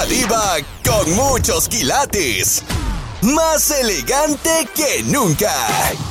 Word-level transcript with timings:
La 0.00 0.06
diva 0.06 0.56
con 0.82 1.14
muchos 1.14 1.68
quilates. 1.68 2.64
Más 3.20 3.70
elegante 3.70 4.66
que 4.74 5.02
nunca. 5.02 5.52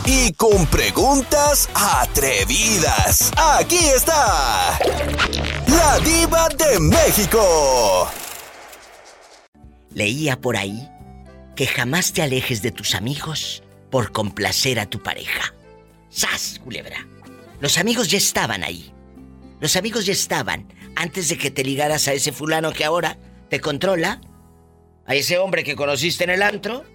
Y 0.06 0.32
con 0.34 0.68
preguntas 0.68 1.68
atrevidas. 1.74 3.32
Aquí 3.36 3.80
está. 3.80 4.78
La 5.66 6.00
diva 6.02 6.50
de 6.50 6.80
México. 6.80 8.08
Leía 9.96 10.40
por 10.40 10.56
ahí 10.56 10.88
que 11.56 11.66
jamás 11.66 12.14
te 12.14 12.22
alejes 12.22 12.62
de 12.62 12.72
tus 12.72 12.94
amigos 12.94 13.64
por 13.90 14.12
complacer 14.12 14.80
a 14.80 14.86
tu 14.88 15.02
pareja. 15.02 15.56
¡Sas, 16.12 16.62
culebra! 16.64 17.08
Los 17.60 17.80
amigos 17.80 18.08
ya 18.08 18.20
estaban 18.20 18.64
ahí. 18.64 18.94
Los 19.60 19.76
amigos 19.76 20.06
ya 20.06 20.14
estaban 20.14 20.72
antes 20.96 21.28
de 21.28 21.40
que 21.40 21.50
te 21.50 21.64
ligaras 21.64 22.08
a 22.08 22.14
ese 22.14 22.32
fulano 22.32 22.72
que 22.72 22.86
ahora 22.86 23.18
te 23.50 23.60
controla. 23.60 24.22
A 25.06 25.16
ese 25.16 25.38
hombre 25.40 25.64
que 25.64 25.76
conociste 25.76 26.24
en 26.24 26.30
el 26.30 26.44
antro, 26.44 26.86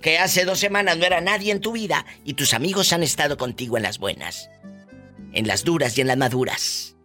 que 0.00 0.18
hace 0.18 0.44
dos 0.44 0.60
semanas 0.60 0.96
no 0.96 1.06
era 1.06 1.20
nadie 1.20 1.50
en 1.50 1.60
tu 1.60 1.72
vida 1.72 2.06
y 2.24 2.34
tus 2.34 2.54
amigos 2.54 2.92
han 2.92 3.02
estado 3.02 3.36
contigo 3.36 3.76
en 3.76 3.82
las 3.82 3.98
buenas, 3.98 4.48
en 5.32 5.46
las 5.46 5.64
duras 5.64 5.98
y 5.98 6.02
en 6.02 6.06
las 6.06 6.16
maduras. 6.16 6.96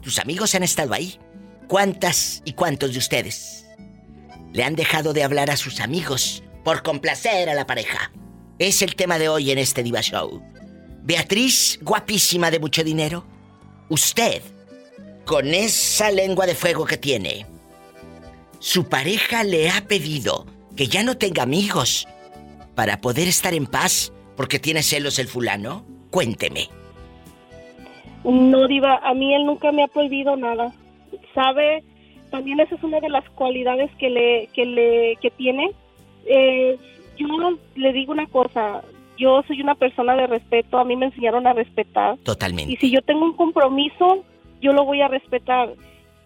Tus 0.00 0.18
amigos 0.18 0.54
han 0.54 0.62
estado 0.62 0.94
ahí. 0.94 1.18
¿Cuántas 1.66 2.40
y 2.46 2.54
cuántos 2.54 2.92
de 2.92 2.98
ustedes 2.98 3.66
le 4.54 4.64
han 4.64 4.74
dejado 4.74 5.12
de 5.12 5.22
hablar 5.22 5.50
a 5.50 5.56
sus 5.58 5.80
amigos 5.80 6.42
por 6.64 6.82
complacer 6.82 7.50
a 7.50 7.54
la 7.54 7.66
pareja? 7.66 8.10
Es 8.58 8.80
el 8.80 8.94
tema 8.94 9.18
de 9.18 9.28
hoy 9.28 9.50
en 9.50 9.58
este 9.58 9.82
Diva 9.82 10.00
Show. 10.00 10.42
Beatriz, 11.02 11.78
guapísima 11.82 12.50
de 12.50 12.58
mucho 12.58 12.82
dinero. 12.82 13.26
Usted, 13.90 14.42
con 15.26 15.52
esa 15.52 16.10
lengua 16.10 16.46
de 16.46 16.54
fuego 16.54 16.86
que 16.86 16.96
tiene, 16.96 17.46
su 18.58 18.88
pareja 18.88 19.44
le 19.44 19.70
ha 19.70 19.86
pedido 19.86 20.46
que 20.76 20.86
ya 20.86 21.02
no 21.02 21.16
tenga 21.16 21.42
amigos 21.42 22.06
para 22.74 23.00
poder 23.00 23.28
estar 23.28 23.54
en 23.54 23.66
paz 23.66 24.12
porque 24.36 24.58
tiene 24.58 24.82
celos 24.82 25.18
el 25.18 25.26
fulano. 25.26 25.84
Cuénteme. 26.10 26.68
No, 28.24 28.66
Diva, 28.66 29.00
a 29.02 29.14
mí 29.14 29.34
él 29.34 29.46
nunca 29.46 29.72
me 29.72 29.82
ha 29.82 29.88
prohibido 29.88 30.36
nada. 30.36 30.72
¿Sabe? 31.34 31.82
También 32.30 32.60
esa 32.60 32.74
es 32.74 32.82
una 32.82 33.00
de 33.00 33.08
las 33.08 33.28
cualidades 33.30 33.90
que 33.96 34.10
le, 34.10 34.48
que 34.52 34.64
le, 34.64 35.16
que 35.20 35.30
tiene. 35.30 35.70
Eh, 36.26 36.78
yo 37.16 37.26
le 37.74 37.92
digo 37.92 38.12
una 38.12 38.26
cosa, 38.26 38.82
yo 39.16 39.42
soy 39.46 39.60
una 39.60 39.74
persona 39.74 40.14
de 40.14 40.26
respeto, 40.26 40.78
a 40.78 40.84
mí 40.84 40.94
me 40.96 41.06
enseñaron 41.06 41.46
a 41.46 41.52
respetar. 41.52 42.16
Totalmente. 42.18 42.72
Y 42.72 42.76
si 42.76 42.90
yo 42.90 43.02
tengo 43.02 43.24
un 43.24 43.34
compromiso, 43.34 44.24
yo 44.60 44.72
lo 44.72 44.84
voy 44.84 45.00
a 45.00 45.08
respetar. 45.08 45.70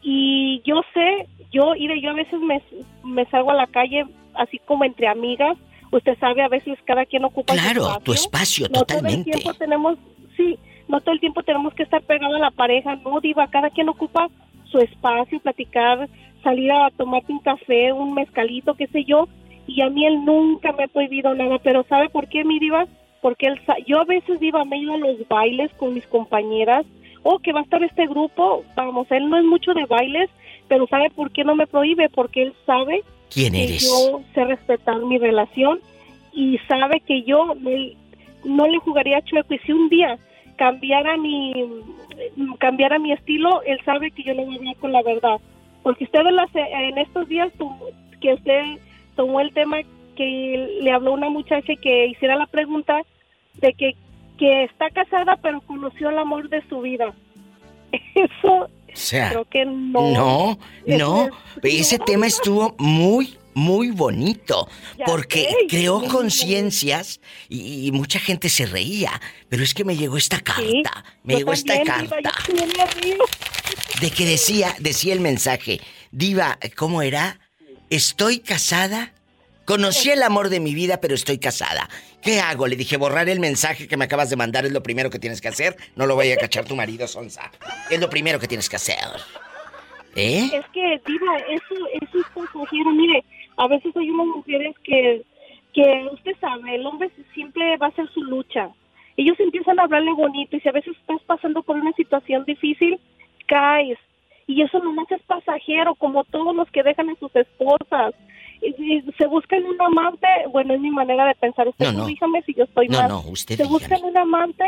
Y 0.03 0.61
yo 0.65 0.83
sé, 0.93 1.29
yo, 1.53 1.75
y 1.75 2.01
yo 2.01 2.11
a 2.11 2.15
veces 2.15 2.41
me, 2.41 2.63
me 3.05 3.25
salgo 3.27 3.51
a 3.51 3.55
la 3.55 3.67
calle 3.67 4.05
así 4.35 4.59
como 4.61 4.85
entre 4.85 5.09
amigas. 5.09 5.57
Usted 5.91 6.19
sabe, 6.19 6.43
a 6.43 6.49
veces 6.49 6.79
cada 6.85 7.05
quien 7.05 7.25
ocupa 7.25 7.53
claro, 7.53 7.83
su 7.83 7.89
espacio. 7.89 8.05
tu 8.05 8.13
espacio, 8.13 8.67
no 8.69 8.79
totalmente. 8.81 9.31
Todo 9.31 9.37
el 9.37 9.43
tiempo 9.43 9.59
tenemos, 9.59 9.99
sí, 10.37 10.59
no 10.89 11.01
todo 11.01 11.13
el 11.13 11.21
tiempo 11.21 11.43
tenemos 11.43 11.75
que 11.75 11.83
estar 11.83 12.03
pegado 12.03 12.37
a 12.37 12.39
la 12.39 12.51
pareja, 12.51 12.97
no, 12.97 13.21
diva, 13.21 13.47
cada 13.49 13.71
quien 13.71 13.89
ocupa 13.89 14.29
su 14.65 14.79
espacio, 14.79 15.39
platicar, 15.41 16.09
salir 16.43 16.73
a 16.73 16.91
tomarte 16.91 17.33
un 17.33 17.41
café, 17.41 17.93
un 17.93 18.15
mezcalito, 18.15 18.75
qué 18.75 18.87
sé 18.87 19.05
yo, 19.05 19.29
y 19.67 19.83
a 19.83 19.91
mí 19.91 20.07
él 20.07 20.25
nunca 20.25 20.73
me 20.73 20.85
ha 20.85 20.89
prohibido 20.89 21.35
nada, 21.35 21.59
pero 21.59 21.85
¿sabe 21.89 22.09
por 22.09 22.29
qué, 22.29 22.45
mi 22.45 22.59
diva? 22.59 22.87
Porque 23.21 23.47
él, 23.47 23.61
yo 23.87 24.01
a 24.01 24.05
veces 24.05 24.41
diva 24.41 24.65
me 24.65 24.77
he 24.77 24.81
ido 24.81 24.95
a 24.95 24.99
los 24.99 25.29
bailes 25.29 25.71
con 25.75 25.95
mis 25.95 26.07
compañeras, 26.07 26.87
o 27.23 27.35
oh, 27.35 27.39
que 27.39 27.53
va 27.53 27.61
a 27.61 27.63
estar 27.63 27.83
este 27.85 28.07
grupo, 28.07 28.65
vamos, 28.75 29.07
él 29.11 29.29
no 29.29 29.37
es 29.37 29.45
mucho 29.45 29.75
de 29.75 29.85
bailes, 29.87 30.29
pero 30.69 30.87
¿sabe 30.87 31.11
por 31.11 31.31
qué 31.31 31.45
no 31.45 31.55
me 31.55 31.67
prohíbe? 31.67 32.09
Porque 32.09 32.43
él 32.43 32.55
sabe 32.67 33.03
¿Quién 33.31 33.53
que 33.53 33.65
eres? 33.65 33.83
yo 33.83 34.23
sé 34.35 34.45
respetar 34.45 34.99
mi 35.01 35.19
relación 35.19 35.81
y 36.33 36.59
sabe 36.69 37.01
que 37.01 37.23
yo 37.23 37.55
no 38.45 38.67
le 38.67 38.79
jugaría 38.79 39.23
chueco 39.23 39.55
y 39.55 39.59
si 39.59 39.73
un 39.73 39.89
día 39.89 40.19
cambiara 40.57 41.17
mi 41.17 41.53
cambiara 42.59 42.99
mi 42.99 43.13
estilo, 43.13 43.63
él 43.63 43.79
sabe 43.85 44.11
que 44.11 44.23
yo 44.23 44.35
le 44.35 44.45
voy 44.45 44.69
a 44.69 44.75
con 44.81 44.93
la 44.93 45.03
verdad. 45.03 45.41
Porque 45.83 46.05
usted 46.05 46.21
en, 46.21 46.37
las, 46.37 46.51
en 46.55 46.99
estos 46.99 47.29
días 47.29 47.53
que 48.21 48.35
usted 48.35 48.63
tomó 49.17 49.41
el 49.41 49.53
tema 49.53 49.79
que 50.17 50.79
le 50.81 50.93
habló 50.93 51.13
una 51.13 51.31
muchacha 51.31 51.75
que 51.81 52.07
hiciera 52.07 52.37
la 52.37 52.47
pregunta 52.47 53.03
de 53.61 53.73
que, 53.73 53.97
que 54.39 54.65
está 54.65 54.91
casada 54.91 55.37
pero 55.43 55.61
conoció 55.63 56.11
el 56.11 56.19
amor 56.19 56.49
de 56.49 56.63
su 56.69 56.81
vida. 56.81 57.13
Eso 58.15 58.69
creo 58.95 59.45
que 59.49 59.65
no. 59.65 60.13
No, 60.13 60.59
no, 60.87 61.29
ese 61.63 61.99
tema 61.99 62.27
estuvo 62.27 62.75
muy 62.79 63.39
muy 63.55 63.91
bonito 63.91 64.69
porque 65.05 65.49
creó 65.69 66.03
conciencias 66.09 67.21
y, 67.49 67.91
mucha 67.93 68.19
gente 68.19 68.49
se 68.49 68.67
reía, 68.67 69.21
pero 69.49 69.63
es 69.63 69.75
que 69.75 69.85
me 69.85 69.97
llegó 69.97 70.17
esta 70.17 70.41
carta, 70.41 71.05
me 71.23 71.37
llegó 71.37 71.53
esta 71.53 71.83
carta 71.83 72.19
de 74.01 74.11
que 74.11 74.25
decía, 74.25 74.75
decía 74.79 75.13
el 75.13 75.21
mensaje, 75.21 75.81
Diva, 76.11 76.59
¿cómo 76.77 77.03
era? 77.03 77.39
Estoy 77.91 78.39
casada, 78.39 79.13
conocí 79.65 80.11
el 80.11 80.23
amor 80.23 80.49
de 80.49 80.61
mi 80.61 80.75
vida, 80.75 81.01
pero 81.01 81.15
estoy 81.15 81.39
casada. 81.39 81.89
¿Qué 82.23 82.41
hago? 82.41 82.67
Le 82.67 82.77
dije, 82.77 82.97
borrar 82.97 83.29
el 83.29 83.41
mensaje 83.41 83.89
que 83.89 83.97
me 83.97 84.05
acabas 84.05 84.31
de 84.31 84.37
mandar 84.37 84.65
es 84.65 84.73
lo 84.73 84.83
primero 84.83 85.11
que 85.11 85.19
tienes 85.19 85.41
que 85.41 85.49
hacer. 85.49 85.77
No 85.97 86.07
lo 86.07 86.17
vaya 86.17 86.35
a 86.35 86.39
cachar 86.39 86.65
tu 86.65 86.77
marido, 86.77 87.07
Sonsa. 87.09 87.51
Es 87.91 88.01
lo 88.01 88.09
primero 88.09 88.39
que 88.39 88.47
tienes 88.47 88.69
que 88.69 88.77
hacer. 88.77 88.97
¿Eh? 90.15 90.51
Es 90.53 90.67
que, 90.73 91.01
Diva, 91.07 91.37
eso, 91.49 91.75
eso 92.01 92.19
es 92.19 92.27
pasajero. 92.35 92.91
Mire, 92.91 93.25
a 93.57 93.67
veces 93.67 93.97
hay 93.97 94.11
unas 94.11 94.27
mujeres 94.27 94.75
que, 94.85 95.23
que 95.73 96.09
usted 96.13 96.33
sabe, 96.41 96.75
el 96.75 96.87
hombre 96.87 97.11
siempre 97.35 97.77
va 97.77 97.87
a 97.87 97.91
hacer 97.91 98.09
su 98.13 98.23
lucha. 98.23 98.71
Ellos 99.17 99.39
empiezan 99.41 99.79
a 99.79 99.85
hablarle 99.85 100.13
bonito 100.13 100.57
y 100.57 100.61
si 100.61 100.69
a 100.69 100.73
veces 100.73 100.97
estás 100.97 101.21
pasando 101.27 101.63
por 101.63 101.77
una 101.77 101.93
situación 101.93 102.45
difícil, 102.45 102.99
caes. 103.47 103.99
Y 104.47 104.63
eso 104.63 104.79
nomás 104.81 105.11
es 105.11 105.23
pasajero, 105.23 105.95
como 105.95 106.25
todos 106.25 106.55
los 106.55 106.71
que 106.71 106.83
dejan 106.83 107.11
a 107.11 107.15
sus 107.17 107.35
esposas. 107.37 108.15
Se 109.19 109.27
buscan 109.27 109.65
un 109.65 109.81
amante, 109.81 110.27
bueno, 110.51 110.75
es 110.75 110.81
mi 110.81 110.91
manera 110.91 111.27
de 111.27 111.35
pensar. 111.35 111.67
Usted 111.69 111.93
no, 111.93 112.07
dígame 112.07 112.43
si 112.43 112.55
yo 112.55 112.65
estoy 112.65 112.89
no, 112.89 112.99
mal. 112.99 113.09
No, 113.09 113.21
usted 113.29 113.57
se 113.57 113.65
buscan 113.65 114.05
un 114.05 114.17
amante 114.17 114.65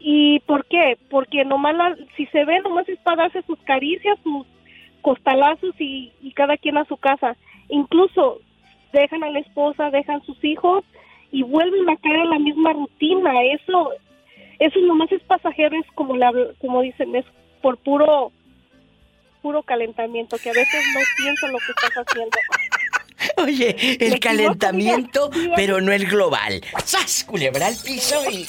¿Y 0.00 0.40
por 0.40 0.64
qué? 0.66 0.96
Porque 1.10 1.44
nomás 1.44 1.98
si 2.16 2.26
se 2.26 2.44
ve, 2.44 2.60
nomás 2.60 2.88
es 2.88 2.98
para 3.00 3.24
darse 3.24 3.42
sus 3.42 3.58
caricias, 3.60 4.18
sus 4.22 4.46
costalazos 5.02 5.74
y, 5.78 6.12
y, 6.22 6.32
cada 6.32 6.56
quien 6.56 6.78
a 6.78 6.84
su 6.84 6.96
casa. 6.96 7.36
Incluso 7.68 8.40
dejan 8.92 9.24
a 9.24 9.30
la 9.30 9.40
esposa, 9.40 9.90
dejan 9.90 10.24
sus 10.24 10.42
hijos 10.44 10.84
y 11.32 11.42
vuelven 11.42 11.88
a 11.90 11.96
caer 11.96 12.20
en 12.20 12.30
la 12.30 12.38
misma 12.38 12.72
rutina. 12.72 13.32
Eso, 13.52 13.90
eso 14.58 14.80
nomás 14.80 15.10
es 15.10 15.22
pasajero, 15.22 15.76
es 15.78 15.86
como, 15.94 16.16
la, 16.16 16.32
como 16.60 16.80
dicen, 16.82 17.16
es 17.16 17.24
por 17.60 17.76
puro, 17.78 18.30
puro 19.42 19.62
calentamiento, 19.62 20.36
que 20.42 20.50
a 20.50 20.54
veces 20.54 20.84
no 20.94 21.00
piensan 21.16 21.52
lo 21.52 21.58
que 21.58 21.72
estás 21.72 22.06
haciendo. 22.06 22.38
Oye, 23.44 23.76
el 24.04 24.18
calentamiento, 24.20 25.30
pero 25.56 25.80
no 25.80 25.92
el 25.92 26.06
global. 26.06 26.60
¡Sas! 26.84 27.24
Culebra 27.24 27.66
al 27.68 27.76
piso 27.76 28.16
y. 28.30 28.46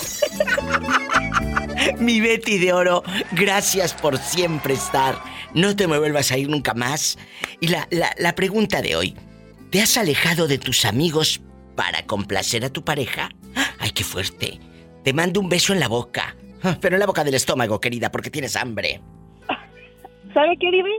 Mi 2.00 2.20
Betty 2.20 2.58
de 2.58 2.74
Oro, 2.74 3.04
gracias 3.32 3.94
por 3.94 4.18
siempre 4.18 4.74
estar. 4.74 5.16
No 5.54 5.76
te 5.76 5.88
me 5.88 5.98
vuelvas 5.98 6.32
a 6.32 6.38
ir 6.38 6.50
nunca 6.50 6.74
más. 6.74 7.18
Y 7.60 7.68
la, 7.70 7.88
la, 7.92 8.14
la 8.18 8.36
pregunta 8.36 8.82
de 8.82 8.96
hoy: 8.96 9.16
¿te 9.70 9.82
has 9.82 9.98
alejado 9.98 10.48
de 10.48 10.58
tus 10.58 10.86
amigos 10.86 11.42
para 11.76 12.06
complacer 12.06 12.66
a 12.66 12.70
tu 12.70 12.84
pareja? 12.84 13.30
¡Ay, 13.80 13.92
qué 13.92 14.04
fuerte! 14.04 14.60
Te 15.04 15.14
mando 15.14 15.40
un 15.40 15.50
beso 15.50 15.74
en 15.74 15.80
la 15.80 15.88
boca. 15.88 16.36
Pero 16.82 16.98
en 16.98 17.00
la 17.00 17.06
boca 17.06 17.24
del 17.24 17.36
estómago, 17.36 17.80
querida, 17.80 18.12
porque 18.12 18.30
tienes 18.30 18.58
hambre. 18.58 19.00
¿Sabe 20.34 20.58
qué, 20.60 20.70
Divi? 20.72 20.92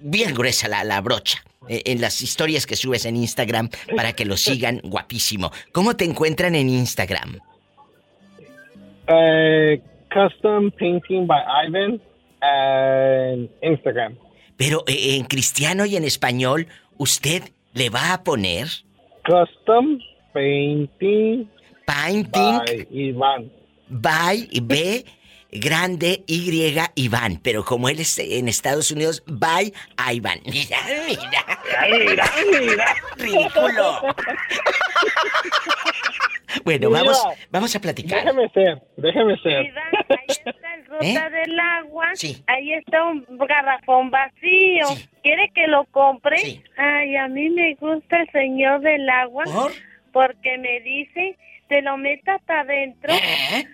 bien 0.00 0.34
gruesa 0.34 0.68
la, 0.68 0.84
la 0.84 1.00
brocha. 1.00 1.42
Eh, 1.68 1.82
en 1.86 2.00
las 2.00 2.20
historias 2.22 2.66
que 2.66 2.76
subes 2.76 3.04
en 3.04 3.16
Instagram 3.16 3.68
para 3.94 4.12
que 4.14 4.24
lo 4.24 4.36
sigan, 4.36 4.80
guapísimo. 4.82 5.52
¿Cómo 5.72 5.96
te 5.96 6.04
encuentran 6.04 6.54
en 6.54 6.68
Instagram? 6.68 7.38
Eh, 9.06 9.80
custom 10.12 10.70
Painting 10.70 11.26
by 11.26 11.42
Ivan 11.66 12.00
en 12.40 13.50
Instagram. 13.62 14.16
Pero 14.56 14.84
eh, 14.86 15.16
en 15.16 15.24
cristiano 15.24 15.84
y 15.84 15.96
en 15.96 16.04
español, 16.04 16.66
¿usted 16.96 17.42
le 17.74 17.90
va 17.90 18.14
a 18.14 18.24
poner? 18.24 18.68
Custom 19.26 19.98
Painting. 20.32 21.48
Painting. 21.86 22.30
By 22.32 22.88
Iván. 22.90 23.52
By 23.88 24.48
B 24.62 25.04
grande 25.50 26.24
Y 26.26 26.74
Iván, 26.94 27.40
pero 27.42 27.64
como 27.64 27.88
él 27.88 28.00
es 28.00 28.18
en 28.18 28.48
Estados 28.48 28.90
Unidos, 28.90 29.22
by 29.26 29.72
Iván. 30.12 30.40
Mira, 30.46 30.78
mira. 31.08 31.44
Mira, 31.90 32.24
mira. 32.60 32.94
Ridículo. 33.16 34.00
bueno, 36.64 36.90
vamos, 36.90 37.22
vamos 37.50 37.74
a 37.76 37.80
platicar. 37.80 38.24
Déjeme 38.24 38.48
ser, 38.50 38.82
déjeme 38.96 39.36
ser. 39.38 39.66
Iván, 39.66 39.84
ahí 40.08 40.26
está 40.28 40.74
el 40.74 40.84
ruta 40.86 41.26
¿Eh? 41.26 41.30
del 41.30 41.60
agua. 41.60 42.10
Sí. 42.14 42.42
Ahí 42.46 42.72
está 42.74 43.04
un 43.04 43.24
garrafón 43.48 44.10
vacío. 44.10 44.86
Sí. 44.88 45.08
¿Quiere 45.22 45.50
que 45.54 45.66
lo 45.66 45.84
compre? 45.86 46.38
Sí. 46.38 46.62
Ay, 46.76 47.16
a 47.16 47.28
mí 47.28 47.50
me 47.50 47.74
gusta 47.74 48.20
el 48.20 48.30
señor 48.32 48.80
del 48.80 49.08
agua 49.08 49.44
¿Por? 49.44 49.72
porque 50.12 50.58
me 50.58 50.80
dice, 50.80 51.36
te 51.68 51.82
lo 51.82 51.96
metas 51.96 52.40
adentro. 52.48 53.12
¿Eh? 53.12 53.66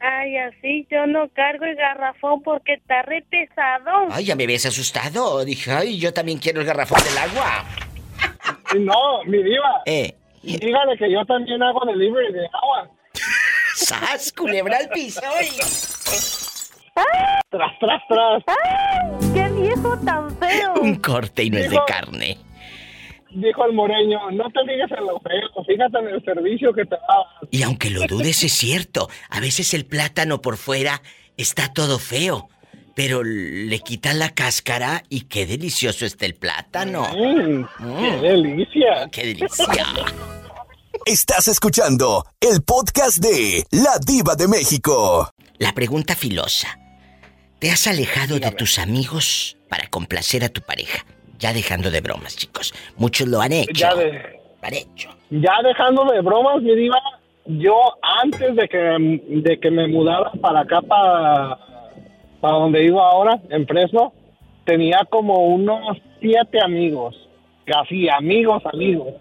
Ay, 0.00 0.36
así 0.36 0.86
yo 0.90 1.06
no 1.06 1.28
cargo 1.30 1.64
el 1.64 1.74
garrafón 1.76 2.42
porque 2.42 2.74
está 2.74 3.02
re 3.02 3.22
pesado. 3.28 4.08
Ay, 4.10 4.26
ya 4.26 4.36
me 4.36 4.46
ves 4.46 4.66
asustado. 4.66 5.44
Dije, 5.44 5.72
ay, 5.72 5.98
yo 5.98 6.12
también 6.12 6.38
quiero 6.38 6.60
el 6.60 6.66
garrafón 6.66 7.00
del 7.02 7.18
agua. 7.18 7.64
No, 8.78 9.24
mi 9.24 9.42
diva. 9.42 9.82
Eh. 9.86 10.14
Dígale 10.42 10.98
que 10.98 11.10
yo 11.10 11.24
también 11.24 11.62
hago 11.62 11.80
delivery 11.86 12.32
de 12.34 12.46
agua. 12.46 12.90
¡Sas! 13.74 14.30
Culebra 14.32 14.76
al 14.76 14.88
piso. 14.90 15.20
ay. 15.24 15.48
Tras, 17.48 17.78
tras, 17.80 18.02
tras. 18.08 18.42
¡Ay, 18.46 19.30
qué 19.32 19.48
viejo 19.60 19.96
tan 20.04 20.30
feo! 20.36 20.74
Un 20.82 20.96
corte 20.96 21.44
y 21.44 21.50
no 21.50 21.58
es 21.58 21.70
de 21.70 21.80
carne. 21.86 22.36
Dijo 23.30 23.64
el 23.66 23.72
moreño, 23.74 24.30
no 24.32 24.44
te 24.50 24.60
digas 24.72 24.90
en 24.96 25.04
lo 25.06 25.20
feo, 25.20 25.64
fíjate 25.66 25.98
en 25.98 26.08
el 26.14 26.24
servicio 26.24 26.72
que 26.72 26.84
te 26.84 26.94
da. 26.96 27.48
Y 27.50 27.62
aunque 27.62 27.90
lo 27.90 28.06
dudes, 28.06 28.42
es 28.42 28.52
cierto. 28.52 29.08
A 29.28 29.40
veces 29.40 29.74
el 29.74 29.84
plátano 29.84 30.40
por 30.40 30.56
fuera 30.56 31.02
está 31.36 31.72
todo 31.72 31.98
feo. 31.98 32.48
Pero 32.94 33.22
le 33.22 33.78
quitan 33.80 34.18
la 34.18 34.30
cáscara 34.30 35.04
y 35.08 35.22
qué 35.22 35.46
delicioso 35.46 36.04
está 36.04 36.26
el 36.26 36.34
plátano. 36.34 37.02
Mm, 37.14 37.64
¡Qué 38.00 38.10
Mm. 38.16 38.20
delicia! 38.22 39.08
¡Qué 39.12 39.26
delicia! 39.26 39.66
Estás 41.04 41.48
escuchando 41.48 42.26
el 42.40 42.62
podcast 42.62 43.18
de 43.18 43.64
La 43.70 43.98
Diva 44.04 44.34
de 44.34 44.48
México. 44.48 45.30
La 45.58 45.72
pregunta 45.72 46.16
filosa. 46.16 46.76
¿Te 47.60 47.70
has 47.70 47.86
alejado 47.86 48.38
de 48.40 48.50
tus 48.52 48.78
amigos 48.78 49.56
para 49.68 49.88
complacer 49.88 50.42
a 50.44 50.48
tu 50.48 50.60
pareja? 50.62 51.04
Ya 51.38 51.52
dejando 51.52 51.90
de 51.90 52.00
bromas, 52.00 52.36
chicos. 52.36 52.74
Muchos 52.96 53.28
lo 53.28 53.40
han 53.40 53.52
hecho. 53.52 53.72
Ya, 53.72 53.94
de, 53.94 54.40
han 54.62 54.74
hecho. 54.74 55.10
ya 55.30 55.54
dejando 55.62 56.04
de 56.06 56.20
bromas, 56.20 56.62
mi 56.62 56.74
diva, 56.74 57.00
yo 57.46 57.76
antes 58.22 58.56
de 58.56 58.68
que, 58.68 59.22
de 59.28 59.60
que 59.60 59.70
me 59.70 59.86
mudara 59.86 60.32
para 60.40 60.60
acá, 60.60 60.82
para, 60.82 61.58
para 62.40 62.54
donde 62.54 62.80
vivo 62.80 63.00
ahora, 63.00 63.40
en 63.50 63.66
Fresno, 63.66 64.12
tenía 64.64 65.06
como 65.08 65.46
unos 65.46 65.96
siete 66.20 66.60
amigos. 66.60 67.16
Así, 67.74 68.08
amigos, 68.08 68.62
amigos. 68.72 69.14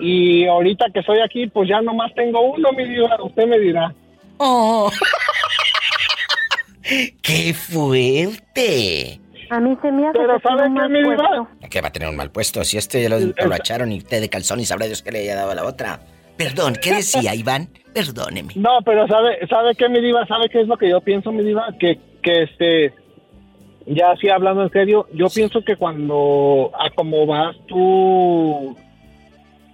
Y 0.00 0.46
ahorita 0.46 0.86
que 0.92 1.00
estoy 1.00 1.20
aquí, 1.20 1.46
pues 1.48 1.68
ya 1.68 1.82
nomás 1.82 2.14
tengo 2.14 2.40
uno, 2.40 2.72
mi 2.72 2.84
diva, 2.84 3.16
usted 3.22 3.46
me 3.46 3.58
dirá. 3.58 3.94
¡Oh! 4.38 4.90
¡Qué 7.22 7.54
fuerte! 7.54 9.20
A 9.52 9.60
mí 9.60 9.76
se 9.82 9.92
me 9.92 10.08
hace 10.08 10.18
Pero 10.18 10.34
que 10.36 10.40
tiene 10.40 10.56
¿sabe 10.56 10.68
un 10.68 10.74
qué, 10.74 10.80
mal 10.80 10.90
mi 10.90 10.98
diva? 11.02 11.16
puesto. 11.16 11.48
¿Qué 11.68 11.80
va 11.82 11.88
a 11.88 11.92
tener 11.92 12.08
un 12.08 12.16
mal 12.16 12.30
puesto? 12.30 12.64
Si 12.64 12.78
este 12.78 13.02
ya 13.02 13.10
lo, 13.10 13.18
lo 13.18 13.54
echaron 13.54 13.92
y 13.92 13.98
usted 13.98 14.22
de 14.22 14.30
calzón 14.30 14.60
y 14.60 14.64
sabrá 14.64 14.86
Dios 14.86 15.02
que 15.02 15.12
le 15.12 15.18
haya 15.20 15.36
dado 15.36 15.50
a 15.50 15.54
la 15.54 15.64
otra. 15.64 16.00
Perdón, 16.38 16.74
¿qué 16.80 16.94
decía 16.94 17.34
Iván? 17.34 17.68
Perdóneme. 17.92 18.54
No, 18.56 18.78
pero 18.82 19.06
¿sabe, 19.08 19.46
sabe 19.48 19.74
qué, 19.74 19.90
mi 19.90 20.00
diva? 20.00 20.26
¿Sabe 20.26 20.48
qué 20.48 20.62
es 20.62 20.68
lo 20.68 20.78
que 20.78 20.88
yo 20.88 21.02
pienso, 21.02 21.30
mi 21.32 21.44
diva? 21.44 21.66
Que, 21.78 22.00
que 22.22 22.44
este, 22.44 22.94
ya 23.86 24.12
así 24.12 24.30
hablando 24.30 24.62
en 24.62 24.70
serio, 24.70 25.06
yo 25.12 25.26
pienso 25.28 25.62
que 25.62 25.76
cuando, 25.76 26.70
a 26.78 26.88
como 26.90 27.26
vas 27.26 27.54
tú 27.66 28.74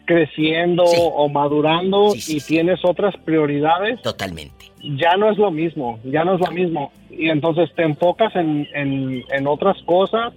creciendo 0.09 0.87
Sí. 0.87 0.97
o 1.01 1.29
madurando 1.29 2.11
Sí, 2.13 2.21
sí, 2.23 2.37
y 2.39 2.41
tienes 2.41 2.81
otras 2.83 3.15
prioridades, 3.27 4.01
Totalmente. 4.01 4.73
ya 4.83 5.17
no 5.19 5.31
es 5.31 5.37
lo 5.37 5.51
mismo, 5.51 6.01
ya 6.03 6.25
no 6.25 6.35
es 6.37 6.41
lo 6.41 6.51
mismo. 6.51 6.91
Y 7.11 7.29
entonces 7.29 7.69
te 7.77 7.83
enfocas 7.83 8.35
en, 8.35 8.67
en, 8.75 9.23
en 9.31 9.47
otras 9.47 9.77
cosas 9.85 10.33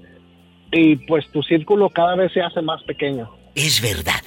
y 0.74 0.98
pues 1.08 1.26
tu 1.32 1.42
círculo 1.42 1.90
cada 1.90 2.16
vez 2.16 2.34
se 2.34 2.42
hace 2.42 2.62
más 2.62 2.84
pequeño. 2.84 3.30
Es 3.56 3.82
verdad. 3.82 4.22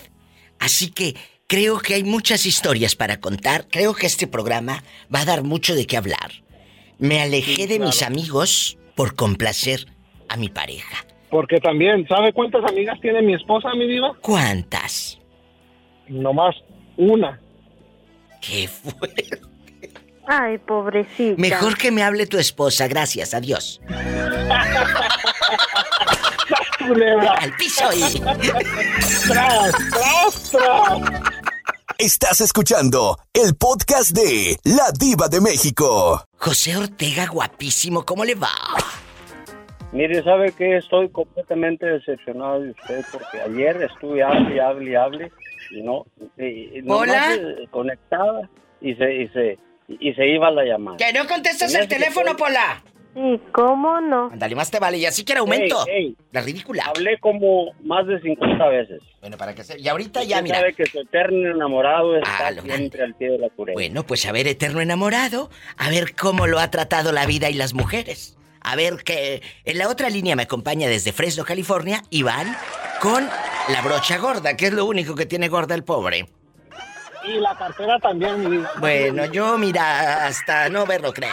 Así 0.59 0.91
que 0.91 1.15
creo 1.47 1.79
que 1.79 1.95
hay 1.95 2.05
muchas 2.05 2.47
historias 2.47 2.97
para 2.97 3.21
contar. 3.21 3.67
Creo 3.71 3.93
que 3.95 4.07
este 4.07 4.27
programa 4.27 4.83
va 5.15 5.21
a 5.21 5.25
dar 5.27 5.43
mucho 5.43 5.75
de 5.75 5.87
qué 5.87 5.99
hablar. 5.99 6.31
Me 6.99 7.21
alejé 7.21 7.67
de 7.67 7.79
mis 7.79 7.99
claro. 7.99 8.15
amigos 8.15 8.79
por 8.95 9.15
complacer 9.15 9.81
a 10.29 10.37
mi 10.39 10.49
pareja. 10.49 11.05
Porque 11.29 11.59
también, 11.61 12.07
¿sabe 12.09 12.33
cuántas 12.33 12.65
amigas 12.65 12.99
tiene 13.03 13.21
mi 13.21 13.35
esposa, 13.35 13.75
mi 13.75 13.87
diva? 13.89 14.13
¿Cuántas? 14.23 15.19
Nomás 16.09 16.55
una. 16.97 17.41
¿Qué 18.41 18.69
fue? 18.69 19.09
Ay, 20.27 20.59
pobrecita. 20.59 21.41
Mejor 21.41 21.77
que 21.77 21.91
me 21.91 22.03
hable 22.03 22.27
tu 22.27 22.39
esposa, 22.39 22.89
gracias, 22.89 23.35
adiós. 23.35 23.81
Al 27.39 27.57
piso 27.57 27.85
y... 27.95 28.21
¡Tras, 29.29 29.73
tras, 29.91 30.51
tras! 30.51 31.35
Estás 31.99 32.41
escuchando 32.41 33.19
el 33.33 33.55
podcast 33.57 34.11
de 34.11 34.59
La 34.65 34.91
Diva 34.99 35.29
de 35.29 35.41
México. 35.41 36.25
José 36.37 36.77
Ortega, 36.77 37.27
guapísimo, 37.27 38.05
¿cómo 38.05 38.25
le 38.25 38.35
va? 38.35 38.51
Mire, 39.93 40.23
¿sabe 40.25 40.53
que 40.53 40.77
Estoy 40.77 41.09
completamente 41.09 41.87
decepcionado 41.87 42.61
de 42.61 42.71
usted 42.73 43.05
porque 43.13 43.41
ayer 43.41 43.83
estuve 43.83 44.23
hable 44.23 44.57
y 44.57 44.59
hable 44.59 44.91
y 44.91 44.95
hable 44.95 45.33
no... 45.83 46.05
Y, 46.39 46.79
y 46.79 46.85
¿Hola? 46.87 47.37
conectaba 47.71 48.49
y 48.81 48.95
se, 48.95 49.15
y, 49.23 49.29
se, 49.29 49.59
y 49.89 50.13
se 50.15 50.27
iba 50.29 50.51
la 50.51 50.65
llamada. 50.65 50.97
Que 50.97 51.13
no 51.13 51.27
contestas 51.27 51.75
el 51.75 51.83
que 51.89 51.97
teléfono, 51.97 52.29
soy- 52.31 52.37
Pola. 52.39 52.83
Sí, 53.15 53.41
¿cómo 53.53 54.01
no? 54.01 54.29
Ándale, 54.33 54.57
más 54.57 54.73
te 54.73 54.81
vale. 54.81 54.99
Y 54.99 55.07
así 55.07 55.25
quiere 55.25 55.39
aumento. 55.39 55.87
Ey, 55.87 56.07
ey. 56.07 56.17
La 56.33 56.41
ridícula. 56.41 56.83
Hablé 56.87 57.17
como 57.21 57.73
más 57.85 58.05
de 58.09 58.21
50 58.21 58.67
veces. 58.69 59.01
Bueno, 59.21 59.37
para 59.37 59.55
que 59.55 59.63
se... 59.63 59.81
Y 59.81 59.87
ahorita 59.87 60.25
ya, 60.25 60.43
mira. 60.43 60.57
sabe 60.59 60.73
que 60.75 60.85
su 60.87 60.99
eterno 61.01 61.49
enamorado 61.53 62.17
está 62.17 62.49
Ah, 62.49 62.53
siempre 62.61 63.05
al 63.05 63.15
pie 63.15 63.31
de 63.31 63.39
la 63.39 63.51
cureta. 63.51 63.77
Bueno, 63.77 64.05
pues 64.05 64.27
a 64.27 64.33
ver, 64.33 64.49
eterno 64.49 64.81
enamorado, 64.81 65.49
a 65.77 65.91
ver 65.91 66.17
cómo 66.17 66.49
lo 66.49 66.59
ha 66.59 66.73
tratado 66.73 67.13
la 67.13 67.25
vida 67.25 67.51
y 67.51 67.55
las 67.55 67.73
mujeres. 67.73 68.37
A 68.65 68.77
ver 68.77 69.05
que 69.05 69.43
en 69.65 69.79
la 69.79 69.89
otra 69.89 70.09
línea 70.09 70.35
me 70.37 70.45
acompaña 70.45 70.89
desde 70.89 71.13
Fresno, 71.13 71.45
California, 71.45 72.03
Iván, 72.11 72.57
con 73.01 73.29
la 73.69 73.83
brocha 73.83 74.17
gorda, 74.19 74.57
que 74.57 74.67
es 74.67 74.73
lo 74.73 74.87
único 74.87 75.15
que 75.15 75.27
tiene 75.27 75.49
gorda 75.49 75.75
el 75.75 75.85
pobre. 75.85 76.27
Y 77.27 77.41
la 77.41 77.57
cartera 77.57 77.99
también, 78.01 78.49
mi. 78.49 78.65
Bueno, 78.79 79.27
yo 79.27 79.57
mira, 79.59 80.27
hasta 80.27 80.69
no 80.71 80.87
verlo 80.87 81.13
creo. 81.13 81.31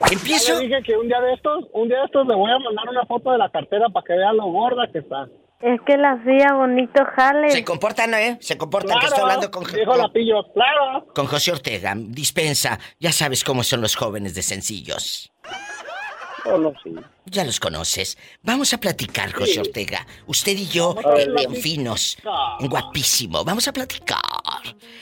Ya 0.00 0.06
Empiezo. 0.12 0.54
le 0.54 0.66
dije 0.66 0.82
que 0.82 0.96
un 0.96 1.08
día 1.08 1.20
de 1.20 1.34
estos, 1.34 1.64
un 1.72 1.88
día 1.88 1.98
de 1.98 2.04
estos 2.04 2.26
le 2.26 2.34
voy 2.34 2.50
a 2.50 2.58
mandar 2.58 2.88
una 2.88 3.04
foto 3.06 3.32
de 3.32 3.38
la 3.38 3.50
cartera 3.50 3.88
para 3.88 4.04
que 4.04 4.12
vea 4.14 4.32
lo 4.32 4.46
gorda 4.46 4.88
que 4.92 4.98
está. 4.98 5.28
Es 5.60 5.80
que 5.84 5.96
la 5.96 6.12
hacía 6.12 6.54
bonito 6.54 7.04
jale. 7.16 7.50
Se 7.50 7.64
comportan, 7.64 8.14
¿eh? 8.14 8.38
Se 8.40 8.56
comportan, 8.56 8.98
que 9.00 9.06
estoy 9.06 9.22
hablando 9.22 9.50
con, 9.50 9.64
dijo 9.64 9.96
la 9.96 10.08
pillo, 10.08 10.44
claro. 10.54 11.06
con 11.12 11.26
José 11.26 11.50
Ortega. 11.50 11.94
Dispensa, 11.96 12.78
ya 13.00 13.10
sabes 13.10 13.42
cómo 13.42 13.64
son 13.64 13.80
los 13.80 13.96
jóvenes 13.96 14.36
de 14.36 14.42
sencillos. 14.42 15.32
Sí. 16.82 16.94
Ya 17.26 17.44
los 17.44 17.60
conoces. 17.60 18.16
Vamos 18.42 18.72
a 18.72 18.78
platicar, 18.78 19.32
José 19.32 19.60
Ortega. 19.60 20.06
Usted 20.26 20.56
y 20.56 20.66
yo, 20.66 20.96
a 21.04 21.20
eh, 21.20 21.48
finos, 21.60 22.16
guapísimo. 22.60 23.44
Vamos 23.44 23.68
a 23.68 23.72
platicar. 23.72 24.18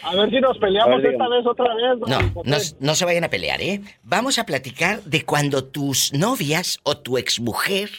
A 0.03 0.15
ver 0.15 0.31
si 0.31 0.41
nos 0.41 0.59
peleamos 0.59 1.03
ver, 1.03 1.13
esta 1.13 1.29
vez 1.29 1.47
otra 1.47 1.75
vez. 1.75 1.99
No, 2.07 2.43
no, 2.45 2.57
no 2.81 2.95
se 2.95 3.05
vayan 3.05 3.25
a 3.25 3.31
pelear, 3.31 3.61
¿eh? 3.63 3.81
Vamos 4.03 4.39
a 4.39 4.45
platicar 4.45 5.03
de 5.03 5.25
cuando 5.25 5.65
tus 5.65 6.13
novias 6.13 6.81
o 6.83 6.97
tu 6.97 7.19
exmujer 7.19 7.91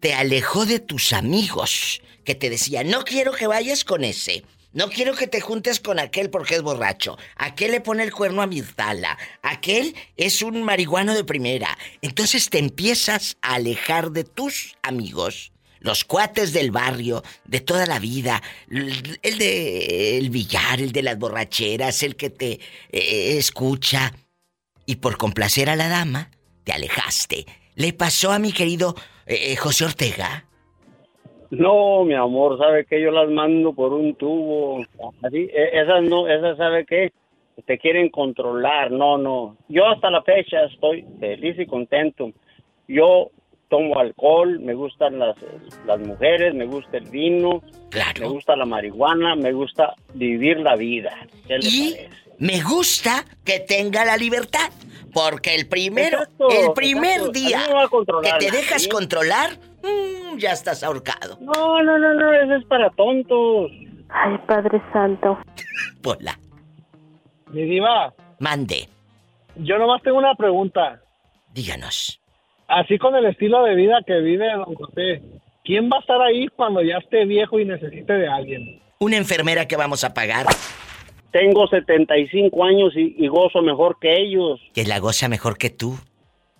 te 0.00 0.14
alejó 0.14 0.64
de 0.64 0.78
tus 0.78 1.12
amigos, 1.12 2.02
que 2.24 2.34
te 2.34 2.50
decía, 2.50 2.84
no 2.84 3.02
quiero 3.02 3.32
que 3.32 3.46
vayas 3.46 3.84
con 3.84 4.04
ese. 4.04 4.44
No 4.72 4.90
quiero 4.90 5.14
que 5.14 5.26
te 5.26 5.40
juntes 5.40 5.80
con 5.80 5.98
aquel 5.98 6.28
porque 6.28 6.56
es 6.56 6.62
borracho. 6.62 7.16
Aquel 7.36 7.70
le 7.70 7.80
pone 7.80 8.02
el 8.02 8.12
cuerno 8.12 8.42
a 8.42 8.46
Mirtala. 8.46 9.16
Aquel 9.42 9.96
es 10.16 10.42
un 10.42 10.62
marihuano 10.62 11.14
de 11.14 11.24
primera. 11.24 11.76
Entonces 12.02 12.50
te 12.50 12.58
empiezas 12.58 13.38
a 13.40 13.54
alejar 13.54 14.10
de 14.10 14.24
tus 14.24 14.76
amigos. 14.82 15.52
Los 15.80 16.04
cuates 16.04 16.52
del 16.52 16.70
barrio, 16.70 17.22
de 17.44 17.60
toda 17.60 17.86
la 17.86 17.98
vida, 17.98 18.42
el 18.68 19.38
de 19.38 20.18
el 20.18 20.28
billar, 20.30 20.80
el 20.80 20.92
de 20.92 21.02
las 21.02 21.18
borracheras, 21.18 22.02
el 22.02 22.16
que 22.16 22.30
te 22.30 22.60
eh, 22.90 23.38
escucha. 23.38 24.12
Y 24.84 24.96
por 24.96 25.16
complacer 25.16 25.70
a 25.70 25.76
la 25.76 25.88
dama, 25.88 26.30
te 26.64 26.72
alejaste. 26.72 27.46
Le 27.74 27.92
pasó 27.92 28.32
a 28.32 28.38
mi 28.38 28.52
querido 28.52 28.96
eh, 29.24 29.52
eh, 29.52 29.56
José 29.56 29.84
Ortega. 29.84 30.47
No, 31.50 32.04
mi 32.04 32.14
amor, 32.14 32.58
¿sabe 32.58 32.84
que 32.84 33.00
Yo 33.00 33.10
las 33.10 33.28
mando 33.30 33.72
por 33.72 33.92
un 33.92 34.14
tubo. 34.14 34.84
Así, 35.22 35.48
e- 35.52 35.80
esas 35.80 36.02
no, 36.02 36.28
esas, 36.28 36.56
¿sabe 36.58 36.84
qué? 36.84 37.12
Te 37.66 37.78
quieren 37.78 38.10
controlar. 38.10 38.90
No, 38.90 39.18
no. 39.18 39.56
Yo 39.68 39.86
hasta 39.86 40.10
la 40.10 40.22
fecha 40.22 40.64
estoy 40.64 41.04
feliz 41.18 41.58
y 41.58 41.66
contento. 41.66 42.30
Yo 42.86 43.30
tomo 43.68 43.98
alcohol, 43.98 44.60
me 44.60 44.74
gustan 44.74 45.18
las, 45.18 45.36
las 45.86 46.00
mujeres, 46.00 46.54
me 46.54 46.66
gusta 46.66 46.96
el 46.98 47.04
vino, 47.10 47.62
me 47.62 47.88
Claro. 47.90 48.30
gusta 48.30 48.54
la 48.56 48.64
marihuana, 48.64 49.34
me 49.34 49.52
gusta 49.52 49.94
vivir 50.14 50.58
la 50.60 50.76
vida. 50.76 51.10
¿Qué 51.46 51.58
le 51.58 51.68
Y 51.68 51.92
parece? 51.94 52.10
me 52.38 52.62
gusta 52.62 53.24
que 53.44 53.60
tenga 53.60 54.04
la 54.04 54.16
libertad. 54.16 54.70
Porque 55.12 55.54
el 55.54 55.66
primero, 55.68 56.18
Exacto, 56.18 56.48
el 56.50 56.72
primer 56.74 57.20
exacto. 57.20 57.32
día 57.32 57.58
me 57.58 58.22
que 58.30 58.46
te 58.46 58.50
dejas 58.56 58.86
controlar, 58.88 59.50
mm, 59.82 60.38
ya 60.38 60.52
estás 60.52 60.82
ahorcado. 60.82 61.38
No, 61.40 61.82
no, 61.82 61.98
no, 61.98 62.14
no, 62.14 62.32
eso 62.32 62.54
es 62.56 62.64
para 62.66 62.90
tontos. 62.90 63.70
Ay, 64.08 64.38
Padre 64.46 64.80
Santo. 64.92 65.38
Pola, 66.02 66.38
Mi 67.52 67.62
diva, 67.62 68.12
mande, 68.38 68.88
yo 69.56 69.78
nomás 69.78 70.02
tengo 70.02 70.18
una 70.18 70.34
pregunta. 70.34 71.00
díganos. 71.52 72.20
Así 72.68 72.98
con 72.98 73.14
el 73.16 73.24
estilo 73.26 73.64
de 73.64 73.74
vida 73.74 73.98
que 74.06 74.20
vive 74.20 74.46
don 74.52 74.74
José, 74.74 75.22
¿quién 75.64 75.88
va 75.90 75.96
a 75.96 76.00
estar 76.00 76.20
ahí 76.20 76.48
cuando 76.48 76.82
ya 76.82 76.98
esté 76.98 77.24
viejo 77.24 77.58
y 77.58 77.64
necesite 77.64 78.12
de 78.12 78.28
alguien? 78.28 78.82
Una 78.98 79.16
enfermera 79.16 79.66
que 79.66 79.76
vamos 79.76 80.04
a 80.04 80.12
pagar, 80.12 80.46
Tengo 81.30 81.66
75 81.68 82.64
años 82.64 82.92
y, 82.96 83.14
y 83.18 83.28
gozo 83.28 83.60
mejor 83.62 83.98
que 84.00 84.14
ellos. 84.16 84.60
que 84.74 84.84
la 84.84 84.98
goza 84.98 85.28
mejor 85.28 85.56
que 85.58 85.70
tú. 85.70 85.98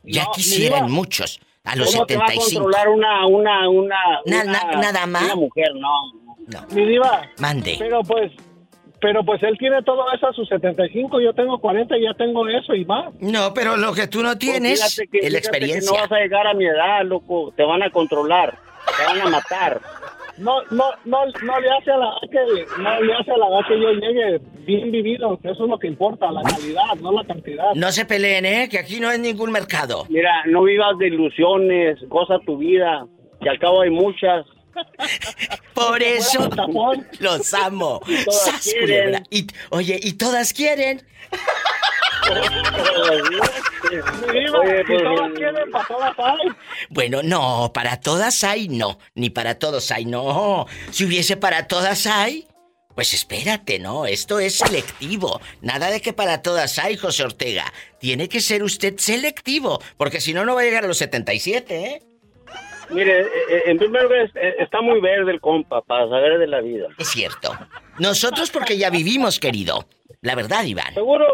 Ya 0.02 0.24
No, 0.24 0.30
quisieran 0.32 0.90
muchos 0.90 1.40
a 1.64 1.76
los 1.76 1.92
¿Cómo 1.92 2.06
te 2.06 2.16
va 2.16 2.24
a 2.24 2.28
75. 2.28 2.62
controlar 2.64 2.88
una, 2.88 3.26
una, 3.26 3.68
una, 3.68 3.96
Na- 4.26 4.42
una, 4.44 4.44
na- 4.44 4.80
nada 4.80 5.06
más. 5.06 5.24
una 5.24 5.34
mujer? 5.36 5.68
No. 5.74 5.90
No, 6.46 6.66
Mi 6.74 6.86
diva, 6.86 7.22
mande. 7.40 7.76
pero 7.78 8.00
pues, 8.02 8.32
pero 9.02 9.22
pues 9.22 9.42
él 9.42 9.56
tiene 9.58 9.82
todo 9.82 10.10
eso 10.14 10.28
a 10.28 10.32
sus 10.32 10.48
75, 10.48 11.20
yo 11.20 11.34
tengo 11.34 11.58
40 11.60 11.96
y 11.98 12.04
ya 12.04 12.14
tengo 12.14 12.48
eso 12.48 12.74
y 12.74 12.86
más. 12.86 13.12
No, 13.20 13.52
pero 13.52 13.76
lo 13.76 13.92
que 13.92 14.06
tú 14.08 14.22
no 14.22 14.38
tienes 14.38 14.80
Pues 14.80 14.94
Fíjate 14.94 15.08
que- 15.10 15.18
es 15.26 15.32
la 15.32 15.38
fíjate 15.40 15.58
que 15.58 15.64
experiencia. 15.66 15.90
no 15.92 15.98
vas 16.08 16.12
a 16.12 16.16
llegar 16.22 16.46
a 16.46 16.54
mi 16.54 16.64
edad, 16.66 17.04
loco. 17.04 17.52
Te 17.54 17.64
van 17.64 17.82
a 17.82 17.90
controlar. 17.90 18.58
Te 18.96 19.04
van 19.04 19.20
a 19.20 19.30
matar. 19.30 19.80
No, 20.38 20.62
no, 20.70 20.84
no, 21.04 21.18
no 21.42 21.60
le 21.60 21.70
hace 21.70 21.90
a 21.90 21.96
la 21.96 22.06
edad 22.06 22.30
que, 22.30 22.82
no 22.82 23.02
le 23.02 23.12
hace 23.14 23.30
a 23.32 23.36
la 23.36 23.48
edad 23.48 23.60
que 23.68 23.80
yo 23.80 23.92
llegue 23.92 24.40
bien 24.64 24.90
vivido, 24.90 25.38
eso 25.42 25.64
es 25.64 25.70
lo 25.70 25.78
que 25.78 25.88
importa, 25.88 26.30
la 26.30 26.42
calidad, 26.42 26.94
no 27.00 27.12
la 27.12 27.24
cantidad. 27.24 27.74
No 27.74 27.90
se 27.90 28.04
peleen, 28.04 28.44
¿eh? 28.46 28.68
Que 28.70 28.78
aquí 28.78 29.00
no 29.00 29.10
es 29.10 29.18
ningún 29.18 29.50
mercado. 29.50 30.04
Mira, 30.08 30.44
no 30.46 30.62
vivas 30.62 30.96
de 30.98 31.08
ilusiones. 31.08 31.98
Goza 32.08 32.38
tu 32.44 32.58
vida. 32.58 33.06
Que 33.40 33.48
al 33.48 33.58
cabo 33.58 33.82
hay 33.82 33.90
muchas. 33.90 34.46
Por 35.74 36.02
eso 36.02 36.50
los 37.18 37.54
amo. 37.54 38.00
todas 38.24 38.44
¡Sas, 38.44 38.62
quieren. 38.62 39.26
Y, 39.30 39.46
oye, 39.70 39.98
y 40.02 40.12
todas 40.14 40.52
quieren. 40.52 41.06
Pues, 42.26 42.50
todas 44.86 45.32
quieren, 45.34 45.70
para 45.70 45.86
todas 45.86 46.14
hay. 46.18 46.48
Bueno, 46.90 47.22
no, 47.22 47.72
para 47.72 48.00
todas 48.00 48.44
hay, 48.44 48.68
no. 48.68 48.98
Ni 49.14 49.30
para 49.30 49.58
todos 49.58 49.90
hay, 49.90 50.04
no. 50.04 50.66
Si 50.90 51.04
hubiese 51.04 51.36
para 51.36 51.68
todas 51.68 52.06
hay, 52.06 52.46
pues 52.94 53.14
espérate, 53.14 53.78
no. 53.78 54.06
Esto 54.06 54.40
es 54.40 54.56
selectivo. 54.56 55.40
Nada 55.60 55.90
de 55.90 56.00
que 56.00 56.12
para 56.12 56.42
todas 56.42 56.78
hay, 56.78 56.96
José 56.96 57.24
Ortega. 57.24 57.72
Tiene 58.00 58.28
que 58.28 58.40
ser 58.40 58.62
usted 58.62 58.98
selectivo, 58.98 59.80
porque 59.96 60.20
si 60.20 60.34
no, 60.34 60.44
no 60.44 60.54
va 60.54 60.62
a 60.62 60.64
llegar 60.64 60.84
a 60.84 60.88
los 60.88 60.98
77, 60.98 61.84
¿eh? 61.84 62.02
Mire, 62.90 63.20
eh, 63.20 63.26
eh, 63.50 63.62
en 63.66 63.78
primer 63.78 64.02
lugar, 64.04 64.30
eh, 64.34 64.56
está 64.58 64.80
muy 64.80 65.00
verde 65.00 65.32
el 65.32 65.40
compa 65.40 65.82
para 65.82 66.08
saber 66.08 66.38
de 66.38 66.46
la 66.46 66.60
vida. 66.60 66.88
Es 66.98 67.08
cierto. 67.08 67.52
Nosotros 67.98 68.50
porque 68.50 68.78
ya 68.78 68.90
vivimos, 68.90 69.38
querido. 69.38 69.86
La 70.22 70.34
verdad, 70.34 70.64
Iván. 70.64 70.94
¿Seguro? 70.94 71.26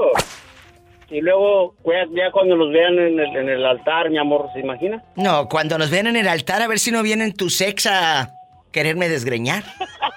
Y 1.10 1.20
luego, 1.20 1.76
ya 1.84 2.30
cuando 2.32 2.56
los 2.56 2.72
vean 2.72 2.98
en 2.98 3.20
el, 3.20 3.36
en 3.36 3.48
el 3.48 3.64
altar, 3.64 4.10
mi 4.10 4.18
amor, 4.18 4.48
¿se 4.52 4.60
imagina? 4.60 5.04
No, 5.16 5.48
cuando 5.48 5.78
nos 5.78 5.90
vean 5.90 6.08
en 6.08 6.16
el 6.16 6.26
altar, 6.26 6.62
a 6.62 6.66
ver 6.66 6.78
si 6.78 6.90
no 6.90 7.02
vienen 7.02 7.34
tus 7.34 7.60
ex 7.60 7.86
a 7.86 8.30
quererme 8.72 9.08
desgreñar. 9.08 9.62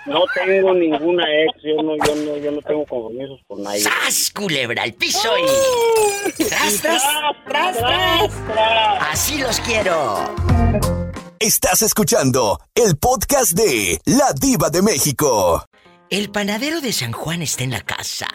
No 0.08 0.24
tengo 0.34 0.74
ninguna 0.74 1.24
ex, 1.44 1.62
yo 1.64 1.84
no, 1.84 1.96
yo 1.98 2.16
no, 2.16 2.38
yo 2.38 2.52
no 2.52 2.62
tengo 2.62 2.86
compromisos 2.86 3.42
con 3.46 3.62
nadie. 3.62 3.82
¡Sas, 3.82 4.32
culebra, 4.34 4.84
al 4.84 4.94
piso 4.94 5.30
y... 5.38 6.44
¡Tras, 6.44 6.82
tras, 6.82 7.04
tras, 7.46 7.78
tras! 7.78 9.12
¡Así 9.12 9.38
los 9.40 9.60
quiero! 9.60 11.07
Estás 11.40 11.82
escuchando 11.84 12.58
el 12.74 12.98
podcast 13.00 13.56
de 13.56 14.00
La 14.06 14.34
Diva 14.40 14.70
de 14.70 14.82
México. 14.82 15.64
El 16.10 16.32
panadero 16.32 16.82
de 16.82 16.92
San 16.92 17.12
Juan 17.12 17.42
está 17.42 17.64
en 17.64 17.72
la 17.72 17.82
casa. 17.82 18.26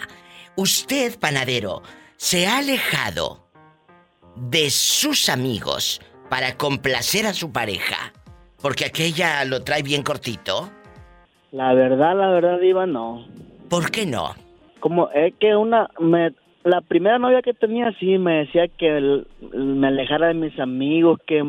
Usted, 0.56 1.18
panadero, 1.18 1.82
se 2.16 2.46
ha 2.46 2.58
alejado 2.58 3.46
de 4.36 4.70
sus 4.70 5.28
amigos 5.28 6.00
para 6.30 6.56
complacer 6.56 7.26
a 7.26 7.32
su 7.34 7.50
pareja. 7.52 8.12
Porque 8.60 8.84
aquella 8.84 9.44
lo 9.46 9.64
trae 9.64 9.82
bien 9.82 10.02
cortito. 10.02 10.70
La 11.50 11.74
verdad, 11.74 12.16
la 12.16 12.28
verdad, 12.30 12.60
Diva, 12.60 12.86
no. 12.86 13.26
¿Por 13.68 13.90
qué 13.90 14.06
no? 14.06 14.34
Como 14.80 15.10
es 15.10 15.34
que 15.40 15.56
una. 15.56 15.88
Me, 15.98 16.32
la 16.64 16.80
primera 16.82 17.18
novia 17.18 17.42
que 17.42 17.52
tenía, 17.52 17.92
sí, 17.98 18.18
me 18.18 18.44
decía 18.44 18.68
que 18.68 18.96
el- 18.96 19.26
me 19.54 19.88
alejara 19.88 20.28
de 20.28 20.34
mis 20.34 20.58
amigos, 20.60 21.18
que 21.26 21.42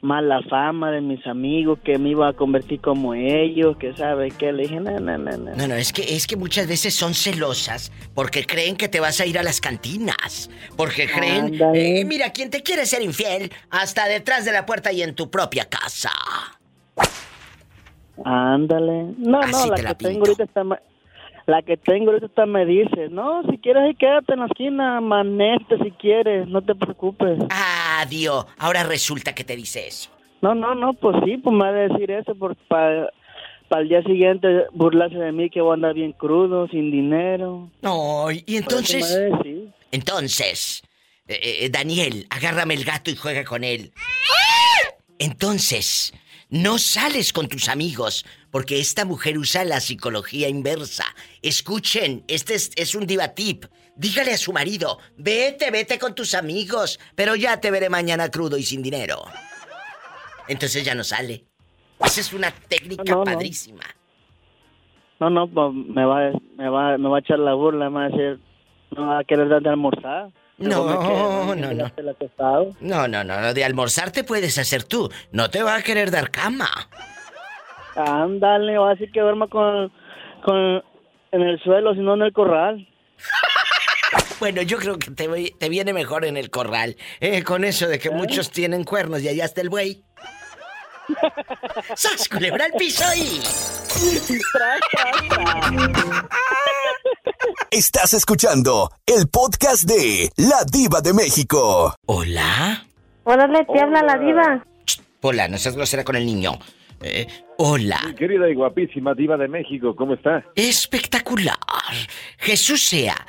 mala 0.00 0.40
fama 0.48 0.90
de 0.90 1.00
mis 1.00 1.26
amigos, 1.26 1.78
que 1.84 1.98
me 1.98 2.10
iba 2.10 2.28
a 2.28 2.32
convertir 2.32 2.80
como 2.80 3.14
ellos, 3.14 3.76
que 3.78 3.94
sabe 3.96 4.30
que 4.30 4.52
le 4.52 4.62
dije, 4.64 4.80
no, 4.80 4.98
no, 5.00 5.18
no, 5.18 5.36
no. 5.36 5.54
No, 5.56 5.68
no, 5.68 5.74
es 5.74 5.92
que, 5.92 6.14
es 6.14 6.26
que 6.26 6.36
muchas 6.36 6.68
veces 6.68 6.94
son 6.94 7.14
celosas 7.14 7.90
porque 8.14 8.44
creen 8.46 8.76
que 8.76 8.88
te 8.88 9.00
vas 9.00 9.20
a 9.20 9.26
ir 9.26 9.38
a 9.38 9.42
las 9.42 9.60
cantinas. 9.60 10.50
Porque 10.76 11.08
creen, 11.08 11.58
eh, 11.74 12.04
mira, 12.04 12.30
quien 12.32 12.50
te 12.50 12.62
quiere 12.62 12.86
ser 12.86 13.02
infiel, 13.02 13.50
hasta 13.70 14.06
detrás 14.06 14.44
de 14.44 14.52
la 14.52 14.64
puerta 14.66 14.92
y 14.92 15.02
en 15.02 15.14
tu 15.14 15.30
propia 15.30 15.64
casa. 15.64 16.12
Ándale. 18.24 19.14
No, 19.18 19.40
Así 19.40 19.52
no, 19.52 19.66
la 19.66 19.74
te 19.76 19.82
la 19.82 19.88
que 19.90 19.94
tengo 20.04 20.24
pinto. 20.24 20.30
ahorita 20.30 20.44
está 20.44 20.64
más. 20.64 20.78
La 21.48 21.62
que 21.62 21.78
tengo 21.78 22.10
ahorita 22.10 22.44
me 22.44 22.66
dice, 22.66 23.08
no, 23.10 23.42
si 23.50 23.56
quieres 23.56 23.84
ahí 23.84 23.94
quédate 23.94 24.34
en 24.34 24.40
la 24.40 24.46
esquina, 24.48 25.00
manete 25.00 25.78
si 25.82 25.92
quieres, 25.92 26.46
no 26.46 26.60
te 26.60 26.74
preocupes. 26.74 27.38
Ah, 27.48 28.04
Dios, 28.06 28.44
ahora 28.58 28.82
resulta 28.82 29.34
que 29.34 29.44
te 29.44 29.56
dice 29.56 29.88
eso. 29.88 30.10
No, 30.42 30.54
no, 30.54 30.74
no, 30.74 30.92
pues 30.92 31.16
sí, 31.24 31.38
pues 31.38 31.56
me 31.56 31.64
va 31.64 31.68
a 31.70 31.88
decir 31.88 32.10
eso 32.10 32.34
para 32.68 33.80
el 33.80 33.88
día 33.88 34.02
siguiente 34.02 34.66
burlarse 34.74 35.16
de 35.16 35.32
mí 35.32 35.48
que 35.48 35.62
voy 35.62 35.70
a 35.70 35.74
andar 35.76 35.94
bien 35.94 36.12
crudo, 36.12 36.68
sin 36.68 36.90
dinero. 36.90 37.70
No, 37.80 38.30
y 38.30 38.44
entonces... 38.54 39.18
Entonces, 39.90 40.82
eh, 41.28 41.60
eh, 41.62 41.70
Daniel, 41.70 42.26
agárrame 42.28 42.74
el 42.74 42.84
gato 42.84 43.10
y 43.10 43.16
juega 43.16 43.42
con 43.44 43.64
él. 43.64 43.90
Entonces, 45.18 46.12
no 46.50 46.76
sales 46.76 47.32
con 47.32 47.48
tus 47.48 47.70
amigos, 47.70 48.26
porque 48.50 48.80
esta 48.80 49.04
mujer 49.04 49.38
usa 49.38 49.64
la 49.64 49.80
psicología 49.80 50.48
inversa. 50.48 51.04
Escuchen, 51.42 52.24
este 52.28 52.54
es, 52.54 52.94
un 52.94 53.06
diva 53.06 53.28
tip. 53.28 53.64
Dígale 53.96 54.32
a 54.32 54.38
su 54.38 54.52
marido, 54.52 54.98
vete, 55.16 55.70
vete 55.70 55.98
con 55.98 56.14
tus 56.14 56.34
amigos, 56.34 57.00
pero 57.14 57.34
ya 57.34 57.60
te 57.60 57.70
veré 57.70 57.90
mañana 57.90 58.30
crudo 58.30 58.56
y 58.56 58.62
sin 58.62 58.82
dinero. 58.82 59.24
Entonces 60.46 60.84
ya 60.84 60.94
no 60.94 61.02
sale. 61.02 61.44
Esa 62.04 62.20
es 62.20 62.32
una 62.32 62.50
técnica 62.50 63.22
padrísima. 63.24 63.82
No, 65.18 65.30
no, 65.30 65.48
pues 65.48 65.74
me 65.74 66.04
va, 66.04 66.30
me, 66.56 66.68
va, 66.68 66.96
me 66.96 67.08
va 67.08 67.16
a 67.16 67.20
echar 67.20 67.40
la 67.40 67.54
burla, 67.54 67.90
me 67.90 67.96
va 67.96 68.04
a 68.04 68.08
decir, 68.08 68.40
no 68.96 69.06
va 69.08 69.18
a 69.18 69.24
querer 69.24 69.48
dar 69.48 69.62
de 69.62 69.70
almorzar. 69.70 70.30
No, 70.58 71.54
no, 71.54 71.72
no. 71.72 71.90
No, 72.80 73.08
no, 73.08 73.24
no, 73.24 73.54
de 73.54 73.64
almorzar 73.64 74.10
te 74.10 74.24
puedes 74.24 74.58
hacer 74.58 74.82
tú. 74.82 75.08
No 75.30 75.50
te 75.50 75.62
va 75.62 75.76
a 75.76 75.82
querer 75.82 76.10
dar 76.10 76.30
cama. 76.30 76.68
Ándale, 77.98 78.78
va 78.78 78.90
a 78.90 78.94
decir 78.94 79.10
que 79.10 79.20
duerma 79.20 79.48
con, 79.48 79.92
con 80.44 80.82
en 81.32 81.42
el 81.42 81.58
suelo, 81.60 81.92
sino 81.94 82.14
en 82.14 82.22
el 82.22 82.32
corral. 82.32 82.88
Bueno, 84.40 84.62
yo 84.62 84.78
creo 84.78 85.00
que 85.00 85.10
te, 85.10 85.26
te 85.58 85.68
viene 85.68 85.92
mejor 85.92 86.24
en 86.24 86.36
el 86.36 86.48
corral. 86.48 86.96
Eh, 87.18 87.42
con 87.42 87.64
eso 87.64 87.88
de 87.88 87.98
que 87.98 88.06
¿Eh? 88.06 88.12
muchos 88.12 88.52
tienen 88.52 88.84
cuernos 88.84 89.20
y 89.20 89.28
allá 89.28 89.44
está 89.44 89.62
el 89.62 89.68
buey. 89.68 90.04
¡Sas, 91.96 92.28
culebra 92.28 92.66
el 92.66 92.72
piso 92.74 93.02
y... 93.16 93.40
Estás 97.70 98.14
escuchando 98.14 98.90
el 99.06 99.28
podcast 99.28 99.82
de 99.84 100.30
La 100.36 100.62
Diva 100.70 101.00
de 101.00 101.12
México. 101.14 101.94
¿Hola? 102.06 102.84
Hola, 103.24 103.48
te 103.72 103.80
habla 103.80 104.02
la 104.02 104.18
diva. 104.18 104.64
hola, 105.20 105.48
no 105.48 105.58
seas 105.58 105.74
grosera 105.74 106.04
con 106.04 106.14
el 106.16 106.24
niño. 106.24 106.58
Eh, 107.02 107.26
hola. 107.56 108.00
Mi 108.06 108.14
querida 108.14 108.48
y 108.50 108.54
guapísima 108.54 109.14
diva 109.14 109.36
de 109.36 109.48
México, 109.48 109.94
¿cómo 109.94 110.14
está? 110.14 110.44
Espectacular. 110.54 111.56
Jesús 112.38 112.82
sea. 112.82 113.26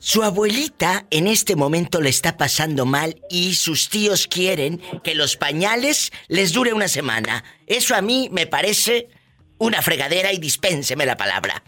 Su 0.00 0.22
abuelita 0.22 1.06
en 1.10 1.26
este 1.26 1.56
momento 1.56 2.00
le 2.00 2.08
está 2.08 2.36
pasando 2.36 2.86
mal 2.86 3.20
y 3.28 3.54
sus 3.54 3.88
tíos 3.88 4.28
quieren 4.28 4.80
que 5.02 5.16
los 5.16 5.36
pañales 5.36 6.12
les 6.28 6.52
dure 6.52 6.72
una 6.72 6.86
semana. 6.86 7.42
Eso 7.66 7.96
a 7.96 8.00
mí 8.00 8.28
me 8.30 8.46
parece 8.46 9.08
una 9.58 9.82
fregadera 9.82 10.32
y 10.32 10.38
dispénseme 10.38 11.04
la 11.04 11.16
palabra. 11.16 11.64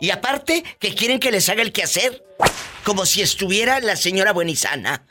Y 0.00 0.10
aparte, 0.10 0.64
que 0.80 0.94
quieren 0.94 1.20
que 1.20 1.30
les 1.30 1.48
haga 1.48 1.62
el 1.62 1.72
quehacer, 1.72 2.24
como 2.84 3.06
si 3.06 3.22
estuviera 3.22 3.78
la 3.78 3.94
señora 3.94 4.32
buenizana, 4.32 5.06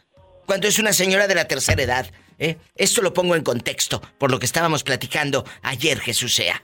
cuando 0.45 0.67
es 0.67 0.77
una 0.77 0.91
señora 0.91 1.27
de 1.27 1.35
la 1.35 1.45
tercera 1.45 1.81
edad. 1.81 2.11
¿Eh? 2.39 2.57
Esto 2.75 3.01
lo 3.01 3.13
pongo 3.13 3.35
en 3.35 3.43
contexto, 3.43 4.01
por 4.17 4.31
lo 4.31 4.39
que 4.39 4.45
estábamos 4.45 4.83
platicando 4.83 5.43
ayer, 5.61 5.99
Jesús 5.99 6.35
sea. 6.35 6.61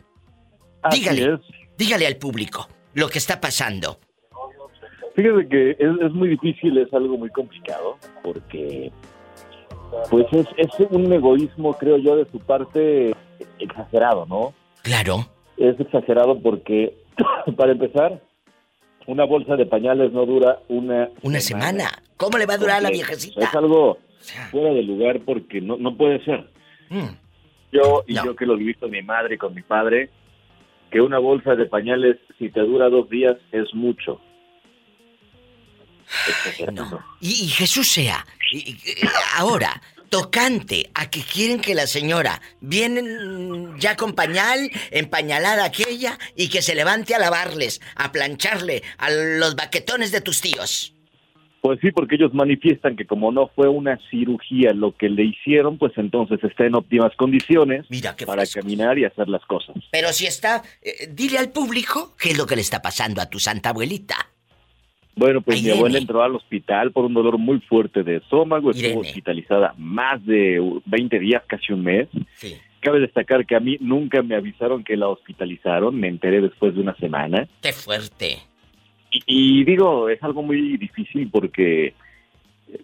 dígale, 0.92 1.39
dígale 1.77 2.08
al 2.08 2.18
público 2.18 2.68
lo 2.94 3.08
que 3.10 3.18
está 3.18 3.39
pasando. 3.39 4.00
Fíjese 5.15 5.48
que 5.48 5.72
es, 5.77 6.12
muy 6.12 6.30
difícil, 6.30 6.77
es 6.77 6.92
algo 6.94 7.18
muy 7.18 7.30
complicado, 7.30 7.98
porque 8.24 8.92
pues 10.10 10.25
es, 10.32 10.48
es 10.58 10.70
un 10.89 11.13
egoísmo, 11.13 11.74
creo 11.74 11.98
yo, 11.98 12.15
de 12.15 12.25
su 12.32 12.39
parte 12.39 13.15
exagerado, 13.60 14.25
¿no? 14.25 14.53
Claro. 14.82 15.27
Es 15.58 15.80
exagerado 15.80 16.39
porque 16.39 16.98
Para 17.58 17.72
empezar, 17.72 18.22
una 19.08 19.25
bolsa 19.25 19.56
de 19.56 19.65
pañales 19.65 20.12
no 20.12 20.25
dura 20.25 20.60
una... 20.70 21.10
Una 21.22 21.39
semana. 21.39 21.89
¿Cómo 22.18 22.38
le 22.38 22.46
va 22.46 22.56
a 22.56 22.58
durar 22.58 22.77
a 22.77 22.82
la 22.82 22.89
viejecita? 22.89 23.44
Es 23.44 23.56
algo 23.56 23.98
fuera 24.51 24.74
de 24.74 24.84
lugar 24.84 25.22
porque 25.25 25.62
no, 25.62 25.77
no 25.77 25.96
puede 25.96 26.24
ser. 26.24 26.48
Mm. 26.89 27.10
Yo, 27.72 28.03
y 28.07 28.16
yo 28.16 28.36
que 28.36 28.46
lo 28.46 28.55
viví 28.55 28.75
con 28.75 28.92
mi 28.92 29.01
madre 29.01 29.36
y 29.36 29.38
con 29.38 29.53
mi 29.53 29.64
padre, 29.64 30.09
que 30.92 31.01
una 31.01 31.18
bolsa 31.18 31.55
de 31.55 31.66
pañales, 31.66 32.18
si 32.38 32.50
te 32.50 32.62
dura 32.62 32.90
dos 32.90 33.09
días, 33.09 33.36
es 33.51 33.74
mucho. 33.74 34.22
Y, 37.20 37.48
Jesús 37.48 37.90
sea, 37.90 38.25
ahora, 39.36 39.81
tocante 40.09 40.92
a 40.94 41.09
que 41.09 41.22
quieren 41.22 41.59
que 41.59 41.74
la 41.74 41.88
señora 41.88 42.40
vienen 42.62 43.79
ya 43.79 43.96
con 43.96 44.14
pañal, 44.14 44.70
empañalada 44.92 45.66
aquella, 45.66 46.20
y 46.36 46.50
que 46.50 46.62
se 46.62 46.75
levante 46.75 47.16
a 47.16 47.20
lavarles, 47.20 47.81
a 47.96 48.12
plancharle 48.12 48.83
a 49.00 49.09
los 49.09 49.55
baquetones 49.55 50.12
de 50.12 50.22
tus 50.22 50.42
tíos. 50.42 50.94
Pues 51.64 51.80
sí, 51.80 51.92
porque 51.94 52.16
ellos 52.16 52.34
manifiestan 52.34 52.98
que 52.98 53.06
como 53.06 53.32
no 53.32 53.48
fue 53.56 53.70
una 53.70 53.98
cirugía 54.10 54.74
lo 54.74 54.98
que 54.98 55.08
le 55.08 55.24
hicieron, 55.24 55.78
pues 55.78 55.94
entonces 55.96 56.44
está 56.44 56.66
en 56.66 56.76
óptimas 56.76 57.16
condiciones 57.16 57.86
para 58.26 58.46
caminar 58.46 59.00
y 59.00 59.06
hacer 59.06 59.30
las 59.30 59.46
cosas. 59.46 59.74
Pero 59.90 60.10
si 60.10 60.26
está, 60.26 60.62
eh, 60.82 61.08
dile 61.10 61.38
al 61.38 61.54
público 61.54 62.18
qué 62.20 62.32
es 62.32 62.38
lo 62.38 62.46
que 62.46 62.58
le 62.58 62.62
está 62.62 62.82
pasando 62.82 63.22
a 63.22 63.30
tu 63.30 63.40
santa 63.40 63.70
abuelita. 63.70 64.16
Bueno, 65.16 65.40
pues 65.40 65.64
mi 65.64 65.70
abuela 65.70 66.00
entró 66.00 66.22
al 66.22 66.36
hospital 66.36 66.92
por 66.92 67.06
un 67.06 67.14
dolor 67.14 67.38
muy 67.38 67.62
fuerte 67.62 68.04
de 68.04 68.18
estómago, 68.18 68.72
estuvo 68.72 69.00
hospitalizada 69.00 69.74
más 69.78 70.26
de 70.26 70.60
20 70.88 71.18
días, 71.18 71.44
casi 71.48 71.72
un 71.72 71.84
mes. 71.84 72.10
Cabe 72.82 73.00
destacar 73.00 73.46
que 73.46 73.56
a 73.56 73.62
mí 73.62 73.78
nunca 73.80 74.22
me 74.22 74.36
avisaron 74.36 74.84
que 74.84 74.98
la 74.98 75.08
hospitalizaron, 75.08 75.98
me 75.98 76.10
enteré 76.10 76.42
después 76.42 76.76
de 76.76 76.82
una 76.82 76.94
semana. 76.98 77.48
¡Qué 77.62 77.72
fuerte! 77.72 78.52
Y, 79.28 79.64
digo, 79.64 80.10
es 80.10 80.22
algo 80.24 80.42
muy 80.42 80.78
difícil 80.78 81.30
porque, 81.32 81.94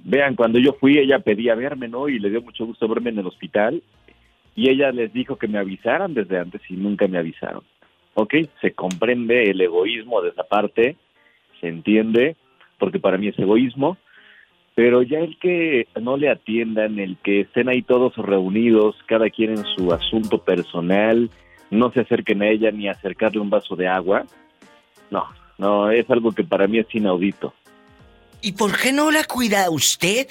vean, 0.04 0.36
cuando 0.36 0.60
yo 0.60 0.74
fui, 0.74 0.98
ella 0.98 1.20
pedía 1.20 1.56
verme, 1.56 1.88
¿no? 1.88 2.08
Y 2.08 2.20
le 2.20 2.30
dio 2.30 2.42
mucho 2.42 2.66
gusto 2.66 2.88
verme 2.88 3.10
en 3.10 3.20
el 3.20 3.28
hospital. 3.28 3.82
Y 4.56 4.70
ella 4.70 4.92
les 4.92 5.12
dijo 5.14 5.38
que 5.38 5.48
me 5.48 5.60
avisaran 5.60 6.14
desde 6.14 6.38
antes 6.38 6.62
y 6.70 6.74
nunca 6.74 7.08
me 7.08 7.18
avisaron. 7.18 7.64
¿Ok? 8.14 8.36
Se 8.62 8.74
comprende 8.74 9.50
el 9.50 9.62
egoísmo 9.62 10.22
de 10.22 10.30
esa 10.30 10.44
parte 10.44 10.98
se 11.60 11.68
entiende, 11.68 12.36
porque 12.78 13.00
para 13.00 13.18
mí 13.18 13.28
es 13.28 13.40
egoísmo, 13.40 13.98
pero 14.76 15.02
ya 15.02 15.20
el 15.20 15.38
que 15.40 15.88
no 16.00 16.18
le 16.18 16.30
atiendan, 16.30 17.00
el 17.00 17.18
que 17.18 17.42
estén 17.42 17.70
ahí 17.70 17.82
todos 17.82 18.16
reunidos, 18.16 18.96
cada 19.08 19.30
quien 19.30 19.52
en 19.52 19.66
su 19.76 19.92
asunto 19.92 20.44
personal, 20.44 21.30
no 21.70 21.92
se 21.92 22.02
acerquen 22.02 22.42
a 22.42 22.48
ella 22.48 22.72
ni 22.72 22.88
acercarle 22.88 23.40
un 23.40 23.50
vaso 23.50 23.76
de 23.76 23.88
agua, 23.88 24.26
no, 25.12 25.26
no, 25.60 25.92
es 25.92 26.10
algo 26.10 26.32
que 26.32 26.44
para 26.44 26.68
mí 26.68 26.80
es 26.80 26.88
inaudito. 26.94 27.54
¿Y 28.42 28.54
por 28.54 28.76
qué 28.78 28.92
no 28.92 29.12
la 29.12 29.24
cuida 29.26 29.70
usted? 29.70 30.28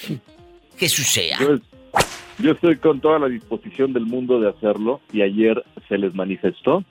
Jesús 0.76 1.06
sea. 1.06 1.38
Yo, 1.38 1.58
yo 2.38 2.52
estoy 2.52 2.76
con 2.78 3.00
toda 3.00 3.18
la 3.18 3.28
disposición 3.28 3.92
del 3.92 4.06
mundo 4.06 4.40
de 4.40 4.48
hacerlo 4.48 5.00
y 5.12 5.22
ayer 5.22 5.62
se 5.88 5.98
les 5.98 6.14
manifestó, 6.14 6.82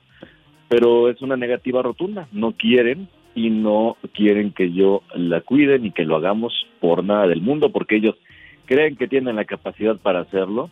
pero 0.69 1.09
es 1.09 1.21
una 1.21 1.35
negativa 1.35 1.81
rotunda, 1.81 2.27
no 2.31 2.53
quieren, 2.53 3.09
y 3.37 3.51
no 3.51 3.97
quieren 4.15 4.51
que 4.51 4.73
yo 4.73 5.03
la 5.13 5.41
cuide 5.41 5.77
ni 5.77 5.91
que 5.91 6.05
lo 6.05 6.15
hagamos 6.15 6.53
por 6.79 7.03
nada 7.03 7.27
del 7.27 7.39
mundo 7.39 7.71
porque 7.71 7.97
ellos 7.97 8.15
creen 8.65 8.95
que 8.95 9.07
tienen 9.07 9.35
la 9.35 9.45
capacidad 9.45 9.95
para 9.97 10.21
hacerlo 10.21 10.71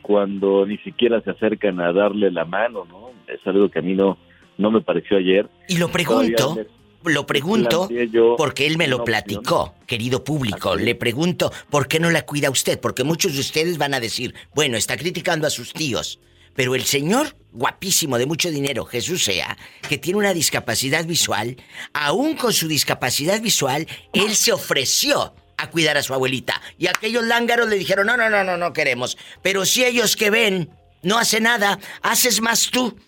cuando 0.00 0.64
ni 0.64 0.78
siquiera 0.78 1.20
se 1.20 1.30
acercan 1.30 1.80
a 1.80 1.92
darle 1.92 2.30
la 2.30 2.46
mano, 2.46 2.86
¿no? 2.88 3.10
Es 3.26 3.46
algo 3.46 3.68
que 3.68 3.80
a 3.80 3.82
mí 3.82 3.94
no, 3.94 4.16
no 4.56 4.70
me 4.70 4.80
pareció 4.80 5.18
ayer. 5.18 5.50
Y 5.68 5.76
lo 5.76 5.88
pregunto, 5.88 6.56
lo 7.04 7.26
pregunto 7.26 7.88
porque 8.36 8.66
él 8.66 8.76
me 8.76 8.88
lo 8.88 9.04
platicó, 9.04 9.74
querido 9.86 10.24
público. 10.24 10.76
Le 10.76 10.94
pregunto, 10.94 11.52
¿por 11.70 11.88
qué 11.88 12.00
no 12.00 12.10
la 12.10 12.22
cuida 12.22 12.50
usted? 12.50 12.80
Porque 12.80 13.04
muchos 13.04 13.34
de 13.34 13.40
ustedes 13.40 13.78
van 13.78 13.94
a 13.94 14.00
decir, 14.00 14.34
bueno, 14.54 14.76
está 14.76 14.96
criticando 14.96 15.46
a 15.46 15.50
sus 15.50 15.72
tíos. 15.72 16.18
Pero 16.54 16.74
el 16.74 16.84
señor 16.84 17.36
guapísimo 17.52 18.18
de 18.18 18.26
mucho 18.26 18.50
dinero, 18.50 18.84
Jesús 18.84 19.22
sea, 19.22 19.56
que 19.88 19.96
tiene 19.96 20.18
una 20.18 20.34
discapacidad 20.34 21.06
visual, 21.06 21.56
aún 21.92 22.34
con 22.34 22.52
su 22.52 22.66
discapacidad 22.66 23.40
visual, 23.40 23.86
él 24.12 24.34
se 24.34 24.52
ofreció 24.52 25.34
a 25.56 25.70
cuidar 25.70 25.96
a 25.96 26.02
su 26.02 26.14
abuelita. 26.14 26.60
Y 26.76 26.88
aquellos 26.88 27.24
lángaros 27.24 27.68
le 27.68 27.76
dijeron, 27.76 28.06
no, 28.06 28.16
no, 28.16 28.28
no, 28.28 28.42
no, 28.42 28.56
no 28.56 28.72
queremos. 28.72 29.16
Pero 29.40 29.64
si 29.64 29.84
ellos 29.84 30.16
que 30.16 30.30
ven 30.30 30.70
no 31.02 31.18
hacen 31.18 31.44
nada, 31.44 31.78
haces 32.02 32.40
más 32.40 32.70
tú 32.70 32.98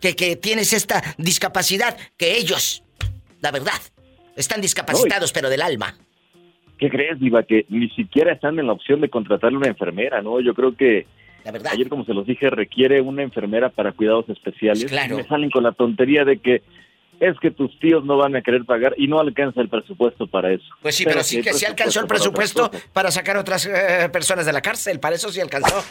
que, 0.00 0.14
que 0.14 0.36
tienes 0.36 0.72
esta 0.72 1.02
discapacidad 1.18 1.96
que 2.16 2.36
ellos. 2.36 2.84
La 3.40 3.50
verdad, 3.50 3.80
están 4.36 4.60
discapacitados, 4.60 5.32
pero 5.32 5.48
del 5.48 5.62
alma. 5.62 5.94
¿Qué 6.78 6.88
crees, 6.88 7.20
Diva? 7.20 7.42
Que 7.42 7.66
ni 7.68 7.90
siquiera 7.90 8.32
están 8.32 8.58
en 8.58 8.66
la 8.66 8.72
opción 8.72 9.00
de 9.00 9.10
contratarle 9.10 9.58
una 9.58 9.68
enfermera, 9.68 10.22
¿no? 10.22 10.40
Yo 10.40 10.54
creo 10.54 10.76
que 10.76 11.06
Ayer, 11.70 11.88
como 11.88 12.04
se 12.04 12.14
los 12.14 12.26
dije, 12.26 12.50
requiere 12.50 13.00
una 13.00 13.22
enfermera 13.22 13.70
para 13.70 13.92
cuidados 13.92 14.28
especiales. 14.28 14.84
Claro. 14.86 15.16
me 15.16 15.24
salen 15.26 15.50
con 15.50 15.62
la 15.62 15.72
tontería 15.72 16.24
de 16.24 16.38
que 16.38 16.62
es 17.18 17.38
que 17.38 17.50
tus 17.50 17.78
tíos 17.78 18.04
no 18.04 18.16
van 18.16 18.34
a 18.34 18.42
querer 18.42 18.64
pagar 18.64 18.94
y 18.96 19.06
no 19.06 19.20
alcanza 19.20 19.60
el 19.60 19.68
presupuesto 19.68 20.26
para 20.26 20.52
eso. 20.52 20.64
Pues 20.80 20.94
sí, 20.94 21.04
pero, 21.04 21.22
sí 21.22 21.42
que 21.42 21.52
sí 21.52 21.66
alcanzó 21.66 22.00
el 22.00 22.06
presupuesto 22.06 22.70
para, 22.92 23.10
sacar 23.10 23.36
otras 23.36 23.66
eh, 23.66 24.08
personas 24.10 24.46
de 24.46 24.52
la 24.52 24.62
cárcel, 24.62 25.00
para 25.00 25.16
eso 25.16 25.28
sí 25.30 25.40
alcanzó. 25.40 25.82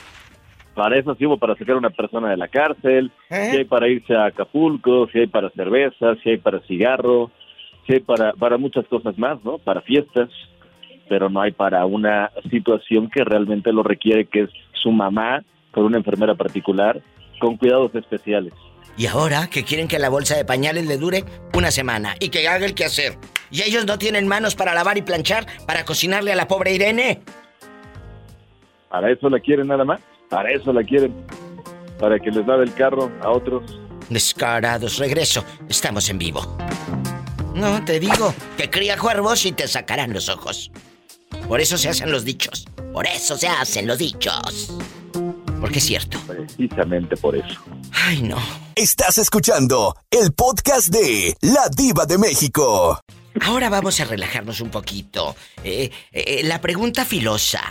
Para 0.74 0.98
eso 0.98 1.14
sí 1.16 1.26
hubo 1.26 1.38
para 1.38 1.56
sacar 1.56 1.76
a 1.76 1.78
una 1.78 1.90
persona 1.90 2.30
de 2.32 2.38
la 2.38 2.48
cárcel, 2.48 3.12
¿Eh? 3.30 3.50
si 3.52 3.58
hay 3.58 3.66
para 3.66 3.88
irse 3.88 4.16
a 4.16 4.26
Acapulco, 4.26 5.08
si 5.12 5.20
hay 5.20 5.28
para 5.28 5.50
cerveza, 5.52 6.16
si 6.24 6.32
hay 6.32 6.38
para 6.38 6.62
cigarro, 6.62 7.32
hay 7.88 8.00
para, 8.02 8.34
para 8.34 8.58
muchas 8.58 8.86
cosas 8.88 9.18
más, 9.18 9.44
¿no? 9.44 9.58
Para 9.58 9.82
fiestas, 9.82 10.30
pero 11.08 11.30
no 11.30 11.42
hay 11.42 11.52
para 11.52 11.86
una 11.86 12.32
situación 12.50 13.10
que 13.10 13.24
realmente 13.24 13.74
lo 13.74 13.84
requiere, 13.84 14.26
que 14.26 14.42
es 14.42 14.50
su 14.74 14.92
mamá 14.92 15.44
con 15.72 15.86
una 15.86 15.98
enfermera 15.98 16.36
particular, 16.36 17.02
con 17.40 17.58
cuidados 17.58 17.94
especiales. 17.96 18.54
Y 18.98 19.08
ahora 19.08 19.50
que 19.50 19.64
quieren 19.64 19.88
que 19.88 19.98
la 19.98 20.10
bolsa 20.10 20.36
de 20.36 20.46
pañales 20.46 20.86
le 20.86 20.98
dure 20.98 21.24
una 21.54 21.72
semana 21.72 22.16
y 22.20 22.30
que 22.30 22.48
haga 22.48 22.66
el 22.66 22.76
quehacer. 22.76 23.18
¿Y 23.50 23.62
ellos 23.62 23.86
no 23.86 23.98
tienen 23.98 24.28
manos 24.28 24.56
para 24.56 24.74
lavar 24.74 24.98
y 24.98 25.02
planchar 25.02 25.46
para 25.66 25.86
cocinarle 25.86 26.34
a 26.34 26.36
la 26.36 26.48
pobre 26.48 26.74
Irene? 26.74 27.22
¿Para 28.90 29.12
eso 29.12 29.30
la 29.30 29.40
quieren 29.40 29.68
nada 29.68 29.86
más? 29.86 30.02
¿Para 30.30 30.52
eso 30.52 30.74
la 30.74 30.84
quieren? 30.84 31.14
¿Para 32.00 32.20
que 32.20 32.32
les 32.32 32.46
lave 32.46 32.66
el 32.66 32.74
carro 32.74 33.12
a 33.22 33.30
otros? 33.30 33.80
Descarados, 34.10 34.98
regreso. 34.98 35.46
Estamos 35.70 36.10
en 36.10 36.18
vivo. 36.18 36.42
No, 37.54 37.84
te 37.84 38.00
digo 38.00 38.34
que 38.58 38.70
cría 38.70 38.98
cuervos 38.98 39.46
y 39.46 39.52
te 39.52 39.68
sacarán 39.68 40.14
los 40.14 40.30
ojos. 40.30 40.72
Por 41.48 41.62
eso 41.62 41.78
se 41.78 41.90
hacen 41.90 42.12
los 42.12 42.24
dichos. 42.24 42.66
Por 42.94 43.08
eso 43.08 43.38
se 43.38 43.48
hacen 43.48 43.88
los 43.88 43.98
dichos. 43.98 44.74
Porque 45.60 45.80
es 45.80 45.86
cierto. 45.86 46.20
Precisamente 46.26 47.18
por 47.18 47.36
eso. 47.36 47.60
Ay, 47.92 48.22
no. 48.22 48.38
Estás 48.76 49.18
escuchando 49.18 49.96
el 50.10 50.32
podcast 50.32 50.88
de 50.88 51.36
La 51.42 51.70
Diva 51.70 52.06
de 52.06 52.18
México. 52.18 53.00
Ahora 53.42 53.70
vamos 53.70 54.00
a 54.00 54.06
relajarnos 54.06 54.62
un 54.62 54.70
poquito. 54.70 55.36
Eh, 55.64 55.92
eh, 56.12 56.42
la 56.44 56.62
pregunta 56.62 57.04
filosa. 57.04 57.62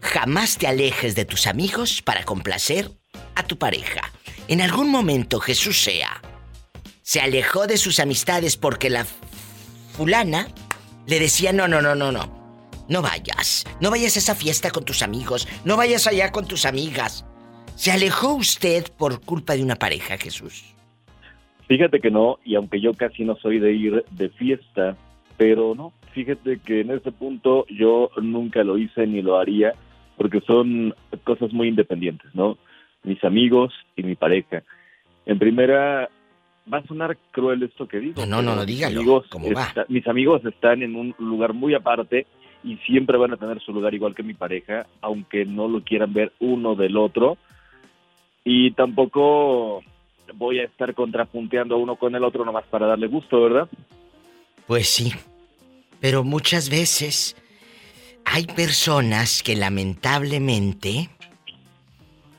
Jamás 0.00 0.56
te 0.58 0.66
alejes 0.66 1.14
de 1.14 1.24
tus 1.24 1.46
amigos 1.46 2.02
para 2.02 2.24
complacer 2.24 2.90
a 3.34 3.42
tu 3.42 3.58
pareja. 3.58 4.00
En 4.46 4.60
algún 4.60 4.90
momento 4.90 5.40
Jesús 5.40 5.82
sea 5.82 6.22
se 7.08 7.22
alejó 7.22 7.66
de 7.66 7.78
sus 7.78 8.00
amistades 8.00 8.58
porque 8.58 8.90
la 8.90 9.06
fulana 9.96 10.48
le 11.06 11.18
decía, 11.18 11.54
no, 11.54 11.66
no, 11.66 11.80
no, 11.80 11.94
no, 11.94 12.12
no. 12.12 12.28
No 12.86 13.00
vayas. 13.00 13.64
No 13.80 13.90
vayas 13.90 14.16
a 14.16 14.18
esa 14.18 14.34
fiesta 14.34 14.70
con 14.70 14.84
tus 14.84 15.00
amigos. 15.00 15.48
No 15.64 15.78
vayas 15.78 16.06
allá 16.06 16.30
con 16.32 16.46
tus 16.46 16.66
amigas. 16.66 17.24
¿Se 17.76 17.90
alejó 17.92 18.34
usted 18.34 18.84
por 18.98 19.24
culpa 19.24 19.56
de 19.56 19.62
una 19.62 19.76
pareja, 19.76 20.18
Jesús? 20.18 20.74
Fíjate 21.66 21.98
que 22.00 22.10
no, 22.10 22.40
y 22.44 22.56
aunque 22.56 22.78
yo 22.78 22.92
casi 22.92 23.24
no 23.24 23.36
soy 23.36 23.58
de 23.58 23.72
ir 23.72 24.04
de 24.10 24.28
fiesta, 24.28 24.94
pero 25.38 25.74
no, 25.74 25.94
fíjate 26.12 26.58
que 26.58 26.82
en 26.82 26.90
ese 26.90 27.10
punto 27.10 27.64
yo 27.70 28.10
nunca 28.20 28.62
lo 28.64 28.76
hice 28.76 29.06
ni 29.06 29.22
lo 29.22 29.38
haría, 29.38 29.72
porque 30.18 30.42
son 30.42 30.94
cosas 31.24 31.54
muy 31.54 31.68
independientes, 31.68 32.34
¿no? 32.34 32.58
Mis 33.02 33.24
amigos 33.24 33.72
y 33.96 34.02
mi 34.02 34.14
pareja. 34.14 34.62
En 35.24 35.38
primera, 35.38 36.10
va 36.72 36.78
a 36.78 36.86
sonar 36.86 37.16
cruel 37.30 37.62
esto 37.62 37.86
que 37.86 37.98
digo. 37.98 38.26
No, 38.26 38.42
no, 38.42 38.54
no, 38.54 38.64
dígalo. 38.64 39.24
Mis 39.88 40.06
amigos 40.06 40.44
están 40.44 40.82
en 40.82 40.96
un 40.96 41.14
lugar 41.18 41.52
muy 41.54 41.74
aparte 41.74 42.26
y 42.64 42.76
siempre 42.78 43.16
van 43.16 43.32
a 43.32 43.36
tener 43.36 43.60
su 43.60 43.72
lugar 43.72 43.94
igual 43.94 44.14
que 44.14 44.22
mi 44.22 44.34
pareja, 44.34 44.86
aunque 45.00 45.44
no 45.44 45.68
lo 45.68 45.82
quieran 45.82 46.12
ver 46.12 46.32
uno 46.40 46.74
del 46.74 46.96
otro. 46.96 47.38
Y 48.44 48.72
tampoco 48.72 49.82
voy 50.34 50.60
a 50.60 50.64
estar 50.64 50.94
contrapunteando 50.94 51.76
uno 51.78 51.96
con 51.96 52.14
el 52.14 52.24
otro 52.24 52.44
nomás 52.44 52.64
para 52.66 52.86
darle 52.86 53.06
gusto, 53.06 53.42
¿verdad? 53.42 53.68
Pues 54.66 54.88
sí, 54.88 55.12
pero 56.00 56.24
muchas 56.24 56.68
veces 56.68 57.36
hay 58.24 58.46
personas 58.46 59.42
que 59.42 59.56
lamentablemente 59.56 61.08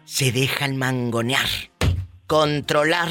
se 0.05 0.31
dejan 0.31 0.77
mangonear, 0.77 1.47
controlar. 2.27 3.09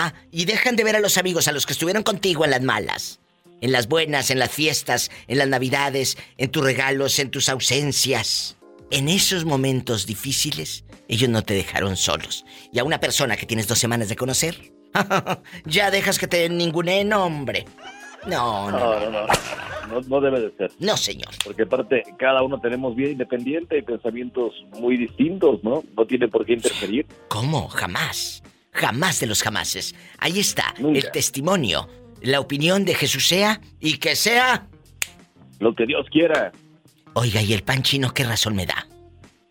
Ah, 0.00 0.14
y 0.30 0.44
dejan 0.44 0.76
de 0.76 0.84
ver 0.84 0.94
a 0.94 1.00
los 1.00 1.18
amigos, 1.18 1.48
a 1.48 1.52
los 1.52 1.66
que 1.66 1.72
estuvieron 1.72 2.04
contigo 2.04 2.44
en 2.44 2.52
las 2.52 2.62
malas. 2.62 3.18
En 3.60 3.72
las 3.72 3.88
buenas, 3.88 4.30
en 4.30 4.38
las 4.38 4.52
fiestas, 4.52 5.10
en 5.26 5.38
las 5.38 5.48
navidades, 5.48 6.16
en 6.36 6.52
tus 6.52 6.62
regalos, 6.62 7.18
en 7.18 7.32
tus 7.32 7.48
ausencias. 7.48 8.56
En 8.92 9.08
esos 9.08 9.44
momentos 9.44 10.06
difíciles, 10.06 10.84
ellos 11.08 11.28
no 11.28 11.42
te 11.42 11.54
dejaron 11.54 11.96
solos. 11.96 12.44
Y 12.72 12.78
a 12.78 12.84
una 12.84 13.00
persona 13.00 13.36
que 13.36 13.44
tienes 13.44 13.66
dos 13.66 13.80
semanas 13.80 14.08
de 14.08 14.14
conocer, 14.14 14.70
ya 15.64 15.90
dejas 15.90 16.16
que 16.20 16.28
te 16.28 16.48
ningune 16.48 17.02
nombre. 17.04 17.64
No 18.24 18.70
no 18.70 18.78
no, 19.00 19.10
no, 19.10 19.26
no, 19.88 20.00
no, 20.00 20.20
debe 20.20 20.42
de 20.42 20.56
ser. 20.56 20.70
No, 20.78 20.96
señor. 20.96 21.30
Porque 21.42 21.62
aparte, 21.62 22.04
cada 22.20 22.44
uno 22.44 22.60
tenemos 22.60 22.94
vida 22.94 23.10
independiente 23.10 23.76
y 23.76 23.82
pensamientos 23.82 24.54
muy 24.78 24.96
distintos, 24.96 25.64
¿no? 25.64 25.82
No 25.96 26.06
tiene 26.06 26.28
por 26.28 26.46
qué 26.46 26.52
interferir. 26.52 27.04
¿Cómo? 27.26 27.66
Jamás. 27.66 28.44
Jamás 28.78 29.20
de 29.20 29.26
los 29.26 29.42
jamases. 29.42 29.94
Ahí 30.18 30.38
está, 30.38 30.74
el 30.78 31.10
testimonio 31.10 31.88
la 32.22 32.40
opinión 32.40 32.84
de 32.84 32.94
Jesús 32.94 33.26
sea 33.26 33.60
y 33.80 33.98
que 33.98 34.16
sea 34.16 34.66
lo 35.60 35.74
que 35.74 35.86
Dios 35.86 36.06
quiera. 36.10 36.52
Oiga, 37.14 37.42
¿y 37.42 37.52
el 37.52 37.62
pan 37.62 37.82
chino 37.82 38.12
qué 38.14 38.24
razón 38.24 38.54
me 38.54 38.66
da? 38.66 38.86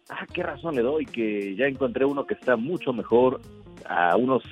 Ah, 0.09 0.25
qué 0.33 0.43
razón 0.43 0.75
le 0.75 0.81
doy, 0.81 1.05
que 1.05 1.55
ya 1.55 1.65
encontré 1.65 2.05
uno 2.05 2.25
que 2.25 2.33
está 2.33 2.55
mucho 2.55 2.93
mejor 2.93 3.41
a 3.85 4.15
unos, 4.15 4.43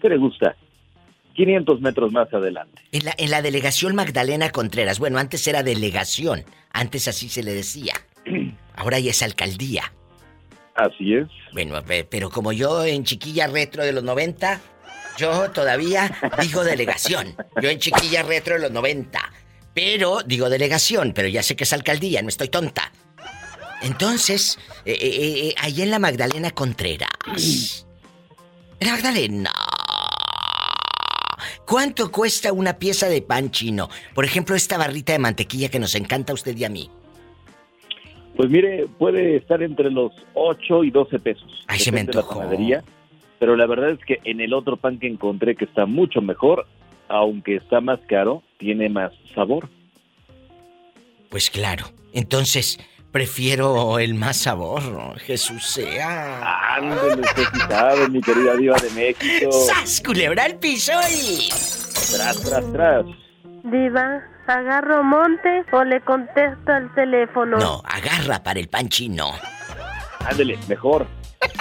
¿qué 0.00 0.08
le 0.08 0.18
gusta? 0.18 0.56
500 1.34 1.80
metros 1.80 2.12
más 2.12 2.32
adelante. 2.34 2.82
En 2.92 3.04
la, 3.04 3.14
en 3.16 3.30
la 3.30 3.40
delegación 3.40 3.94
Magdalena 3.94 4.50
Contreras, 4.50 4.98
bueno, 4.98 5.18
antes 5.18 5.46
era 5.46 5.62
delegación, 5.62 6.44
antes 6.72 7.08
así 7.08 7.28
se 7.28 7.42
le 7.42 7.54
decía. 7.54 7.94
Ahora 8.74 8.98
ya 8.98 9.10
es 9.10 9.22
alcaldía. 9.22 9.92
Así 10.78 11.14
es. 11.14 11.26
Bueno, 11.52 11.82
pero 12.08 12.30
como 12.30 12.52
yo 12.52 12.84
en 12.84 13.02
chiquilla 13.02 13.48
retro 13.48 13.84
de 13.84 13.92
los 13.92 14.04
90, 14.04 14.60
yo 15.16 15.50
todavía 15.50 16.16
digo 16.40 16.62
delegación. 16.62 17.34
Yo 17.60 17.68
en 17.68 17.80
chiquilla 17.80 18.22
retro 18.22 18.54
de 18.54 18.60
los 18.60 18.70
90. 18.70 19.20
Pero 19.74 20.20
digo 20.24 20.48
delegación, 20.48 21.12
pero 21.14 21.26
ya 21.26 21.42
sé 21.42 21.56
que 21.56 21.64
es 21.64 21.72
alcaldía, 21.72 22.22
no 22.22 22.28
estoy 22.28 22.48
tonta. 22.48 22.92
Entonces, 23.82 24.56
eh, 24.84 24.92
eh, 24.92 25.48
eh, 25.48 25.54
ahí 25.58 25.82
en 25.82 25.90
la 25.90 25.98
Magdalena 25.98 26.52
Contreras. 26.52 27.86
La 28.78 28.92
Magdalena. 28.92 29.52
¿Cuánto 31.66 32.12
cuesta 32.12 32.52
una 32.52 32.78
pieza 32.78 33.08
de 33.08 33.20
pan 33.20 33.50
chino? 33.50 33.90
Por 34.14 34.24
ejemplo, 34.24 34.54
esta 34.54 34.78
barrita 34.78 35.12
de 35.12 35.18
mantequilla 35.18 35.68
que 35.68 35.80
nos 35.80 35.96
encanta 35.96 36.32
a 36.32 36.34
usted 36.34 36.56
y 36.56 36.64
a 36.64 36.68
mí. 36.68 36.88
Pues 38.38 38.50
mire, 38.50 38.86
puede 39.00 39.34
estar 39.34 39.64
entre 39.64 39.90
los 39.90 40.12
8 40.34 40.84
y 40.84 40.92
12 40.92 41.18
pesos. 41.18 41.64
Ay, 41.66 41.80
se 41.80 41.90
me 41.90 41.98
antojó 41.98 42.40
pero 43.40 43.56
la 43.56 43.66
verdad 43.66 43.90
es 43.90 43.98
que 44.04 44.20
en 44.22 44.40
el 44.40 44.54
otro 44.54 44.76
pan 44.76 45.00
que 45.00 45.08
encontré 45.08 45.56
que 45.56 45.64
está 45.64 45.86
mucho 45.86 46.20
mejor, 46.22 46.64
aunque 47.08 47.56
está 47.56 47.80
más 47.80 47.98
caro, 48.08 48.44
tiene 48.58 48.88
más 48.88 49.10
sabor. 49.34 49.68
Pues 51.30 51.50
claro, 51.50 51.86
entonces 52.12 52.78
prefiero 53.10 53.98
el 53.98 54.14
más 54.14 54.36
sabor, 54.36 55.18
Jesús 55.18 55.66
sea. 55.66 56.76
Ándale, 56.76 57.22
usted 57.22 58.08
mi 58.08 58.20
querida 58.20 58.54
diva 58.54 58.76
de 58.76 58.90
México. 58.90 59.50
¡Sas, 59.50 60.00
culebra 60.00 60.44
al 60.44 60.60
piso 60.60 60.92
y... 61.10 61.48
Tras, 61.48 62.40
tras, 62.40 62.72
tras. 62.72 63.04
Diva, 63.64 64.22
¿agarro 64.48 65.02
monte 65.02 65.64
o 65.72 65.84
le 65.84 66.00
contesto 66.00 66.72
al 66.72 66.92
teléfono? 66.94 67.58
No, 67.58 67.82
agarra 67.84 68.42
para 68.42 68.58
el 68.58 68.68
pan 68.68 68.88
chino. 68.88 69.32
Ándale, 70.24 70.58
mejor. 70.68 71.06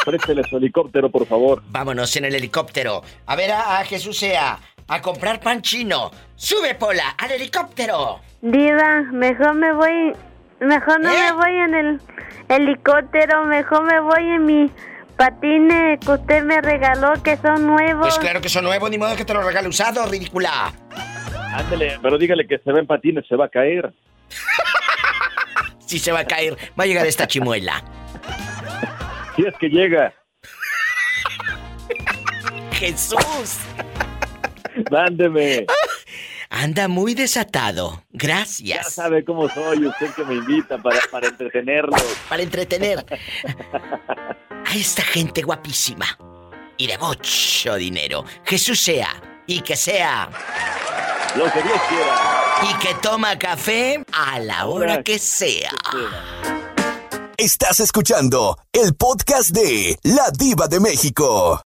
Préstele 0.03 0.43
su 0.43 0.57
helicóptero, 0.57 1.09
por 1.09 1.25
favor. 1.27 1.61
Vámonos 1.69 2.15
en 2.15 2.25
el 2.25 2.35
helicóptero. 2.35 3.01
A 3.25 3.35
ver 3.35 3.51
a, 3.51 3.83
Jesús 3.85 4.17
sea, 4.17 4.59
a 4.87 5.01
comprar 5.01 5.39
pan 5.39 5.61
chino. 5.61 6.11
¡Sube, 6.35 6.75
Pola, 6.75 7.15
al 7.17 7.31
helicóptero! 7.31 8.19
Diva, 8.41 9.01
mejor 9.11 9.53
me 9.53 9.73
voy... 9.73 10.13
Mejor 10.59 10.99
no 11.01 11.09
me 11.09 11.27
¿Eh? 11.27 11.31
voy 11.33 11.55
en 11.55 11.75
el 11.75 12.01
helicóptero, 12.49 13.45
mejor 13.45 13.83
me 13.83 13.99
voy 13.99 14.23
en 14.23 14.45
mi 14.45 14.71
patines 15.17 15.99
que 15.99 16.11
usted 16.11 16.43
me 16.43 16.61
regaló, 16.61 17.13
que 17.21 17.37
son 17.37 17.67
nuevos. 17.67 18.07
Pues 18.07 18.19
claro 18.19 18.41
que 18.41 18.49
son 18.49 18.63
nuevos, 18.63 18.89
ni 18.89 18.97
modo 18.97 19.15
que 19.15 19.25
te 19.25 19.33
lo 19.33 19.43
regale 19.43 19.67
usado, 19.67 20.05
ridícula. 20.07 20.73
Ándele, 21.53 21.99
pero 22.01 22.17
dígale 22.17 22.47
que 22.47 22.59
se 22.59 22.71
va 22.71 22.79
en 22.79 22.87
patines, 22.87 23.25
se 23.27 23.35
va 23.35 23.45
a 23.45 23.49
caer. 23.49 23.93
sí 25.85 25.99
se 25.99 26.11
va 26.11 26.19
a 26.19 26.25
caer, 26.25 26.57
va 26.79 26.83
a 26.83 26.87
llegar 26.87 27.05
esta 27.05 27.27
chimuela. 27.27 27.83
Si 29.35 29.43
es 29.43 29.55
que 29.57 29.69
llega. 29.69 30.13
Jesús. 32.71 33.59
Mándeme. 34.91 35.65
Anda 36.49 36.87
muy 36.87 37.13
desatado. 37.13 38.03
Gracias. 38.09 38.77
Ya 38.77 38.83
sabe 38.83 39.23
cómo 39.25 39.49
soy, 39.49 39.85
usted 39.85 40.11
que 40.11 40.23
me 40.23 40.35
invita 40.35 40.77
para, 40.77 40.99
para 41.11 41.27
entretenerlos. 41.27 42.01
Para 42.29 42.43
entretener. 42.43 43.05
A 44.65 44.75
esta 44.75 45.01
gente 45.01 45.41
guapísima. 45.41 46.05
Y 46.77 46.87
de 46.87 46.97
mucho 46.97 47.75
dinero. 47.75 48.23
Jesús 48.45 48.79
sea. 48.79 49.09
y 49.47 49.61
que 49.61 49.75
sea. 49.75 50.29
Lo 51.35 51.43
que 51.51 51.61
Dios 51.61 51.79
quiera. 51.89 52.15
Y 52.71 52.79
que 52.79 52.93
toma 53.01 53.37
café 53.37 54.03
a 54.13 54.39
la 54.39 54.65
hora 54.67 55.03
que 55.03 55.19
sea. 55.19 55.71
Estás 57.37 57.79
escuchando 57.79 58.57
el 58.73 58.95
podcast 58.95 59.51
de 59.51 59.97
La 60.03 60.31
Diva 60.37 60.67
de 60.67 60.79
México. 60.79 61.61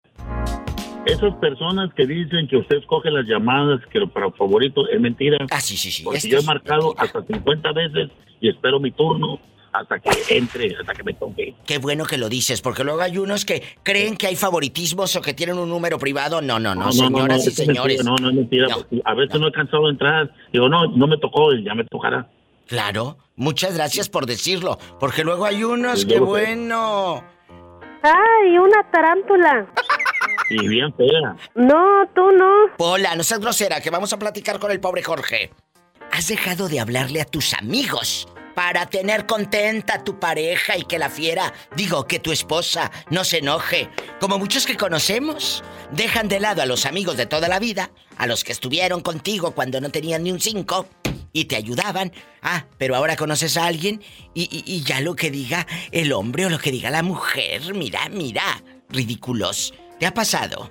Esas 1.05 1.33
personas 1.35 1.93
que 1.95 2.05
dicen 2.05 2.47
que 2.49 2.57
usted 2.57 2.77
escoge 2.77 3.09
las 3.09 3.25
llamadas 3.25 3.79
que 3.91 4.05
para 4.07 4.31
favorito 4.31 4.87
es 4.89 4.99
mentira. 4.99 5.37
Ah, 5.49 5.61
sí, 5.61 5.77
sí, 5.77 5.91
sí. 5.91 6.03
Porque 6.03 6.27
yo 6.27 6.39
he 6.39 6.43
marcado 6.43 6.93
mentira. 6.93 7.05
hasta 7.05 7.23
50 7.33 7.71
veces 7.71 8.09
y 8.39 8.49
espero 8.49 8.79
mi 8.79 8.91
turno 8.91 9.39
hasta 9.73 9.99
que 9.99 10.09
entre, 10.37 10.75
hasta 10.75 10.93
que 10.93 11.03
me 11.03 11.13
toque. 11.13 11.55
Qué 11.65 11.77
bueno 11.77 12.05
que 12.05 12.17
lo 12.17 12.29
dices, 12.29 12.61
porque 12.61 12.83
luego 12.83 13.01
hay 13.01 13.17
unos 13.17 13.45
que 13.45 13.63
creen 13.83 14.17
que 14.17 14.27
hay 14.27 14.35
favoritismos 14.35 15.15
o 15.15 15.21
que 15.21 15.33
tienen 15.33 15.57
un 15.57 15.69
número 15.69 15.97
privado. 15.97 16.41
No, 16.41 16.59
no, 16.59 16.75
no, 16.75 16.91
señoras 16.91 17.47
y 17.47 17.51
señores. 17.51 18.03
No, 18.03 18.15
no 18.15 18.29
es 18.29 18.35
mentira. 18.35 18.67
A 19.05 19.13
veces 19.13 19.39
no. 19.39 19.47
he 19.47 19.51
cansado 19.51 19.85
de 19.85 19.91
entrar. 19.91 20.33
Digo, 20.51 20.67
no, 20.69 20.87
no 20.87 21.07
me 21.07 21.17
tocó 21.17 21.53
y 21.53 21.63
ya 21.63 21.73
me 21.73 21.85
tocará. 21.85 22.29
Claro, 22.67 23.17
muchas 23.35 23.75
gracias 23.75 24.07
por 24.09 24.25
decirlo, 24.25 24.77
porque 24.99 25.23
luego 25.23 25.45
hay 25.45 25.63
unos 25.63 26.05
que 26.05 26.17
luego- 26.17 26.27
bueno. 26.27 27.23
Ay, 28.03 28.57
una 28.57 28.89
tarántula. 28.91 29.67
Y 30.49 30.67
bien 30.67 30.93
fea. 30.95 31.35
No, 31.55 32.07
tú 32.15 32.31
no. 32.31 32.49
Pola, 32.77 33.15
no 33.15 33.23
seas 33.23 33.39
grosera, 33.39 33.79
que 33.79 33.89
vamos 33.89 34.11
a 34.11 34.19
platicar 34.19 34.59
con 34.59 34.71
el 34.71 34.79
pobre 34.79 35.03
Jorge. 35.03 35.51
Has 36.11 36.27
dejado 36.27 36.67
de 36.67 36.79
hablarle 36.79 37.21
a 37.21 37.25
tus 37.25 37.53
amigos 37.53 38.27
para 38.63 38.85
tener 38.85 39.25
contenta 39.25 39.95
a 39.95 40.03
tu 40.03 40.19
pareja 40.19 40.77
y 40.77 40.83
que 40.83 40.99
la 40.99 41.09
fiera, 41.09 41.51
digo, 41.75 42.05
que 42.05 42.19
tu 42.19 42.31
esposa 42.31 42.91
no 43.09 43.23
se 43.23 43.39
enoje. 43.39 43.89
Como 44.19 44.37
muchos 44.37 44.67
que 44.67 44.77
conocemos, 44.77 45.63
dejan 45.91 46.27
de 46.27 46.39
lado 46.39 46.61
a 46.61 46.67
los 46.67 46.85
amigos 46.85 47.17
de 47.17 47.25
toda 47.25 47.47
la 47.47 47.57
vida, 47.57 47.89
a 48.19 48.27
los 48.27 48.43
que 48.43 48.51
estuvieron 48.51 49.01
contigo 49.01 49.55
cuando 49.55 49.81
no 49.81 49.89
tenían 49.89 50.21
ni 50.23 50.31
un 50.31 50.39
cinco 50.39 50.85
y 51.33 51.45
te 51.45 51.55
ayudaban. 51.55 52.11
Ah, 52.43 52.67
pero 52.77 52.95
ahora 52.95 53.15
conoces 53.15 53.57
a 53.57 53.65
alguien 53.65 53.99
y, 54.35 54.43
y- 54.43 54.63
y 54.71 54.83
ya 54.83 55.01
lo 55.01 55.15
que 55.15 55.31
diga 55.31 55.65
el 55.91 56.13
hombre 56.13 56.45
o 56.45 56.49
lo 56.51 56.59
que 56.59 56.69
diga 56.71 56.91
la 56.91 57.01
mujer, 57.01 57.73
mira, 57.73 58.09
mira, 58.09 58.43
ridículos. 58.89 59.73
¿Te 59.99 60.05
ha 60.05 60.13
pasado? 60.13 60.69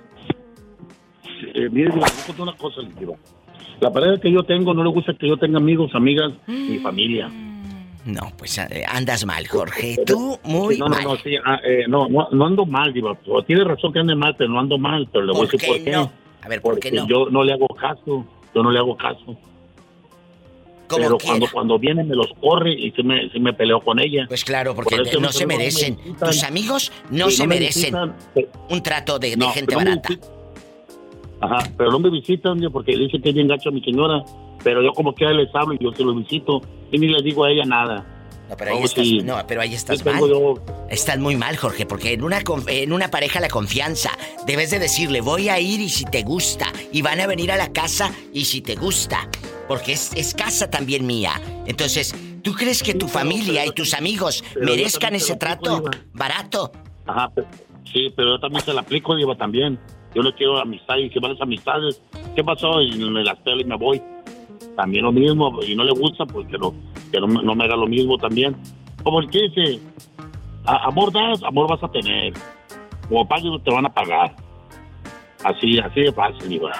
Eh, 1.55 1.67
mire, 1.69 1.91
una 2.37 2.55
cosa. 2.55 2.79
La 3.81 3.91
pareja 3.91 4.21
que 4.21 4.31
yo 4.31 4.43
tengo 4.43 4.73
no 4.73 4.81
le 4.81 4.91
gusta 4.91 5.13
que 5.19 5.27
yo 5.27 5.35
tenga 5.35 5.57
amigos, 5.57 5.91
amigas 5.93 6.31
ni 6.47 6.79
familia. 6.79 7.29
No, 8.05 8.31
pues 8.37 8.57
eh, 8.57 8.83
andas 8.87 9.25
mal, 9.25 9.47
Jorge. 9.47 9.97
Tú 10.05 10.39
muy 10.43 10.75
Sí, 10.75 10.79
no, 10.81 10.87
no, 10.89 10.95
mal. 10.95 11.03
no, 11.03 11.15
sí, 11.17 11.35
ah, 11.45 11.59
eh, 11.63 11.83
no, 11.87 12.07
no, 12.09 12.27
no 12.31 12.45
ando 12.47 12.65
mal, 12.65 12.91
Diva. 12.93 13.13
Pero 13.15 13.43
Tiene 13.43 13.63
razón 13.63 13.93
que 13.93 13.99
ande 13.99 14.15
mal, 14.15 14.35
pero 14.37 14.49
no 14.49 14.59
ando 14.59 14.77
mal. 14.79 15.07
Pero 15.11 15.25
le 15.25 15.31
voy 15.33 15.41
a 15.41 15.43
¿Por 15.45 15.51
decir 15.51 15.67
por 15.69 15.77
qué 15.77 15.83
qué. 15.83 15.91
no? 15.91 16.11
A 16.41 16.47
ver, 16.47 16.61
¿por 16.61 16.79
qué 16.79 16.89
Porque 16.89 16.97
no? 17.01 17.07
yo 17.07 17.29
no 17.29 17.43
le 17.43 17.53
hago 17.53 17.67
caso. 17.67 18.25
Yo 18.55 18.63
no 18.63 18.71
le 18.71 18.79
hago 18.79 18.97
caso. 18.97 19.37
Como 20.87 21.03
pero 21.03 21.17
quiera. 21.17 21.29
cuando, 21.39 21.47
cuando 21.53 21.79
viene 21.79 22.03
me 22.03 22.15
los 22.15 22.27
corre 22.41 22.73
y 22.73 22.91
sí 22.91 23.01
me, 23.03 23.29
sí 23.29 23.39
me 23.39 23.53
peleo 23.53 23.79
con 23.79 23.99
ella. 23.99 24.25
Pues 24.27 24.43
claro, 24.43 24.75
porque 24.75 24.97
Por 24.97 25.21
no 25.21 25.31
se 25.31 25.45
me 25.45 25.55
merecen. 25.57 25.95
visitan. 25.95 26.29
Tus 26.29 26.43
amigos 26.43 26.91
no 27.11 27.29
Sí, 27.29 27.37
se 27.37 27.47
me 27.47 27.55
merecen 27.55 27.95
un 28.69 28.83
trato 28.83 29.17
de, 29.19 29.29
de 29.29 29.37
no, 29.37 29.51
gente 29.51 29.75
me 29.75 29.83
barata. 29.85 30.09
Ajá, 31.41 31.57
pero 31.77 31.91
no 31.91 31.99
me 31.99 32.09
visitan 32.09 32.59
porque 32.71 32.95
dice 32.95 33.19
que 33.21 33.29
es 33.29 33.35
bien 33.35 33.47
gacho 33.47 33.69
a 33.69 33.71
mi 33.71 33.81
señora. 33.81 34.23
Pero 34.63 34.83
yo 34.83 34.91
como 34.93 35.13
quiera 35.15 35.33
les 35.33 35.53
hablo 35.55 35.73
y 35.73 35.83
yo 35.83 35.91
se 35.91 36.03
lo 36.03 36.13
visito. 36.15 36.61
Y 36.91 36.99
ni 36.99 37.07
les 37.07 37.23
digo 37.23 37.43
a 37.45 37.51
ella 37.51 37.65
nada. 37.65 38.05
No, 38.49 38.57
pero 38.57 38.71
ahí 38.75 38.83
estás, 38.83 39.07
no, 39.23 39.37
pero 39.47 39.61
ahí 39.61 39.73
estás 39.73 40.05
mal. 40.05 40.19
yo- 40.29 40.55
Estás 40.89 41.17
muy 41.17 41.37
mal, 41.37 41.55
Jorge, 41.55 41.85
porque 41.85 42.11
en 42.13 42.21
una, 42.23 42.41
en 42.67 42.91
una 42.91 43.09
pareja 43.09 43.39
la 43.39 43.47
confianza 43.47 44.11
debes 44.45 44.71
de 44.71 44.77
decirle, 44.79 45.21
voy 45.21 45.47
a 45.47 45.57
ir 45.59 45.79
y 45.79 45.87
si 45.87 46.03
te 46.03 46.21
gusta, 46.23 46.65
y 46.91 47.01
van 47.01 47.21
a 47.21 47.27
venir 47.27 47.49
a 47.53 47.55
la 47.55 47.71
casa 47.71 48.11
y 48.33 48.43
si 48.43 48.59
te 48.61 48.75
gusta, 48.75 49.29
porque 49.69 49.93
es, 49.93 50.11
es 50.17 50.33
casa 50.33 50.69
también 50.69 51.05
mía. 51.07 51.41
Entonces, 51.65 52.13
¿tú 52.43 52.51
crees 52.53 52.83
que 52.83 52.93
tu 52.93 53.07
familia 53.07 53.65
y 53.65 53.71
tus 53.71 53.93
amigos 53.93 54.43
pero 54.53 54.65
merezcan 54.65 55.15
ese 55.15 55.31
aplico, 55.33 55.55
trato 55.81 55.89
barato? 56.13 56.71
Ajá, 57.07 57.29
pe- 57.29 57.45
sí, 57.91 58.09
pero 58.17 58.31
yo 58.35 58.39
también 58.41 58.63
se 58.65 58.73
la 58.73 58.81
aplico, 58.81 59.15
Diva, 59.15 59.35
también. 59.37 59.79
Yo 60.13 60.21
no 60.21 60.33
quiero 60.35 60.57
amistad 60.59 60.97
y 60.97 61.09
que 61.09 61.19
van 61.19 61.31
las 61.33 61.41
amistades. 61.41 62.01
¿Qué 62.35 62.43
pasó? 62.43 62.81
Y 62.81 62.91
me 62.97 63.23
las 63.23 63.37
pelo 63.39 63.61
y 63.61 63.65
me 63.65 63.75
voy. 63.77 64.01
También 64.75 65.03
lo 65.03 65.11
mismo, 65.11 65.59
y 65.65 65.75
no 65.75 65.83
le 65.83 65.91
gusta, 65.91 66.25
pues 66.25 66.47
que, 66.47 66.57
no, 66.57 66.73
que 67.11 67.19
no, 67.19 67.27
me- 67.27 67.43
haga 67.63 67.75
lo 67.75 67.87
mismo 67.87 68.17
también. 68.17 68.55
Como 69.03 69.19
el 69.19 69.29
dice, 69.41 69.79
amor 70.65 71.11
das, 71.11 71.41
amor 71.43 71.69
vas 71.69 71.83
a 71.83 71.91
tener. 71.91 72.33
Como 73.09 73.27
pagues, 73.27 73.51
te 73.63 73.71
van 73.71 73.85
a 73.85 73.93
pagar. 73.93 74.35
Así, 75.43 75.79
así 75.79 76.01
de 76.01 76.11
fácil, 76.13 76.47
Diva. 76.49 76.71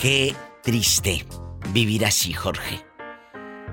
Qué 0.00 0.34
triste 0.62 1.24
vivir 1.72 2.04
así, 2.04 2.32
Jorge. 2.32 2.80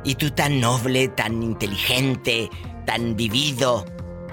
Y 0.06 0.15
tú 0.15 0.29
tan 0.32 0.60
noble, 0.60 1.10
tan 1.10 1.43
inteligente, 1.43 2.49
tan 2.86 3.15
vivido. 3.15 3.86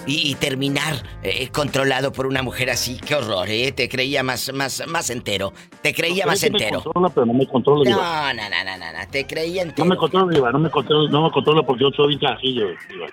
Y, 0.06 0.30
y 0.30 0.34
terminar 0.34 0.94
eh, 1.22 1.48
controlado 1.52 2.10
por 2.12 2.26
una 2.26 2.42
mujer 2.42 2.70
así, 2.70 2.98
qué 3.06 3.14
horror, 3.14 3.48
¿eh? 3.50 3.70
Te 3.72 3.88
creía 3.88 4.22
más, 4.22 4.52
más, 4.52 4.82
más 4.88 5.10
entero. 5.10 5.52
Te 5.82 5.92
creía 5.94 6.24
más 6.26 6.40
Sí 6.40 6.50
me 6.50 6.58
entero. 6.58 6.82
controla, 6.82 7.08
pero 7.10 7.26
no 7.26 7.34
me 7.34 7.46
controla, 7.46 7.84
Diva. 7.90 8.32
No, 8.32 8.42
no, 8.42 8.48
no, 8.50 8.64
no, 8.64 8.78
no, 8.78 8.98
no, 8.98 9.08
te 9.10 9.26
creía 9.26 9.62
No 9.64 9.70
entero. 9.70 9.88
me 9.88 9.96
controla, 9.96 10.32
Diva, 10.32 10.50
no 10.52 10.58
me 10.58 10.70
controla, 10.70 11.10
no 11.10 11.24
me 11.24 11.30
controla 11.30 11.62
porque 11.62 11.84
yo 11.84 11.90
soy 11.90 12.08
bien 12.08 12.20
carajillo, 12.20 12.66
Diva. 12.88 13.06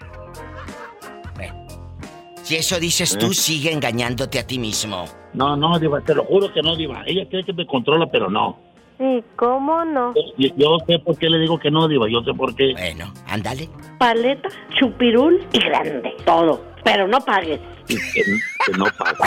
Si 2.43 2.56
eso 2.56 2.80
dices 2.80 3.13
¿Eh? 3.13 3.17
tú, 3.17 3.34
sigue 3.34 3.73
engañándote 3.73 4.39
a 4.39 4.47
ti 4.47 4.58
mismo. 4.58 5.04
No, 5.34 5.58
no, 5.58 5.78
Diva, 5.80 6.00
te 6.00 6.15
lo 6.15 6.23
juro 6.23 6.54
que 6.54 6.62
no, 6.62 6.78
Diva. 6.78 7.04
Ella 7.06 7.28
cree 7.30 7.43
que 7.43 7.52
me 7.52 7.67
controla, 7.67 8.08
pero 8.10 8.30
no. 8.30 8.58
¿Y 9.00 9.21
cómo 9.36 9.84
no? 9.84 10.13
Yo, 10.38 10.47
yo 10.56 10.78
sé 10.88 10.97
por 11.00 11.17
qué 11.17 11.30
le 11.30 11.39
digo 11.39 11.60
que 11.60 11.69
no, 11.69 11.88
Diva, 11.89 12.08
yo 12.10 12.23
sé 12.23 12.34
por 12.34 12.56
qué. 12.56 12.71
Bueno, 12.71 13.13
ándale. 13.28 13.67
Paleta, 14.00 14.47
chupirul 14.80 15.45
y 15.52 15.60
grande. 15.60 16.13
Todo. 16.26 16.63
Pero 16.88 17.06
no 17.06 17.19
pagues. 17.19 17.60
Que, 17.86 17.97
que 17.97 18.78
no 18.78 18.86
pasa. 18.97 19.26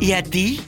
¿Y 0.00 0.12
a 0.12 0.22
ti? 0.22 0.62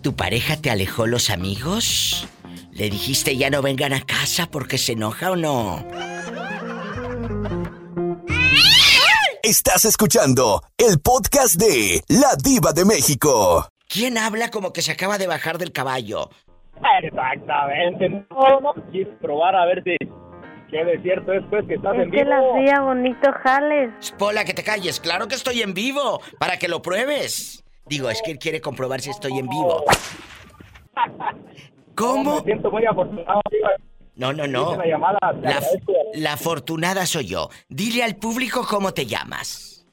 ¿Tu 0.00 0.16
pareja 0.16 0.56
te 0.56 0.70
alejó 0.70 1.06
los 1.06 1.28
amigos? 1.28 2.26
¿Le 2.72 2.88
dijiste 2.88 3.36
ya 3.36 3.50
no 3.50 3.60
vengan 3.60 3.92
a 3.92 4.00
casa 4.00 4.48
porque 4.50 4.78
se 4.78 4.92
enoja 4.92 5.32
o 5.32 5.36
no? 5.36 5.86
Estás 9.42 9.84
escuchando 9.84 10.62
el 10.78 11.00
podcast 11.00 11.60
de 11.60 12.02
La 12.08 12.34
Diva 12.42 12.72
de 12.72 12.86
México. 12.86 13.68
¿Quién 13.88 14.16
habla 14.16 14.50
como 14.50 14.72
que 14.72 14.80
se 14.80 14.92
acaba 14.92 15.18
de 15.18 15.26
bajar 15.26 15.58
del 15.58 15.72
caballo? 15.72 16.30
Exactamente. 17.02 18.08
No, 18.08 18.60
no, 18.62 18.72
quiero 18.90 19.18
probar 19.18 19.54
a 19.54 19.66
ver 19.66 19.84
si 19.84 19.96
qué 20.70 20.84
de 20.84 21.00
cierto 21.02 21.32
es 21.32 21.42
pues 21.50 21.66
que 21.66 21.74
estás 21.74 21.94
Es 21.96 22.02
en 22.04 22.10
que 22.10 22.18
vivo. 22.24 22.30
la 22.30 22.38
hacía 22.38 22.80
bonito 22.82 23.30
jales. 23.42 24.12
Pola, 24.18 24.44
que 24.44 24.54
te 24.54 24.62
calles. 24.62 25.00
Claro 25.00 25.28
que 25.28 25.34
estoy 25.34 25.62
en 25.62 25.74
vivo, 25.74 26.20
para 26.38 26.58
que 26.58 26.68
lo 26.68 26.82
pruebes. 26.82 27.64
Digo, 27.86 28.08
es 28.10 28.22
que 28.22 28.32
él 28.32 28.38
quiere 28.38 28.60
comprobar 28.60 29.00
si 29.00 29.10
estoy 29.10 29.38
en 29.38 29.48
vivo. 29.48 29.84
¿Cómo? 31.94 32.36
Me 32.36 32.42
siento 32.44 32.70
muy 32.70 32.84
afortunado. 32.86 33.40
No, 34.16 34.32
no, 34.32 34.46
no. 34.46 34.82
Llamada, 34.84 35.18
la 36.14 36.32
afortunada 36.34 37.06
soy 37.06 37.26
yo. 37.26 37.48
Dile 37.68 38.02
al 38.04 38.16
público 38.16 38.66
cómo 38.68 38.92
te 38.92 39.06
llamas. 39.06 39.86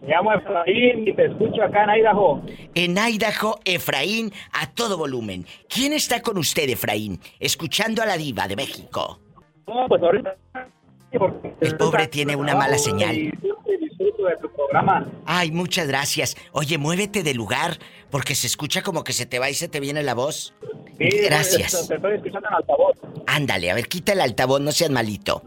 Me 0.00 0.08
llamo 0.08 0.32
Efraín 0.32 1.06
y 1.06 1.14
te 1.14 1.26
escucho 1.26 1.62
acá 1.62 1.84
en 1.84 2.00
Idaho. 2.00 2.42
En 2.74 2.96
Idaho, 2.98 3.60
Efraín, 3.64 4.32
a 4.52 4.66
todo 4.72 4.96
volumen. 4.98 5.46
¿Quién 5.68 5.92
está 5.92 6.22
con 6.22 6.38
usted, 6.38 6.68
Efraín? 6.68 7.20
Escuchando 7.38 8.02
a 8.02 8.06
la 8.06 8.16
diva 8.16 8.48
de 8.48 8.56
México. 8.56 9.20
No, 9.66 9.86
pues 9.88 10.02
ahorita. 10.02 10.36
El 11.60 11.76
pobre 11.76 12.06
tiene 12.06 12.36
una 12.36 12.54
mala 12.54 12.78
señal. 12.78 13.32
Ay, 15.26 15.50
muchas 15.50 15.86
gracias. 15.86 16.36
Oye, 16.52 16.78
muévete 16.78 17.22
de 17.22 17.34
lugar, 17.34 17.78
porque 18.10 18.34
se 18.34 18.46
escucha 18.46 18.82
como 18.82 19.04
que 19.04 19.12
se 19.12 19.26
te 19.26 19.38
va 19.38 19.50
y 19.50 19.54
se 19.54 19.68
te 19.68 19.80
viene 19.80 20.02
la 20.02 20.14
voz. 20.14 20.54
Sí, 20.98 21.08
Gracias. 21.24 21.88
Te 21.88 21.96
estoy 21.96 22.14
escuchando 22.14 22.48
en 22.48 22.54
altavoz. 22.54 22.96
Ándale, 23.26 23.70
a 23.70 23.74
ver, 23.74 23.88
quita 23.88 24.12
el 24.12 24.20
altavoz, 24.20 24.60
no 24.60 24.72
seas 24.72 24.90
malito. 24.90 25.42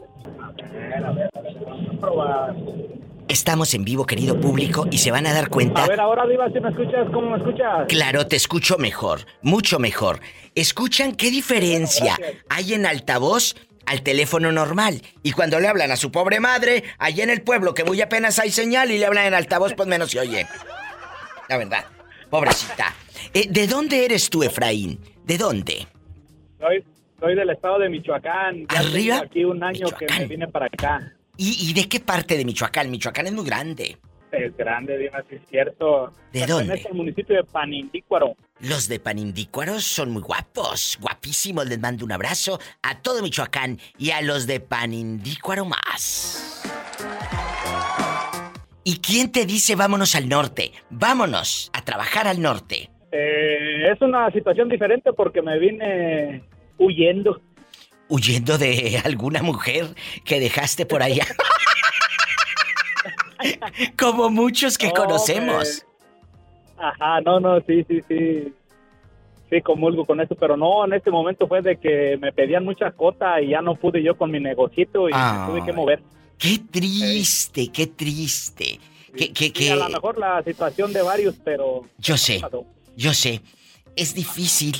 Estamos 3.28 3.73
en 3.73 3.84
vivo, 3.84 4.06
querido 4.06 4.39
público, 4.39 4.86
y 4.91 4.99
se 4.99 5.10
van 5.10 5.25
a 5.25 5.34
dar 5.34 5.45
A 5.45 5.49
cuenta. 5.49 5.88
ver, 5.88 5.99
ahora 5.99 6.28
Diva, 6.28 6.47
si 6.51 6.60
me 6.60 6.69
escuchas, 6.69 7.08
¿cómo 7.12 7.32
me 7.32 7.38
escuchas? 7.38 7.88
Claro, 7.88 8.28
te 8.28 8.36
escucho 8.36 8.78
mejor, 8.78 9.21
mucho 9.41 9.80
mejor. 9.80 10.19
¿Escuchan 10.54 11.15
qué 11.15 11.32
diferencia 11.32 12.17
hay 12.49 12.73
en 12.75 12.86
altavoz 12.86 13.56
al 13.86 14.02
teléfono 14.02 14.52
normal? 14.52 15.02
Y 15.24 15.32
cuando 15.32 15.60
le 15.60 15.67
hablan 15.67 15.91
a 15.91 15.95
su 15.95 16.12
pobre 16.12 16.39
madre, 16.39 16.84
allá 16.98 17.24
en 17.24 17.30
el 17.30 17.41
pueblo, 17.41 17.74
que 17.74 17.84
muy 17.84 18.02
apenas 18.02 18.39
hay 18.39 18.52
señal 18.52 18.91
y 18.91 18.98
le 18.98 19.06
hablan 19.06 19.26
en 19.28 19.34
altavoz, 19.34 19.74
pues 19.74 19.88
menos 19.88 20.12
se 20.12 20.19
oye. 20.19 20.48
La 21.50 21.58
verdad, 21.58 21.86
pobrecita. 22.30 22.93
Eh, 23.34 23.48
¿De 23.50 23.67
dónde 23.67 24.06
eres 24.06 24.30
tú, 24.30 24.43
Efraín? 24.43 25.00
¿De 25.26 25.38
dónde? 25.38 25.88
Soy, 26.60 26.84
soy 27.19 27.36
del 27.36 27.50
estado 27.50 27.80
de 27.80 27.89
Michoacán. 27.89 28.65
Ya 28.71 28.80
¿Arriba? 28.80 29.15
tengo 29.15 29.26
aquí 29.32 29.43
un 29.45 29.63
año 29.63 29.88
que 29.98 30.06
me 30.19 30.26
vine 30.26 30.48
para 30.48 30.65
acá. 30.65 31.13
¿Y, 31.38 31.69
y 31.69 31.74
de 31.74 31.88
qué 31.89 32.00
parte 32.00 32.38
de 32.38 32.45
Michoacán? 32.45 32.89
Michoacán 32.89 33.28
es 33.28 33.34
muy 33.34 33.45
grande. 33.45 33.98
Es 34.31 34.55
grande, 34.57 34.97
Diva, 34.97 35.23
sí 35.29 35.35
es 35.35 35.41
cierto. 35.49 36.11
¿De 36.33 36.45
dónde? 36.45 36.73
al 36.73 36.93
municipio 36.93 37.38
de 37.38 37.43
Panindícuaro. 37.43 38.35
Los 38.59 38.88
de 38.88 38.99
Panindícuaro 38.99 39.79
son 39.79 40.11
muy 40.11 40.21
guapos, 40.21 40.97
guapísimos. 41.01 41.67
Les 41.67 41.79
mando 41.79 42.03
un 42.05 42.11
abrazo 42.11 42.59
a 42.81 42.99
todo 42.99 43.21
Michoacán 43.21 43.79
y 43.97 44.11
a 44.11 44.21
los 44.21 44.47
de 44.47 44.59
Panindícuaro 44.59 45.65
más. 45.65 46.63
¿Y 48.83 48.97
quién 48.97 49.31
te 49.31 49.45
dice 49.45 49.75
vámonos 49.75 50.15
al 50.15 50.29
norte? 50.29 50.71
Vámonos 50.89 51.71
a 51.73 51.81
trabajar 51.83 52.27
al 52.27 52.41
norte. 52.41 52.89
Eh, 53.11 53.91
es 53.91 54.01
una 54.01 54.29
situación 54.31 54.69
diferente 54.69 55.11
porque 55.13 55.41
me 55.41 55.57
vine 55.57 56.43
huyendo. 56.77 57.41
Huyendo 58.09 58.57
de 58.57 59.01
alguna 59.03 59.41
mujer 59.41 59.88
que 60.23 60.39
dejaste 60.39 60.85
por 60.85 61.01
allá. 61.01 61.25
Como 63.97 64.29
muchos 64.29 64.77
que 64.77 64.88
No, 64.88 64.93
conocemos. 64.93 65.86
Ajá, 66.77 67.21
no, 67.21 67.39
no, 67.39 67.60
sí, 67.62 67.86
sí, 67.88 68.01
sí. 68.08 68.53
Sí, 69.49 69.62
comulgo 69.62 70.05
con 70.05 70.19
eso, 70.19 70.36
pero 70.36 70.58
no, 70.58 70.86
en 70.86 70.93
este 70.93 71.12
momento 71.12 71.47
fue 71.47 71.62
de 71.62 71.77
que 71.77 72.17
me 72.19 72.31
pedían 72.31 72.65
mucha 72.65 72.91
cota 72.91 73.39
y 73.41 73.49
ya 73.49 73.62
no 73.62 73.75
pude 73.75 74.01
yo 74.01 74.17
con 74.17 74.31
mi 74.31 74.39
negocito 74.39 75.08
y 75.08 75.13
me 75.13 75.45
tuve 75.47 75.63
que 75.63 75.71
mover. 75.71 76.01
Qué 76.38 76.60
triste, 76.71 77.67
qué 77.71 77.88
triste. 77.88 78.79
Que, 79.15 79.31
que, 79.31 79.53
que... 79.53 79.71
a 79.71 79.75
lo 79.75 79.89
mejor 79.89 80.17
la 80.17 80.43
situación 80.43 80.91
de 80.91 81.01
varios, 81.01 81.36
pero... 81.43 81.84
Yo 81.99 82.17
sé, 82.17 82.41
yo 82.97 83.13
sé. 83.13 83.41
Es 83.95 84.13
difícil, 84.13 84.75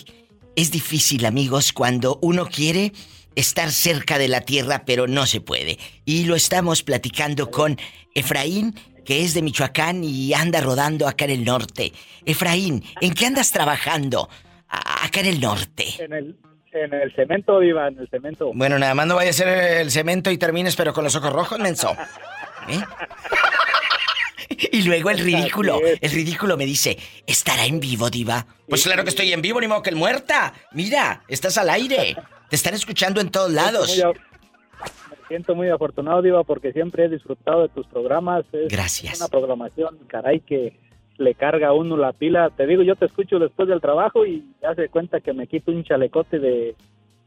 es 0.56 0.72
difícil, 0.72 1.26
amigos, 1.26 1.72
cuando 1.72 2.18
uno 2.22 2.48
quiere 2.48 2.92
estar 3.36 3.72
cerca 3.72 4.18
de 4.18 4.28
la 4.28 4.42
tierra, 4.42 4.84
pero 4.86 5.08
no 5.08 5.26
se 5.26 5.42
puede. 5.42 5.78
Y 6.06 6.26
lo 6.26 6.36
estamos 6.36 6.84
platicando 6.84 7.52
con 7.52 7.78
Efraín, 8.14 8.76
que 9.04 9.24
es 9.24 9.34
de 9.34 9.42
Michoacán 9.42 10.04
y 10.04 10.34
anda 10.34 10.62
rodando 10.62 11.08
acá 11.08 11.26
en 11.26 11.32
el 11.32 11.46
norte. 11.46 11.92
Efraín, 12.26 12.84
¿en 13.02 13.14
qué 13.14 13.26
andas 13.26 13.52
trabajando 13.52 14.30
acá 14.68 15.20
en 15.20 15.28
el 15.28 15.40
norte? 15.40 15.86
En 16.00 16.14
el, 16.14 16.36
en 16.72 16.94
el 16.94 17.14
cemento, 17.16 17.60
Diva, 17.60 17.88
en 17.88 18.00
el 18.00 18.10
cemento. 18.10 18.52
Bueno, 18.54 18.80
nada 18.80 18.96
más 18.96 19.08
no 19.08 19.16
vaya 19.16 19.30
a 19.30 19.34
ser 19.34 19.48
el 19.48 19.92
cemento 19.92 20.32
y 20.32 20.38
termines 20.38 20.76
pero 20.76 20.94
con 20.94 21.04
los 21.04 21.16
ojos 21.16 21.32
rojos, 21.32 21.60
menso. 21.60 21.96
¿Eh? 22.68 22.82
Y 24.72 24.84
luego 24.84 25.10
el 25.10 25.20
ridículo, 25.20 25.80
el 25.84 26.12
ridículo 26.12 26.58
me 26.58 26.66
dice, 26.66 26.98
¿estará 27.26 27.66
en 27.66 27.80
vivo, 27.80 28.10
diva? 28.10 28.46
Pues 28.68 28.84
claro 28.84 29.04
que 29.04 29.10
estoy 29.10 29.34
en 29.34 29.42
vivo, 29.42 29.60
ni 29.60 29.68
modo 29.68 29.82
que 29.82 29.90
el 29.90 29.96
muerta. 29.96 30.54
Mira, 30.72 31.24
estás 31.28 31.58
al 31.58 31.70
aire. 31.70 32.16
Te 32.56 32.60
están 32.60 32.74
escuchando 32.74 33.20
en 33.20 33.30
todos 33.32 33.52
lados. 33.52 34.02
Me 34.02 35.18
siento 35.28 35.56
muy 35.56 35.68
afortunado, 35.68 36.22
Diva, 36.22 36.46
porque 36.46 36.72
siempre 36.72 37.04
he 37.04 37.10
disfrutado 37.10 37.64
de 37.64 37.68
tus 37.68 37.86
programas. 37.88 38.46
Es 38.54 38.70
Gracias. 38.72 39.20
una 39.20 39.28
programación, 39.28 39.98
caray, 40.08 40.40
que 40.40 40.80
le 41.18 41.36
carga 41.36 41.68
a 41.68 41.74
uno 41.74 41.98
la 41.98 42.14
pila. 42.14 42.50
Te 42.56 42.66
digo, 42.66 42.82
yo 42.82 42.96
te 42.96 43.08
escucho 43.08 43.40
después 43.40 43.68
del 43.68 43.82
trabajo 43.82 44.26
y 44.26 44.46
ya 44.62 44.74
se 44.74 44.88
cuenta 44.88 45.20
que 45.20 45.34
me 45.34 45.48
quito 45.48 45.74
un 45.74 45.84
chalecote 45.84 46.40
de, 46.40 46.78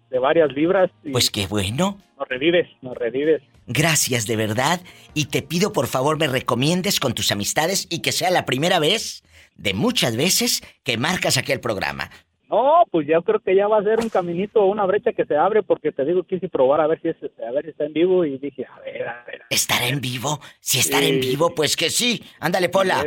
de 0.08 0.18
varias 0.18 0.50
libras 0.50 0.90
y 1.04 1.10
Pues 1.10 1.30
qué 1.30 1.46
bueno. 1.46 1.98
nos 2.18 2.26
revives, 2.26 2.66
nos 2.80 2.96
revives. 2.96 3.42
Gracias 3.66 4.26
de 4.26 4.36
verdad. 4.36 4.80
Y 5.12 5.26
te 5.26 5.42
pido 5.42 5.74
por 5.74 5.88
favor 5.88 6.18
me 6.18 6.28
recomiendes 6.28 7.00
con 7.00 7.12
tus 7.12 7.30
amistades 7.32 7.86
y 7.90 8.00
que 8.00 8.12
sea 8.12 8.30
la 8.30 8.46
primera 8.46 8.78
vez 8.78 9.22
de 9.56 9.74
muchas 9.74 10.16
veces 10.16 10.62
que 10.84 10.96
marcas 10.96 11.36
aquí 11.36 11.52
el 11.52 11.60
programa. 11.60 12.08
No, 12.48 12.84
pues 12.90 13.06
yo 13.06 13.20
creo 13.22 13.40
que 13.40 13.54
ya 13.54 13.68
va 13.68 13.78
a 13.78 13.82
ser 13.82 14.00
un 14.00 14.08
caminito, 14.08 14.64
una 14.64 14.86
brecha 14.86 15.12
que 15.12 15.26
se 15.26 15.36
abre, 15.36 15.62
porque 15.62 15.92
te 15.92 16.04
digo, 16.06 16.22
quise 16.22 16.48
probar 16.48 16.80
a 16.80 16.86
ver 16.86 17.00
si 17.02 17.08
es, 17.08 17.16
a 17.46 17.50
ver 17.52 17.64
si 17.64 17.70
está 17.70 17.84
en 17.84 17.92
vivo 17.92 18.24
y 18.24 18.38
dije, 18.38 18.64
a 18.64 18.80
ver, 18.80 19.06
a 19.06 19.22
ver. 19.26 19.42
¿Estará 19.50 19.86
en 19.86 20.00
vivo? 20.00 20.40
Si 20.58 20.78
estará 20.78 21.04
en 21.04 21.20
vivo, 21.20 21.54
pues 21.54 21.76
que 21.76 21.90
sí. 21.90 22.24
Ándale, 22.40 22.70
Pola. 22.70 23.06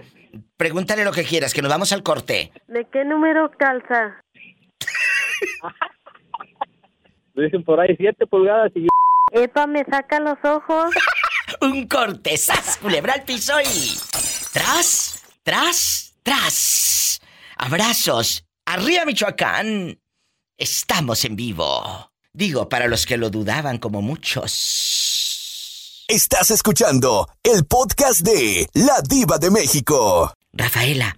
Pregúntale 0.57 1.03
lo 1.03 1.11
que 1.11 1.23
quieras, 1.23 1.55
que 1.55 1.63
nos 1.63 1.71
vamos 1.71 1.91
al 1.91 2.03
corte. 2.03 2.51
¿De 2.67 2.85
qué 2.91 3.03
número 3.03 3.49
calza? 3.57 4.23
Dicen 7.35 7.63
por 7.63 7.79
ahí 7.79 7.95
siete 7.97 8.27
pulgadas 8.27 8.71
y 8.75 8.83
yo... 8.83 8.89
Epa, 9.31 9.65
me 9.65 9.83
saca 9.85 10.19
los 10.19 10.37
ojos. 10.43 10.93
Un 11.61 11.87
corte, 11.87 12.37
sas, 12.37 12.77
culebra 12.77 13.13
al 13.13 13.23
piso 13.23 13.53
y... 13.59 13.97
Tras, 14.53 15.23
tras, 15.43 16.19
tras. 16.23 17.21
Abrazos. 17.57 18.45
Arriba, 18.73 19.03
Michoacán. 19.03 19.99
Estamos 20.57 21.25
en 21.25 21.35
vivo. 21.35 22.09
Digo, 22.31 22.69
para 22.69 22.87
los 22.87 23.05
que 23.05 23.17
lo 23.17 23.29
dudaban 23.29 23.79
como 23.79 24.01
muchos. 24.01 26.05
Estás 26.07 26.51
escuchando 26.51 27.27
el 27.43 27.65
podcast 27.65 28.21
de 28.21 28.69
La 28.73 29.01
Diva 29.01 29.39
de 29.39 29.51
México. 29.51 30.33
Rafaela, 30.53 31.17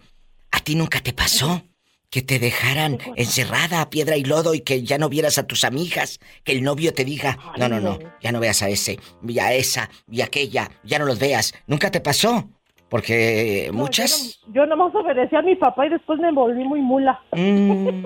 ¿a 0.50 0.62
ti 0.62 0.74
nunca 0.74 1.02
te 1.02 1.14
pasó 1.14 1.62
que 2.10 2.24
te 2.24 2.40
dejaran 2.40 2.98
encerrada 3.18 3.82
a 3.82 3.92
piedra 3.92 4.18
y 4.18 4.24
lodo 4.24 4.56
y 4.56 4.62
que 4.62 4.82
ya 4.82 4.98
no 4.98 5.08
vieras 5.08 5.38
a 5.38 5.46
tus 5.46 5.64
amigas? 5.64 6.18
Que 6.44 6.54
el 6.54 6.64
novio 6.64 6.96
te 6.96 7.06
diga, 7.06 7.38
no, 7.60 7.70
no, 7.70 7.80
no, 7.80 8.00
ya 8.20 8.32
no 8.32 8.40
veas 8.40 8.64
a 8.64 8.70
ese, 8.70 9.00
y 9.28 9.38
a 9.38 9.54
esa, 9.54 9.92
y 10.10 10.22
a 10.22 10.26
aquella, 10.26 10.72
ya 10.84 10.98
no 10.98 11.06
los 11.06 11.20
veas. 11.20 11.54
¿Nunca 11.68 11.92
te 11.92 12.02
pasó? 12.02 12.50
Porque 12.94 13.72
muchas... 13.74 14.40
Yo 14.54 14.68
nomás 14.68 14.94
obedecí 14.94 15.36
a 15.36 15.42
mi 15.42 15.56
papá 15.56 15.88
y 15.88 15.90
después 15.90 16.20
me 16.20 16.32
volví 16.32 16.64
muy 16.64 16.80
mula. 16.80 17.20
Mm. 17.32 18.06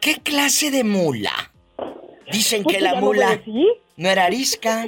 ¿Qué 0.00 0.16
clase 0.16 0.70
de 0.70 0.84
mula? 0.84 1.32
Dicen 2.30 2.62
Pues 2.62 2.76
que 2.76 2.82
la 2.82 2.92
no 2.96 3.00
mula 3.00 3.40
no 3.96 4.08
era 4.10 4.24
arisca, 4.26 4.84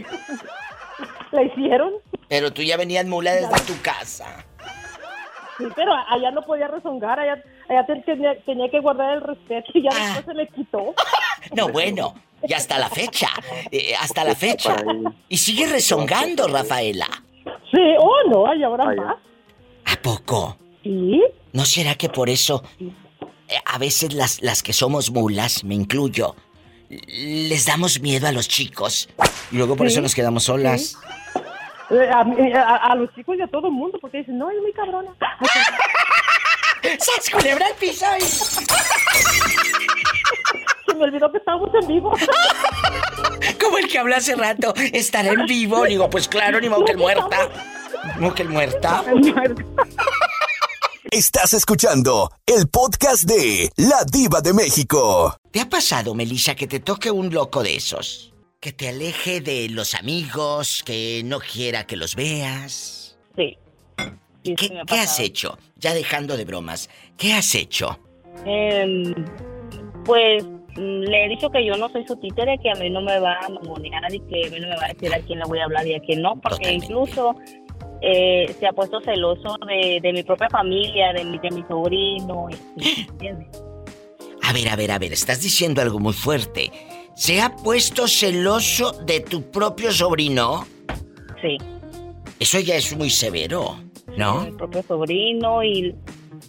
¿La 1.32 1.42
hicieron? 1.42 1.90
pero 2.28 2.52
tú 2.52 2.60
ya 2.60 2.76
venías 2.76 3.06
mula 3.06 3.32
desde 3.32 3.58
tu 3.66 3.80
casa. 3.80 4.44
Sí, 5.56 5.64
pero 5.74 5.94
allá 5.94 6.30
no 6.32 6.42
podía 6.42 6.68
rezongar, 6.68 7.18
allá, 7.18 7.42
allá 7.70 7.86
te- 7.86 8.02
tenía, 8.02 8.38
tenía 8.44 8.70
que 8.70 8.80
guardar 8.80 9.14
el 9.14 9.22
respeto 9.22 9.70
y 9.72 9.84
ya 9.84 9.90
Ah. 9.94 10.04
después 10.16 10.26
se 10.26 10.34
me 10.34 10.48
quitó. 10.48 10.94
No, 11.56 11.68
bueno, 11.68 12.14
y 12.46 12.52
hasta 12.52 12.76
la 12.78 12.90
fecha, 12.90 13.28
eh, 13.70 13.94
hasta 13.98 14.22
la 14.22 14.34
fecha. 14.34 14.76
Y 15.30 15.38
sigue 15.38 15.66
rezongando, 15.66 16.46
Rafaela. 16.48 17.06
Sí, 17.70 17.80
oh 17.98 18.16
no, 18.30 18.46
hay 18.50 18.62
ahora 18.62 18.84
más. 18.94 19.16
¿A 19.84 19.96
poco? 20.02 20.56
Sí. 20.82 21.22
¿No 21.52 21.64
será 21.64 21.94
que 21.94 22.08
por 22.08 22.28
eso 22.30 22.62
eh, 22.78 22.90
a 23.64 23.78
veces 23.78 24.12
las, 24.14 24.40
las 24.42 24.62
que 24.62 24.72
somos 24.72 25.10
mulas, 25.10 25.64
me 25.64 25.74
incluyo, 25.74 26.34
les 26.88 27.66
damos 27.66 28.00
miedo 28.00 28.26
a 28.28 28.32
los 28.32 28.48
chicos 28.48 29.08
y 29.50 29.56
luego 29.56 29.74
por 29.76 29.86
Sí, 29.88 29.94
eso 29.94 30.02
nos 30.02 30.14
quedamos 30.14 30.44
solas? 30.44 30.98
Eh, 31.90 32.08
A, 32.12 32.24
mí- 32.24 32.52
a- 32.52 32.76
a 32.76 32.94
los 32.96 33.12
chicos 33.14 33.36
y 33.38 33.42
a 33.42 33.46
todo 33.48 33.68
el 33.68 33.72
mundo, 33.72 33.98
porque 34.00 34.18
dicen, 34.18 34.38
no, 34.38 34.50
es 34.50 34.56
muy 34.60 34.72
cabrona. 34.72 35.10
¡Sas, 36.98 37.30
culebra 37.30 37.66
al 37.66 37.74
piso! 37.74 38.06
Se 40.86 40.94
me 40.94 41.04
olvidó 41.04 41.30
que 41.30 41.38
estábamos 41.38 41.70
en 41.80 41.88
vivo. 41.88 42.12
Como 43.60 43.78
el 43.78 43.88
que 43.88 43.98
habló 43.98 44.16
hace 44.16 44.34
rato, 44.36 44.74
estará 44.92 45.30
en 45.32 45.46
vivo. 45.46 45.84
Digo, 45.84 46.08
pues 46.08 46.28
claro, 46.28 46.60
ni 46.60 46.68
modo 46.68 46.84
que 46.84 46.92
el 46.92 46.98
muerta. 46.98 47.48
Ni 48.14 48.20
modo 48.22 48.34
que 48.34 48.42
el 48.42 48.48
muerta. 48.48 49.04
Estás 51.10 51.54
escuchando 51.54 52.30
el 52.46 52.68
podcast 52.68 53.24
de 53.24 53.70
La 53.76 54.04
Diva 54.10 54.40
de 54.40 54.52
México. 54.52 55.36
¿Te 55.50 55.60
ha 55.60 55.68
pasado, 55.68 56.14
Melissa, 56.14 56.54
que 56.54 56.66
te 56.66 56.80
toque 56.80 57.10
un 57.10 57.32
loco 57.32 57.62
de 57.62 57.76
esos? 57.76 58.34
Que 58.60 58.72
te 58.72 58.88
aleje 58.88 59.40
de 59.40 59.68
los 59.68 59.94
amigos, 59.94 60.82
que 60.84 61.22
no 61.24 61.38
quiera 61.40 61.86
que 61.86 61.96
los 61.96 62.16
veas. 62.16 63.16
Sí. 63.36 63.56
¿Y 64.42 64.54
qué, 64.54 64.70
me 64.70 64.80
ha 64.80 64.84
qué 64.84 64.98
has 64.98 65.20
hecho? 65.20 65.58
Ya 65.76 65.94
dejando 65.94 66.36
de 66.36 66.44
bromas, 66.44 66.90
¿qué 67.16 67.34
has 67.34 67.54
hecho? 67.54 67.98
Em, 68.44 69.14
pues 70.04 70.44
le 70.76 71.24
he 71.24 71.28
dicho 71.28 71.50
que 71.50 71.64
yo 71.64 71.76
no 71.76 71.88
soy 71.88 72.06
su 72.06 72.16
títere, 72.16 72.58
que 72.58 72.70
a 72.70 72.74
mí 72.74 72.90
no 72.90 73.00
me 73.00 73.18
va 73.18 73.38
a 73.40 73.48
mamonear 73.48 74.12
y 74.12 74.20
que 74.20 74.46
a 74.46 74.50
mí 74.50 74.60
no 74.60 74.68
me 74.68 74.76
va 74.76 74.84
a 74.84 74.88
decir 74.88 75.14
a 75.14 75.18
quién 75.20 75.38
le 75.38 75.44
voy 75.46 75.58
a 75.58 75.64
hablar 75.64 75.86
y 75.86 75.94
a 75.94 76.00
quién 76.00 76.22
no, 76.22 76.40
porque 76.40 76.72
incluso 76.72 77.34
eh, 78.02 78.54
se 78.58 78.66
ha 78.66 78.72
puesto 78.72 79.00
celoso 79.00 79.56
de, 79.66 80.00
de 80.02 80.12
mi 80.12 80.22
propia 80.22 80.48
familia, 80.50 81.12
de 81.12 81.24
mi, 81.24 81.38
de 81.38 81.50
mi 81.50 81.62
sobrino. 81.62 82.48
A 84.42 84.52
ver, 84.52 84.68
a 84.68 84.76
ver, 84.76 84.92
a 84.92 84.98
ver, 85.00 85.12
estás 85.12 85.42
diciendo 85.42 85.82
algo 85.82 85.98
muy 85.98 86.12
fuerte. 86.12 86.70
¿Se 87.16 87.40
ha 87.40 87.56
puesto 87.56 88.06
celoso 88.06 88.92
de 88.92 89.18
tu 89.18 89.50
propio 89.50 89.90
sobrino? 89.90 90.64
Sí. 91.42 91.58
Eso 92.38 92.60
ya 92.60 92.76
es 92.76 92.96
muy 92.96 93.10
severo, 93.10 93.76
¿no? 94.16 94.44
mi 94.44 94.52
propio 94.52 94.84
sobrino 94.84 95.64
y, 95.64 95.96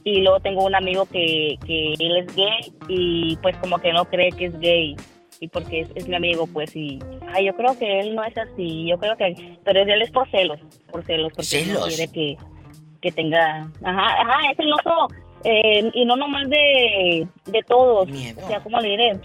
y 0.03 0.21
luego 0.21 0.39
tengo 0.39 0.65
un 0.65 0.75
amigo 0.75 1.05
que, 1.05 1.57
que 1.65 1.93
él 1.99 2.17
es 2.17 2.35
gay 2.35 2.73
y 2.87 3.35
pues 3.37 3.55
como 3.57 3.77
que 3.79 3.91
no 3.93 4.05
cree 4.05 4.31
que 4.31 4.45
es 4.45 4.59
gay 4.59 4.95
y 5.39 5.47
porque 5.49 5.81
es, 5.81 5.89
es 5.95 6.07
mi 6.07 6.15
amigo 6.15 6.47
pues 6.47 6.75
y 6.75 6.99
ay, 7.33 7.45
yo 7.45 7.55
creo 7.55 7.77
que 7.77 7.99
él 7.99 8.15
no 8.15 8.23
es 8.23 8.37
así 8.37 8.87
yo 8.89 8.97
creo 8.97 9.15
que 9.17 9.57
pero 9.63 9.81
él 9.81 10.01
es 10.01 10.09
por 10.11 10.29
celos 10.31 10.59
por 10.91 11.03
celos 11.05 11.31
porque 11.35 11.61
no 11.65 11.65
¿Celos? 11.83 11.87
quiere 11.87 12.11
que, 12.11 12.37
que 13.01 13.11
tenga 13.11 13.69
ajá 13.83 14.21
ajá 14.21 14.51
es 14.51 14.57
celoso 14.57 15.07
eh, 15.43 15.89
y 15.93 16.05
no 16.05 16.15
nomás 16.15 16.49
de 16.49 17.27
de 17.45 17.63
todos 17.67 18.09
o 18.09 18.47
sea 18.47 18.59
cómo 18.61 18.79
le 18.79 18.89
diré 18.89 19.19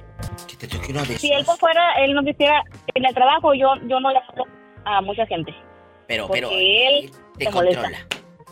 Que 0.46 0.56
te 0.56 0.68
toque 0.68 0.92
uno 0.92 1.02
de 1.04 1.16
si 1.18 1.32
él 1.32 1.44
por 1.46 1.56
fuera 1.58 1.94
él 2.04 2.12
no 2.14 2.22
quisiera 2.22 2.62
en 2.94 3.06
el 3.06 3.14
trabajo 3.14 3.54
yo 3.54 3.68
yo 3.88 3.98
no 4.00 4.10
le 4.10 4.18
hablo 4.18 4.44
a 4.84 5.00
mucha 5.00 5.24
gente 5.26 5.54
Pero, 6.06 6.26
porque 6.26 6.40
pero. 6.42 6.50
él 6.52 7.10
Te 7.38 7.44
se 7.46 7.50
molesta. 7.52 7.80
controla. 7.82 8.06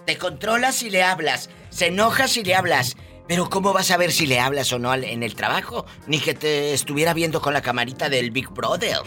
Te 0.06 0.16
controla 0.16 0.72
si 0.72 0.88
le 0.90 1.02
hablas. 1.02 1.50
Se 1.80 1.86
enoja 1.86 2.28
si 2.28 2.44
le 2.44 2.54
hablas. 2.54 2.94
Pero 3.26 3.48
¿cómo 3.48 3.72
vas 3.72 3.90
a 3.90 3.96
ver 3.96 4.12
si 4.12 4.26
le 4.26 4.38
hablas 4.38 4.70
o 4.74 4.78
no 4.78 4.92
en 4.92 5.22
el 5.22 5.34
trabajo? 5.34 5.86
Ni 6.06 6.18
que 6.18 6.34
te 6.34 6.74
estuviera 6.74 7.14
viendo 7.14 7.40
con 7.40 7.54
la 7.54 7.62
camarita 7.62 8.10
del 8.10 8.32
Big 8.32 8.50
Brother. 8.50 8.98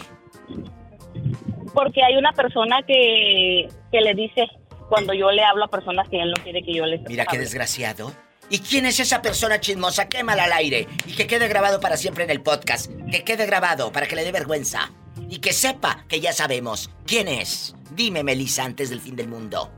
Porque 1.72 2.02
hay 2.02 2.16
una 2.16 2.32
persona 2.32 2.82
que, 2.84 3.68
que 3.92 4.00
le 4.00 4.12
dice 4.14 4.48
cuando 4.88 5.14
yo 5.14 5.30
le 5.30 5.44
hablo 5.44 5.66
a 5.66 5.68
personas 5.68 6.08
que 6.08 6.20
él 6.20 6.32
no 6.36 6.42
quiere 6.42 6.64
que 6.64 6.74
yo 6.74 6.84
les 6.84 7.00
Mira 7.02 7.26
qué 7.26 7.38
desgraciado. 7.38 8.12
¿Y 8.50 8.58
quién 8.58 8.86
es 8.86 8.98
esa 8.98 9.22
persona 9.22 9.60
chismosa? 9.60 10.08
Quémala 10.08 10.42
al 10.42 10.52
aire 10.54 10.88
y 11.06 11.12
que 11.12 11.28
quede 11.28 11.46
grabado 11.46 11.78
para 11.78 11.96
siempre 11.96 12.24
en 12.24 12.30
el 12.30 12.42
podcast. 12.42 12.90
Que 13.08 13.22
quede 13.22 13.46
grabado 13.46 13.92
para 13.92 14.08
que 14.08 14.16
le 14.16 14.24
dé 14.24 14.32
vergüenza. 14.32 14.90
Y 15.30 15.38
que 15.38 15.52
sepa 15.52 16.06
que 16.08 16.18
ya 16.18 16.32
sabemos 16.32 16.90
quién 17.06 17.28
es. 17.28 17.76
Dime, 17.92 18.24
Melissa, 18.24 18.64
antes 18.64 18.90
del 18.90 19.00
fin 19.00 19.14
del 19.14 19.28
mundo. 19.28 19.70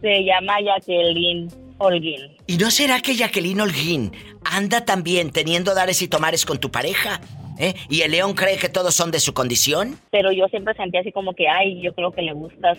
Se 0.00 0.24
llama 0.24 0.56
Jacqueline 0.60 1.48
Holguín. 1.78 2.36
¿Y 2.46 2.56
no 2.58 2.70
será 2.70 3.00
que 3.00 3.14
Jacqueline 3.14 3.60
Holguín 3.60 4.12
anda 4.44 4.84
también 4.84 5.30
teniendo 5.30 5.74
dares 5.74 6.00
y 6.02 6.08
tomares 6.08 6.44
con 6.46 6.58
tu 6.58 6.70
pareja? 6.70 7.20
¿Eh? 7.58 7.74
¿Y 7.88 8.02
el 8.02 8.10
león 8.10 8.34
cree 8.34 8.58
que 8.58 8.68
todos 8.68 8.94
son 8.94 9.10
de 9.10 9.18
su 9.20 9.32
condición? 9.32 9.98
Pero 10.10 10.30
yo 10.32 10.46
siempre 10.48 10.74
sentí 10.74 10.98
así 10.98 11.10
como 11.12 11.32
que, 11.32 11.48
ay, 11.48 11.80
yo 11.80 11.94
creo 11.94 12.12
que 12.12 12.22
le 12.22 12.32
gustas. 12.34 12.78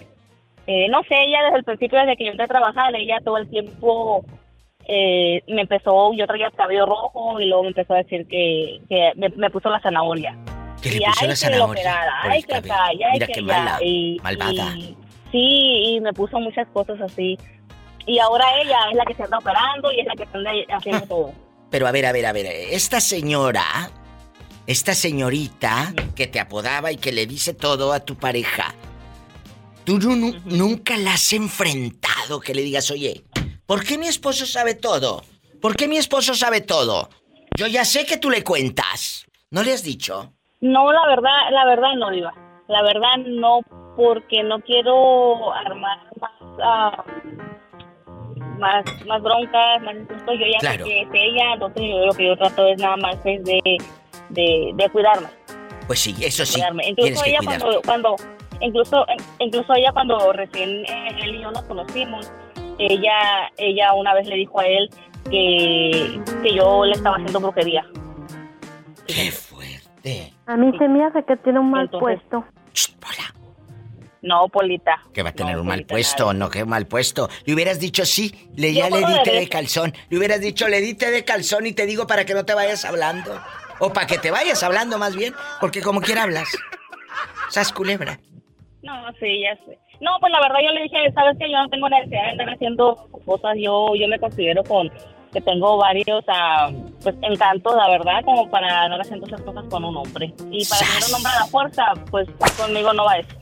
Eh, 0.68 0.88
no 0.89 1.01
sé, 1.03 1.15
ella 1.15 1.43
desde 1.45 1.57
el 1.59 1.63
principio, 1.63 1.99
desde 1.99 2.15
que 2.18 2.26
yo 2.26 2.32
entré 2.32 2.43
a 2.45 2.47
trabajar, 2.47 2.95
ella 2.95 3.18
todo 3.24 3.38
el 3.38 3.49
tiempo 3.49 4.24
eh, 4.88 5.41
me 5.47 5.61
empezó, 5.61 6.13
yo 6.13 6.28
traía 6.28 6.47
el 6.47 6.53
cabello 6.53 6.86
rojo 6.86 7.39
y 7.41 7.45
luego 7.47 7.63
me 7.63 7.70
empezó 7.70 7.93
a 7.93 7.97
decir 7.97 8.28
que, 8.28 8.80
que 8.88 9.11
me, 9.15 9.30
me 9.30 9.49
puso 9.49 9.70
la 9.70 9.80
zanahoria. 9.82 10.38
Que 10.82 10.91
le 10.91 10.97
Y, 10.97 10.99
puso 10.99 11.11
ay, 11.22 11.28
la 11.28 11.34
que 11.34 11.36
zanahoria 11.38 11.65
operada, 11.82 12.11
por 12.22 12.32
ay, 12.32 12.43
que 12.43 12.55
acá, 12.55 12.86
ay, 12.86 12.97
Mira 13.13 13.28
que 13.28 13.34
qué 13.34 13.41
mala, 13.41 13.80
y- 13.82 14.18
malvada. 14.22 14.78
y- 14.78 14.95
sí, 15.32 15.96
y 15.96 16.02
me 16.02 16.14
puso 16.14 16.40
muchas 16.40 16.68
cosas 16.70 17.00
así. 17.02 17.38
Y 18.06 18.20
ahora 18.20 18.46
ella 18.62 18.78
es 18.92 18.96
la 18.98 19.06
que 19.06 19.14
se 19.14 19.24
anda 19.24 19.38
operando 19.38 19.92
y 19.92 20.00
es 20.00 20.06
la 20.08 20.14
que 20.16 20.28
anda 20.34 20.52
haciendo 20.76 21.02
todo. 21.08 21.34
Pero 21.70 21.88
a 21.88 21.92
ver, 21.92 22.06
a 22.06 22.12
ver, 22.14 22.26
a 22.26 22.32
ver, 22.34 22.46
esta 22.46 23.02
señora, 23.02 23.64
esta 24.66 24.94
señorita 24.94 25.94
que 26.16 26.28
te 26.28 26.40
apodaba 26.40 26.92
y 26.92 26.98
que 26.98 27.12
le 27.12 27.26
dice 27.28 27.54
todo 27.54 27.92
a 27.92 28.00
tu 28.00 28.16
pareja, 28.16 28.74
tú 29.84 29.98
nu- 30.00 30.16
nu- 30.16 30.40
nunca 30.46 30.98
la 30.98 31.14
has 31.14 31.34
enfrentado 31.34 32.40
que 32.40 32.54
le 32.56 32.62
digas, 32.62 32.90
oye, 32.92 33.26
¿por 33.66 33.84
qué 33.84 33.98
mi 33.98 34.08
esposo 34.08 34.46
sabe 34.46 34.76
todo? 34.76 35.24
¿Por 35.62 35.76
qué 35.76 35.88
mi 35.88 35.98
esposo 35.98 36.34
sabe 36.36 36.62
todo? 36.62 37.10
Yo 37.58 37.68
ya 37.68 37.84
sé 37.84 38.06
que 38.06 38.18
tú 38.18 38.30
le 38.30 38.44
cuentas. 38.44 39.26
¿No 39.50 39.64
le 39.64 39.74
has 39.74 39.84
dicho? 39.84 40.34
No, 40.62 40.92
la 40.92 41.08
verdad, 41.08 41.32
la 41.52 41.66
verdad 41.66 41.94
no, 41.98 42.12
Diva. 42.12 42.34
La 42.68 42.82
verdad 42.84 43.18
no, 43.26 43.60
porque 43.98 44.43
no 44.43 44.60
quiero 44.62 45.52
armar 45.54 45.98
más, 46.22 46.32
ah, 46.64 47.04
más, 48.60 48.86
más 49.08 49.22
broncas, 49.24 49.82
más 49.82 49.95
insultos. 49.95 50.36
Yo 50.39 50.45
ya 50.54 50.60
Claro. 50.60 50.86
sé 50.86 50.91
que 50.91 51.02
es 51.02 51.08
ella, 51.14 51.54
entonces 51.54 51.82
yo 51.89 52.06
lo 52.06 52.14
que 52.14 52.28
yo 52.28 52.38
trato 52.38 52.68
es 52.68 52.80
nada 52.80 52.95
más 52.98 53.16
es 53.26 53.43
de, 53.43 53.60
de, 54.30 54.72
de 54.76 54.89
cuidarme. 54.91 55.28
Pues 55.88 56.00
sí, 56.00 56.16
eso 56.24 56.45
sí. 56.45 56.54
cuidarme. 56.54 56.88
Incluso 56.89 57.26
ella 57.26 57.39
cuando, 57.43 57.82
cuando, 57.84 58.16
incluso, 58.62 59.06
incluso 59.39 59.74
ella 59.74 59.91
cuando 59.91 60.32
recién 60.32 60.70
eh, 60.86 61.18
él 61.24 61.36
y 61.36 61.41
yo 61.41 61.50
nos 61.52 61.64
conocimos, 61.64 62.32
ella, 62.78 63.50
ella 63.58 63.93
una 63.93 64.14
vez 64.14 64.28
le 64.28 64.36
dijo 64.36 64.60
a 64.60 64.66
él 64.68 64.89
que, 65.32 66.22
que 66.43 66.54
yo 66.54 66.86
le 66.86 66.91
estaba 66.91 67.16
haciendo 67.16 67.39
brujería. 67.39 67.84
¡Qué 69.08 69.32
fuerte! 69.32 70.34
A 70.45 70.56
mí 70.56 70.78
se 70.78 70.88
me 70.88 71.04
hace 71.04 71.24
que 71.24 71.36
tiene 71.38 71.58
un 71.60 71.72
mal 71.72 71.89
puesto. 71.89 72.45
No, 74.22 74.47
Polita. 74.49 75.01
Que 75.13 75.24
va 75.24 75.30
a 75.30 75.34
tener 75.34 75.55
No, 75.55 75.61
un 75.61 75.68
mal 75.68 75.78
Polita, 75.80 75.93
puesto, 75.93 76.24
nada. 76.34 76.34
no, 76.34 76.49
qué 76.49 76.65
mal 76.65 76.86
puesto. 76.88 77.30
Le 77.45 77.53
hubieras 77.53 77.80
dicho 77.80 78.05
sí, 78.05 78.49
le, 78.55 78.74
ya 78.74 78.89
le 78.89 79.05
diste 79.05 79.32
de 79.32 79.47
calzón. 79.49 79.93
Le 80.09 80.18
hubieras 80.18 80.41
dicho, 80.41 80.68
le 80.68 80.82
diste 80.82 81.11
de 81.11 81.24
calzón 81.24 81.65
y 81.68 81.74
te 81.74 81.86
digo 81.86 82.07
para 82.07 82.26
que 82.26 82.34
no 82.34 82.45
te 82.45 82.53
vayas 82.53 82.84
hablando. 82.86 83.39
O 83.80 83.93
para 83.93 84.07
que 84.07 84.18
te 84.18 84.32
vayas 84.32 84.63
hablando 84.63 84.97
más 84.97 85.15
bien, 85.15 85.34
porque 85.61 85.82
como 85.82 86.01
quiera 86.01 86.24
hablas. 86.24 86.49
Sas 87.49 87.72
culebra. 87.72 88.20
No, 88.82 88.93
sí, 89.20 89.41
ya 89.41 89.55
sé. 89.65 89.78
No, 89.99 90.11
pues 90.20 90.32
la 90.32 90.39
verdad 90.41 90.59
yo 90.63 90.72
le 90.74 90.84
dije, 90.84 91.11
sabes 91.13 91.38
que 91.39 91.49
yo 91.51 91.57
no 91.57 91.70
tengo 91.70 91.89
necesidad 91.89 92.24
de 92.24 92.30
andar 92.32 92.49
haciendo 92.51 92.95
cosas. 93.26 93.55
Yo, 93.59 93.95
yo 93.95 94.07
me 94.07 94.20
considero 94.20 94.63
con 94.63 94.91
que 95.34 95.41
tengo 95.41 95.78
varios, 95.78 96.24
ah, 96.28 96.72
pues 97.03 97.15
encantos, 97.22 97.76
la 97.76 97.89
verdad, 97.89 98.24
como 98.24 98.49
para 98.49 98.84
andar 98.84 99.01
haciendo 99.01 99.26
esas 99.28 99.41
cosas 99.41 99.65
con 99.70 99.84
un 99.84 99.97
hombre. 99.97 100.34
Y 100.51 100.65
para 100.65 100.82
tener 100.82 101.03
un 101.09 101.15
hombre 101.15 101.32
a 101.36 101.39
la 101.41 101.45
fuerza, 101.47 101.84
pues 102.09 102.28
conmigo 102.57 102.93
no 102.93 103.05
va 103.05 103.18
eso. 103.18 103.36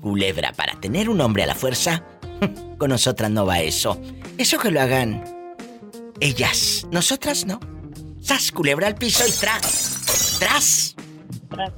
Culebra, 0.00 0.52
para 0.52 0.78
tener 0.80 1.08
un 1.08 1.20
hombre 1.20 1.42
a 1.42 1.46
la 1.46 1.54
fuerza, 1.54 2.04
con 2.78 2.90
nosotras 2.90 3.30
no 3.30 3.46
va 3.46 3.60
eso. 3.60 4.00
Eso 4.36 4.58
que 4.58 4.70
lo 4.70 4.80
hagan 4.80 5.22
ellas, 6.20 6.86
nosotras 6.90 7.46
no. 7.46 7.60
Sas 8.20 8.50
culebra 8.50 8.88
al 8.88 8.96
piso 8.96 9.24
y 9.26 9.30
tras. 9.30 10.36
Tras. 10.38 10.96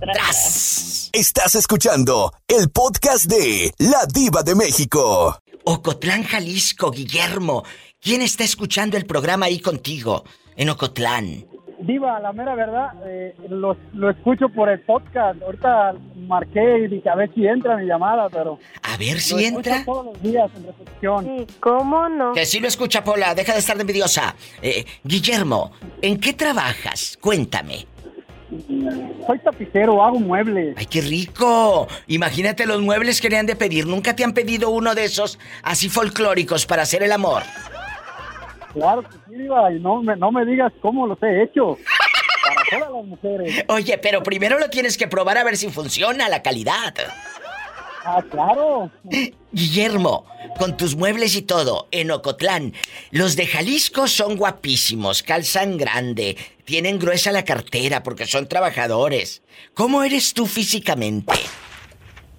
Tras. 0.01 1.11
Estás 1.13 1.55
escuchando 1.55 2.33
el 2.49 2.71
podcast 2.71 3.27
de 3.27 3.73
La 3.79 4.07
Diva 4.07 4.43
de 4.43 4.55
México. 4.55 5.39
Ocotlán, 5.65 6.25
Jalisco, 6.25 6.91
Guillermo. 6.91 7.65
¿Quién 8.01 8.23
está 8.23 8.45
escuchando 8.45 8.97
el 8.97 9.05
programa 9.05 9.47
ahí 9.47 9.61
contigo? 9.61 10.25
En 10.57 10.71
Ocotlán. 10.71 11.47
Diva, 11.83 12.21
la 12.21 12.33
mera 12.33 12.55
verdad, 12.55 12.89
eh, 13.07 13.35
lo, 13.49 13.77
lo 13.95 14.11
escucho 14.11 14.49
por 14.49 14.69
el 14.69 14.81
podcast. 14.81 15.41
Ahorita 15.43 15.95
marqué 16.17 16.79
y 16.85 16.89
dije 16.89 17.09
a 17.09 17.15
ver 17.15 17.33
si 17.35 17.47
entra 17.47 17.77
mi 17.77 17.87
llamada, 17.87 18.29
pero... 18.29 18.59
A 18.83 18.97
ver 18.97 19.21
si 19.21 19.45
entra. 19.45 19.85
todos 19.85 20.07
los 20.07 20.23
días 20.23 20.51
en 20.57 20.67
repetición. 20.67 21.25
Sí, 21.25 21.47
¿cómo 21.61 22.09
no? 22.09 22.33
Que 22.33 22.45
sí 22.45 22.61
lo 22.61 22.69
escucha, 22.69 23.03
Pola. 23.03 23.35
Deja 23.35 23.53
de 23.53 23.59
estar 23.61 23.77
de 23.77 23.83
envidiosa. 23.83 24.35
Eh, 24.63 24.85
Guillermo, 25.05 25.73
¿en 26.03 26.21
qué 26.21 26.33
trabajas? 26.33 27.19
Cuéntame. 27.21 27.87
Soy 29.27 29.39
tapicero, 29.39 30.03
hago 30.03 30.19
muebles. 30.19 30.75
¡Ay, 30.77 30.87
qué 30.87 31.01
rico! 31.01 31.87
Imagínate 32.09 32.67
los 32.67 32.83
muebles 32.83 33.21
que 33.21 33.31
le 33.31 33.39
han 33.39 33.47
de 33.47 33.55
pedir. 33.55 33.87
¿Nunca 33.87 34.17
te 34.17 34.25
han 34.25 34.35
pedido 34.35 34.71
uno 34.71 34.95
de 34.95 35.05
esos 35.05 35.39
así 35.63 35.89
folclóricos 35.89 36.67
para 36.67 36.83
hacer 36.83 37.03
el 37.05 37.13
amor? 37.13 37.43
Claro 38.73 39.03
que 39.03 39.17
sí, 39.29 39.37
Diva, 39.37 39.73
y 39.73 39.81
no 39.81 40.03
me, 40.03 40.17
no 40.17 40.31
me 40.31 40.45
digas 40.45 40.73
cómo 40.81 41.07
los 41.07 41.23
he 41.23 41.43
hecho. 41.43 41.77
Para 42.43 42.63
todas 42.71 42.95
las 42.95 43.05
mujeres. 43.05 43.65
Oye, 43.69 43.99
pero 43.99 44.23
primero 44.23 44.59
lo 44.59 44.71
tienes 44.71 44.97
que 44.97 45.09
probar 45.09 45.39
a 45.39 45.45
ver 45.45 45.57
si 45.57 45.69
funciona 45.69 46.29
la 46.29 46.43
calidad. 46.43 46.95
Ah, 48.05 48.23
claro. 48.31 48.91
Guillermo, 49.53 50.25
con 50.59 50.77
tus 50.77 50.97
muebles 50.97 51.37
y 51.37 51.43
todo, 51.43 51.87
en 51.91 52.11
Ocotlán, 52.11 52.73
los 53.11 53.37
de 53.37 53.47
Jalisco 53.47 54.07
son 54.07 54.37
guapísimos, 54.37 55.23
calzan 55.23 55.77
grande, 55.77 56.37
tienen 56.65 56.99
gruesa 56.99 57.31
la 57.31 57.45
cartera 57.45 58.03
porque 58.03 58.27
son 58.27 58.49
trabajadores. 58.49 59.43
¿Cómo 59.75 60.03
eres 60.03 60.33
tú 60.33 60.47
físicamente? 60.47 61.35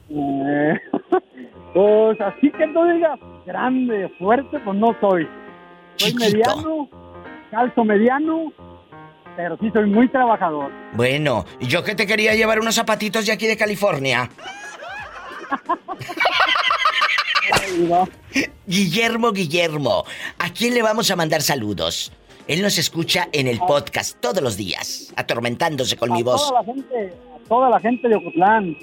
Eh, 0.10 0.80
pues 1.74 2.22
así 2.22 2.52
que 2.52 2.66
no 2.68 2.92
digas 2.94 3.20
grande, 3.46 4.10
fuerte, 4.18 4.60
pues 4.60 4.78
no 4.78 4.96
soy. 5.00 5.28
Soy 6.02 6.14
mediano, 6.16 6.90
calzo 7.52 7.86
mediano, 7.86 8.52
pero 9.36 9.56
sí 9.58 9.70
soy 9.72 9.88
muy 9.88 10.10
trabajador. 10.10 10.72
Bueno, 10.94 11.46
yo 11.60 11.84
que 11.84 11.94
te 11.94 12.08
quería 12.08 12.34
llevar 12.34 12.60
unos 12.60 12.74
zapatitos 12.76 13.28
de 13.28 13.34
aquí 13.34 13.46
de 13.46 13.56
California. 13.56 14.30
Guillermo, 18.66 19.32
Guillermo, 19.32 20.06
¿a 20.40 20.50
quién 20.52 20.74
le 20.74 20.82
vamos 20.82 21.12
a 21.12 21.16
mandar 21.16 21.42
saludos? 21.42 22.12
Él 22.48 22.62
nos 22.62 22.78
escucha 22.78 23.30
en 23.32 23.48
el 23.48 23.60
podcast 23.60 24.20
todos 24.20 24.42
los 24.42 24.58
días, 24.58 25.14
atormentándose 25.16 25.98
con 25.98 26.12
mi 26.12 26.24
voz. 26.24 26.48
toda 26.50 26.62
la 26.62 26.66
gente, 26.66 27.14
a 27.36 27.48
toda 27.48 27.70
la 27.70 27.80
gente 27.80 28.10
de 28.10 28.16
Ocotlán. 28.16 28.76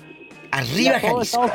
Arriba, 0.51 0.95
y 0.95 0.97
a 0.97 1.01
todo 1.01 1.17
Jalisco. 1.17 1.51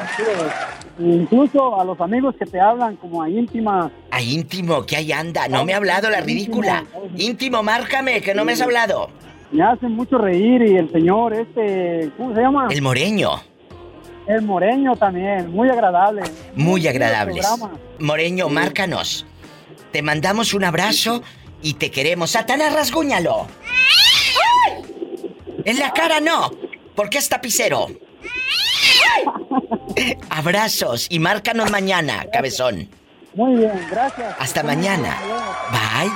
Incluso 1.00 1.80
a 1.80 1.84
los 1.84 2.00
amigos 2.00 2.36
que 2.38 2.46
te 2.46 2.60
hablan 2.60 2.96
como 2.98 3.22
a 3.24 3.30
íntima. 3.30 3.92
A 4.12 4.22
íntimo, 4.22 4.86
que 4.86 4.96
ahí 4.98 5.12
anda. 5.12 5.48
No 5.48 5.66
me 5.66 5.74
ha 5.74 5.78
hablado 5.78 6.10
la 6.10 6.22
ridícula. 6.22 6.86
Íntimo, 7.16 7.64
márcame, 7.64 8.22
que 8.22 8.34
no 8.34 8.46
me 8.46 8.54
has 8.54 8.62
hablado. 8.62 9.10
Me 9.52 9.64
hacen 9.64 9.92
mucho 9.92 10.18
reír 10.18 10.62
y 10.64 10.78
el 10.78 10.92
señor 10.92 11.34
este, 11.34 12.12
¿cómo 12.18 12.34
se 12.34 12.42
llama? 12.42 12.68
El 12.72 12.82
moreño. 12.82 13.42
El 14.28 14.42
moreño 14.42 14.96
también, 14.96 15.52
muy 15.52 15.70
agradable. 15.70 16.22
Muy 16.56 16.88
agradables. 16.88 17.46
Moreño, 18.00 18.50
márcanos. 18.50 19.26
Te 19.92 20.02
mandamos 20.02 20.54
un 20.54 20.64
abrazo 20.64 21.22
y 21.62 21.74
te 21.74 21.92
queremos. 21.92 22.32
Satanás, 22.32 22.74
rasguñalo. 22.74 23.48
En 25.66 25.80
la 25.80 25.92
cara 25.92 26.20
no, 26.20 26.52
porque 26.96 27.18
es 27.18 27.30
tapicero. 27.30 27.88
Abrazos 30.30 31.08
y 31.10 31.20
márcanos 31.20 31.72
mañana, 31.72 32.26
cabezón. 32.32 32.90
Muy 33.36 33.58
bien, 33.58 33.88
gracias. 33.90 34.36
Hasta 34.40 34.64
mañana. 34.64 35.18
Bye. 35.72 36.12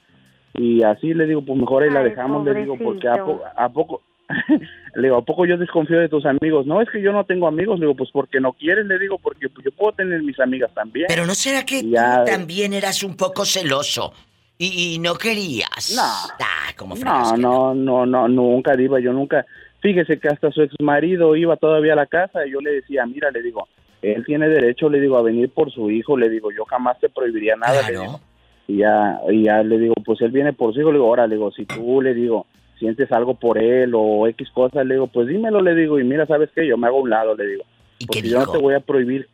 y 0.55 0.83
así 0.83 1.13
le 1.13 1.25
digo, 1.25 1.41
pues 1.45 1.57
mejor 1.57 1.83
ahí 1.83 1.89
la 1.89 2.01
Ay, 2.01 2.09
dejamos, 2.09 2.43
le 2.43 2.53
digo, 2.53 2.75
porque 2.83 3.07
a, 3.07 3.23
po- 3.23 3.41
a 3.55 3.69
poco, 3.69 4.01
le 4.95 5.01
digo, 5.01 5.17
¿a 5.17 5.21
poco 5.25 5.45
yo 5.45 5.57
desconfío 5.57 5.99
de 5.99 6.09
tus 6.09 6.25
amigos? 6.25 6.65
No, 6.65 6.81
es 6.81 6.89
que 6.89 7.01
yo 7.01 7.11
no 7.11 7.23
tengo 7.23 7.47
amigos, 7.47 7.79
le 7.79 7.85
digo, 7.85 7.95
pues 7.95 8.09
porque 8.11 8.39
no 8.39 8.53
quieres, 8.53 8.85
le 8.85 8.99
digo, 8.99 9.17
porque 9.17 9.49
pues, 9.49 9.65
yo 9.65 9.71
puedo 9.71 9.93
tener 9.93 10.21
mis 10.23 10.39
amigas 10.39 10.71
también. 10.73 11.07
Pero 11.07 11.25
¿no 11.25 11.33
será 11.33 11.65
que 11.65 11.81
tú 11.81 11.89
Ya- 11.89 12.23
también 12.25 12.73
eras 12.73 13.03
un 13.03 13.15
poco 13.17 13.45
celoso? 13.45 14.13
Y, 14.57 14.95
y 14.95 14.99
no 14.99 15.15
querías. 15.15 15.93
No. 15.95 16.03
Ah, 16.45 16.73
como 16.75 16.95
No, 16.95 17.37
no, 17.37 17.73
no, 17.73 18.05
no, 18.05 18.27
nunca, 18.27 18.75
Diva, 18.75 18.99
yo 18.99 19.13
nunca. 19.13 19.45
Fíjese 19.81 20.19
que 20.19 20.27
hasta 20.27 20.51
su 20.51 20.61
ex 20.61 20.73
marido 20.81 21.35
iba 21.37 21.55
todavía 21.55 21.93
a 21.93 21.95
la 21.95 22.05
casa 22.07 22.45
y 22.45 22.51
yo 22.51 22.59
le 22.59 22.71
decía, 22.73 23.05
mira, 23.05 23.31
le 23.31 23.41
digo, 23.41 23.69
él 24.01 24.23
tiene 24.25 24.49
derecho, 24.49 24.89
le 24.89 24.99
digo, 24.99 25.17
a 25.17 25.21
venir 25.21 25.49
por 25.49 25.71
su 25.71 25.89
hijo, 25.89 26.17
le 26.17 26.29
digo, 26.29 26.51
yo 26.51 26.65
jamás 26.65 26.99
te 26.99 27.07
prohibiría 27.09 27.55
nada, 27.55 27.81
le 27.89 27.91
digo. 27.99 28.19
Y 28.67 28.77
ya, 28.79 29.19
y 29.31 29.43
ya 29.45 29.63
le 29.63 29.77
digo, 29.79 29.93
pues 30.05 30.19
él 30.21 30.31
viene 30.31 30.51
por 30.51 30.73
su 30.73 30.81
hijo, 30.81 30.91
le 30.91 30.97
digo, 30.97 31.07
ahora, 31.07 31.25
le 31.25 31.35
digo, 31.35 31.51
si 31.53 31.65
tú, 31.65 32.01
le 32.01 32.13
digo, 32.13 32.45
sientes 32.79 33.11
algo 33.11 33.35
por 33.35 33.57
él 33.57 33.91
o 33.93 34.27
X 34.27 34.49
cosas, 34.51 34.85
le 34.85 34.95
digo, 34.95 35.07
pues 35.07 35.27
dímelo, 35.27 35.61
le 35.61 35.75
digo, 35.75 35.99
y 35.99 36.03
mira, 36.03 36.25
¿sabes 36.25 36.49
qué? 36.55 36.65
Yo 36.65 36.77
me 36.77 36.87
hago 36.87 36.97
a 36.97 37.01
un 37.01 37.09
lado, 37.09 37.35
le 37.35 37.45
digo. 37.45 37.63
Porque 38.07 38.27
yo 38.27 38.39
no 38.39 38.51
te 38.51 38.57
voy 38.57 38.73
a 38.73 38.79
prohibir. 38.79 39.27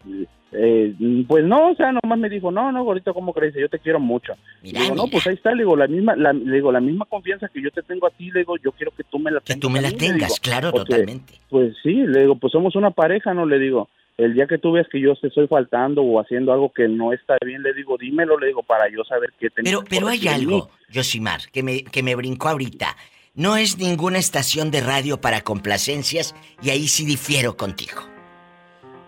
Eh, 0.52 0.94
pues 1.28 1.44
no, 1.44 1.72
o 1.72 1.76
sea, 1.76 1.92
nomás 1.92 2.18
me 2.18 2.30
dijo, 2.30 2.50
no, 2.50 2.72
no, 2.72 2.84
gordito, 2.84 3.14
¿cómo 3.14 3.34
crees? 3.34 3.54
Yo 3.56 3.68
te 3.70 3.80
quiero 3.80 4.00
mucho. 4.00 4.34
Mira, 4.64 4.82
digo, 4.82 4.96
no, 4.96 5.08
pues 5.08 5.28
ahí 5.28 5.36
está, 5.36 5.52
le 5.52 5.64
digo, 5.64 5.76
la 5.76 5.88
misma, 5.88 6.16
la, 6.16 6.34
le 6.34 6.56
digo, 6.56 6.72
la 6.72 6.80
misma 6.80 7.06
confianza 7.06 7.50
que 7.50 7.62
yo 7.62 7.70
te 7.72 7.84
tengo 7.84 8.08
a 8.08 8.12
ti, 8.12 8.32
le 8.32 8.40
digo, 8.40 8.56
yo 8.58 8.72
quiero 8.72 8.92
que 8.92 9.04
tú 9.04 9.20
me 9.20 9.32
la 9.32 9.42
tengas. 9.42 9.60
tú 9.60 9.70
me 9.70 9.82
la 9.82 9.90
mí, 9.90 9.98
tengas, 9.98 10.30
digo, 10.30 10.36
claro, 10.42 10.72
porque, 10.72 10.94
totalmente. 10.94 11.34
Pues 11.50 11.76
sí, 11.84 11.94
le 11.94 12.22
digo, 12.22 12.36
pues 12.36 12.52
somos 12.52 12.76
una 12.76 12.92
pareja, 12.92 13.34
¿no? 13.34 13.46
Le 13.46 13.60
digo, 13.60 13.90
el 14.18 14.34
día 14.34 14.48
que 14.48 14.58
tú 14.58 14.72
veas 14.72 14.88
que 14.90 15.02
yo 15.02 15.14
te 15.16 15.28
estoy 15.28 15.48
faltando 15.48 16.02
o 16.02 16.22
haciendo 16.22 16.54
algo 16.54 16.72
que 16.72 16.88
no 16.88 17.12
está 17.12 17.36
bien, 17.46 17.62
le 17.62 17.74
digo, 17.74 17.98
dímelo, 17.98 18.40
le 18.40 18.48
digo, 18.48 18.64
para 18.64 18.90
yo 18.90 19.04
saber 19.04 19.34
qué 19.38 19.50
tengo 19.50 19.66
Pero, 19.66 19.84
pero 19.90 20.08
hay 20.08 20.28
algo, 20.28 20.70
Yosimar, 20.90 21.42
que 21.52 21.64
me, 21.64 21.84
que 21.84 22.02
me 22.02 22.16
brincó 22.16 22.48
ahorita. 22.48 22.96
No 23.36 23.58
es 23.58 23.78
ninguna 23.78 24.18
estación 24.18 24.72
de 24.72 24.82
radio 24.82 25.20
para 25.20 25.42
complacencias 25.42 26.34
y 26.62 26.70
ahí 26.70 26.88
sí 26.88 27.06
difiero 27.06 27.58
contigo. 27.58 28.02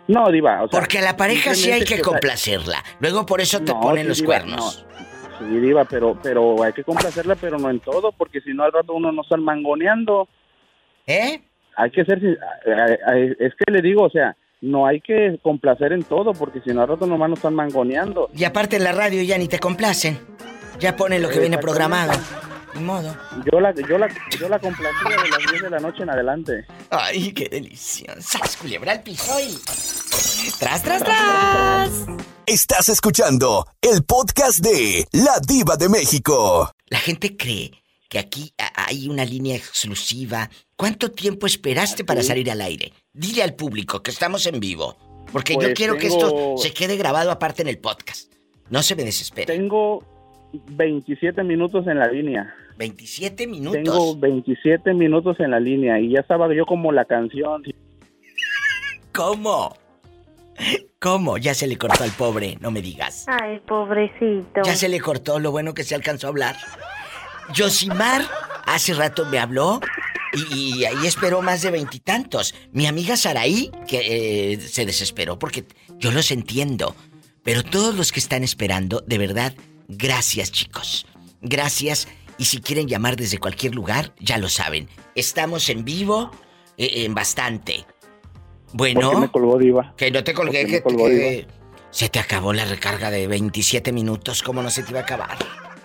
No, 0.08 0.30
Diva, 0.32 0.64
o 0.64 0.70
sea, 0.70 0.80
Porque 0.80 1.00
a 1.00 1.02
la 1.02 1.18
pareja 1.18 1.54
sí 1.54 1.72
hay 1.72 1.84
que 1.84 2.02
complacerla. 2.02 2.84
Luego 3.00 3.26
por 3.26 3.42
eso 3.42 3.60
te 3.60 3.74
No, 3.74 3.80
ponen 3.82 4.04
sí, 4.04 4.10
los 4.10 4.18
Diva, 4.20 4.28
cuernos. 4.28 4.86
no. 4.90 5.48
Sí, 5.48 5.60
Diva, 5.60 5.86
pero, 5.86 6.18
pero 6.22 6.64
hay 6.64 6.74
que 6.74 6.84
complacerla, 6.84 7.36
pero 7.36 7.58
no 7.60 7.70
en 7.70 7.80
todo, 7.80 8.12
porque 8.12 8.42
si 8.42 8.54
no 8.54 8.64
al 8.64 8.72
rato 8.72 8.94
uno 8.94 9.12
no 9.12 9.22
está 9.22 9.38
mangoneando. 9.38 10.28
¿Eh? 11.06 11.42
Hay 11.76 11.92
que 11.92 12.04
ser, 12.06 12.20
es 13.40 13.54
que 13.56 13.72
le 13.72 13.82
digo, 13.82 14.04
o 14.04 14.10
sea, 14.10 14.36
no 14.62 14.88
hay 14.88 15.00
que 15.00 15.40
complacer 15.44 15.94
en 15.94 16.04
todo, 16.04 16.34
porque 16.34 16.60
si 16.62 16.72
no 16.72 16.82
al 16.82 16.88
rato 16.88 17.06
nomás 17.06 17.30
nos 17.30 17.40
están 17.40 17.54
mangoneando. 17.54 18.30
Y 18.36 18.46
aparte 18.46 18.78
en 18.78 18.84
la 18.84 18.94
radio 18.94 19.22
ya 19.22 19.38
ni 19.38 19.48
te 19.48 19.60
complacen. 19.60 20.20
Ya 20.80 20.96
ponen 20.96 21.22
lo 21.22 21.30
que 21.30 21.40
viene 21.40 21.58
programado. 21.60 22.14
Ni 22.74 22.82
modo. 22.84 23.16
Yo 23.52 23.60
la, 23.60 23.74
yo 23.74 23.98
la, 23.98 24.08
yo 24.40 24.50
la 24.50 24.60
complacía 24.60 25.10
de 25.24 25.30
las 25.30 25.52
10 25.52 25.62
de 25.64 25.70
la 25.70 25.80
noche 25.80 26.04
en 26.04 26.10
adelante. 26.10 26.66
Ay, 26.90 27.32
qué 27.32 27.48
deliciosa. 27.50 28.22
¡Sas, 28.22 28.58
culebra 28.58 28.92
al 28.92 29.02
piso 29.04 29.40
y... 29.40 29.58
¡Tras, 30.60 30.84
tras, 30.84 31.04
tras! 31.04 31.90
Estás 32.46 32.90
escuchando 32.90 33.66
el 33.82 34.04
podcast 34.04 34.60
de 34.60 35.06
La 35.12 35.40
Diva 35.46 35.76
de 35.76 35.90
México. 35.90 36.72
La 36.88 37.00
gente 37.00 37.36
cree 37.36 37.72
que 38.10 38.20
aquí 38.20 38.54
hay 38.76 39.10
una 39.10 39.26
línea 39.26 39.56
exclusiva. 39.56 40.50
¿Cuánto 40.76 41.12
tiempo 41.12 41.46
esperaste 41.48 42.06
para 42.06 42.24
salir 42.24 42.50
al 42.52 42.62
aire? 42.62 42.94
Dile 43.14 43.44
al 43.44 43.56
público 43.56 44.02
que 44.02 44.12
estamos 44.12 44.46
en 44.46 44.60
vivo. 44.60 45.26
Porque 45.32 45.54
yo 45.54 45.60
Pues 45.60 45.74
quiero 45.74 45.98
que 45.98 46.08
esto 46.08 46.56
se 46.58 46.74
quede 46.74 46.96
grabado 46.96 47.32
aparte 47.32 47.62
en 47.64 47.68
el 47.68 47.80
podcast. 47.80 48.32
No 48.70 48.82
se 48.82 48.96
me 48.96 49.04
desespere. 49.04 49.46
Tengo 49.46 50.04
27 50.54 51.44
minutos 51.44 51.88
en 51.88 52.00
la 52.00 52.08
línea. 52.08 52.54
27 52.78 53.48
minutos. 53.48 53.84
Tengo 53.84 54.16
27 54.18 54.94
minutos 54.94 55.40
en 55.40 55.52
la 55.52 55.60
línea 55.60 56.00
y 56.00 56.12
ya 56.12 56.20
estaba 56.20 56.54
yo 56.54 56.66
como 56.66 56.92
la 56.92 57.06
canción. 57.06 57.64
¿Cómo? 59.14 59.76
¿Cómo? 61.00 61.38
Ya 61.38 61.54
se 61.54 61.68
le 61.68 61.78
cortó 61.78 62.04
al 62.04 62.12
pobre, 62.12 62.58
no 62.62 62.72
me 62.72 62.82
digas. 62.82 63.26
Ay, 63.28 63.60
pobrecito. 63.68 64.62
Ya 64.64 64.76
se 64.76 64.90
le 64.90 65.00
cortó, 65.00 65.40
lo 65.40 65.52
bueno 65.52 65.74
que 65.74 65.84
se 65.84 65.96
alcanzó 65.96 66.28
a 66.28 66.30
hablar. 66.30 66.56
Yosimar 67.54 68.22
hace 68.66 68.94
rato 68.94 69.26
me 69.26 69.40
habló 69.40 69.80
y, 70.34 70.80
y 70.80 70.86
ahí 70.86 71.06
esperó 71.06 71.42
más 71.42 71.62
de 71.62 71.72
veintitantos. 71.72 72.54
Mi 72.72 72.88
amiga 72.88 73.16
Saraí, 73.16 73.72
que 73.88 74.54
eh, 74.54 74.60
se 74.60 74.86
desesperó 74.86 75.40
porque 75.40 75.66
yo 75.98 76.12
los 76.12 76.32
entiendo. 76.32 76.96
Pero 77.44 77.64
todos 77.64 77.96
los 77.96 78.12
que 78.12 78.20
están 78.20 78.44
esperando, 78.44 79.02
de 79.08 79.18
verdad, 79.18 79.54
gracias 79.88 80.52
chicos. 80.52 81.06
Gracias. 81.42 82.08
Y 82.38 82.46
si 82.46 82.62
quieren 82.62 82.88
llamar 82.88 83.16
desde 83.16 83.40
cualquier 83.40 83.74
lugar, 83.74 84.14
ya 84.20 84.38
lo 84.38 84.48
saben. 84.50 84.88
Estamos 85.16 85.70
en 85.70 85.84
vivo 85.86 86.30
eh, 86.78 87.06
en 87.06 87.16
bastante. 87.16 87.86
Bueno. 88.74 89.02
¿Por 89.02 89.12
qué 89.12 89.18
me 89.22 89.30
colgó 89.32 89.58
Diva? 89.58 89.94
Que 89.98 90.12
no 90.12 90.24
te 90.24 90.34
colgué, 90.34 90.62
¿Por 90.62 90.66
qué 90.66 90.72
que, 90.72 90.78
me 90.78 90.84
colgó, 90.84 91.06
que- 91.08 91.48
se 91.90 92.10
te 92.10 92.20
acabó 92.20 92.54
la 92.54 92.66
recarga 92.66 93.10
de 93.10 93.26
27 93.28 93.92
minutos, 93.92 94.44
¿cómo 94.44 94.62
no 94.62 94.70
se 94.70 94.84
te 94.84 94.92
iba 94.92 95.00
a 95.00 95.04
acabar? 95.04 95.36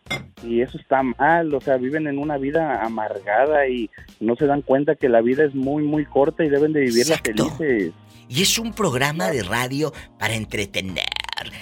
y 0.43 0.61
eso 0.61 0.77
está 0.77 1.03
mal, 1.03 1.53
o 1.53 1.61
sea, 1.61 1.77
viven 1.77 2.07
en 2.07 2.17
una 2.17 2.37
vida 2.37 2.83
amargada 2.83 3.67
y 3.67 3.89
no 4.19 4.35
se 4.35 4.45
dan 4.45 4.61
cuenta 4.61 4.95
que 4.95 5.09
la 5.09 5.21
vida 5.21 5.43
es 5.45 5.55
muy, 5.55 5.83
muy 5.83 6.05
corta 6.05 6.43
y 6.43 6.49
deben 6.49 6.73
de 6.73 6.81
vivirla 6.81 7.17
felices. 7.17 7.93
Y 8.27 8.41
es 8.41 8.57
un 8.57 8.73
programa 8.73 9.29
de 9.29 9.43
radio 9.43 9.93
para 10.17 10.33
entretener. 10.33 11.05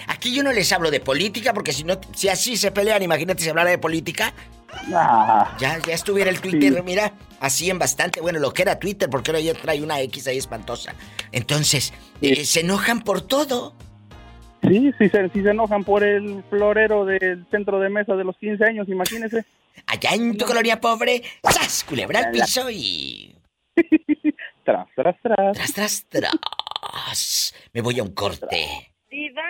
Aquí 0.07 0.33
yo 0.33 0.43
no 0.43 0.53
les 0.53 0.71
hablo 0.71 0.91
de 0.91 0.99
política 0.99 1.53
porque 1.53 1.73
si 1.73 1.83
no, 1.83 1.99
si 2.13 2.29
así 2.29 2.55
se 2.57 2.71
pelean, 2.71 3.01
imagínate 3.03 3.43
si 3.43 3.49
hablara 3.49 3.69
de 3.69 3.77
política. 3.77 4.33
Ah. 4.93 5.55
Ya, 5.59 5.79
ya 5.79 5.93
estuviera 5.93 6.29
el 6.29 6.41
Twitter, 6.41 6.83
mira, 6.83 7.13
así 7.39 7.69
en 7.69 7.79
bastante, 7.79 8.21
bueno, 8.21 8.39
lo 8.39 8.53
que 8.53 8.63
era 8.63 8.79
Twitter, 8.79 9.09
porque 9.09 9.31
ahora 9.31 9.41
ya 9.41 9.53
trae 9.53 9.81
una 9.81 9.99
X 10.01 10.27
ahí 10.27 10.37
espantosa. 10.37 10.93
Entonces, 11.31 11.93
eh, 12.21 12.45
se 12.45 12.61
enojan 12.61 13.01
por 13.01 13.21
todo. 13.21 13.75
Sí, 14.61 14.91
sí 14.97 15.09
se, 15.09 15.29
sí 15.29 15.43
se 15.43 15.49
enojan 15.49 15.83
por 15.83 16.03
el 16.03 16.43
florero 16.49 17.05
del 17.05 17.45
centro 17.51 17.79
de 17.79 17.89
mesa 17.89 18.15
de 18.15 18.23
los 18.23 18.37
15 18.37 18.63
años, 18.65 18.87
imagínese. 18.87 19.45
Allá 19.87 20.11
en 20.13 20.37
tu 20.37 20.45
colonia 20.45 20.79
pobre, 20.79 21.21
¡zas! 21.51 21.83
Culebra 21.83 22.19
al 22.19 22.31
piso 22.31 22.69
y... 22.69 23.35
Tras, 24.63 24.87
tras, 24.95 25.15
tras. 25.21 25.57
Tras, 25.57 25.73
tras, 25.73 26.05
tras. 26.07 27.53
Me 27.73 27.81
voy 27.81 27.99
a 27.99 28.03
un 28.03 28.13
corte. 28.13 28.93
Diva, 29.11 29.41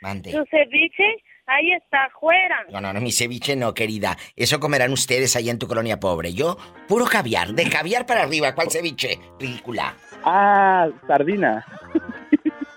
Mande. 0.00 0.30
su 0.30 0.44
ceviche 0.48 1.16
ahí 1.50 1.72
está 1.72 2.04
afuera. 2.04 2.64
No, 2.70 2.80
no, 2.80 2.92
no, 2.92 3.00
mi 3.00 3.12
ceviche 3.12 3.56
no, 3.56 3.74
querida. 3.74 4.16
Eso 4.36 4.60
comerán 4.60 4.92
ustedes 4.92 5.36
allá 5.36 5.50
en 5.50 5.58
tu 5.58 5.66
colonia 5.66 6.00
pobre. 6.00 6.32
Yo, 6.32 6.56
puro 6.88 7.06
caviar. 7.06 7.52
De 7.52 7.68
caviar 7.68 8.06
para 8.06 8.22
arriba. 8.22 8.54
¿Cuál 8.54 8.70
ceviche? 8.70 9.18
Ridícula. 9.38 9.94
Ah, 10.24 10.88
sardina. 11.06 11.64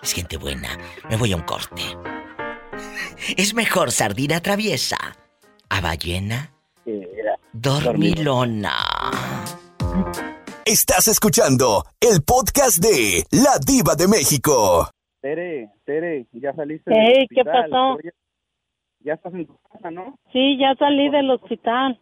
Es 0.02 0.14
gente 0.14 0.38
buena. 0.38 0.78
Me 1.10 1.18
voy 1.18 1.32
a 1.34 1.36
un 1.36 1.44
corte. 1.44 1.82
Es 3.38 3.54
mejor 3.54 3.92
sardina 3.92 4.42
traviesa 4.42 4.98
a 5.70 5.82
ballena 5.82 6.54
dormilona. 7.54 8.76
Estás 10.66 11.08
escuchando 11.08 11.84
el 12.00 12.24
podcast 12.24 12.84
de 12.84 13.24
La 13.32 13.58
Diva 13.64 13.96
de 13.96 14.08
México. 14.08 14.90
Tere, 15.22 15.70
Tere, 15.86 16.26
ya 16.32 16.54
saliste 16.54 16.92
Ey, 16.92 17.14
del 17.14 17.28
¿qué 17.30 17.44
pasó? 17.46 17.98
Ya 19.04 19.14
estás 19.14 19.34
en 19.34 19.46
tu 19.48 19.58
casa, 19.72 19.92
¿no? 19.92 20.18
Sí, 20.32 20.58
ya 20.60 20.76
salí 20.80 21.10
del 21.10 21.30
hospital. 21.32 22.00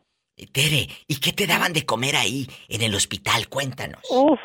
Tere, 0.53 0.87
¿y 1.07 1.19
qué 1.19 1.33
te 1.33 1.45
daban 1.45 1.73
de 1.73 1.85
comer 1.85 2.15
ahí, 2.15 2.47
en 2.69 2.81
el 2.81 2.95
hospital? 2.95 3.47
Cuéntanos. 3.49 4.01
Uf, 4.09 4.39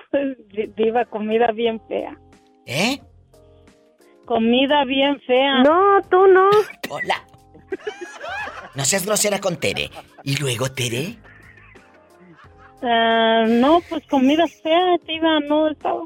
di- 0.52 0.66
diva, 0.76 1.04
comida 1.06 1.52
bien 1.52 1.80
fea. 1.88 2.18
¿Eh? 2.66 3.00
Comida 4.26 4.84
bien 4.84 5.20
fea. 5.26 5.62
No, 5.62 6.00
tú 6.10 6.26
no. 6.26 6.50
Hola. 6.90 7.24
No 8.74 8.84
seas 8.84 9.06
grosera 9.06 9.40
con 9.40 9.56
Tere. 9.58 9.90
¿Y 10.24 10.36
luego, 10.36 10.70
Tere? 10.70 11.16
Ah, 12.82 13.44
no, 13.48 13.80
pues 13.88 14.06
comida 14.06 14.44
fea, 14.62 14.96
diva, 15.06 15.40
no 15.40 15.68
estaba, 15.68 16.02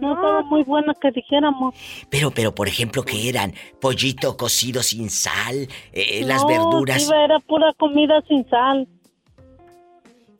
no 0.00 0.14
estaba 0.14 0.42
muy 0.42 0.62
buena 0.64 0.94
que 1.00 1.10
dijéramos. 1.10 1.74
Pero, 2.10 2.30
pero, 2.30 2.54
por 2.54 2.68
ejemplo, 2.68 3.02
¿qué 3.04 3.28
eran? 3.28 3.52
Pollito 3.80 4.36
cocido 4.36 4.82
sin 4.82 5.10
sal, 5.10 5.68
eh, 5.92 6.22
las 6.24 6.42
No, 6.42 6.48
verduras. 6.48 6.98
diva, 7.04 7.24
era 7.24 7.38
pura 7.40 7.72
comida 7.78 8.22
sin 8.28 8.48
sal. 8.48 8.88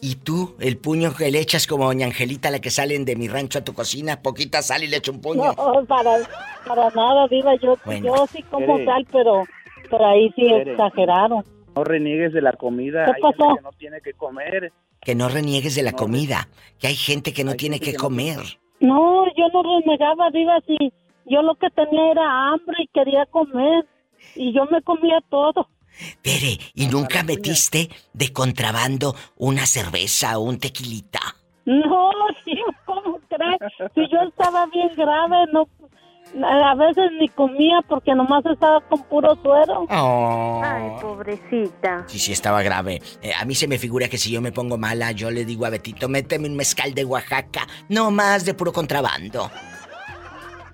¿Y 0.05 0.17
tú, 0.17 0.57
el 0.59 0.79
puño 0.79 1.15
que 1.15 1.31
le 1.31 1.39
echas 1.39 1.69
como 1.69 1.85
doña 1.85 2.07
Angelita, 2.07 2.51
la 2.51 2.61
que 2.61 2.71
salen 2.71 3.05
de 3.05 3.15
mi 3.15 3.29
rancho 3.29 3.61
a 3.61 3.65
tu 3.65 3.73
cocina? 3.73 4.21
Poquita 4.21 4.61
sal 4.61 4.83
y 4.83 4.89
le 4.89 4.97
echo 4.97 5.13
un 5.13 5.21
puño. 5.21 5.53
No, 5.57 5.85
para, 5.87 6.17
para 6.67 6.91
nada, 6.91 7.29
diva, 7.29 7.55
yo, 7.63 7.77
Bueno. 7.85 8.07
yo 8.17 8.27
sí 8.27 8.43
como 8.51 8.67
Tere. 8.79 8.85
sal, 8.85 9.07
pero, 9.13 9.45
pero 9.89 10.07
ahí 10.07 10.29
sí 10.35 10.43
Tere. 10.49 10.73
exageraron. 10.73 11.45
No 11.77 11.85
reniegues 11.85 12.33
de 12.33 12.43
la 12.43 12.53
comida. 12.55 13.05
¿Qué 13.05 13.13
Hay 13.15 13.23
pasó? 13.23 13.45
gente 13.45 13.57
que 13.59 13.63
no 13.63 13.73
tiene 13.79 14.01
que 14.01 14.13
comer. 14.15 14.73
Que 15.01 15.15
no 15.15 15.29
reniegues 15.29 15.75
de 15.77 15.83
la 15.85 15.93
comida. 15.93 16.49
Que 16.81 16.89
hay 16.89 16.97
gente 16.97 17.33
que 17.33 17.45
no 17.45 17.55
tiene 17.55 17.79
que 17.79 17.95
comer. 17.95 18.39
No, 18.39 18.45
yo 18.83 19.49
no 19.53 19.63
renegaba, 19.63 20.31
diva, 20.31 20.61
sí. 20.67 20.93
Yo 21.27 21.43
lo 21.43 21.55
que 21.55 21.71
tenía 21.71 22.11
era 22.11 22.49
hambre 22.49 22.77
y 22.81 22.89
quería 22.89 23.27
comer. 23.27 23.87
Y 24.35 24.53
yo 24.53 24.67
me 24.67 24.83
comía 24.83 25.21
todo. 25.29 25.69
Tere, 26.23 26.59
¿y 26.75 26.87
nunca 26.87 27.23
metiste 27.23 27.89
de 28.13 28.33
contrabando 28.33 29.15
una 29.37 29.67
cerveza 29.67 30.39
o 30.39 30.43
un 30.43 30.59
tequilita? 30.59 31.21
No, 31.65 32.11
sí, 32.45 32.59
¿cómo 32.85 33.21
crees? 33.29 33.59
Si 33.95 34.01
yo 34.09 34.21
estaba 34.29 34.67
bien 34.67 34.91
grave, 34.97 35.37
no, 35.53 35.69
a 36.45 36.75
veces 36.75 37.11
ni 37.21 37.29
comía 37.29 37.81
porque 37.89 38.15
nomás 38.15 38.45
estaba 38.47 38.81
con 38.83 39.03
puro 39.05 39.37
suero. 39.43 39.87
Ay, 39.91 40.91
pobrecita. 41.01 42.05
Sí, 42.07 42.19
sí, 42.19 42.33
estaba 42.33 42.63
grave. 42.63 43.03
Eh, 43.23 43.33
a 43.39 43.45
mí 43.45 43.55
se 43.55 43.69
me 43.69 43.79
figura 43.79 44.09
que 44.09 44.19
si 44.19 44.31
yo 44.31 44.41
me 44.41 44.53
pongo 44.53 44.79
mala, 44.79 45.13
yo 45.13 45.31
le 45.31 45.45
digo 45.45 45.67
a 45.67 45.71
Betito, 45.71 46.09
méteme 46.09 46.49
un 46.49 46.57
mezcal 46.57 46.95
de 46.95 47.05
Oaxaca. 47.05 47.67
No 47.89 48.11
más 48.11 48.45
de 48.45 48.55
puro 48.55 48.73
contrabando. 48.73 49.51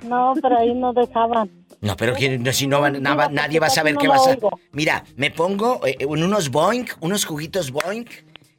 No, 0.02 0.34
pero 0.40 0.58
ahí 0.58 0.74
no 0.74 0.92
dejaban. 0.92 1.50
No, 1.80 1.96
pero 1.96 2.14
que, 2.14 2.38
no, 2.38 2.52
si 2.52 2.66
no, 2.66 2.80
van- 2.80 3.00
nada- 3.02 3.28
nadie 3.28 3.60
va 3.60 3.66
a 3.66 3.70
saber 3.70 3.94
no 3.94 4.00
qué 4.00 4.08
vas 4.08 4.26
a... 4.26 4.30
oigo. 4.30 4.50
Mira, 4.72 5.04
me 5.16 5.30
pongo 5.30 5.80
eh, 5.86 6.04
unos 6.06 6.50
boink, 6.50 6.90
unos 7.00 7.24
juguitos 7.24 7.70
boink, 7.70 8.08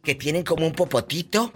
que 0.03 0.15
tienen 0.15 0.43
como 0.43 0.65
un 0.65 0.71
popotito, 0.73 1.51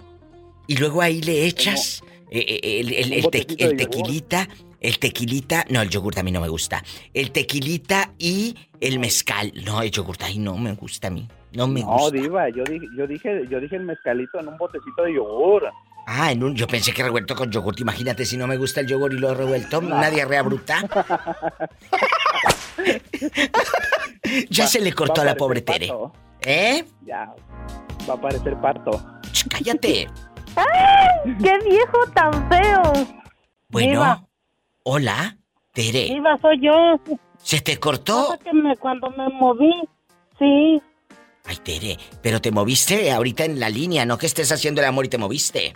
y 0.66 0.76
luego 0.76 1.00
ahí 1.02 1.20
le 1.22 1.46
echas 1.46 2.02
eh, 2.30 2.80
el, 2.80 3.30
te- 3.30 3.44
tequilita, 3.44 4.48
el 4.86 4.98
tequilita, 4.98 5.64
no, 5.70 5.80
el 5.82 5.88
yogur 5.88 6.18
a 6.18 6.22
mí 6.22 6.30
no 6.30 6.40
me 6.40 6.48
gusta. 6.48 6.82
El 7.12 7.30
tequilita 7.32 8.12
y 8.18 8.54
el 8.80 8.98
mezcal. 8.98 9.52
No, 9.64 9.80
el 9.82 9.90
yogur 9.90 10.16
ahí 10.20 10.38
no 10.38 10.56
me 10.56 10.72
gusta 10.74 11.08
a 11.08 11.10
mí. 11.10 11.26
No 11.52 11.66
me 11.66 11.80
No, 11.80 11.86
gusta. 11.86 12.16
diva, 12.18 12.48
yo 12.50 12.64
dije, 12.64 12.86
yo 12.96 13.06
dije, 13.06 13.42
yo 13.50 13.60
dije 13.60 13.76
el 13.76 13.84
mezcalito 13.84 14.40
en 14.40 14.48
un 14.48 14.56
botecito 14.58 15.02
de 15.04 15.14
yogur. 15.14 15.62
Ah, 16.06 16.32
en 16.32 16.42
un, 16.44 16.54
yo 16.54 16.66
pensé 16.66 16.92
que 16.92 17.02
revuelto 17.02 17.34
con 17.34 17.50
yogur. 17.50 17.74
Imagínate 17.80 18.26
si 18.26 18.36
no 18.36 18.46
me 18.46 18.56
gusta 18.58 18.80
el 18.80 18.86
yogur 18.86 19.14
y 19.14 19.18
lo 19.18 19.30
he 19.30 19.34
revuelto. 19.34 19.78
Una 19.78 20.10
diarrea 20.10 20.42
bruta. 20.42 20.82
ya 24.50 24.64
Va- 24.64 24.68
se 24.68 24.80
le 24.80 24.92
cortó 24.92 25.20
a 25.22 25.24
la 25.24 25.34
pobre 25.34 25.60
Tere. 25.62 25.88
pato. 25.88 26.12
¿Eh? 26.42 26.84
Ya, 27.06 27.32
va 28.08 28.14
a 28.14 28.20
parecer 28.20 28.54
pato. 28.60 28.90
Ch, 29.32 29.48
cállate. 29.48 30.08
¡Ay! 30.56 31.34
¡Qué 31.42 31.58
viejo 31.68 31.98
tan 32.14 32.48
feo! 32.48 32.82
Bueno. 33.70 33.90
Diva. 33.90 34.24
Hola, 34.94 35.38
Tere. 35.72 36.04
Diva, 36.12 36.36
soy 36.42 36.60
yo. 36.60 36.72
¿Se 37.38 37.60
te 37.60 37.78
cortó? 37.78 38.28
Pasa 38.28 38.38
que 38.44 38.52
me, 38.52 38.76
cuando 38.76 39.08
me 39.10 39.28
moví, 39.30 39.72
sí. 40.38 40.80
Ay, 41.46 41.56
Tere, 41.62 41.96
pero 42.22 42.40
te 42.40 42.50
moviste 42.50 43.10
ahorita 43.10 43.44
en 43.44 43.58
la 43.60 43.68
línea, 43.70 44.04
no 44.04 44.18
que 44.18 44.26
estés 44.26 44.52
haciendo 44.52 44.80
el 44.82 44.86
amor 44.86 45.06
y 45.06 45.08
te 45.08 45.18
moviste. 45.18 45.72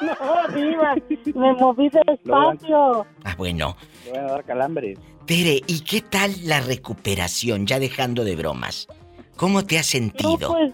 No, 0.00 0.54
diva, 0.54 0.94
me 1.34 1.52
moví 1.54 1.88
despacio. 1.88 3.06
Ah, 3.24 3.34
bueno. 3.36 3.76
Van 4.12 4.24
a 4.24 4.28
dar 4.32 4.44
calambres. 4.44 4.98
Tere, 5.26 5.60
¿y 5.66 5.80
qué 5.84 6.00
tal 6.00 6.32
la 6.44 6.60
recuperación, 6.60 7.66
ya 7.66 7.78
dejando 7.78 8.24
de 8.24 8.34
bromas? 8.36 8.86
¿Cómo 9.36 9.64
te 9.64 9.78
has 9.78 9.86
No, 9.86 9.90
sentido? 9.90 10.48
pues, 10.52 10.72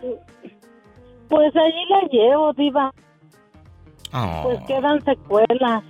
pues 1.29 1.57
allí 1.57 1.85
la 1.91 2.01
llevo, 2.11 2.53
diva. 2.55 2.91
Oh, 4.13 4.41
Pues 4.45 4.61
quedan 4.67 5.05
secuelas. 5.05 5.83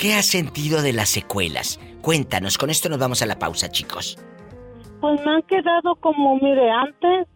¿Qué 0.00 0.14
has 0.14 0.26
sentido 0.26 0.82
de 0.82 0.92
las 0.92 1.08
secuelas? 1.10 1.78
Cuéntanos, 2.00 2.56
con 2.56 2.70
esto 2.70 2.88
nos 2.88 2.98
vamos 2.98 3.20
a 3.22 3.26
la 3.26 3.38
pausa, 3.38 3.68
chicos. 3.70 4.16
Pues 5.00 5.20
me 5.24 5.32
han 5.34 5.42
quedado 5.42 5.94
como, 6.00 6.36
mire, 6.36 6.70
antes 6.70 7.26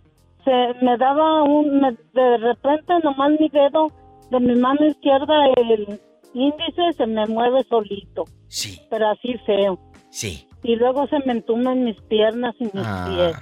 se 0.45 0.85
me 0.85 0.97
daba 0.97 1.43
un, 1.43 1.81
me- 1.81 1.93
de 2.15 2.37
repente 2.39 2.93
nomás 3.03 3.33
mi 3.39 3.49
dedo 3.51 3.89
de 4.31 4.41
mi 4.41 4.55
mano 4.59 4.87
izquierda, 4.87 5.35
el 5.57 6.01
índice 6.33 6.93
se 6.97 7.07
me 7.07 7.27
mueve 7.27 7.62
solito. 7.65 8.25
Sí. 8.49 8.81
Pero 8.91 9.09
así 9.11 9.35
feo. 9.47 9.79
Sí. 10.11 10.47
Y 10.62 10.77
luego 10.77 11.07
se 11.09 11.19
me 11.27 11.33
entumen 11.33 11.85
mis 11.85 12.01
piernas 12.03 12.55
y 12.61 12.65
mis 12.65 12.73
Ah. 12.87 13.07
pies. 13.09 13.37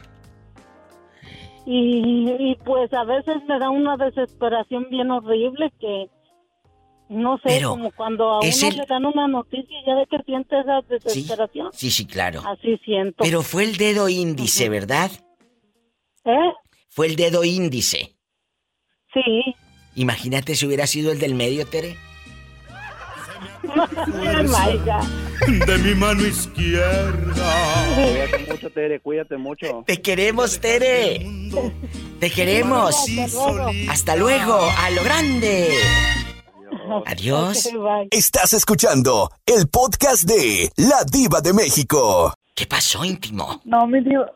Y, 1.64 2.28
y 2.50 2.56
pues 2.64 2.92
a 2.92 3.04
veces 3.04 3.36
me 3.48 3.56
da 3.60 3.70
una 3.70 3.96
desesperación 3.96 4.88
bien 4.90 5.12
horrible 5.12 5.72
que 5.78 6.06
no 7.12 7.36
sé, 7.38 7.42
Pero, 7.44 7.70
como 7.70 7.90
cuando 7.92 8.24
a 8.30 8.38
uno 8.40 8.48
el- 8.48 8.76
le 8.76 8.86
dan 8.88 9.04
una 9.06 9.28
noticia 9.28 9.80
y 9.80 9.86
ya 9.86 9.94
de 9.94 10.06
que 10.06 10.18
siente 10.24 10.58
esa 10.60 10.80
desesperación. 10.88 11.68
Sí, 11.72 11.90
sí, 11.90 12.06
claro. 12.06 12.42
Así 12.46 12.78
siento. 12.84 13.22
Pero 13.22 13.42
fue 13.42 13.64
el 13.64 13.76
dedo 13.76 14.08
índice, 14.08 14.68
¿verdad? 14.68 15.10
¿Eh? 16.24 16.52
Fue 16.88 17.06
el 17.06 17.16
dedo 17.16 17.44
índice. 17.44 18.16
Sí. 19.14 19.54
Imagínate 19.94 20.54
si 20.54 20.66
hubiera 20.66 20.86
sido 20.86 21.12
el 21.12 21.18
del 21.18 21.34
medio, 21.34 21.66
Tere. 21.66 21.96
de 25.66 25.78
mi 25.78 25.94
mano 25.94 26.26
izquierda. 26.26 27.86
Cuídate 27.94 28.38
mucho, 28.50 28.70
Tere, 28.70 29.00
cuídate 29.00 29.36
mucho. 29.36 29.84
Te 29.86 30.00
queremos, 30.02 30.60
Tere. 30.60 31.26
Te 32.20 32.30
queremos. 32.30 32.96
Hasta 33.88 34.16
luego, 34.16 34.58
a 34.78 34.90
lo 34.90 35.02
grande. 35.04 35.68
Adiós. 37.00 37.70
Estás 38.10 38.52
escuchando 38.52 39.30
el 39.46 39.66
podcast 39.68 40.24
de 40.24 40.70
La 40.76 41.04
Diva 41.10 41.40
de 41.40 41.54
México. 41.54 42.34
¿Qué 42.54 42.66
pasó, 42.66 43.02
íntimo? 43.02 43.62
No, 43.64 43.86
mi 43.86 44.00
diva, 44.00 44.30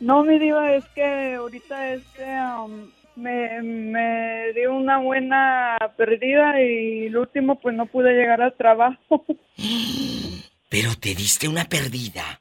no, 0.00 0.24
mi 0.24 0.38
diva, 0.38 0.72
es 0.72 0.84
que 0.94 1.34
ahorita 1.34 1.92
este 1.92 2.24
um, 2.24 2.90
me, 3.14 3.60
me 3.62 4.52
dio 4.54 4.74
una 4.74 4.98
buena 4.98 5.76
perdida 5.98 6.58
y 6.62 7.06
el 7.08 7.16
último 7.18 7.60
pues 7.60 7.76
no 7.76 7.84
pude 7.84 8.12
llegar 8.12 8.40
al 8.40 8.56
trabajo. 8.56 9.26
Pero 10.70 10.94
te 10.98 11.14
diste 11.14 11.46
una 11.46 11.66
perdida. 11.66 12.40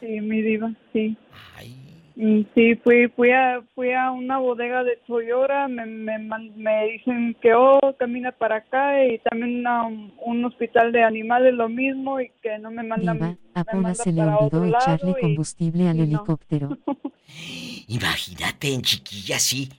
Sí, 0.00 0.20
mi 0.20 0.42
diva, 0.42 0.72
sí. 0.92 1.16
Mm, 1.60 1.83
Sí, 2.16 2.76
fui, 2.84 3.08
fui, 3.16 3.32
a, 3.32 3.60
fui 3.74 3.92
a 3.92 4.12
una 4.12 4.38
bodega 4.38 4.84
de 4.84 4.96
Toyota, 5.04 5.66
me, 5.66 5.84
me, 5.84 6.18
me 6.18 6.86
dicen 6.92 7.36
que, 7.42 7.52
oh, 7.54 7.80
camina 7.98 8.30
para 8.30 8.56
acá 8.56 9.04
y 9.04 9.18
también 9.18 9.66
a 9.66 9.84
un, 9.86 10.14
un 10.24 10.44
hospital 10.44 10.92
de 10.92 11.02
animales 11.02 11.54
lo 11.54 11.68
mismo 11.68 12.20
y 12.20 12.30
que 12.40 12.56
no 12.60 12.70
me 12.70 12.84
mandan, 12.84 13.18
Diva, 13.18 13.26
me 13.30 13.38
a 13.54 13.64
Pola 13.64 13.82
mandan 13.82 13.94
se 13.96 14.12
le 14.12 14.22
olvidó 14.22 14.64
echarle 14.64 15.10
y- 15.10 15.20
combustible 15.20 15.88
al 15.88 15.96
y 15.96 15.98
no. 15.98 16.04
helicóptero. 16.04 16.78
Imagínate 17.88 18.72
en 18.74 18.82
chiquilla 18.82 19.36
así. 19.36 19.70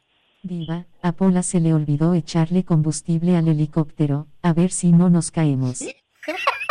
Diva, 0.43 0.85
a 1.01 1.11
Pola 1.13 1.41
se 1.41 1.61
le 1.61 1.73
olvidó 1.73 2.13
echarle 2.15 2.65
combustible 2.65 3.37
al 3.37 3.47
helicóptero, 3.47 4.27
a 4.41 4.51
ver 4.51 4.71
si 4.71 4.91
no 4.91 5.09
nos 5.09 5.31
caemos. 5.31 5.79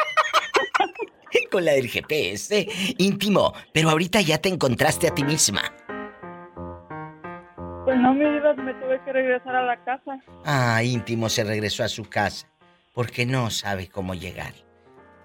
Con 1.50 1.64
la 1.64 1.72
del 1.72 1.88
GPS. 1.88 2.66
Íntimo. 2.98 3.52
Pero 3.72 3.90
ahorita 3.90 4.20
ya 4.20 4.38
te 4.38 4.48
encontraste 4.48 5.08
a 5.08 5.14
ti 5.14 5.24
misma. 5.24 5.62
Pues 7.84 7.98
no, 7.98 8.14
mi 8.14 8.24
diva, 8.24 8.54
me 8.54 8.72
tuve 8.74 9.00
que 9.04 9.12
regresar 9.12 9.54
a 9.54 9.66
la 9.66 9.84
casa. 9.84 10.18
Ah, 10.44 10.82
íntimo 10.82 11.28
se 11.28 11.44
regresó 11.44 11.84
a 11.84 11.88
su 11.88 12.04
casa. 12.04 12.46
Porque 12.94 13.26
no 13.26 13.50
sabe 13.50 13.88
cómo 13.88 14.14
llegar. 14.14 14.54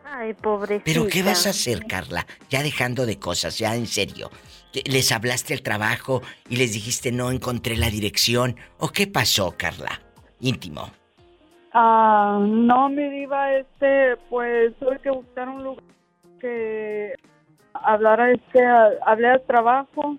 Ay, 0.04 0.34
pobrecita. 0.34 0.84
Pero 0.86 1.08
¿qué 1.08 1.24
vas 1.24 1.48
a 1.48 1.52
hacer, 1.52 1.86
Carla? 1.86 2.26
Ya 2.50 2.64
dejando 2.64 3.06
de 3.06 3.18
cosas, 3.20 3.58
ya 3.58 3.76
en 3.76 3.88
serio. 3.88 4.30
¿Que 4.74 4.84
¿Les 4.86 5.12
hablaste 5.12 5.54
al 5.54 5.62
trabajo 5.62 6.22
y 6.50 6.58
les 6.58 6.74
dijiste 6.74 7.12
no 7.12 7.32
encontré 7.32 7.78
la 7.78 7.90
dirección? 7.90 8.58
¿O 8.80 8.90
qué 8.90 9.08
pasó, 9.08 9.56
Carla? 9.56 10.02
Íntimo. 10.42 10.92
Ah, 11.74 12.40
no, 12.42 12.90
mi 12.90 13.08
diva, 13.10 13.54
este, 13.54 14.18
pues 14.30 14.76
tuve 14.80 15.00
que 15.00 15.12
buscar 15.12 15.48
un 15.48 15.64
lugar 15.64 15.84
que 16.40 17.14
hablara, 17.74 18.32
este, 18.32 18.66
hablé 19.06 19.30
al 19.30 19.42
trabajo. 19.44 20.18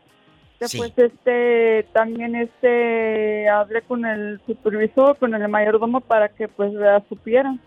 Después, 0.58 0.92
este, 0.96 1.86
también, 1.94 2.36
este, 2.36 3.48
hablé 3.48 3.82
con 3.82 4.04
el 4.04 4.40
supervisor, 4.46 5.16
con 5.18 5.34
el 5.34 5.48
mayordomo 5.48 6.00
para 6.00 6.28
que, 6.28 6.48
pues, 6.48 6.72
ya 6.72 7.02
supieran 7.08 7.60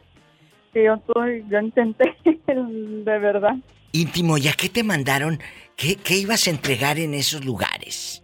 que 0.74 0.86
yo 0.86 0.96
estoy, 0.96 1.46
yo 1.50 1.60
intenté, 1.60 2.16
de 2.26 3.20
verdad. 3.20 3.56
Íntimo, 3.92 4.38
¿y 4.38 4.48
a 4.48 4.54
qué 4.54 4.70
te 4.70 4.84
mandaron? 4.84 5.40
¿Qué, 5.76 5.96
qué 5.96 6.18
ibas 6.18 6.48
a 6.48 6.50
entregar 6.50 6.98
en 6.98 7.14
esos 7.14 7.46
lugares? 7.46 8.23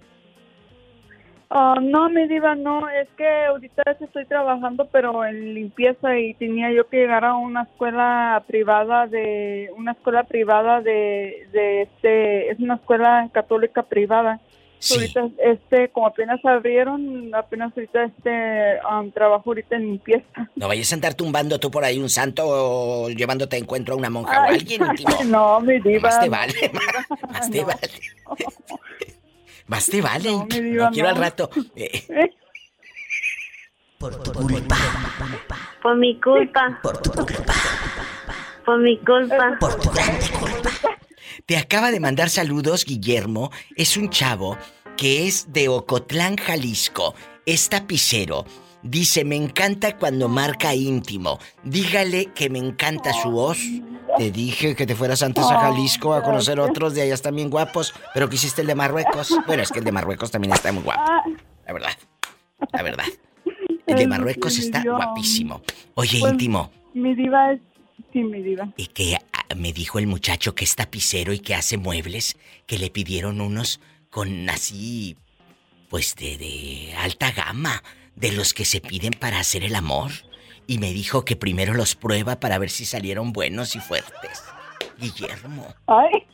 Ah, 1.51 1.79
no, 1.81 2.09
mi 2.09 2.27
diva, 2.27 2.53
no, 2.53 2.87
es 2.89 3.07
que 3.17 3.27
ahorita 3.45 3.81
estoy 3.99 4.25
trabajando, 4.25 4.87
pero 4.91 5.25
en 5.25 5.55
limpieza 5.55 6.15
y 6.17 6.35
tenía 6.35 6.71
yo 6.71 6.87
que 6.87 6.97
llegar 6.97 7.25
a 7.25 7.33
una 7.35 7.63
escuela 7.63 8.43
privada 8.45 9.07
de, 9.07 9.71
una 9.75 9.93
escuela 9.93 10.25
privada 10.25 10.81
de, 10.81 11.47
de 11.51 11.81
este, 11.83 12.51
es 12.51 12.59
una 12.59 12.75
escuela 12.75 13.27
católica 13.33 13.81
privada. 13.81 14.39
Ahorita, 14.91 15.27
este, 15.43 15.89
como 15.89 16.07
apenas 16.07 16.39
abrieron, 16.45 17.33
apenas 17.35 17.73
ahorita, 17.75 18.03
este, 18.05 18.79
um, 18.89 19.11
trabajo 19.11 19.49
ahorita 19.49 19.75
en 19.75 19.87
limpieza. 19.87 20.49
No 20.55 20.67
vayas 20.69 20.91
a 20.91 20.95
andar 20.95 21.15
tumbando 21.15 21.59
tú 21.59 21.69
por 21.69 21.83
ahí 21.83 21.99
un 21.99 22.09
santo 22.09 22.43
o 22.45 23.09
llevándote 23.09 23.57
a 23.57 23.59
encuentro 23.59 23.95
a 23.95 23.97
una 23.97 24.09
monja 24.09 24.39
o 24.39 24.43
Ay, 24.43 24.55
alguien, 24.55 24.81
íntimo. 24.89 25.09
no, 25.25 25.59
mi 25.59 25.79
diva. 25.79 26.09
Más 26.09 26.21
te 26.21 26.29
vale, 26.29 26.53
diva, 26.53 26.81
más 27.29 27.51
te 27.51 27.59
no. 27.59 27.67
vale. 27.67 27.89
Más 29.69 29.85
te 29.85 30.01
vale. 30.01 30.31
No, 30.31 30.45
mi 30.45 30.55
No, 30.57 30.61
diva, 30.61 30.89
quiero 30.91 31.09
al 31.09 31.15
rato. 31.15 31.49
eh, 31.75 32.03
Por 33.99 34.21
tu 34.23 34.33
culpa. 34.33 34.75
Por 35.81 35.95
mi 35.95 36.19
culpa. 36.19 36.79
Por 36.81 36.97
tu 37.01 37.11
culpa. 37.11 37.53
Por 38.65 38.79
mi 38.79 38.97
culpa. 38.97 39.57
Por 39.59 39.79
tu 39.79 39.91
Te 41.45 41.57
acaba 41.57 41.91
de 41.91 41.99
mandar 41.99 42.29
saludos, 42.31 42.83
Guillermo. 42.83 43.51
Es 43.75 43.95
un 43.95 44.09
chavo 44.09 44.57
que 44.97 45.27
es 45.27 45.53
de 45.53 45.69
Ocotlán, 45.69 46.37
Jalisco. 46.37 47.13
Es 47.45 47.69
tapicero. 47.69 48.45
Dice, 48.81 49.25
me 49.25 49.35
encanta 49.35 49.97
cuando 49.97 50.29
marca 50.29 50.73
íntimo. 50.73 51.39
Dígale 51.63 52.27
que 52.33 52.49
me 52.49 52.59
encanta 52.59 53.11
su 53.13 53.31
voz. 53.31 53.57
Te 54.17 54.31
dije 54.31 54.75
que 54.75 54.85
te 54.87 54.95
fueras 54.95 55.21
antes 55.21 55.43
a 55.45 55.59
Jalisco 55.59 56.13
a 56.13 56.23
conocer 56.23 56.59
otros 56.59 56.95
de 56.95 57.01
allá 57.03 57.13
están 57.13 57.35
bien 57.35 57.49
guapos, 57.49 57.93
pero 58.13 58.29
quisiste 58.29 58.61
el 58.61 58.67
de 58.67 58.75
Marruecos. 58.75 59.33
Bueno, 59.45 59.63
es 59.63 59.71
que 59.71 59.79
el 59.79 59.85
de 59.85 59.91
Marruecos 59.91 60.31
también 60.31 60.53
está 60.53 60.71
muy 60.71 60.83
guapo. 60.83 61.01
La 61.67 61.73
verdad. 61.73 61.91
La 62.73 62.81
verdad. 62.83 63.05
El 63.85 63.95
de 63.97 64.07
Marruecos 64.07 64.57
está 64.57 64.83
guapísimo. 64.83 65.61
Oye, 65.95 66.19
Pues, 66.19 66.31
íntimo, 66.33 66.71
Mi 66.93 67.15
diva 67.15 67.51
es, 67.53 67.61
sí, 68.13 68.19
mi 68.23 68.41
diva. 68.41 68.69
y 68.77 68.87
que 68.87 69.15
ah, 69.15 69.55
me 69.55 69.73
dijo 69.73 69.99
el 69.99 70.07
muchacho 70.07 70.55
que 70.55 70.63
es 70.63 70.75
tapicero 70.75 71.33
y 71.33 71.39
que 71.39 71.55
hace 71.55 71.77
muebles, 71.77 72.37
que 72.65 72.77
le 72.77 72.89
pidieron 72.89 73.41
unos 73.41 73.79
con 74.09 74.49
así, 74.49 75.17
pues 75.89 76.15
de, 76.15 76.37
de 76.37 76.93
alta 76.97 77.31
gama, 77.31 77.83
de 78.19 78.31
los 78.31 78.53
que 78.53 78.65
se 78.65 78.81
piden 78.81 79.13
para 79.13 79.39
hacer 79.39 79.63
el 79.63 79.75
amor. 79.75 80.11
Y 80.67 80.77
me 80.77 80.93
dijo 80.93 81.25
que 81.25 81.35
primero 81.35 81.73
los 81.73 81.95
prueba 81.95 82.39
para 82.39 82.59
ver 82.59 82.69
si 82.69 82.85
salieron 82.85 83.33
buenos 83.33 83.75
y 83.75 83.79
fuertes. 83.79 84.43
Guillermo. 84.99 85.73
Ay. 85.87 86.27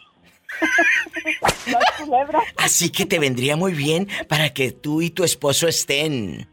Así 2.57 2.91
que 2.91 3.05
te 3.05 3.19
vendría 3.19 3.55
muy 3.55 3.73
bien 3.73 4.07
para 4.27 4.53
que 4.53 4.71
tú 4.71 5.01
y 5.01 5.09
tu 5.09 5.23
esposo 5.23 5.67
estén. 5.67 6.47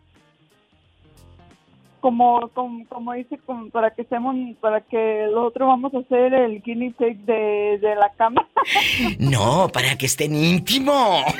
como, 2.01 2.49
como, 2.49 2.85
como 2.89 3.13
dice, 3.13 3.39
como 3.47 3.71
para 3.71 3.91
que 3.91 4.05
seamos, 4.05 4.35
para 4.61 4.81
que 4.81 5.29
nosotros 5.33 5.69
vamos 5.69 5.95
a 5.95 6.01
hacer 6.01 6.35
el 6.35 6.61
guinea 6.61 6.93
pig 6.99 7.19
de, 7.25 7.79
de 7.81 7.95
la 7.95 8.11
cama. 8.17 8.49
No, 9.19 9.69
para 9.73 9.97
que 9.97 10.07
estén 10.07 10.35
íntimo. 10.35 11.25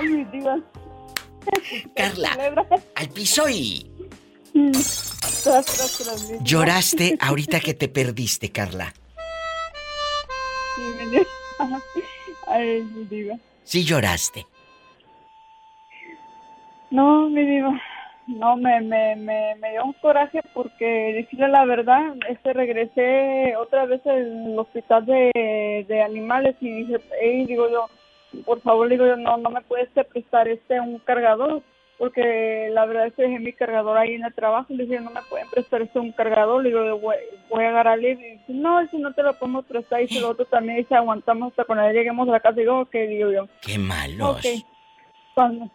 Ay, 0.00 0.08
mi 0.08 0.24
diva. 0.24 0.58
Carla, 1.94 2.30
al 2.94 3.08
piso 3.10 3.48
y 3.48 3.86
diva. 4.54 4.72
lloraste 6.42 7.16
ahorita 7.20 7.60
que 7.60 7.74
te 7.74 7.88
perdiste, 7.88 8.50
Carla. 8.50 8.92
Ay, 12.46 12.82
mi 12.94 13.04
diva. 13.04 13.36
Sí 13.62 13.84
lloraste. 13.84 14.46
No, 16.90 17.28
mi 17.28 17.44
diva. 17.44 17.78
No, 18.26 18.56
me, 18.56 18.80
me, 18.80 19.16
me, 19.16 19.54
me 19.56 19.70
dio 19.72 19.84
un 19.84 19.92
coraje 19.94 20.40
porque, 20.54 20.86
decirle 21.14 21.48
la 21.48 21.64
verdad, 21.64 22.14
este 22.28 22.52
regresé 22.52 23.56
otra 23.56 23.84
vez 23.86 24.06
al 24.06 24.58
hospital 24.58 25.04
de, 25.04 25.84
de 25.88 26.02
animales 26.02 26.54
y 26.60 26.84
dije, 26.84 27.00
hey, 27.20 27.44
digo 27.46 27.68
yo, 27.68 27.86
por 28.44 28.60
favor, 28.60 28.88
digo 28.88 29.06
yo, 29.06 29.16
no, 29.16 29.36
no 29.36 29.50
me 29.50 29.60
puedes 29.62 29.88
prestar 30.12 30.48
este 30.48 30.80
un 30.80 30.98
cargador, 31.00 31.62
porque 31.98 32.70
la 32.72 32.86
verdad 32.86 33.08
es 33.08 33.14
que 33.14 33.22
dejé 33.22 33.38
mi 33.40 33.52
cargador 33.52 33.98
ahí 33.98 34.14
en 34.14 34.24
el 34.24 34.34
trabajo, 34.34 34.66
le 34.70 34.84
dije, 34.84 35.00
no 35.00 35.10
me 35.10 35.20
pueden 35.28 35.48
prestar 35.50 35.82
este 35.82 35.98
un 35.98 36.12
cargador, 36.12 36.62
le 36.62 36.70
digo, 36.70 36.84
yo 36.84 36.98
voy, 36.98 37.16
voy 37.50 37.64
a 37.64 37.68
agarrarle, 37.68 38.12
y 38.12 38.14
dice, 38.14 38.44
no, 38.48 38.86
si 38.88 38.98
no 38.98 39.12
te 39.12 39.22
lo 39.22 39.38
podemos 39.38 39.64
prestar, 39.66 40.02
y 40.02 40.08
si 40.08 40.18
el 40.18 40.24
otro 40.24 40.46
también 40.46 40.78
dice, 40.78 40.94
aguantamos 40.94 41.50
hasta 41.50 41.64
cuando 41.64 41.90
lleguemos 41.90 42.28
a 42.28 42.32
la 42.32 42.40
casa, 42.40 42.56
digo, 42.56 42.80
ok, 42.80 42.92
digo 43.08 43.30
yo. 43.30 43.48
Qué 43.60 43.78
malos. 43.78 44.38
Ok. 44.38 44.46
Cuando, 45.34 45.70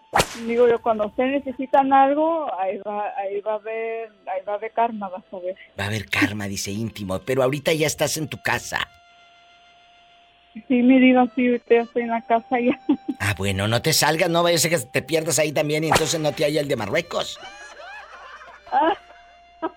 digo 0.46 0.68
yo, 0.68 0.82
cuando 0.82 1.08
ustedes 1.08 1.46
necesitan 1.46 1.94
algo, 1.94 2.52
ahí 2.60 2.78
va, 2.80 3.14
ahí 3.18 3.40
va 3.42 3.54
a 3.54 3.56
haber, 3.56 4.10
ahí 4.28 4.42
va 4.48 4.54
a 4.54 4.56
haber 4.56 4.72
karma, 4.72 5.10
vas 5.10 5.24
a 5.32 5.40
ver. 5.40 5.56
Va 5.80 5.86
a 5.86 5.88
haber 5.88 6.10
karma, 6.10 6.46
dice 6.48 6.72
íntimo, 6.72 7.20
pero 7.20 7.44
ahorita 7.44 7.72
ya 7.74 7.88
estás 7.88 8.18
en 8.18 8.28
tu 8.28 8.38
casa. 8.42 8.80
Sí, 10.68 10.82
mi 10.82 11.00
diva, 11.00 11.28
sí, 11.36 11.48
ahorita 11.48 11.76
estoy 11.76 12.04
en 12.04 12.10
la 12.10 12.22
casa 12.22 12.60
ya. 12.60 12.80
Ah, 13.20 13.34
bueno, 13.38 13.68
no 13.68 13.82
te 13.82 13.94
salgas, 13.94 14.30
no 14.30 14.44
vaya 14.44 14.58
a 14.58 14.70
que 14.70 14.78
te 14.78 15.02
pierdas 15.02 15.40
ahí 15.40 15.52
también 15.54 15.84
y 15.84 15.88
entonces 15.88 16.20
no 16.20 16.32
te 16.34 16.44
haya 16.46 16.60
el 16.62 16.68
de 16.68 16.76
Marruecos. 16.76 17.40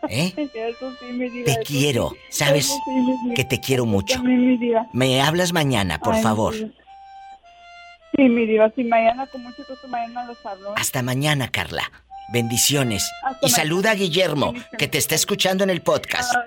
¿Eh? 0.09 0.33
Eso 0.55 0.93
sí, 0.99 1.07
mi 1.13 1.29
diva. 1.31 1.45
Te 1.47 1.53
eso 1.53 1.61
quiero, 1.65 2.11
sí. 2.11 2.17
¿sabes? 2.31 2.67
Sí, 2.67 2.91
mi. 3.27 3.35
Que 3.35 3.45
te 3.45 3.61
quiero 3.61 3.87
mucho. 3.87 4.17
También, 4.17 4.47
mi 4.47 4.57
diva. 4.57 4.87
Me 4.93 5.21
hablas 5.23 5.53
mañana, 5.53 5.99
por 5.99 6.15
Ay, 6.15 6.23
favor. 6.23 6.55
Sí, 6.55 8.23
mi 8.29 8.47
diva, 8.47 8.71
sí, 8.75 8.85
mañana, 8.85 9.27
con 9.29 9.43
mucho 9.43 9.63
gusto, 9.69 9.87
mañana 9.89 10.25
los 10.27 10.45
hablo. 10.45 10.75
Hasta 10.77 11.03
mañana, 11.03 11.49
Carla. 11.49 11.85
Bendiciones. 12.33 13.09
Hasta 13.23 13.39
Y 13.47 13.51
mañana. 13.51 13.57
saluda 13.63 13.91
a 13.93 13.95
Guillermo, 13.95 14.53
que 14.77 14.89
te 14.89 14.99
está 14.99 15.15
escuchando 15.15 15.65
en 15.65 15.71
el 15.71 15.81
podcast. 15.81 16.35
Ah, 16.35 16.45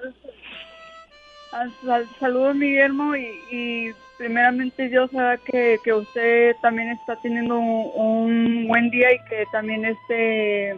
ah, 1.53 1.65
sal- 1.85 2.09
Saludos, 2.19 2.55
Guillermo, 2.59 3.15
y, 3.15 3.25
y 3.51 3.91
primeramente 4.21 4.87
Dios 4.87 5.09
haga 5.15 5.37
que, 5.37 5.79
que 5.83 5.91
usted 5.93 6.55
también 6.61 6.89
está 6.91 7.15
teniendo 7.23 7.57
un, 7.57 7.91
un 7.95 8.67
buen 8.67 8.91
día 8.91 9.11
y 9.11 9.17
que 9.27 9.45
también 9.51 9.83
este 9.83 10.75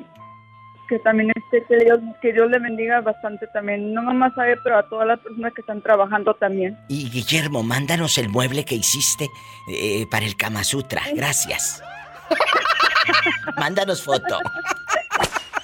que 0.88 0.98
también 1.00 1.30
este 1.36 1.66
que 1.68 1.84
Dios 1.84 2.00
que 2.22 2.32
Dios 2.32 2.50
le 2.50 2.60
bendiga 2.60 3.02
bastante 3.02 3.46
también 3.48 3.94
no 3.94 4.02
nomás 4.02 4.32
a 4.38 4.48
él 4.48 4.58
pero 4.64 4.78
a 4.78 4.88
todas 4.88 5.06
las 5.06 5.20
personas 5.20 5.54
que 5.54 5.60
están 5.60 5.82
trabajando 5.82 6.34
también 6.36 6.78
Y 6.88 7.10
Guillermo, 7.10 7.64
mándanos 7.64 8.18
el 8.18 8.30
mueble 8.30 8.64
que 8.64 8.76
hiciste 8.76 9.28
eh, 9.70 10.06
para 10.10 10.26
el 10.26 10.38
Kama 10.38 10.64
Sutra. 10.64 11.02
Gracias. 11.14 11.84
mándanos 13.58 14.02
foto. 14.04 14.40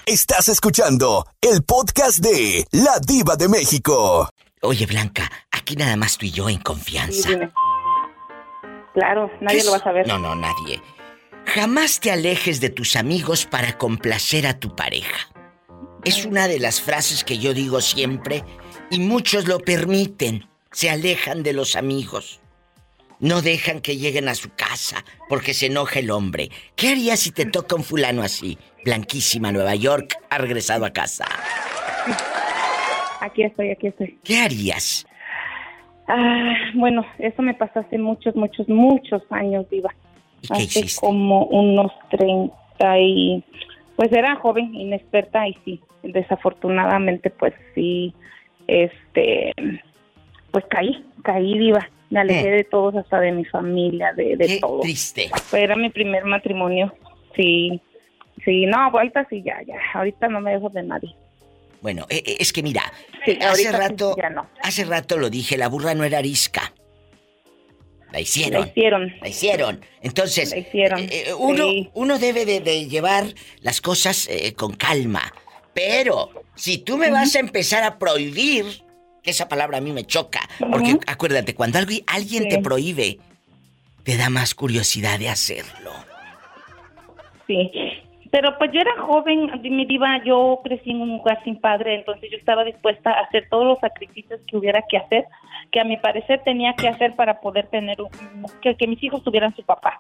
Estás 0.05 0.49
escuchando 0.49 1.25
el 1.39 1.63
podcast 1.63 2.19
de 2.19 2.65
La 2.71 2.99
Diva 2.99 3.38
de 3.38 3.47
México. 3.47 4.30
Oye, 4.61 4.86
Blanca, 4.86 5.32
aquí 5.51 5.77
nada 5.77 5.95
más 5.95 6.17
tú 6.17 6.25
y 6.25 6.32
yo 6.32 6.49
en 6.49 6.59
confianza. 6.59 7.30
Claro, 8.93 9.31
nadie 9.41 9.59
¿Qué 9.59 9.65
lo 9.65 9.71
va 9.71 9.77
a 9.77 9.83
saber. 9.83 10.07
No, 10.07 10.17
no, 10.17 10.35
nadie. 10.35 10.81
Jamás 11.45 11.99
te 11.99 12.11
alejes 12.11 12.59
de 12.61 12.69
tus 12.69 12.95
amigos 12.95 13.45
para 13.45 13.77
complacer 13.77 14.45
a 14.45 14.59
tu 14.59 14.75
pareja. 14.75 15.29
Es 16.03 16.25
una 16.25 16.47
de 16.47 16.59
las 16.59 16.81
frases 16.81 17.23
que 17.23 17.39
yo 17.39 17.53
digo 17.53 17.81
siempre 17.81 18.43
y 18.89 18.99
muchos 18.99 19.47
lo 19.47 19.59
permiten. 19.59 20.47
Se 20.71 20.89
alejan 20.89 21.43
de 21.43 21.53
los 21.53 21.75
amigos. 21.75 22.39
No 23.19 23.41
dejan 23.41 23.81
que 23.81 23.97
lleguen 23.97 24.29
a 24.29 24.35
su 24.35 24.49
casa 24.55 25.03
porque 25.27 25.53
se 25.53 25.65
enoja 25.65 25.99
el 25.99 26.09
hombre. 26.09 26.51
¿Qué 26.75 26.89
harías 26.89 27.19
si 27.19 27.31
te 27.31 27.45
toca 27.45 27.75
un 27.75 27.83
fulano 27.83 28.21
así? 28.21 28.57
Blanquísima, 28.85 29.51
Nueva 29.51 29.75
York, 29.75 30.15
ha 30.29 30.37
regresado 30.37 30.85
a 30.85 30.93
casa. 30.93 31.25
Aquí 33.19 33.43
estoy, 33.43 33.71
aquí 33.71 33.87
estoy. 33.87 34.19
¿Qué 34.23 34.37
harías? 34.37 35.05
Ah, 36.10 36.53
bueno, 36.74 37.05
eso 37.20 37.41
me 37.41 37.53
pasó 37.53 37.80
hace 37.80 37.97
muchos, 37.97 38.36
muchos, 38.36 38.68
muchos 38.68 39.22
años, 39.30 39.70
Diva. 39.70 39.93
hace 40.49 40.82
como 40.99 41.45
unos 41.45 41.91
30 42.10 42.99
y... 42.99 43.43
Pues 43.95 44.12
era 44.14 44.36
joven, 44.38 44.74
inexperta 44.76 45.47
y 45.47 45.53
sí, 45.66 45.82
desafortunadamente 46.03 47.30
pues 47.30 47.53
sí, 47.76 48.14
este, 48.68 49.51
pues 50.51 50.64
caí, 50.70 51.05
caí 51.24 51.57
Diva. 51.60 51.88
Me 52.10 52.22
alejé 52.22 52.49
de 52.49 52.64
todos, 52.64 52.95
hasta 52.95 53.20
de 53.20 53.32
mi 53.34 53.45
familia, 53.45 54.14
de, 54.14 54.36
de 54.38 54.57
todo. 54.60 54.80
triste. 54.80 55.30
Fue- 55.43 55.62
Era 55.64 55.76
mi 55.76 55.89
primer 55.89 56.24
matrimonio, 56.26 56.93
sí. 57.36 57.80
Sí, 58.45 58.66
no, 58.66 58.89
vueltas 58.89 59.28
y 59.32 59.43
ya, 59.43 59.62
ya. 59.68 59.76
Ahorita 59.93 60.28
no 60.30 60.39
me 60.41 60.51
dejo 60.53 60.70
de 60.70 60.82
nadie. 60.82 61.14
Bueno, 61.82 62.05
eh, 62.09 62.21
eh, 62.25 62.38
es 62.39 62.51
que 62.53 62.61
mira, 62.63 62.91
Sí, 63.25 63.38
hace 63.41 63.71
rato, 63.71 64.15
ya 64.21 64.30
no. 64.30 64.49
hace 64.63 64.84
rato 64.86 65.17
lo 65.17 65.30
dije, 65.30 65.57
la 65.57 65.67
burra 65.67 65.93
no 65.93 66.03
era 66.03 66.17
arisca. 66.19 66.73
La 68.11 68.19
hicieron. 68.19 68.61
La 68.61 68.67
hicieron. 68.67 69.13
La 69.21 69.27
hicieron. 69.30 69.86
Entonces, 70.01 70.49
La 70.51 70.57
hicieron, 70.57 70.99
eh, 71.01 71.09
eh, 71.27 71.34
uno, 71.38 71.63
sí. 71.69 71.89
uno 71.93 72.17
debe 72.17 72.45
de, 72.45 72.59
de 72.59 72.88
llevar 72.88 73.25
las 73.61 73.82
cosas 73.82 74.27
eh, 74.30 74.53
con 74.55 74.73
calma. 74.73 75.32
Pero, 75.73 76.32
si 76.55 76.80
tú 76.80 76.97
me 76.97 77.11
vas 77.11 77.36
a 77.36 77.39
empezar 77.39 77.84
a 77.84 77.99
prohibir, 77.99 78.65
que 79.21 79.30
esa 79.32 79.47
palabra 79.47 79.77
a 79.77 79.82
mí 79.82 79.91
me 79.91 80.05
choca, 80.05 80.41
porque 80.71 80.97
acuérdate, 81.05 81.53
cuando 81.53 81.77
alguien, 81.77 82.03
alguien 82.07 82.43
Sí. 82.43 82.49
te 82.49 82.59
prohíbe, 82.59 83.19
te 84.03 84.17
da 84.17 84.30
más 84.30 84.55
curiosidad 84.55 85.19
de 85.19 85.30
hacerlo. 85.30 85.91
Sí. 87.47 87.69
Pero 88.32 88.57
pues 88.57 88.71
yo 88.71 88.82
era 88.82 88.95
joven, 89.01 89.49
mi 89.63 89.86
diva, 89.86 90.23
yo 90.23 90.61
crecí 90.63 90.91
en 90.91 91.01
un 91.01 91.09
lugar 91.17 91.43
sin 91.43 91.59
padre, 91.59 91.95
entonces 91.95 92.30
yo 92.30 92.38
estaba 92.38 92.63
dispuesta 92.63 93.11
a 93.11 93.21
hacer 93.21 93.47
todos 93.49 93.65
los 93.65 93.80
sacrificios 93.80 94.39
que 94.47 94.57
hubiera 94.57 94.84
que 94.88 94.97
hacer, 94.97 95.25
que 95.71 95.80
a 95.80 95.84
mi 95.84 95.97
parecer 95.97 96.41
tenía 96.43 96.73
que 96.73 96.88
hacer 96.88 97.15
para 97.15 97.41
poder 97.41 97.67
tener 97.67 97.99
un, 98.01 98.09
que, 98.61 98.75
que 98.75 98.88
mis 98.88 99.01
hijos 99.03 99.23
tuvieran 99.23 99.55
su 99.55 99.63
papá. 99.63 99.99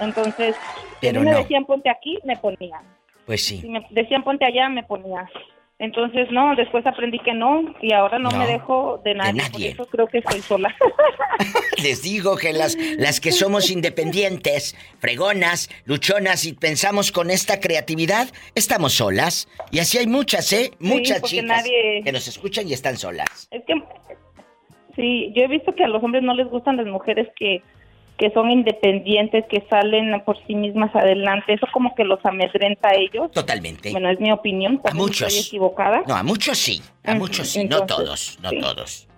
Entonces, 0.00 0.54
si 1.00 1.06
Pero 1.06 1.20
mí 1.20 1.30
me 1.30 1.36
decían 1.36 1.64
ponte 1.64 1.88
aquí, 1.88 2.18
me 2.24 2.36
ponía. 2.36 2.80
Pues 3.24 3.44
sí. 3.44 3.58
Si 3.58 3.68
me 3.68 3.86
decían 3.90 4.22
ponte 4.22 4.44
allá, 4.44 4.68
me 4.68 4.82
ponía. 4.82 5.28
Entonces, 5.78 6.28
no, 6.30 6.54
después 6.56 6.86
aprendí 6.86 7.18
que 7.18 7.34
no, 7.34 7.74
y 7.82 7.92
ahora 7.92 8.18
no, 8.18 8.30
No, 8.30 8.38
me 8.38 8.46
dejo 8.46 9.02
de 9.04 9.14
nadie. 9.14 9.32
nadie. 9.42 9.74
Por 9.74 9.84
eso 9.84 9.86
creo 9.90 10.06
que 10.06 10.18
estoy 10.18 10.40
sola. 10.40 10.74
Les 11.82 12.02
digo 12.02 12.36
que 12.36 12.54
las, 12.54 12.76
las 12.96 13.20
que 13.20 13.30
somos 13.30 13.70
independientes, 13.70 14.74
fregonas, 15.00 15.68
luchonas 15.84 16.46
y 16.46 16.54
pensamos 16.54 17.12
con 17.12 17.30
esta 17.30 17.60
creatividad, 17.60 18.28
estamos 18.54 18.94
solas. 18.94 19.48
Y 19.70 19.80
así 19.80 19.98
hay 19.98 20.06
muchas, 20.06 20.50
¿eh? 20.54 20.70
Muchas 20.80 21.20
chicas 21.22 21.44
nadie- 21.64 22.02
que 22.02 22.12
nos 22.12 22.26
escuchan 22.26 22.66
y 22.68 22.72
están 22.72 22.96
solas. 22.96 23.46
Es 23.50 23.62
que 23.66 23.74
sí, 24.96 25.30
yo 25.36 25.42
he 25.42 25.48
visto 25.48 25.74
que 25.74 25.84
a 25.84 25.88
los 25.88 26.02
hombres 26.02 26.22
no 26.22 26.34
les 26.34 26.48
gustan 26.48 26.78
las 26.78 26.86
mujeres 26.86 27.28
que 27.38 27.62
que 28.18 28.30
son 28.30 28.50
independientes, 28.50 29.44
que 29.50 29.62
salen 29.68 30.20
por 30.24 30.36
sí 30.46 30.54
mismas 30.54 30.94
adelante. 30.94 31.52
Eso 31.54 31.66
como 31.72 31.94
que 31.94 32.04
los 32.04 32.18
amedrenta 32.24 32.88
a 32.88 32.94
ellos. 32.94 33.30
Totalmente. 33.32 33.90
Bueno, 33.92 34.08
es 34.10 34.18
mi 34.20 34.32
opinión. 34.32 34.80
A 34.84 34.94
muchos. 34.94 35.28
Estoy 35.34 35.46
equivocada. 35.48 36.02
No, 36.06 36.14
a 36.14 36.22
muchos 36.22 36.56
sí, 36.58 36.80
a 37.04 37.14
muchos 37.14 37.48
sí, 37.48 37.64
no 37.66 37.84
todos, 37.86 38.38
no 38.42 38.50
sí. 38.50 38.58
todos. 38.60 39.08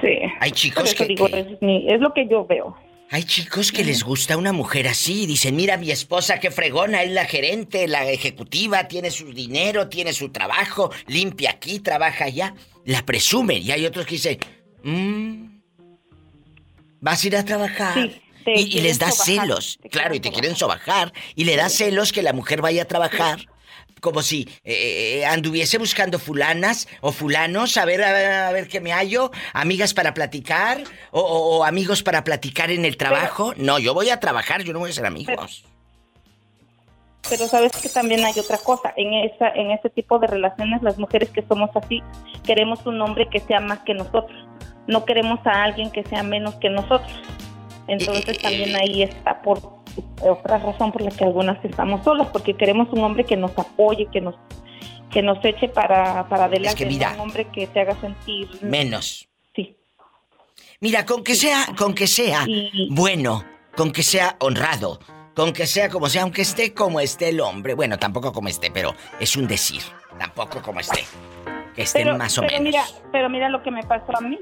Sí. 0.00 0.18
Hay 0.40 0.50
chicos 0.52 0.94
que- 0.94 1.06
digo, 1.06 1.26
que- 1.26 1.40
Es, 1.40 1.62
mi- 1.62 1.86
es 1.88 2.00
lo 2.00 2.12
que 2.14 2.28
yo 2.28 2.46
veo. 2.46 2.76
Hay 3.10 3.24
chicos 3.24 3.72
que 3.72 3.84
les 3.84 4.04
gusta 4.04 4.38
una 4.38 4.52
mujer 4.54 4.88
así 4.88 5.24
y 5.24 5.26
dicen, 5.26 5.54
mira 5.54 5.76
mi 5.76 5.90
esposa 5.90 6.40
qué 6.40 6.50
fregona, 6.50 7.02
es 7.02 7.10
la 7.10 7.26
gerente, 7.26 7.86
la 7.86 8.08
ejecutiva, 8.10 8.88
tiene 8.88 9.10
su 9.10 9.34
dinero, 9.34 9.88
tiene 9.90 10.14
su 10.14 10.30
trabajo, 10.30 10.90
limpia 11.08 11.50
aquí, 11.50 11.80
trabaja 11.80 12.24
allá. 12.24 12.54
La 12.86 13.02
presumen 13.04 13.60
y 13.60 13.70
hay 13.70 13.84
otros 13.84 14.06
que 14.06 14.12
dicen, 14.14 14.38
"Mm, 14.82 15.51
vas 17.02 17.22
a 17.22 17.26
ir 17.26 17.36
a 17.36 17.44
trabajar. 17.44 18.08
te 18.44 18.58
y, 18.58 18.78
y 18.78 18.80
les 18.80 18.98
da 18.98 19.10
sobajar, 19.10 19.34
celos, 19.46 19.78
claro, 19.90 20.14
y 20.14 20.20
te 20.20 20.30
quieren 20.32 20.56
sobajar. 20.56 21.12
Y 21.34 21.44
le 21.44 21.56
da 21.56 21.68
celos 21.68 22.10
que 22.12 22.22
la 22.22 22.32
mujer 22.32 22.62
vaya 22.62 22.82
a 22.82 22.86
trabajar. 22.86 23.40
Como 24.00 24.20
si 24.22 24.48
eh, 24.64 25.20
eh, 25.20 25.26
anduviese 25.26 25.78
buscando 25.78 26.18
fulanas 26.18 26.88
o 27.02 27.12
fulanos, 27.12 27.76
a 27.76 27.84
ver, 27.84 28.02
a 28.02 28.12
ver, 28.12 28.32
a 28.32 28.50
ver 28.50 28.66
qué 28.66 28.80
me 28.80 28.90
hallo, 28.92 29.30
amigas 29.52 29.94
para 29.94 30.12
platicar 30.12 30.82
o, 31.12 31.20
o- 31.20 31.58
o 31.58 31.64
amigos 31.64 32.02
para 32.02 32.24
platicar 32.24 32.72
en 32.72 32.84
el 32.84 32.96
trabajo. 32.96 33.54
no, 33.56 33.78
yo 33.78 33.94
voy 33.94 34.10
a 34.10 34.18
trabajar, 34.18 34.64
yo 34.64 34.72
no 34.72 34.80
voy 34.80 34.90
a 34.90 34.92
ser 34.92 35.06
amigos. 35.06 35.64
Pero 37.30 37.46
sabes 37.46 37.70
que 37.80 37.88
también 37.88 38.24
hay 38.24 38.36
otra 38.40 38.58
cosa. 38.58 38.92
En 38.96 39.14
esa, 39.14 39.50
en 39.50 39.70
ese 39.70 39.88
tipo 39.90 40.18
de 40.18 40.26
relaciones, 40.26 40.82
las 40.82 40.98
mujeres 40.98 41.30
que 41.30 41.42
somos 41.48 41.70
así, 41.76 42.02
queremos 42.44 42.84
un 42.86 43.00
hombre 43.00 43.28
que 43.30 43.38
sea 43.38 43.60
más 43.60 43.78
que 43.86 43.94
nosotros. 43.94 44.32
No 44.86 45.04
queremos 45.04 45.38
a 45.46 45.62
alguien 45.64 45.90
que 45.90 46.02
sea 46.04 46.22
menos 46.22 46.54
que 46.56 46.70
nosotros. 46.70 47.12
Entonces 47.88 48.38
también 48.38 48.74
ahí 48.76 49.02
está 49.02 49.42
por 49.42 49.60
otra 50.20 50.58
razón 50.58 50.92
por 50.92 51.02
la 51.02 51.10
que 51.10 51.24
algunas 51.24 51.62
estamos 51.64 52.04
solas, 52.04 52.28
porque 52.32 52.54
queremos 52.54 52.88
un 52.92 53.04
hombre 53.04 53.24
que 53.24 53.36
nos 53.36 53.56
apoye, 53.58 54.06
que 54.06 54.20
nos 54.20 54.34
que 55.10 55.22
nos 55.22 55.44
eche 55.44 55.68
para, 55.68 56.26
para 56.28 56.44
adelante, 56.46 56.84
que 56.84 56.86
mira. 56.86 57.12
un 57.12 57.20
hombre 57.20 57.46
que 57.52 57.66
te 57.66 57.80
haga 57.80 58.00
sentir 58.00 58.48
Menos. 58.62 59.28
Sí. 59.54 59.76
Mira, 60.80 61.04
con 61.04 61.22
que 61.22 61.34
sea, 61.34 61.66
con 61.76 61.94
que 61.94 62.06
sea 62.06 62.46
bueno, 62.88 63.44
con 63.76 63.92
que 63.92 64.02
sea 64.02 64.36
honrado, 64.40 65.00
con 65.34 65.52
que 65.52 65.66
sea 65.66 65.90
como 65.90 66.08
sea, 66.08 66.22
aunque 66.22 66.40
esté 66.42 66.72
como 66.72 66.98
esté 66.98 67.28
el 67.28 67.40
hombre. 67.40 67.74
Bueno, 67.74 67.98
tampoco 67.98 68.32
como 68.32 68.48
esté, 68.48 68.70
pero 68.70 68.94
es 69.20 69.36
un 69.36 69.46
decir. 69.46 69.82
Tampoco 70.18 70.62
como 70.62 70.80
esté. 70.80 71.04
Que 71.74 71.82
estén 71.82 72.04
pero, 72.04 72.18
más 72.18 72.36
o 72.38 72.42
pero 72.42 72.52
menos. 72.52 72.64
Mira, 72.64 72.84
pero 73.10 73.28
mira 73.28 73.48
lo 73.48 73.62
que 73.62 73.70
me 73.70 73.82
pasó 73.82 74.16
a 74.16 74.20
mí. 74.20 74.38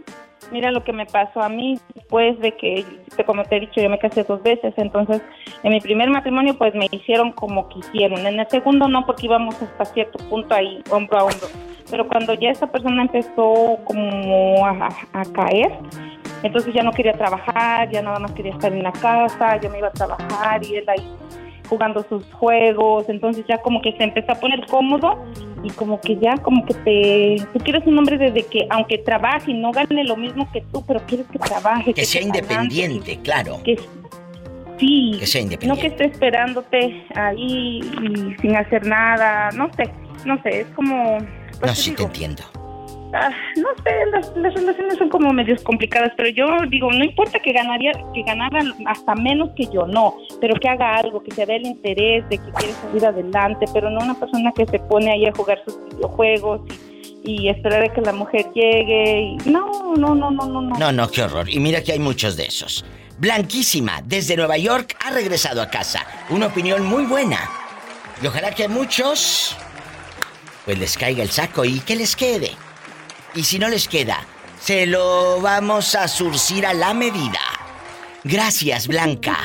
Mira 0.51 0.73
lo 0.73 0.83
que 0.83 0.93
me 0.93 1.07
pasó 1.07 1.43
a 1.43 1.49
mí 1.49 1.79
después 1.95 2.39
de 2.41 2.57
que, 2.57 2.85
como 3.25 3.45
te 3.45 3.57
he 3.57 3.61
dicho, 3.61 3.81
yo 3.81 3.89
me 3.89 3.99
casé 3.99 4.25
dos 4.25 4.43
veces. 4.43 4.75
Entonces, 4.79 5.23
en 5.63 5.71
mi 5.71 5.81
primer 5.81 6.11
matrimonio, 6.11 6.57
pues 6.57 6.75
me 6.75 6.89
hicieron 6.91 7.33
como 7.33 7.69
quisieron. 7.69 8.27
En 8.27 8.41
el 8.41 8.49
segundo, 8.49 8.89
no, 8.89 9.07
porque 9.07 9.27
íbamos 9.27 9.61
hasta 9.63 9.85
cierto 9.85 10.19
punto 10.29 10.55
ahí, 10.55 10.83
hombro 10.91 11.19
a 11.19 11.25
hombro. 11.25 11.49
Pero 11.89 12.09
cuando 12.09 12.35
ya 12.35 12.51
esa 12.51 12.67
persona 12.67 13.03
empezó 13.03 13.79
como 13.85 14.67
a, 14.67 14.89
a 15.13 15.25
caer, 15.33 15.73
entonces 16.43 16.73
ya 16.73 16.83
no 16.83 16.93
quería 16.93 17.13
trabajar, 17.13 17.91
ya 17.91 18.03
nada 18.03 18.19
más 18.19 18.33
quería 18.33 18.53
estar 18.53 18.73
en 18.73 18.83
la 18.83 18.93
casa, 18.93 19.61
yo 19.61 19.71
me 19.71 19.79
iba 19.79 19.89
a 19.89 19.93
trabajar 19.93 20.65
y 20.65 20.77
él 20.77 20.89
ahí 20.89 21.07
jugando 21.71 22.05
sus 22.09 22.23
juegos, 22.35 23.09
entonces 23.09 23.45
ya 23.49 23.57
como 23.59 23.81
que 23.81 23.93
se 23.97 24.05
empezó 24.05 24.33
a 24.33 24.35
poner 24.35 24.67
cómodo 24.67 25.25
y 25.63 25.71
como 25.71 26.01
que 26.01 26.17
ya 26.19 26.37
como 26.39 26.67
que 26.67 26.75
te 26.75 27.37
tú 27.53 27.59
quieres 27.61 27.87
un 27.87 27.97
hombre 27.99 28.19
desde 28.19 28.43
que 28.43 28.67
aunque 28.69 28.99
trabaje 28.99 29.53
y 29.53 29.55
no 29.55 29.71
gane 29.73 30.05
lo 30.05 30.17
mismo 30.17 30.47
que 30.53 30.61
tú, 30.73 30.85
pero 30.87 31.01
quieres 31.07 31.27
que 31.29 31.39
trabaje, 31.39 31.95
que 31.95 32.05
sea 32.05 32.21
independiente, 32.21 33.19
claro. 33.23 33.61
que 33.65 33.79
sí, 34.79 35.17
Que 35.21 35.27
sea 35.27 35.41
no 35.41 35.45
independiente. 35.47 35.81
que 35.81 35.87
esté 35.87 36.05
esperándote 36.07 37.07
ahí 37.15 37.79
y 37.81 38.37
sin 38.43 38.57
hacer 38.57 38.85
nada, 38.87 39.51
no 39.53 39.71
sé, 39.75 39.85
no 40.27 40.43
sé, 40.43 40.61
es 40.63 40.67
como 40.75 41.19
pues 41.61 41.71
No, 41.71 41.75
sí 41.75 41.93
te 41.93 42.03
entiendo. 42.03 42.43
Ah, 43.13 43.31
no 43.57 43.69
sé, 43.83 43.91
las, 44.13 44.37
las 44.37 44.55
relaciones 44.55 44.97
son 44.99 45.09
como 45.09 45.33
medios 45.33 45.63
complicadas, 45.63 46.13
pero 46.17 46.29
yo 46.29 46.47
digo, 46.69 46.93
no 46.93 47.05
importa 47.05 47.39
que 47.41 47.53
ganaría, 47.53 47.93
que 48.15 48.23
ganara 48.23 48.63
hasta 48.87 49.15
menos 49.17 49.51
que 49.57 49.67
yo, 49.67 49.87
no, 49.87 50.15
pero 50.41 50.55
que 50.55 50.69
haga 50.69 50.97
algo, 50.97 51.23
que 51.23 51.35
se 51.35 51.45
vea 51.45 51.57
el 51.57 51.67
interés 51.67 52.29
de 52.29 52.39
que 52.39 52.53
quiere 52.53 52.73
salir 52.75 53.07
adelante, 53.07 53.67
pero 53.73 53.91
no 53.91 54.01
una 54.01 54.15
persona 54.15 54.53
que 54.53 54.67
se 54.67 54.79
pone 54.79 55.11
ahí 55.11 55.27
a 55.27 55.33
jugar 55.33 55.61
sus 55.65 55.79
videojuegos 55.91 56.61
y 57.25 57.49
esperar 57.49 57.83
a 57.85 57.93
que 57.93 58.01
la 58.01 58.13
mujer 58.13 58.47
llegue. 58.55 59.37
No, 59.45 59.95
no, 59.97 60.15
no, 60.15 60.31
no, 60.31 60.47
no, 60.47 60.63
no. 60.63 60.79
No, 60.79 60.93
no, 60.93 61.11
qué 61.11 61.23
horror. 61.23 61.49
Y 61.51 61.59
mira 61.59 61.83
que 61.83 61.93
hay 61.93 61.99
muchos 61.99 62.37
de 62.37 62.45
esos. 62.45 62.85
Blanquísima, 63.19 64.01
desde 64.05 64.37
Nueva 64.37 64.57
York, 64.57 64.97
ha 65.05 65.11
regresado 65.11 65.61
a 65.61 65.69
casa. 65.69 66.07
Una 66.31 66.47
opinión 66.47 66.87
muy 66.87 67.05
buena. 67.05 67.39
Y 68.23 68.27
ojalá 68.27 68.53
que 68.53 68.69
muchos, 68.69 69.57
pues 70.65 70.79
les 70.79 70.97
caiga 70.97 71.23
el 71.23 71.31
saco 71.31 71.65
y 71.65 71.81
que 71.81 71.97
les 71.97 72.17
quede. 72.17 72.53
Y 73.35 73.45
si 73.45 73.59
no 73.59 73.69
les 73.69 73.89
queda, 73.89 74.25
se 74.61 74.87
lo 74.87 75.41
vamos 75.41 75.95
a 75.95 76.09
surcir 76.09 76.67
a 76.67 76.75
la 76.75 76.93
medida. 76.95 77.41
Gracias, 78.25 78.87
Blanca. 78.87 79.39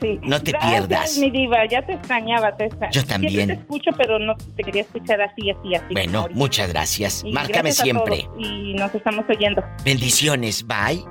Sí. 0.00 0.18
No 0.22 0.42
te 0.42 0.52
Gracias, 0.52 0.70
pierdas. 0.70 1.18
mi 1.18 1.30
diva, 1.30 1.58
ya 1.68 1.84
te 1.84 1.92
extrañaba, 1.92 2.56
te 2.56 2.64
extrañaba. 2.64 2.90
Yo 2.92 3.04
también. 3.04 3.32
Siempre 3.32 3.56
te 3.56 3.62
escucho, 3.62 3.90
pero 3.96 4.18
no 4.18 4.34
te 4.56 4.62
quería 4.64 4.82
escuchar 4.82 5.20
así, 5.20 5.50
así, 5.50 5.74
así. 5.74 5.92
Bueno, 5.92 6.26
muchas 6.32 6.68
gracias. 6.70 7.22
Y 7.24 7.32
Márcame 7.32 7.70
gracias 7.70 7.84
siempre. 7.84 8.28
Y 8.38 8.74
nos 8.74 8.94
estamos 8.94 9.24
oyendo. 9.28 9.62
Bendiciones, 9.84 10.66
bye. 10.66 11.04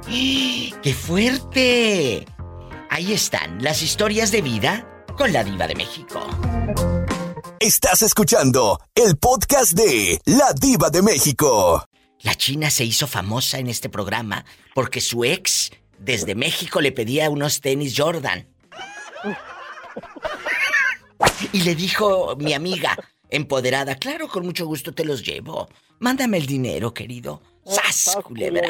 ¡Qué 0.82 0.94
fuerte! 0.94 2.26
Ahí 2.90 3.14
están 3.14 3.64
las 3.64 3.82
historias 3.84 4.32
de 4.32 4.42
vida 4.42 4.86
con 5.16 5.32
la 5.32 5.44
diva 5.44 5.68
de 5.68 5.76
México. 5.76 6.20
Estás 7.62 8.02
escuchando 8.02 8.80
el 8.96 9.18
podcast 9.18 9.74
de 9.74 10.20
La 10.26 10.52
Diva 10.60 10.90
de 10.90 11.04
México. 11.04 11.86
La 12.24 12.34
China 12.34 12.72
se 12.72 12.86
hizo 12.86 13.06
famosa 13.06 13.60
en 13.60 13.68
este 13.68 13.88
programa 13.88 14.44
porque 14.74 15.00
su 15.00 15.24
ex 15.24 15.72
desde 16.00 16.34
México 16.34 16.82
le 16.82 16.92
pedía 16.92 17.30
unos 17.30 17.62
tenis 17.62 17.94
Jordan. 17.96 18.48
Y 21.54 21.62
le 21.62 21.76
dijo 21.76 22.36
mi 22.38 22.54
amiga, 22.54 22.98
empoderada, 23.30 23.94
claro, 23.94 24.28
con 24.28 24.44
mucho 24.44 24.66
gusto 24.66 24.92
te 24.92 25.06
los 25.06 25.24
llevo. 25.24 25.70
Mándame 26.00 26.38
el 26.38 26.48
dinero, 26.48 26.96
querido. 26.96 27.44
¡Sas, 27.64 28.18
culebra! 28.24 28.64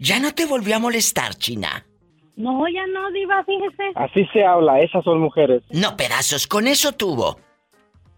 Ya 0.00 0.18
no 0.18 0.34
te 0.34 0.46
volvió 0.46 0.74
a 0.74 0.78
molestar, 0.80 1.36
China. 1.36 1.86
No, 2.34 2.64
ya 2.68 2.84
no, 2.88 3.08
Diva, 3.12 3.44
fíjese. 3.44 3.92
Así 3.94 4.26
se 4.32 4.44
habla, 4.44 4.80
esas 4.80 5.04
son 5.04 5.20
mujeres. 5.20 5.62
No, 5.70 5.96
pedazos, 5.96 6.48
con 6.48 6.66
eso 6.66 6.90
tuvo. 6.90 7.38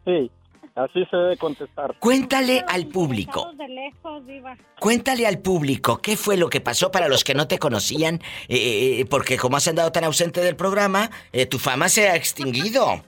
Sí, 0.05 0.30
así 0.74 1.05
se 1.11 1.16
debe 1.16 1.36
contestar. 1.36 1.96
Cuéntale 1.98 2.64
al 2.68 2.86
público. 2.86 3.50
Estamos 3.50 3.59
de 3.59 3.68
lejos, 3.68 4.26
Diva. 4.26 4.57
Cuéntale 4.78 5.26
al 5.26 5.38
público 5.38 5.98
qué 5.98 6.16
fue 6.16 6.36
lo 6.36 6.48
que 6.48 6.61
pasó 6.61 6.90
para 6.90 7.09
los 7.09 7.24
que 7.24 7.34
no 7.34 7.48
te 7.48 7.59
conocían, 7.59 8.16
eh, 8.48 9.00
eh, 9.00 9.07
porque 9.09 9.36
como 9.36 9.57
has 9.57 9.68
andado 9.68 9.92
tan 9.92 10.05
ausente 10.05 10.40
del 10.40 10.57
programa, 10.57 11.11
eh, 11.32 11.46
tu 11.46 11.59
fama 11.59 11.88
se 11.88 12.09
ha 12.09 12.16
extinguido. 12.16 13.02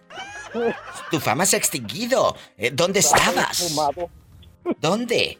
Tu 1.11 1.21
fama 1.21 1.45
se 1.45 1.57
ha 1.57 1.59
extinguido. 1.59 2.35
Eh, 2.57 2.71
¿Dónde 2.73 3.01
estabas? 3.01 3.77
¿Dónde? 4.81 5.39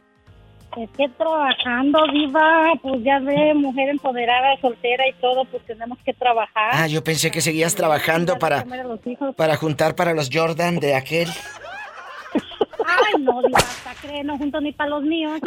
Es 0.77 0.91
que 0.91 1.09
trabajando, 1.09 2.01
Diva, 2.13 2.73
pues 2.83 3.03
ya 3.03 3.19
ve, 3.21 3.55
mujer 3.55 3.89
empoderada, 3.89 4.61
soltera 4.61 5.09
y 5.09 5.15
todo, 5.15 5.47
pues 5.47 5.65
tenemos 5.65 5.99
que 6.05 6.13
trabajar. 6.13 6.71
Ah, 6.73 6.87
yo 6.87 7.03
pensé 7.03 7.31
que 7.31 7.41
seguías 7.41 7.75
trabajando 7.75 8.39
para, 8.39 8.65
para 9.37 9.57
juntar 9.57 9.95
para 9.95 10.13
los 10.13 10.29
Jordan 10.31 10.79
de 10.79 10.95
aquel. 10.95 11.29
Ay, 12.85 13.15
no, 13.21 13.41
Diva, 13.43 13.59
hasta 13.59 13.95
cree, 13.95 14.23
no 14.23 14.37
junto 14.37 14.61
ni 14.61 14.73
para 14.73 14.91
los 14.91 15.03
míos. 15.03 15.41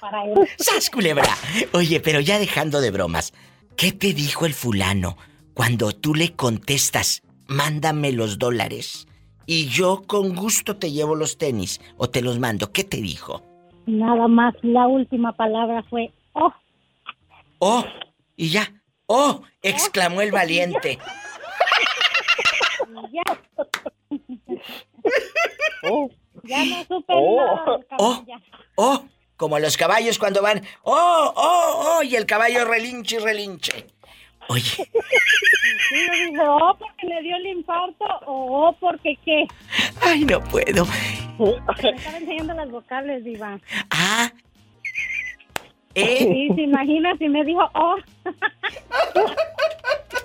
para 0.00 0.24
él. 0.24 0.34
¡Sas, 0.58 0.90
culebra! 0.90 1.34
Oye, 1.72 1.98
pero 2.00 2.20
ya 2.20 2.38
dejando 2.38 2.82
de 2.82 2.90
bromas, 2.90 3.32
¿qué 3.74 3.92
te 3.92 4.12
dijo 4.12 4.44
el 4.44 4.52
fulano 4.52 5.16
cuando 5.54 5.92
tú 5.92 6.14
le 6.14 6.34
contestas, 6.34 7.22
mándame 7.46 8.12
los 8.12 8.38
dólares? 8.38 9.08
Y 9.46 9.66
yo 9.68 10.02
con 10.06 10.34
gusto 10.34 10.76
te 10.76 10.92
llevo 10.92 11.14
los 11.14 11.38
tenis 11.38 11.80
o 11.96 12.10
te 12.10 12.20
los 12.20 12.38
mando. 12.38 12.70
¿Qué 12.70 12.84
te 12.84 12.98
dijo? 12.98 13.53
Nada 13.86 14.28
más, 14.28 14.54
la 14.62 14.86
última 14.86 15.32
palabra 15.32 15.82
fue, 15.90 16.12
oh, 16.32 16.52
¡Oh! 17.58 17.84
Y 18.36 18.50
ya. 18.50 18.72
¡Oh! 19.06 19.42
exclamó 19.62 20.20
el 20.20 20.32
valiente. 20.32 20.98
y 22.88 23.12
ya. 23.12 23.22
Ya 26.46 26.64
no 26.64 26.84
supe 26.84 27.04
Oh. 27.08 27.36
nada 27.36 27.78
¡Oh! 27.98 28.24
¡Oh! 28.76 29.04
Como 29.36 29.58
los 29.58 29.76
caballos 29.76 30.18
cuando 30.18 30.42
van. 30.42 30.62
¡Oh! 30.82 31.32
¡Oh! 31.36 31.98
¡Oh! 31.98 32.02
Y 32.02 32.16
el 32.16 32.26
caballo 32.26 32.64
relinche 32.64 33.16
y 33.16 33.18
relinche. 33.18 33.86
Oye, 34.48 34.62
Sí, 35.88 35.96
yo 36.06 36.12
dije, 36.12 36.38
oh, 36.46 36.76
porque 36.78 37.06
le 37.06 37.22
dio 37.22 37.36
el 37.36 37.46
infarto, 37.46 38.04
o 38.26 38.68
oh, 38.68 38.72
porque 38.78 39.16
qué. 39.24 39.46
ay, 40.02 40.24
no 40.24 40.40
puedo. 40.40 40.86
Me 41.38 41.90
estaba 41.90 42.16
enseñando 42.18 42.54
las 42.54 42.70
vocales, 42.70 43.24
Diva. 43.24 43.58
Ah. 43.90 44.30
¿Eh? 45.94 46.18
Sí, 46.18 46.48
se 46.54 46.62
imagina 46.62 47.14
si 47.18 47.28
me 47.28 47.44
dijo, 47.44 47.60
oh. 47.74 47.96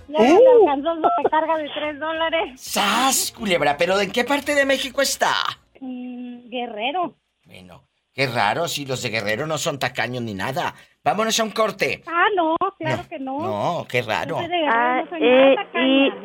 ya 0.09 0.19
Uh. 0.19 0.39
le 0.39 0.49
alcanzó 0.71 0.95
su 0.95 1.07
recarga 1.23 1.57
de 1.57 1.69
tres 1.69 1.99
dólares. 1.99 2.59
¡Sas, 2.61 3.31
culebra! 3.31 3.77
¿Pero 3.77 3.99
en 3.99 4.11
qué 4.11 4.23
parte 4.23 4.55
de 4.55 4.65
México 4.65 5.01
está? 5.01 5.33
Mm, 5.79 6.49
Guerrero. 6.49 7.13
Bueno, 7.45 7.83
qué 8.13 8.25
raro 8.27 8.67
si 8.67 8.85
los 8.85 9.01
de 9.03 9.09
Guerrero 9.09 9.45
no 9.45 9.57
son 9.59 9.77
tacaños 9.77 10.23
ni 10.23 10.33
nada. 10.33 10.73
Vámonos 11.03 11.39
a 11.39 11.43
un 11.43 11.51
corte. 11.51 12.03
Ah, 12.07 12.25
no, 12.35 12.55
claro 12.79 13.03
que 13.07 13.19
no. 13.19 13.39
No, 13.39 13.85
qué 13.87 14.01
raro. 14.01 14.37
Soy 14.37 14.47
de 14.47 14.57
Guerrero, 14.57 15.07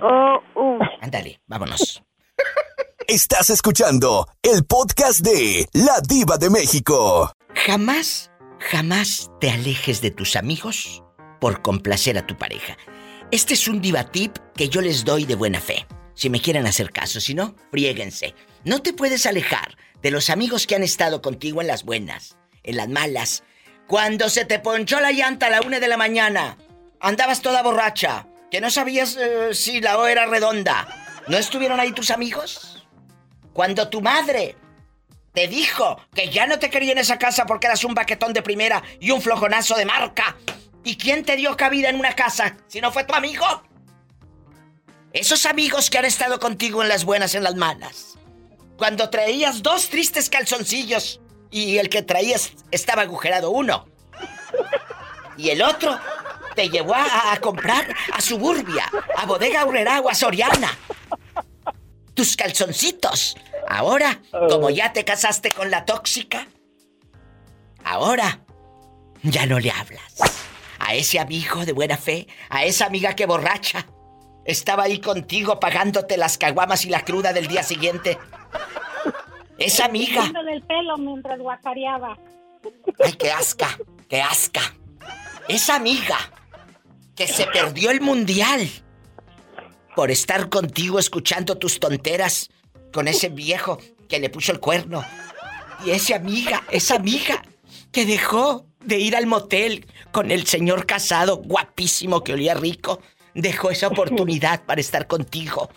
no 0.01 0.83
E. 0.85 0.99
Ándale, 1.03 1.41
vámonos. 1.47 2.03
Estás 3.07 3.51
escuchando 3.51 4.27
el 4.43 4.65
podcast 4.65 5.21
de 5.21 5.69
La 5.75 6.01
Diva 6.01 6.39
de 6.39 6.49
México. 6.49 7.31
Jamás, 7.55 8.31
jamás 8.59 9.31
te 9.41 9.51
alejes 9.51 10.01
de 10.01 10.11
tus 10.11 10.37
amigos 10.37 11.03
por 11.39 11.61
complacer 11.61 12.17
a 12.17 12.27
tu 12.27 12.39
pareja. 12.39 12.79
Este 13.31 13.53
es 13.55 13.69
un 13.69 13.83
diva 13.83 14.11
tip 14.11 14.39
que 14.57 14.71
yo 14.71 14.81
les 14.81 15.05
doy 15.05 15.27
de 15.27 15.35
buena 15.35 15.61
fe. 15.61 15.87
Si 16.15 16.31
me 16.31 16.41
quieren 16.41 16.67
hacer 16.67 16.93
caso, 16.93 17.21
si 17.21 17.35
no, 17.35 17.55
friéguense. 17.71 18.35
No 18.65 18.81
te 18.81 18.95
puedes 18.95 19.27
alejar 19.27 19.77
de 20.01 20.11
los 20.11 20.31
amigos 20.31 20.67
que 20.67 20.75
han 20.75 20.83
estado 20.83 21.21
contigo 21.21 21.61
en 21.61 21.67
las 21.67 21.85
buenas, 21.85 22.39
en 22.63 22.79
las 22.79 22.89
malas. 22.89 23.43
Cuando 23.87 24.31
se 24.31 24.47
te 24.47 24.61
ponchó 24.61 25.01
la 25.01 25.13
llanta 25.13 25.49
a 25.49 25.51
la 25.51 25.61
una 25.61 25.79
de 25.79 25.89
la 25.89 25.99
mañana, 25.99 26.57
andabas 27.01 27.43
toda 27.43 27.63
borracha, 27.63 28.29
que 28.51 28.63
no 28.63 28.71
sabías 28.71 29.19
eh, 29.21 29.51
si 29.53 29.83
la 29.83 29.99
O 29.99 30.07
era 30.07 30.25
redonda. 30.25 31.23
¿No 31.29 31.37
estuvieron 31.37 31.81
ahí 31.81 31.93
tus 31.93 32.11
amigos? 32.11 32.74
Cuando 33.55 33.89
tu 33.89 34.03
madre 34.03 34.57
te 35.33 35.47
dijo 35.47 36.01
que 36.13 36.29
ya 36.29 36.47
no 36.47 36.59
te 36.59 36.71
quería 36.71 36.93
en 36.93 36.99
esa 36.99 37.19
casa 37.19 37.47
porque 37.47 37.69
eras 37.69 37.85
un 37.85 37.95
baquetón 37.95 38.33
de 38.33 38.43
primera 38.43 38.83
y 39.01 39.13
un 39.13 39.23
flojonazo 39.23 39.77
de 39.77 39.87
marca. 39.87 40.37
¿Y 40.83 40.97
quién 40.97 41.25
te 41.25 41.37
dio 41.37 41.57
cabida 41.57 41.89
en 41.89 41.97
una 41.97 42.15
casa 42.15 42.57
si 42.67 42.81
no 42.81 42.93
fue 42.93 43.05
tu 43.05 43.15
amigo? 43.15 43.47
Esos 45.13 45.47
amigos 45.47 45.89
que 45.89 45.99
han 45.99 46.05
estado 46.05 46.41
contigo 46.41 46.83
en 46.83 46.89
las 46.89 47.05
buenas 47.05 47.33
y 47.33 47.37
en 47.37 47.45
las 47.45 47.55
malas. 47.55 48.19
Cuando 48.77 49.09
traías 49.09 49.63
dos 49.63 49.89
tristes 49.89 50.29
calzoncillos 50.29 51.21
y 51.53 51.79
el 51.79 51.89
que 51.89 52.03
traías 52.03 52.53
estaba 52.73 53.03
agujerado 53.03 53.53
uno. 53.53 53.87
Y 55.37 55.51
el 55.51 55.63
otro 55.63 55.97
te 56.57 56.69
llevó 56.69 56.97
a, 56.97 57.39
comprar 57.41 57.95
a 58.13 58.21
Suburbia, 58.21 58.91
a 59.17 59.27
Bodega 59.27 59.65
Urrera 59.65 60.03
a 60.09 60.15
Soriana. 60.15 60.77
Tus 62.15 62.37
calzoncitos. 62.37 63.37
Ahora, 63.69 64.21
como 64.49 64.71
ya 64.71 64.93
te 64.93 65.05
casaste 65.05 65.51
con 65.51 65.71
la 65.71 65.85
tóxica, 65.85 66.47
ahora 67.85 68.41
ya 69.23 69.47
no 69.47 69.59
le 69.59 69.71
hablas. 69.71 70.15
A 70.79 70.95
ese 70.95 71.19
amigo 71.19 71.65
de 71.65 71.73
buena 71.73 71.97
fe, 71.97 72.29
a 72.51 72.65
esa 72.65 72.87
amiga 72.87 73.17
que 73.17 73.27
borracha, 73.27 73.87
estaba 74.45 74.85
ahí 74.85 75.01
contigo 75.01 75.59
pagándote 75.59 76.17
las 76.17 76.37
caguamas 76.37 76.85
y 76.85 76.91
la 76.91 77.05
cruda 77.05 77.33
del 77.33 77.47
día 77.47 77.63
siguiente. 77.63 78.19
Esa 79.59 79.87
amiga. 79.87 80.21
Haciendo 80.21 80.45
del 80.45 80.63
pelo 80.63 80.99
mientras 80.99 81.39
guacareaba. 81.39 82.19
Ay, 83.03 83.13
qué 83.15 83.31
asca, 83.31 83.79
qué 84.09 84.21
asca. 84.21 84.61
Esa 85.49 85.77
amiga 85.77 86.19
que 87.15 87.27
se 87.27 87.47
perdió 87.47 87.91
el 87.91 88.01
mundial 88.01 88.69
por 89.95 90.11
estar 90.11 90.49
contigo 90.49 90.99
escuchando 90.99 91.57
tus 91.57 91.81
tonteras 91.81 92.51
con 92.93 93.09
ese 93.09 93.29
viejo 93.29 93.79
que 94.09 94.19
le 94.19 94.31
puso 94.31 94.53
el 94.53 94.61
cuerno. 94.61 95.05
Y 95.85 95.91
esa 95.91 96.17
amiga, 96.17 96.63
esa 96.71 96.97
amiga 96.97 97.43
que 97.93 98.07
dejó 98.07 98.67
de 98.81 98.99
ir 98.99 99.17
al 99.17 99.27
motel 99.27 99.87
con 100.13 100.31
el 100.31 100.47
señor 100.47 100.87
casado 100.87 101.39
guapísimo 101.39 102.23
que 102.23 102.33
olía 102.35 102.55
rico, 102.55 103.01
dejó 103.35 103.71
esa 103.71 103.89
oportunidad 103.89 104.65
para 104.65 104.81
estar 104.81 105.07
contigo. 105.07 105.71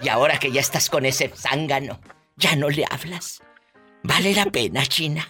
Y 0.00 0.08
ahora 0.08 0.38
que 0.38 0.50
ya 0.50 0.60
estás 0.60 0.90
con 0.90 1.06
ese 1.06 1.28
zángano, 1.28 2.00
ya 2.36 2.56
no 2.56 2.68
le 2.68 2.84
hablas. 2.90 3.42
¿Vale 4.02 4.34
la 4.34 4.46
pena, 4.46 4.84
China? 4.86 5.26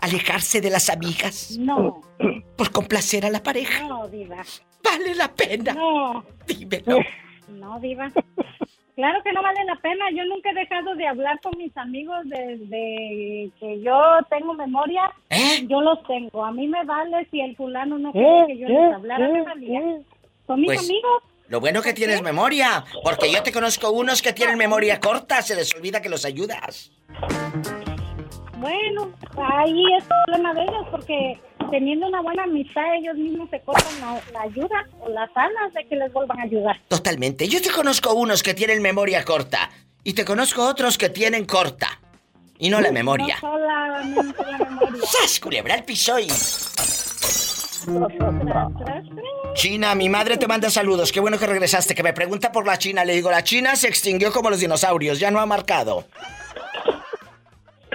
¿Alejarse 0.00 0.60
de 0.60 0.70
las 0.70 0.90
amigas? 0.90 1.56
No. 1.58 2.02
¿Por 2.56 2.70
complacer 2.70 3.24
a 3.24 3.30
la 3.30 3.42
pareja? 3.42 3.84
No, 3.84 4.08
Diva. 4.08 4.44
¿Vale 4.82 5.14
la 5.14 5.32
pena? 5.32 5.72
No. 5.72 6.24
Dímelo. 6.46 6.98
No, 7.48 7.78
Diva. 7.80 8.10
Claro 8.94 9.22
que 9.22 9.32
no 9.32 9.42
vale 9.42 9.64
la 9.64 9.76
pena. 9.76 10.06
Yo 10.10 10.24
nunca 10.24 10.50
he 10.50 10.54
dejado 10.54 10.94
de 10.96 11.06
hablar 11.06 11.40
con 11.40 11.52
mis 11.56 11.76
amigos 11.76 12.18
desde 12.24 13.50
que 13.60 13.80
yo 13.80 13.96
tengo 14.28 14.54
memoria. 14.54 15.12
Yo 15.68 15.80
los 15.80 16.02
tengo. 16.06 16.44
A 16.44 16.50
mí 16.52 16.66
me 16.66 16.84
vale 16.84 17.26
si 17.30 17.40
el 17.40 17.54
fulano 17.56 17.96
no 17.98 18.10
quiere 18.12 18.46
que 18.48 18.58
yo 18.58 18.68
les 18.68 18.94
hablara. 18.94 19.28
me 19.28 19.42
valía. 19.42 19.80
Son 20.46 20.60
mis 20.60 20.66
Pues, 20.68 20.80
amigos. 20.88 21.22
Lo 21.48 21.60
bueno 21.60 21.80
que 21.80 21.94
tienes 21.94 22.20
memoria, 22.22 22.84
porque 23.02 23.32
yo 23.32 23.42
te 23.42 23.52
conozco 23.52 23.90
unos 23.90 24.20
que 24.20 24.34
tienen 24.34 24.58
memoria 24.58 25.00
corta, 25.00 25.40
se 25.40 25.54
les 25.54 25.74
olvida 25.74 26.02
que 26.02 26.10
los 26.10 26.26
ayudas. 26.26 26.90
Bueno, 28.58 29.12
ahí 29.36 29.82
es 29.96 30.02
el 30.04 30.08
problema 30.26 30.52
de 30.54 30.62
ellos 30.64 30.86
porque 30.90 31.40
teniendo 31.70 32.06
una 32.06 32.22
buena 32.22 32.44
amistad 32.44 32.94
ellos 32.96 33.16
mismos 33.16 33.48
se 33.50 33.60
cortan 33.60 34.00
la, 34.00 34.20
la 34.32 34.42
ayuda 34.42 34.86
o 35.00 35.08
las 35.08 35.30
alas 35.34 35.72
de 35.74 35.86
que 35.86 35.96
les 35.96 36.12
vuelvan 36.12 36.38
a 36.40 36.42
ayudar. 36.42 36.80
Totalmente. 36.88 37.48
Yo 37.48 37.60
te 37.62 37.70
conozco 37.70 38.12
unos 38.14 38.42
que 38.42 38.54
tienen 38.54 38.82
memoria 38.82 39.24
corta 39.24 39.70
y 40.04 40.12
te 40.14 40.24
conozco 40.24 40.66
otros 40.66 40.98
que 40.98 41.08
tienen 41.08 41.44
corta. 41.44 42.00
Y 42.58 42.70
no 42.70 42.80
la 42.80 42.90
memoria. 42.90 43.38
No 43.40 43.52
solamente 43.52 44.42
la 44.44 44.58
memoria. 44.58 45.02
¡Sas, 45.06 45.38
culebra 45.38 45.74
al 45.74 45.84
piso 45.84 46.18
y... 46.18 46.26
China, 49.54 49.94
mi 49.94 50.08
madre 50.08 50.36
te 50.36 50.46
manda 50.46 50.70
saludos. 50.70 51.12
Qué 51.12 51.20
bueno 51.20 51.38
que 51.38 51.46
regresaste. 51.46 51.94
Que 51.94 52.02
me 52.02 52.12
pregunta 52.12 52.52
por 52.52 52.66
la 52.66 52.78
China. 52.78 53.04
Le 53.04 53.14
digo, 53.14 53.30
la 53.30 53.44
China 53.44 53.76
se 53.76 53.88
extinguió 53.88 54.32
como 54.32 54.50
los 54.50 54.60
dinosaurios. 54.60 55.18
Ya 55.18 55.30
no 55.30 55.40
ha 55.40 55.46
marcado. 55.46 56.04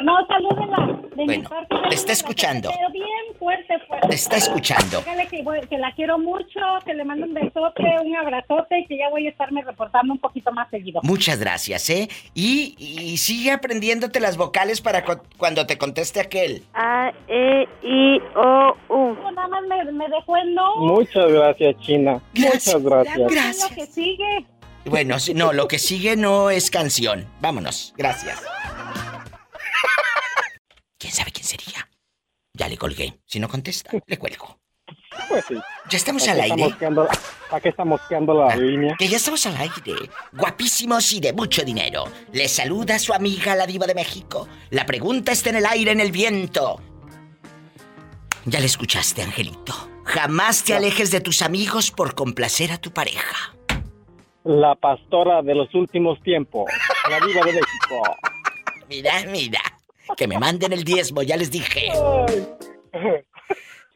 No, 0.01 0.25
salúdenla. 0.27 0.99
De 1.15 1.15
mi 1.17 1.25
Bueno, 1.25 1.49
parte, 1.49 1.75
te 1.89 1.95
está 1.95 2.11
escuchando. 2.13 2.69
Pero 2.75 2.89
bien 2.91 3.07
fuerte, 3.37 3.79
fuerte. 3.87 4.07
Te 4.07 4.15
está 4.15 4.37
escuchando. 4.37 4.99
Dígale 4.99 5.27
que, 5.27 5.43
voy- 5.43 5.61
que 5.69 5.77
la 5.77 5.91
quiero 5.93 6.17
mucho, 6.17 6.59
que 6.85 6.93
le 6.95 7.05
mando 7.05 7.25
un 7.27 7.33
besote, 7.35 7.83
un 8.03 8.15
abrazote 8.15 8.79
y 8.79 8.85
que 8.87 8.97
ya 8.97 9.09
voy 9.09 9.27
a 9.27 9.29
estarme 9.29 9.61
reportando 9.61 10.11
un 10.13 10.19
poquito 10.19 10.51
más 10.51 10.69
seguido. 10.71 11.01
Muchas 11.03 11.39
gracias, 11.39 11.89
¿eh? 11.91 12.09
Y, 12.33 12.75
y 12.79 13.17
sigue 13.17 13.51
aprendiéndote 13.51 14.19
las 14.19 14.37
vocales 14.37 14.81
para 14.81 15.05
cu- 15.05 15.21
cuando 15.37 15.67
te 15.67 15.77
conteste 15.77 16.19
aquel. 16.19 16.63
A, 16.73 17.11
E, 17.27 17.67
I, 17.83 18.19
O, 18.35 18.75
U. 18.89 19.13
Nada 19.35 19.47
más 19.47 19.61
me, 19.67 19.91
me 19.91 20.07
dejó 20.09 20.35
en 20.37 20.55
no. 20.55 20.77
Muchas 20.77 21.31
gracias, 21.31 21.75
China. 21.81 22.19
Muchas 22.33 22.81
gracias. 22.83 23.17
Ya 23.17 23.67
lo 23.69 23.75
que 23.75 23.85
sigue. 23.85 24.45
Bueno, 24.85 25.15
no, 25.35 25.53
lo 25.53 25.67
que 25.67 25.79
sigue 25.79 26.15
no 26.17 26.49
es 26.49 26.69
canción. 26.71 27.25
Vámonos, 27.39 27.93
gracias. 27.95 28.41
¿Quién 31.03 31.11
sabe 31.11 31.33
quién 31.33 31.43
sería? 31.43 31.89
Ya 32.53 32.69
le 32.69 32.77
colgué. 32.77 33.19
Si 33.25 33.37
no 33.37 33.49
contesta, 33.49 33.91
le 34.07 34.17
cuelgo. 34.17 34.57
Pues 35.27 35.43
sí. 35.45 35.55
Ya 35.89 35.97
estamos 35.97 36.25
¿Para 36.25 36.45
al 36.45 36.51
aire. 36.51 36.75
¿Para 37.49 37.61
qué 37.61 37.67
estamos 37.67 37.99
quedando 38.07 38.33
la 38.33 38.55
línea? 38.55 38.95
Que 38.97 39.09
ya 39.09 39.17
estamos 39.17 39.45
al 39.45 39.57
aire. 39.57 40.09
Guapísimos 40.31 41.11
y 41.11 41.19
de 41.19 41.33
mucho 41.33 41.65
dinero. 41.65 42.05
Le 42.31 42.47
saluda 42.47 42.97
su 42.99 43.13
amiga 43.13 43.53
la 43.53 43.67
diva 43.67 43.85
de 43.85 43.95
México. 43.95 44.47
La 44.69 44.85
pregunta 44.85 45.33
está 45.33 45.49
en 45.49 45.57
el 45.57 45.65
aire, 45.65 45.91
en 45.91 45.99
el 45.99 46.13
viento. 46.13 46.79
Ya 48.45 48.61
le 48.61 48.67
escuchaste, 48.67 49.23
Angelito. 49.23 49.73
Jamás 50.05 50.63
te 50.63 50.73
alejes 50.73 51.11
de 51.11 51.19
tus 51.19 51.41
amigos 51.41 51.91
por 51.91 52.15
complacer 52.15 52.71
a 52.71 52.77
tu 52.77 52.91
pareja. 52.93 53.53
La 54.45 54.75
pastora 54.75 55.41
de 55.41 55.53
los 55.53 55.75
últimos 55.75 56.23
tiempos. 56.23 56.63
La 57.09 57.19
viva 57.19 57.41
de 57.43 57.51
México. 57.51 58.17
Mira, 58.87 59.25
mira. 59.25 59.59
Que 60.17 60.27
me 60.27 60.37
manden 60.37 60.73
el 60.73 60.83
diezmo, 60.83 61.23
ya 61.23 61.37
les 61.37 61.51
dije. 61.51 61.91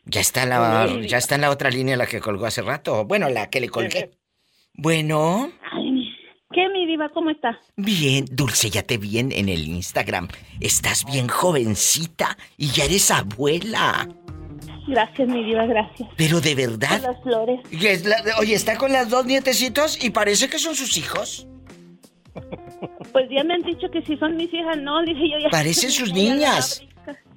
Ya 0.05 0.21
está 0.21 0.45
la, 0.45 0.87
ya 1.01 1.17
está 1.17 1.35
en 1.35 1.41
la 1.41 1.49
otra 1.49 1.69
línea 1.69 1.97
la 1.97 2.05
que 2.07 2.21
colgó 2.21 2.45
hace 2.45 2.61
rato. 2.61 3.05
Bueno, 3.05 3.29
la 3.29 3.49
que 3.49 3.59
le 3.59 3.69
colgué. 3.69 4.11
Bueno. 4.73 5.51
¿Qué, 6.51 6.69
mi 6.69 6.87
diva? 6.87 7.09
¿Cómo 7.09 7.29
está? 7.29 7.59
Bien, 7.75 8.25
Dulce, 8.31 8.69
ya 8.69 8.81
te 8.83 8.97
vi 8.97 9.19
en, 9.19 9.31
en 9.31 9.49
el 9.49 9.67
Instagram. 9.67 10.29
Estás 10.61 11.05
bien 11.05 11.27
jovencita 11.27 12.37
y 12.57 12.67
ya 12.69 12.85
eres 12.85 13.11
abuela. 13.11 14.07
Gracias, 14.87 15.27
mi 15.27 15.43
diva, 15.43 15.65
gracias. 15.65 16.09
Pero 16.15 16.39
de 16.39 16.55
verdad. 16.55 17.01
Las 17.01 17.21
flores. 17.21 17.59
Oye, 18.39 18.55
está 18.55 18.77
con 18.77 18.93
las 18.93 19.09
dos 19.09 19.25
nietecitos 19.25 20.01
y 20.01 20.11
parece 20.11 20.49
que 20.49 20.57
son 20.57 20.75
sus 20.75 20.97
hijos. 20.97 21.47
Pues 23.11 23.25
ya 23.29 23.43
me 23.43 23.55
han 23.55 23.61
dicho 23.63 23.89
que 23.91 24.01
si 24.01 24.17
son 24.17 24.35
mis 24.35 24.53
hijas, 24.53 24.77
no, 24.77 25.01
dije 25.03 25.29
yo 25.31 25.37
ya. 25.39 25.49
Parecen 25.49 25.91
sus 25.91 26.11
niñas. 26.13 26.83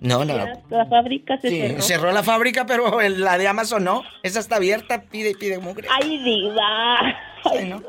No, 0.00 0.24
no. 0.24 0.36
La, 0.36 0.60
la 0.70 0.86
fábrica 0.86 1.38
se 1.40 1.48
Sí, 1.48 1.60
cerró. 1.60 1.82
cerró 1.82 2.12
la 2.12 2.22
fábrica, 2.22 2.66
pero 2.66 3.00
el- 3.00 3.20
la 3.20 3.38
de 3.38 3.46
Amazon 3.48 3.84
no. 3.84 4.02
Esa 4.22 4.40
está 4.40 4.56
abierta, 4.56 5.02
pide, 5.02 5.34
pide 5.34 5.58
mugre. 5.58 5.86
Ay, 5.90 6.18
diva. 6.24 6.98
Bueno, 7.44 7.82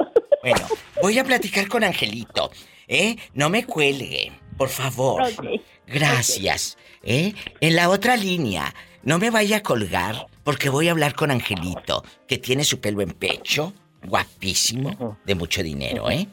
bueno, 0.44 0.66
voy 1.02 1.18
a 1.18 1.24
platicar 1.24 1.68
con 1.68 1.84
Angelito. 1.84 2.52
¿Eh? 2.88 3.16
No 3.34 3.50
me 3.50 3.66
cuelgue, 3.66 4.32
por 4.58 4.70
favor. 4.70 5.22
Ok. 5.24 5.46
Gracias. 5.88 6.78
¿Eh? 7.04 7.34
En 7.62 7.76
la 7.76 7.90
otra 7.90 8.16
línea, 8.18 8.74
no 9.04 9.18
me 9.18 9.30
vaya 9.32 9.58
a 9.58 9.64
colgar 9.64 10.28
porque 10.44 10.70
voy 10.70 10.88
a 10.88 10.92
hablar 10.92 11.16
con 11.16 11.32
Angelito, 11.32 12.04
que 12.28 12.38
tiene 12.38 12.64
su 12.64 12.80
pelo 12.80 13.02
en 13.02 13.12
pecho, 13.12 13.74
guapísimo, 14.06 15.18
de 15.26 15.36
mucho 15.36 15.64
dinero, 15.64 16.10
¿eh? 16.12 16.28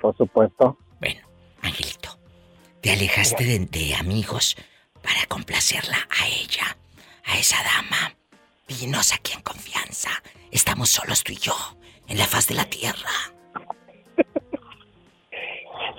Por 0.00 0.16
supuesto. 0.16 0.78
Bueno, 0.98 1.20
Angelito, 1.62 2.18
te 2.80 2.92
alejaste 2.92 3.44
de 3.44 3.54
entre 3.54 3.94
amigos 3.94 4.56
para 5.02 5.26
complacerla 5.26 6.08
a 6.18 6.26
ella, 6.26 6.76
a 7.24 7.38
esa 7.38 7.56
dama. 7.62 8.14
Dinos 8.66 9.12
aquí 9.12 9.32
en 9.32 9.42
confianza. 9.42 10.10
Estamos 10.50 10.90
solos 10.90 11.22
tú 11.22 11.32
y 11.32 11.36
yo, 11.36 11.54
en 12.08 12.18
la 12.18 12.26
faz 12.26 12.46
de 12.48 12.54
la 12.54 12.64
tierra. 12.64 13.10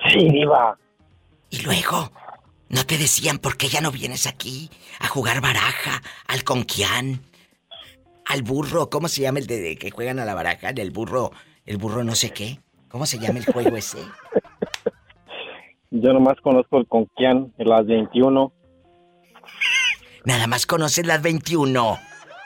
Sí, 0.08 0.28
diva. 0.30 0.76
Y 1.50 1.60
luego, 1.62 2.10
¿no 2.68 2.84
te 2.84 2.98
decían 2.98 3.38
por 3.38 3.56
qué 3.56 3.68
ya 3.68 3.80
no 3.80 3.92
vienes 3.92 4.26
aquí 4.26 4.70
a 4.98 5.06
jugar 5.06 5.40
baraja, 5.40 6.02
al 6.26 6.44
conquián, 6.44 7.22
al 8.26 8.42
burro? 8.42 8.90
¿Cómo 8.90 9.08
se 9.08 9.22
llama 9.22 9.38
el 9.38 9.46
de, 9.46 9.60
de 9.60 9.76
que 9.76 9.90
juegan 9.90 10.18
a 10.18 10.24
la 10.24 10.34
baraja? 10.34 10.70
El 10.70 10.90
burro, 10.90 11.30
el 11.66 11.76
burro 11.76 12.02
no 12.04 12.14
sé 12.14 12.30
qué. 12.30 12.58
¿Cómo 12.92 13.06
se 13.06 13.18
llama 13.18 13.38
el 13.38 13.46
juego 13.46 13.74
ese? 13.74 13.98
Yo 15.90 16.12
nomás 16.12 16.38
conozco 16.42 16.76
el 16.76 16.86
Conquian, 16.86 17.50
el 17.56 17.68
las 17.68 17.86
21. 17.86 18.52
Nada 20.26 20.46
más 20.46 20.66
conoces 20.66 21.06
las 21.06 21.22
21. 21.22 21.98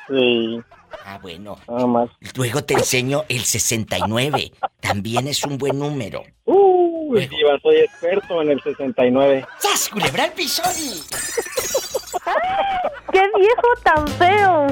Sí. 0.09 0.61
Ah, 1.05 1.18
bueno. 1.20 1.57
Nada 1.68 1.86
más. 1.88 2.11
Luego 2.36 2.62
te 2.62 2.74
enseño 2.74 3.24
el 3.28 3.40
69. 3.40 4.53
También 4.80 5.26
es 5.26 5.44
un 5.44 5.59
buen 5.59 5.80
número. 5.80 6.22
Uh, 6.44 7.16
diva, 7.16 7.59
soy 7.61 7.78
experto 7.78 8.40
en 8.40 8.53
el 8.53 8.62
69. 8.62 9.44
¡Sas, 9.59 9.88
culebra 9.88 10.30
piso! 10.34 10.62
¡Qué 13.12 13.20
viejo 13.36 13.68
tan 13.82 14.07
feo! 14.07 14.66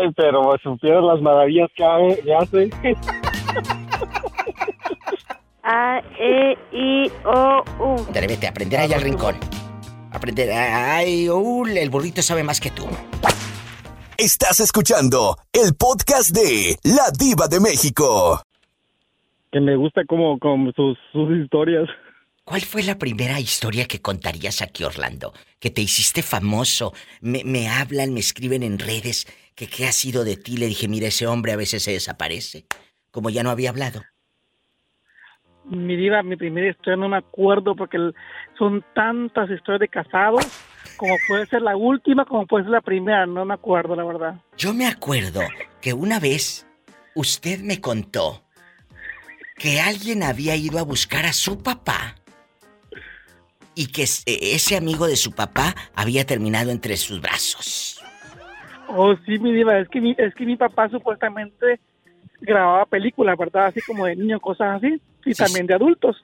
Ay, 0.00 0.12
pero 0.16 0.56
supieron 0.62 1.08
las 1.08 1.20
maravillas 1.20 1.68
que 1.74 2.32
hace. 2.32 2.70
A, 5.70 6.00
E, 6.18 6.56
I, 6.72 7.12
O, 7.26 7.62
U. 7.78 8.00
Atrévete 8.08 8.46
a 8.46 8.50
aprender 8.50 8.80
allá 8.80 8.96
al 8.96 9.02
rincón. 9.02 9.38
Aprender. 10.10 10.50
Ay, 10.50 11.28
uh, 11.28 11.66
el 11.66 11.90
burrito 11.90 12.22
sabe 12.22 12.42
más 12.42 12.58
que 12.58 12.70
tú. 12.70 12.86
Estás 14.16 14.60
escuchando 14.60 15.36
el 15.52 15.74
podcast 15.74 16.30
de 16.30 16.74
La 16.84 17.10
Diva 17.10 17.48
de 17.48 17.60
México. 17.60 18.40
Que 19.52 19.60
me 19.60 19.76
gusta 19.76 20.06
como, 20.08 20.38
como 20.38 20.72
sus, 20.72 20.96
sus 21.12 21.36
historias. 21.36 21.86
¿Cuál 22.44 22.62
fue 22.62 22.82
la 22.82 22.96
primera 22.96 23.38
historia 23.38 23.84
que 23.84 24.00
contarías 24.00 24.62
aquí, 24.62 24.84
Orlando? 24.84 25.34
Que 25.60 25.68
te 25.68 25.82
hiciste 25.82 26.22
famoso. 26.22 26.94
Me, 27.20 27.44
me 27.44 27.68
hablan, 27.68 28.14
me 28.14 28.20
escriben 28.20 28.62
en 28.62 28.78
redes 28.78 29.26
que 29.54 29.66
qué 29.66 29.86
ha 29.86 29.92
sido 29.92 30.24
de 30.24 30.38
ti. 30.38 30.56
Le 30.56 30.66
dije, 30.66 30.88
mira, 30.88 31.08
ese 31.08 31.26
hombre 31.26 31.52
a 31.52 31.56
veces 31.56 31.82
se 31.82 31.92
desaparece. 31.92 32.64
Como 33.10 33.28
ya 33.28 33.42
no 33.42 33.50
había 33.50 33.68
hablado. 33.68 34.00
Mi 35.70 35.96
diva, 35.96 36.22
mi 36.22 36.36
primera 36.36 36.70
historia 36.70 36.96
no 36.96 37.08
me 37.08 37.18
acuerdo 37.18 37.74
porque 37.74 37.98
son 38.56 38.84
tantas 38.94 39.50
historias 39.50 39.80
de 39.80 39.88
casados 39.88 40.46
como 40.96 41.14
puede 41.28 41.46
ser 41.46 41.62
la 41.62 41.76
última, 41.76 42.24
como 42.24 42.46
puede 42.46 42.64
ser 42.64 42.72
la 42.72 42.80
primera, 42.80 43.26
no 43.26 43.44
me 43.44 43.54
acuerdo 43.54 43.94
la 43.94 44.04
verdad. 44.04 44.34
Yo 44.56 44.74
me 44.74 44.86
acuerdo 44.86 45.40
que 45.80 45.92
una 45.92 46.18
vez 46.18 46.66
usted 47.14 47.60
me 47.60 47.80
contó 47.80 48.42
que 49.56 49.80
alguien 49.80 50.22
había 50.22 50.56
ido 50.56 50.78
a 50.78 50.82
buscar 50.82 51.26
a 51.26 51.32
su 51.32 51.62
papá 51.62 52.14
y 53.74 53.86
que 53.92 54.02
e- 54.02 54.54
ese 54.54 54.76
amigo 54.76 55.06
de 55.06 55.16
su 55.16 55.32
papá 55.32 55.74
había 55.94 56.24
terminado 56.24 56.70
entre 56.70 56.96
sus 56.96 57.20
brazos. 57.20 58.02
Oh, 58.88 59.14
sí, 59.26 59.38
mi 59.38 59.52
diva, 59.52 59.78
es 59.78 59.88
que 59.88 60.00
mi, 60.00 60.14
es 60.16 60.34
que 60.34 60.46
mi 60.46 60.56
papá 60.56 60.88
supuestamente 60.88 61.78
grababa 62.40 62.84
películas, 62.86 63.36
¿verdad? 63.38 63.66
Así 63.66 63.80
como 63.82 64.06
de 64.06 64.16
niños, 64.16 64.40
cosas 64.40 64.76
así, 64.76 65.00
y 65.24 65.34
también 65.34 65.66
de 65.66 65.74
adultos. 65.74 66.16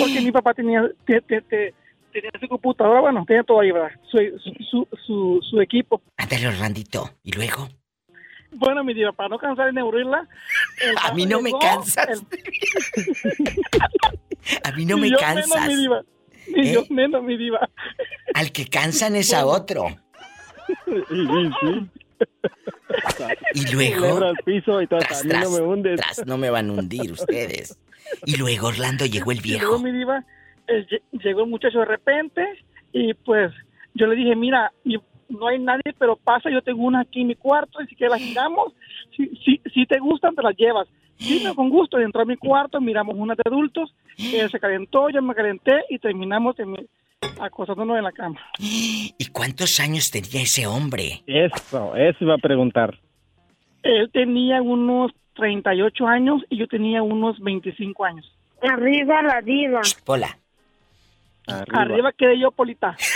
Porque 0.00 0.20
mi 0.24 0.32
papá 0.32 0.52
tenía, 0.54 0.82
te- 1.06 1.20
te- 1.22 1.40
te- 1.42 1.74
tenía 2.12 2.30
su 2.40 2.48
computadora, 2.48 3.00
bueno, 3.00 3.24
tenía 3.26 3.42
todo 3.42 3.60
ahí, 3.60 3.70
¿verdad? 3.70 3.90
Su, 4.10 4.18
su, 5.06 5.40
su, 5.48 5.60
equipo. 5.60 6.00
Ándale, 6.16 6.48
Orlandito. 6.48 7.10
¿Y 7.22 7.32
luego? 7.32 7.68
Bueno, 8.52 8.82
mi 8.82 8.94
diva, 8.94 9.12
para 9.12 9.28
no 9.28 9.38
cansar 9.38 9.72
de 9.72 9.80
aburrirla. 9.80 10.26
el 10.82 10.96
A 11.08 11.14
mí 11.14 11.24
no 11.24 11.40
me 11.40 11.52
cansas. 11.52 12.08
el- 12.08 12.20
A 14.64 14.72
mí 14.72 14.84
no 14.86 14.96
me 14.98 15.08
yo 15.10 15.16
cansas. 15.18 15.48
Menos, 15.48 15.68
mi 15.68 15.76
diva. 15.76 16.02
¿Eh? 16.56 16.72
yo 16.72 16.82
menos, 16.90 17.22
mi 17.22 17.36
diva. 17.36 17.68
Al 18.34 18.50
que 18.50 18.66
cansan 18.66 19.14
es 19.14 19.32
a 19.32 19.46
otro. 19.46 19.86
Y 23.54 23.66
luego. 23.74 24.00
Culebra 24.00 24.28
al 24.30 24.36
piso 24.44 24.80
y 24.82 24.86
tras, 24.86 25.04
Tras, 25.22 25.24
no 25.24 25.50
me 25.50 25.60
hundes. 25.60 26.00
tras, 26.00 26.26
no 26.26 26.38
me 26.38 26.50
van 26.50 26.70
a 26.70 26.72
hundir 26.74 27.12
ustedes. 27.12 27.78
Y 28.26 28.36
luego 28.36 28.68
Orlando 28.68 29.06
llegó 29.06 29.32
el 29.32 29.40
viejo. 29.40 29.78
mi 29.78 29.92
diva, 29.92 30.24
eh, 30.66 30.86
lle- 30.90 31.02
llegó 31.22 31.42
el 31.44 31.50
muchacho 31.50 31.78
de 31.80 31.84
repente 31.84 32.44
y 32.92 33.14
pues 33.14 33.52
yo 33.94 34.06
le 34.06 34.16
dije, 34.16 34.34
mira, 34.36 34.72
mi- 34.84 35.00
no 35.28 35.46
hay 35.46 35.58
nadie, 35.60 35.94
pero 35.98 36.16
pasa, 36.16 36.50
yo 36.50 36.60
tengo 36.62 36.82
una 36.82 37.00
aquí 37.02 37.20
en 37.20 37.28
mi 37.28 37.36
cuarto 37.36 37.80
y 37.80 37.86
si 37.86 37.94
quieres 37.94 38.18
las 38.18 38.20
giramos, 38.28 38.72
si, 39.16 39.28
si, 39.44 39.60
si 39.72 39.86
te 39.86 39.98
gustan 40.00 40.34
te 40.34 40.42
las 40.42 40.56
llevas. 40.56 40.88
Sí, 41.18 41.44
con 41.54 41.68
gusto, 41.68 42.00
y 42.00 42.04
entró 42.04 42.22
a 42.22 42.24
mi 42.24 42.36
cuarto, 42.36 42.80
miramos 42.80 43.14
una 43.16 43.34
de 43.34 43.42
adultos, 43.44 43.94
él 44.18 44.50
se 44.50 44.58
calentó, 44.58 45.10
yo 45.10 45.20
me 45.22 45.34
calenté 45.34 45.84
y 45.90 45.98
terminamos 45.98 46.56
acostándonos 47.40 47.96
en 47.98 48.04
la 48.04 48.12
cama. 48.12 48.40
¿Y 48.58 49.26
cuántos 49.32 49.80
años 49.80 50.10
tenía 50.10 50.42
ese 50.42 50.66
hombre? 50.66 51.22
Eso, 51.26 51.94
eso 51.96 52.18
iba 52.20 52.34
a 52.34 52.38
preguntar. 52.38 52.98
Él 53.82 54.10
tenía 54.12 54.60
unos 54.62 55.12
38 55.36 56.06
años 56.06 56.42
y 56.50 56.58
yo 56.58 56.66
tenía 56.66 57.02
unos 57.02 57.38
25 57.40 58.04
años. 58.04 58.30
Arriba 58.62 59.22
la 59.22 59.40
diva. 59.40 59.80
Hola. 60.06 60.38
Arriba, 61.72 62.12
quedé 62.12 62.38
yo, 62.38 62.50
Polita. 62.50 62.96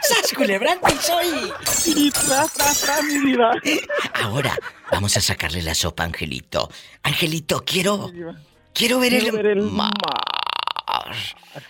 ¡Sas 0.00 0.32
culebrante 0.34 0.92
soy! 1.00 1.26
Y 1.86 2.10
tras, 2.12 2.54
tras, 2.54 2.82
tras, 2.82 3.02
mi 3.04 3.18
vida. 3.32 3.50
Ahora 4.22 4.56
vamos 4.92 5.16
a 5.16 5.20
sacarle 5.20 5.60
la 5.60 5.74
sopa 5.74 6.04
Angelito. 6.04 6.70
Angelito, 7.02 7.64
quiero. 7.66 8.10
Quiero 8.72 9.00
ver 9.00 9.10
Quiero 9.10 9.26
el. 9.26 9.42
ver 9.42 9.46
el 9.58 9.62
mar. 9.62 9.90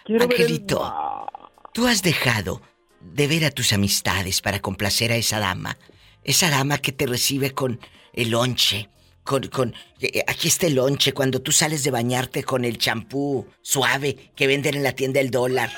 Quiero 0.05 0.27
ver 0.27 0.37
el 0.37 0.43
Angelito, 0.43 1.29
tú 1.73 1.87
has 1.87 2.03
dejado 2.03 2.63
de 3.01 3.27
ver 3.27 3.45
a 3.45 3.51
tus 3.51 3.73
amistades 3.73 4.41
para 4.41 4.61
complacer 4.61 5.13
a 5.13 5.17
esa 5.17 5.39
dama. 5.39 5.77
Esa 6.23 6.51
dama 6.51 6.79
que 6.79 6.93
te 6.93 7.07
recibe 7.07 7.53
con 7.53 7.81
el 8.13 8.31
lonche. 8.31 8.89
Con, 9.23 9.49
con, 9.49 9.75
eh, 10.01 10.23
aquí 10.27 10.49
está 10.49 10.67
el 10.67 10.75
lonche 10.75 11.13
cuando 11.13 11.41
tú 11.41 11.51
sales 11.53 11.83
de 11.83 11.91
bañarte 11.91 12.45
con 12.45 12.65
el 12.65 12.77
champú 12.77 13.47
suave 13.63 14.33
que 14.37 14.47
venden 14.47 14.75
en 14.75 14.83
la 14.83 14.93
tienda 14.93 15.21
del 15.21 15.31
dólar. 15.31 15.71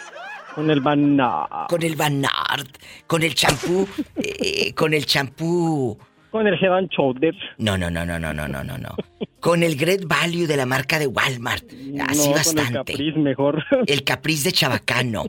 Con 0.54 0.70
el 0.70 0.80
Banard. 0.80 1.68
Con 1.68 1.82
el 1.82 1.96
Banard. 1.96 2.66
Con 3.06 3.22
el 3.22 3.34
champú. 3.34 3.86
eh, 4.16 4.72
con 4.74 4.94
el 4.94 5.06
champú 5.06 5.98
con 6.36 6.46
el 6.46 6.54
Head. 6.54 7.34
No, 7.56 7.78
no, 7.78 7.90
no, 7.90 8.04
no, 8.04 8.18
no, 8.18 8.34
no, 8.34 8.46
no, 8.46 8.62
no, 8.62 8.96
Con 9.40 9.62
el 9.62 9.74
Great 9.74 10.04
Value 10.06 10.46
de 10.46 10.56
la 10.58 10.66
marca 10.66 10.98
de 10.98 11.06
Walmart. 11.06 11.64
Así 12.06 12.30
bastante. 12.30 12.92
El 12.92 12.98
Capriz 12.98 13.16
mejor. 13.16 13.64
El 13.86 14.04
Capriz 14.04 14.44
de 14.44 14.52
Chabacano. 14.52 15.24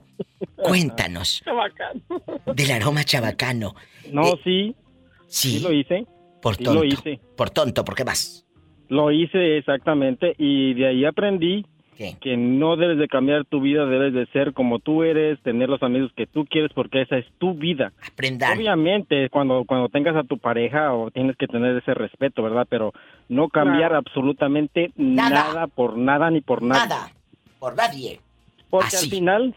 Cuéntanos. 0.58 1.42
Chabacano. 1.46 2.02
Del 2.54 2.72
aroma 2.72 3.06
chabacano. 3.06 3.74
No, 4.12 4.28
eh, 4.28 4.40
sí. 4.44 4.76
Sí. 5.28 5.60
Lo 5.62 5.72
hice. 5.72 6.06
Por 6.42 6.58
sí 6.58 6.66
tonto. 6.66 6.82
Lo 6.82 6.86
hice. 6.86 7.22
Por 7.38 7.52
tonto, 7.52 7.86
¿por 7.86 7.96
qué 7.96 8.04
más? 8.04 8.46
Lo 8.90 9.10
hice 9.10 9.58
exactamente 9.58 10.36
y 10.38 10.74
de 10.74 10.88
ahí 10.88 11.06
aprendí 11.06 11.66
que 12.22 12.38
no 12.38 12.76
debes 12.76 12.98
de 12.98 13.07
cambiar 13.07 13.45
tu 13.45 13.61
vida, 13.61 13.86
debes 13.86 14.14
de 14.14 14.26
ser 14.28 14.53
como 14.53 14.80
tú 14.80 15.03
eres, 15.03 15.40
tener 15.41 15.69
los 15.69 15.82
amigos 15.82 16.11
que 16.15 16.28
tú 16.28 16.45
quieres 16.45 16.72
porque 16.74 17.02
esa 17.02 17.18
es 17.18 17.26
tu 17.40 17.53
vida. 17.53 17.91
Aprendan. 18.11 18.57
Obviamente, 18.57 19.30
cuando, 19.30 19.64
cuando 19.65 19.90
tengas 19.90 20.15
a 20.15 20.24
tu 20.24 20.38
pareja 20.38 20.94
o 20.94 21.11
tienes 21.11 21.36
que 21.38 21.48
tener 21.48 21.76
ese 21.76 21.94
respeto, 21.94 22.44
¿verdad? 22.44 22.68
Pero 22.69 22.94
no 23.30 23.49
cambiar 23.49 23.94
absolutamente 23.94 24.91
Nada. 24.95 25.30
nada. 25.30 25.68
por 25.68 25.98
nada 25.98 26.30
ni 26.30 26.41
por 26.41 26.61
nada. 26.61 26.86
Nada. 26.88 27.11
Por 27.60 27.76
nadie. 27.76 28.19
Porque 28.69 28.88
Así. 28.88 29.06
al 29.06 29.11
final, 29.11 29.56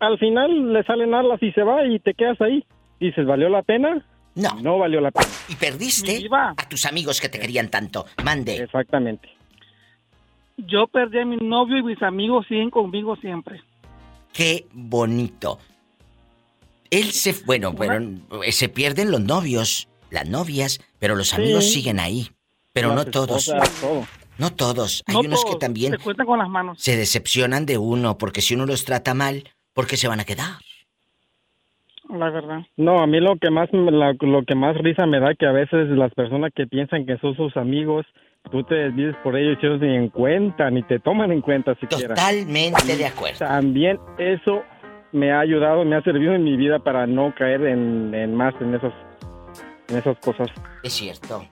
al 0.00 0.18
final 0.18 0.72
le 0.72 0.82
salen 0.84 1.14
alas 1.14 1.42
y 1.42 1.52
se 1.52 1.62
va 1.62 1.86
y 1.86 1.98
te 1.98 2.14
quedas 2.14 2.40
ahí. 2.40 2.64
Dices, 3.00 3.26
¿valió 3.26 3.48
la 3.48 3.62
pena? 3.62 4.04
No. 4.34 4.60
No 4.60 4.78
valió 4.78 5.00
la 5.00 5.10
pena. 5.10 5.26
Y 5.48 5.54
perdiste 5.56 6.28
a 6.32 6.68
tus 6.68 6.84
amigos 6.86 7.20
que 7.20 7.28
te 7.28 7.38
querían 7.38 7.70
tanto. 7.70 8.04
Mande. 8.24 8.56
Exactamente. 8.56 9.28
Yo 10.56 10.86
perdí 10.86 11.18
a 11.18 11.24
mi 11.24 11.36
novio 11.36 11.78
y 11.78 11.82
mis 11.82 12.02
amigos 12.02 12.46
siguen 12.48 12.70
conmigo 12.70 13.16
siempre. 13.16 13.60
Qué 14.32 14.66
bonito. 14.72 15.58
Él 16.90 17.10
se... 17.12 17.34
Bueno, 17.44 17.72
bueno, 17.72 18.20
eh, 18.44 18.52
se 18.52 18.68
pierden 18.68 19.10
los 19.10 19.20
novios, 19.20 19.88
las 20.10 20.28
novias, 20.28 20.80
pero 20.98 21.16
los 21.16 21.34
amigos 21.34 21.70
siguen 21.72 21.98
ahí. 22.00 22.28
Pero 22.72 22.88
Las 22.88 22.96
no 22.96 23.04
todos. 23.06 23.46
todo. 23.80 24.06
No 24.38 24.50
todos. 24.52 25.02
Hay 25.06 25.14
No 25.14 25.20
unos 25.20 25.44
que 25.44 25.56
también 25.56 25.92
Se 25.92 25.98
cuentan 25.98 26.26
con 26.26 26.38
las 26.40 26.48
manos. 26.48 26.80
se 26.80 26.96
decepcionan 26.96 27.66
de 27.66 27.78
uno, 27.78 28.18
porque 28.18 28.40
si 28.40 28.54
uno 28.54 28.66
los 28.66 28.84
trata 28.84 29.14
mal, 29.14 29.44
¿por 29.74 29.86
qué 29.86 29.96
se 29.96 30.08
van 30.08 30.18
a 30.20 30.24
quedar? 30.24 30.58
La 32.10 32.30
verdad. 32.30 32.62
No, 32.76 32.98
a 33.00 33.06
mí 33.06 33.18
lo 33.20 33.36
que 33.38 33.50
más 33.50 33.68
lo 33.72 34.44
que 34.44 34.54
más 34.54 34.76
risa 34.78 35.06
me 35.06 35.20
da 35.20 35.34
que 35.34 35.46
a 35.46 35.52
veces 35.52 35.88
las 35.90 36.12
personas 36.14 36.52
que 36.54 36.66
piensan 36.66 37.06
que 37.06 37.16
son 37.18 37.34
sus 37.36 37.56
amigos, 37.56 38.06
tú 38.50 38.62
te 38.64 38.74
desvives 38.74 39.16
por 39.22 39.36
ellos 39.36 39.58
y 39.62 39.66
ellos 39.66 39.80
ni 39.80 39.96
en 39.96 40.08
cuenta, 40.08 40.70
ni 40.70 40.82
te 40.82 40.98
toman 40.98 41.32
en 41.32 41.40
cuenta 41.40 41.74
siquiera. 41.76 42.14
Totalmente 42.14 42.96
de 42.96 43.06
acuerdo. 43.06 43.38
También 43.38 43.98
eso 44.18 44.62
me 45.12 45.32
ha 45.32 45.40
ayudado, 45.40 45.84
me 45.84 45.96
ha 45.96 46.02
servido 46.02 46.34
en 46.34 46.44
mi 46.44 46.56
vida 46.56 46.78
para 46.78 47.06
no 47.06 47.34
caer 47.36 47.64
en, 47.66 48.14
en 48.14 48.34
más 48.34 48.54
en 48.60 48.74
esas 48.74 48.92
en 49.88 49.98
esas 49.98 50.18
cosas. 50.18 50.48
Es 50.82 50.92
cierto. 50.92 51.44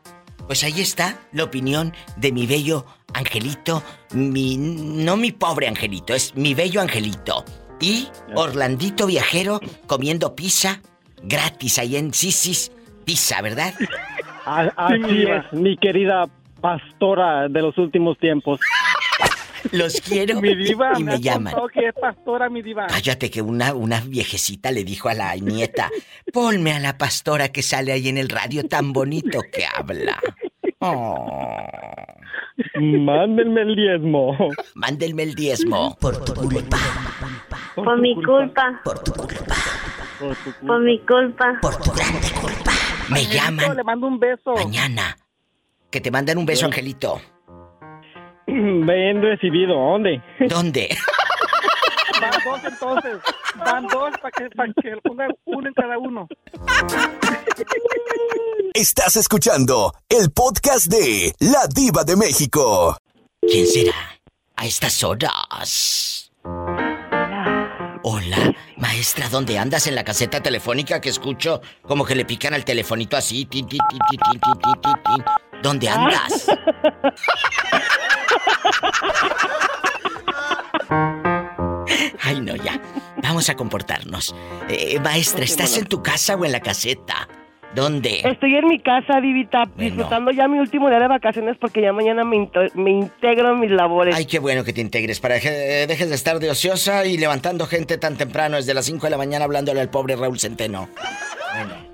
Pues 0.47 0.64
ahí 0.64 0.81
está 0.81 1.19
la 1.32 1.44
opinión 1.44 1.93
de 2.16 2.32
mi 2.32 2.47
bello 2.47 2.85
angelito, 3.14 3.82
mi 4.12 4.56
no 4.56 5.16
mi 5.16 5.32
pobre 5.32 5.69
angelito, 5.69 6.14
es 6.14 6.35
mi 6.35 6.55
bello 6.55 6.81
angelito. 6.81 7.44
Y 7.81 8.09
Orlandito 8.35 9.06
viajero 9.06 9.60
comiendo 9.86 10.36
pizza 10.36 10.81
gratis 11.23 11.78
ahí 11.78 11.97
en 11.97 12.12
Sisis. 12.12 12.70
Pizza, 13.05 13.43
¿verdad? 13.43 13.74
Así 14.44 15.24
es, 15.24 15.52
mi 15.52 15.77
querida 15.77 16.28
pastora 16.62 17.48
de 17.48 17.60
los 17.60 17.76
últimos 17.76 18.16
tiempos. 18.18 18.59
Los 19.70 20.01
quiero 20.01 20.40
Mi 20.40 20.55
diva 20.56 20.93
y 20.98 21.05
me, 21.05 21.20
llaman. 21.20 21.55
que 21.72 21.86
es 21.89 21.94
pastora, 21.94 22.48
mi 22.48 22.62
diva. 22.62 22.86
Cállate 22.89 23.30
que 23.30 23.43
una, 23.43 23.74
una 23.74 24.01
viejecita 24.01 24.70
le 24.72 24.84
dijo 24.84 25.09
a 25.09 25.14
la 25.14 25.34
nieta, 25.36 25.89
ponme 26.32 26.72
a 26.72 26.80
la 26.80 26.98
pastora 26.98 27.51
que 27.51 27.62
sale 27.62 27.93
ahí 27.93 28.09
en 28.09 28.18
el 28.18 28.28
radio 28.28 28.66
tan 28.66 28.93
bonito 28.93 29.40
que 29.52 29.64
habla. 29.66 30.18
Oh. 30.80 31.68
Mándenme 32.74 33.62
el 33.62 33.76
diezmo. 33.76 34.36
Mándenme 34.74 35.22
el 35.22 35.34
diezmo. 35.34 35.97
Por 36.01 36.24
tu 36.24 36.34
culpa. 36.34 36.76
Por 37.76 38.01
mi 38.01 38.14
culpa. 38.22 38.80
Por 38.84 38.98
tu 39.02 39.12
culpa. 39.12 39.55
Por 40.66 40.80
mi 40.80 40.98
culpa. 41.01 41.59
Por 41.62 41.76
tu 41.76 41.93
grande 41.93 42.28
culpa. 42.40 42.72
Me 43.10 43.24
llaman 43.26 43.76
Le 43.76 43.84
mando 43.84 44.06
un 44.09 44.18
beso. 44.18 44.55
mañana. 44.55 45.16
Que 45.93 46.01
te 46.01 46.10
mandan 46.10 46.39
un 46.39 46.47
beso, 46.47 46.64
Angelito. 46.64 47.20
Bien 48.47 49.20
recibido, 49.20 49.74
¿dónde? 49.74 50.23
¿Dónde? 50.48 50.89
Van 52.20 52.32
dos 52.44 52.60
entonces. 52.64 53.19
Van 53.59 53.86
dos 53.89 54.10
para 54.23 54.31
que, 54.31 54.48
para 54.56 54.73
que 54.73 54.94
uno 55.44 55.69
en 55.69 55.74
cada 55.74 55.98
uno. 55.98 56.27
Estás 58.73 59.16
escuchando 59.16 59.93
el 60.09 60.31
podcast 60.32 60.86
de 60.86 61.35
La 61.40 61.66
Diva 61.66 62.05
de 62.05 62.16
México. 62.16 62.97
¿Quién 63.43 63.66
será? 63.66 63.93
A 64.56 64.64
estas 64.64 65.05
horas. 65.05 66.31
Hola, 68.04 68.52
maestra, 68.76 69.28
¿dónde 69.28 69.58
andas 69.58 69.86
en 69.86 69.94
la 69.94 70.02
caseta 70.02 70.42
telefónica 70.42 71.00
que 71.00 71.08
escucho 71.08 71.60
como 71.82 72.04
que 72.04 72.16
le 72.16 72.24
pican 72.24 72.52
al 72.52 72.64
telefonito 72.64 73.16
así? 73.16 73.44
Tin, 73.44 73.68
tin, 73.68 73.80
tin, 73.88 74.00
tin, 74.10 74.18
tin, 74.18 74.40
tin, 74.40 74.80
tin, 74.82 74.92
tin? 75.04 75.24
¿Dónde 75.62 75.88
andas? 75.88 76.48
Ay, 82.22 82.40
no, 82.40 82.56
ya. 82.56 82.80
Vamos 83.22 83.48
a 83.48 83.54
comportarnos. 83.54 84.34
Eh, 84.68 84.98
maestra, 84.98 85.44
¿estás 85.44 85.76
en 85.78 85.86
tu 85.86 86.02
casa 86.02 86.34
o 86.34 86.44
en 86.44 86.52
la 86.52 86.60
caseta? 86.60 87.28
¿Dónde? 87.74 88.20
Estoy 88.24 88.55
en 88.55 88.69
mi 88.69 88.78
casa, 88.81 89.20
Divita, 89.20 89.65
disfrutando 89.77 90.31
ya 90.31 90.47
mi 90.47 90.59
último 90.59 90.89
día 90.90 90.99
de 90.99 91.09
vacaciones 91.09 91.57
porque 91.59 91.81
ya 91.81 91.93
mañana 91.93 92.23
me, 92.24 92.51
me 92.74 92.90
integro 92.90 93.53
en 93.53 93.61
mis 93.61 93.70
labores. 93.70 94.15
Ay, 94.15 94.27
qué 94.27 94.39
bueno 94.39 94.62
que 94.62 94.73
te 94.73 94.81
integres 94.82 95.20
para 95.20 95.40
que 95.40 95.49
eh, 95.82 95.86
dejes 95.86 96.11
de 96.11 96.15
estar 96.15 96.39
de 96.39 96.51
ociosa 96.51 97.07
y 97.07 97.16
levantando 97.16 97.66
gente 97.66 97.97
tan 97.97 98.16
temprano 98.16 98.57
desde 98.57 98.74
las 98.74 98.85
5 98.85 99.07
de 99.07 99.11
la 99.11 99.16
mañana 99.16 99.44
hablándole 99.47 99.81
al 99.81 99.89
pobre 99.89 100.16
Raúl 100.16 100.39
Centeno. 100.39 100.89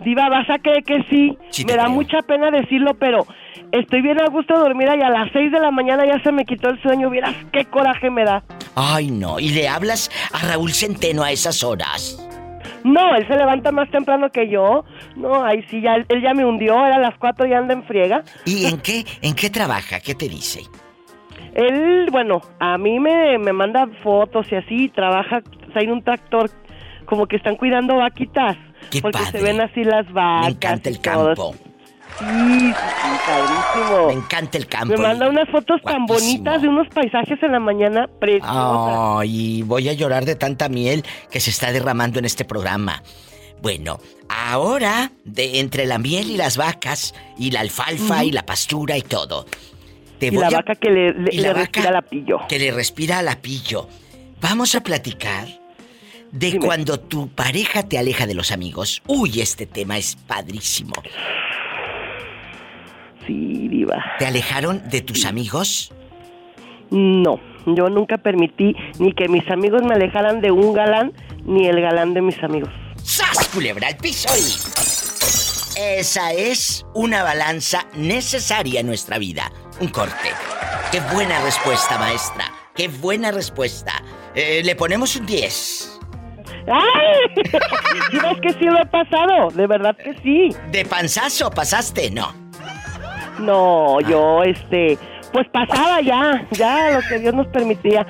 Diva, 0.01 0.29
vas 0.29 0.49
a 0.51 0.59
creer 0.59 0.83
que 0.85 1.03
sí. 1.11 1.37
Me 1.65 1.75
da 1.75 1.85
creo. 1.85 1.91
mucha 1.95 2.23
pena 2.23 2.51
decirlo, 2.51 2.95
pero 2.95 3.27
estoy 3.73 4.03
bien 4.03 4.21
a 4.21 4.29
gusto 4.31 4.59
dormida 4.59 4.97
y 4.97 5.01
a 5.03 5.11
las 5.11 5.31
6 5.33 5.53
de 5.53 5.61
la 5.61 5.71
mañana 5.71 6.05
ya 6.07 6.21
se 6.23 6.33
me 6.33 6.45
quitó 6.45 6.71
el 6.71 6.81
sueño. 6.83 7.11
Vieras 7.11 7.35
qué 7.53 7.65
coraje 7.65 8.11
me 8.11 8.25
da. 8.25 8.43
Ay, 8.75 9.11
no. 9.11 9.39
¿Y 9.41 9.51
le 9.51 9.69
hablas 9.69 10.11
a 10.33 10.47
Raúl 10.47 10.73
Centeno 10.73 11.23
a 11.25 11.33
esas 11.33 11.63
horas? 11.65 12.25
No, 12.85 13.15
él 13.15 13.27
se 13.27 13.37
levanta 13.37 13.73
más 13.73 13.91
temprano 13.91 14.31
que 14.31 14.49
yo. 14.49 14.85
No, 15.17 15.45
ahí 15.45 15.65
sí, 15.71 15.81
ya, 15.81 15.97
él 15.97 16.23
ya 16.23 16.35
me 16.35 16.45
hundió, 16.45 16.75
era 16.85 16.99
las 16.99 17.17
4 17.19 17.47
y 17.47 17.53
anda 17.53 17.75
en 17.75 17.83
friega. 17.85 18.23
¿Y 18.45 18.67
en 18.67 18.79
qué, 18.79 19.05
en 19.23 19.35
qué 19.35 19.51
trabaja? 19.51 20.01
¿Qué 20.01 20.15
te 20.15 20.29
dice? 20.29 20.61
Él, 21.55 22.09
bueno, 22.11 22.41
a 22.61 22.79
mí 22.79 22.99
me, 23.01 23.39
me 23.39 23.53
manda 23.53 23.89
fotos 24.03 24.47
y 24.53 24.57
así, 24.57 24.89
trabaja, 24.91 25.43
hay 25.75 25.89
un 25.89 26.03
tractor, 26.03 26.51
como 27.05 27.27
que 27.27 27.37
están 27.37 27.57
cuidando 27.57 27.97
vaquitas. 27.97 28.57
Qué 28.91 29.03
porque 29.03 29.19
padre. 29.19 29.39
se 29.39 29.45
ven 29.45 29.61
así 29.61 29.85
las 29.85 30.11
vacas. 30.13 30.47
Me 30.47 30.53
encanta 30.53 30.89
el 30.89 31.01
campo. 31.01 31.55
Sí, 32.19 32.25
sí, 32.25 32.75
padrísimo. 33.27 34.07
Me 34.09 34.13
encanta 34.15 34.59
el 34.59 34.67
campo. 34.67 34.95
Me 34.97 35.03
manda 35.03 35.29
unas 35.29 35.49
fotos 35.51 35.81
tan 35.83 36.07
bonitas 36.07 36.63
de 36.63 36.69
unos 36.69 36.89
paisajes 36.89 37.43
en 37.43 37.53
la 37.53 37.61
mañana 37.61 38.09
preciosos. 38.21 39.19
Ay, 39.21 39.63
voy 39.63 39.89
a 39.89 39.93
llorar 39.93 40.25
de 40.25 40.35
tanta 40.35 40.69
miel 40.69 41.05
que 41.31 41.41
se 41.41 41.51
está 41.51 41.73
derramando 41.73 42.19
en 42.19 42.25
este 42.25 42.45
programa. 42.45 43.03
Bueno, 43.61 43.99
ahora, 44.29 45.11
de 45.25 45.59
entre 45.61 45.85
la 45.87 45.99
miel 45.99 46.31
y 46.31 46.37
las 46.37 46.57
vacas, 46.57 47.15
y 47.39 47.51
la 47.51 47.61
alfalfa 47.61 48.23
y 48.25 48.31
la 48.31 48.45
pastura 48.47 48.97
y 48.97 49.03
todo. 49.03 49.47
Te 50.21 50.27
Y 50.27 50.31
voy 50.31 50.41
la 50.41 50.47
a- 50.49 50.51
vaca 50.51 50.75
que 50.77 50.91
le, 50.91 51.13
le- 51.15 51.33
la 51.41 51.53
respira 51.53 51.85
vaca 51.85 51.91
la 51.91 52.03
pillo. 52.03 52.39
Que 52.49 52.59
le 52.59 52.71
respira 52.73 53.19
al 53.19 53.29
apillo. 53.29 53.89
Vamos 54.41 54.75
a 54.77 54.81
platicar 54.83 55.47
de 56.31 56.59
cuando 56.59 57.01
tu 57.01 57.29
pareja 57.31 57.83
te 57.89 57.99
aleja 57.99 58.27
de 58.27 58.35
los 58.35 58.53
amigos. 58.53 59.03
Uy, 59.07 59.41
este 59.41 59.67
tema 59.67 59.97
es 59.99 60.15
padrísimo. 60.15 60.93
Sí, 63.29 63.69
diva. 63.69 64.03
¿Te 64.19 64.27
alejaron 64.27 64.83
de 64.89 65.03
tus 65.03 65.27
amigos? 65.27 65.93
No, 66.91 67.39
yo 67.67 67.91
nunca 67.91 68.17
permití 68.17 68.75
ni 68.99 69.13
que 69.13 69.29
mis 69.29 69.49
amigos 69.51 69.83
me 69.83 69.95
alejaran 69.95 70.41
de 70.41 70.51
un 70.51 70.73
galán, 70.73 71.13
ni 71.45 71.67
el 71.67 71.79
galán 71.83 72.15
de 72.15 72.23
mis 72.23 72.43
amigos. 72.43 72.71
¡Sas, 72.97 73.49
culebra 73.49 73.89
al 73.89 73.99
piso 73.99 74.29
y... 74.35 74.79
Esa 75.79 76.33
es 76.33 76.87
una 76.95 77.23
balanza 77.23 77.87
necesaria 77.95 78.81
en 78.81 78.87
nuestra 78.87 79.19
vida. 79.19 79.53
Un 79.79 79.89
corte. 79.89 80.31
Qué 80.91 81.01
buena 81.13 81.41
respuesta, 81.43 81.99
maestra. 81.99 82.47
Qué 82.75 82.89
buena 82.89 83.31
respuesta. 83.31 83.93
Eh, 84.35 84.63
le 84.65 84.75
ponemos 84.75 85.15
un 85.17 85.27
10. 85.27 86.01
¡Ay! 86.67 87.45
¿Sabes 88.21 88.41
que 88.41 88.53
sí 88.55 88.65
lo 88.65 88.81
he 88.81 88.87
pasado? 88.87 89.51
De 89.51 89.67
verdad 89.67 89.95
que 89.97 90.15
sí. 90.23 90.57
¿De 90.73 90.87
panzazo 90.87 91.51
pasaste? 91.51 92.11
No. 92.11 92.48
No, 93.39 94.01
yo, 94.01 94.43
este, 94.43 94.99
pues 95.33 95.47
pasaba 95.53 96.01
ya, 96.01 96.47
ya 96.53 96.91
lo 96.91 97.01
que 97.09 97.19
Dios 97.19 97.35
nos 97.35 97.47
permitía. 97.49 98.07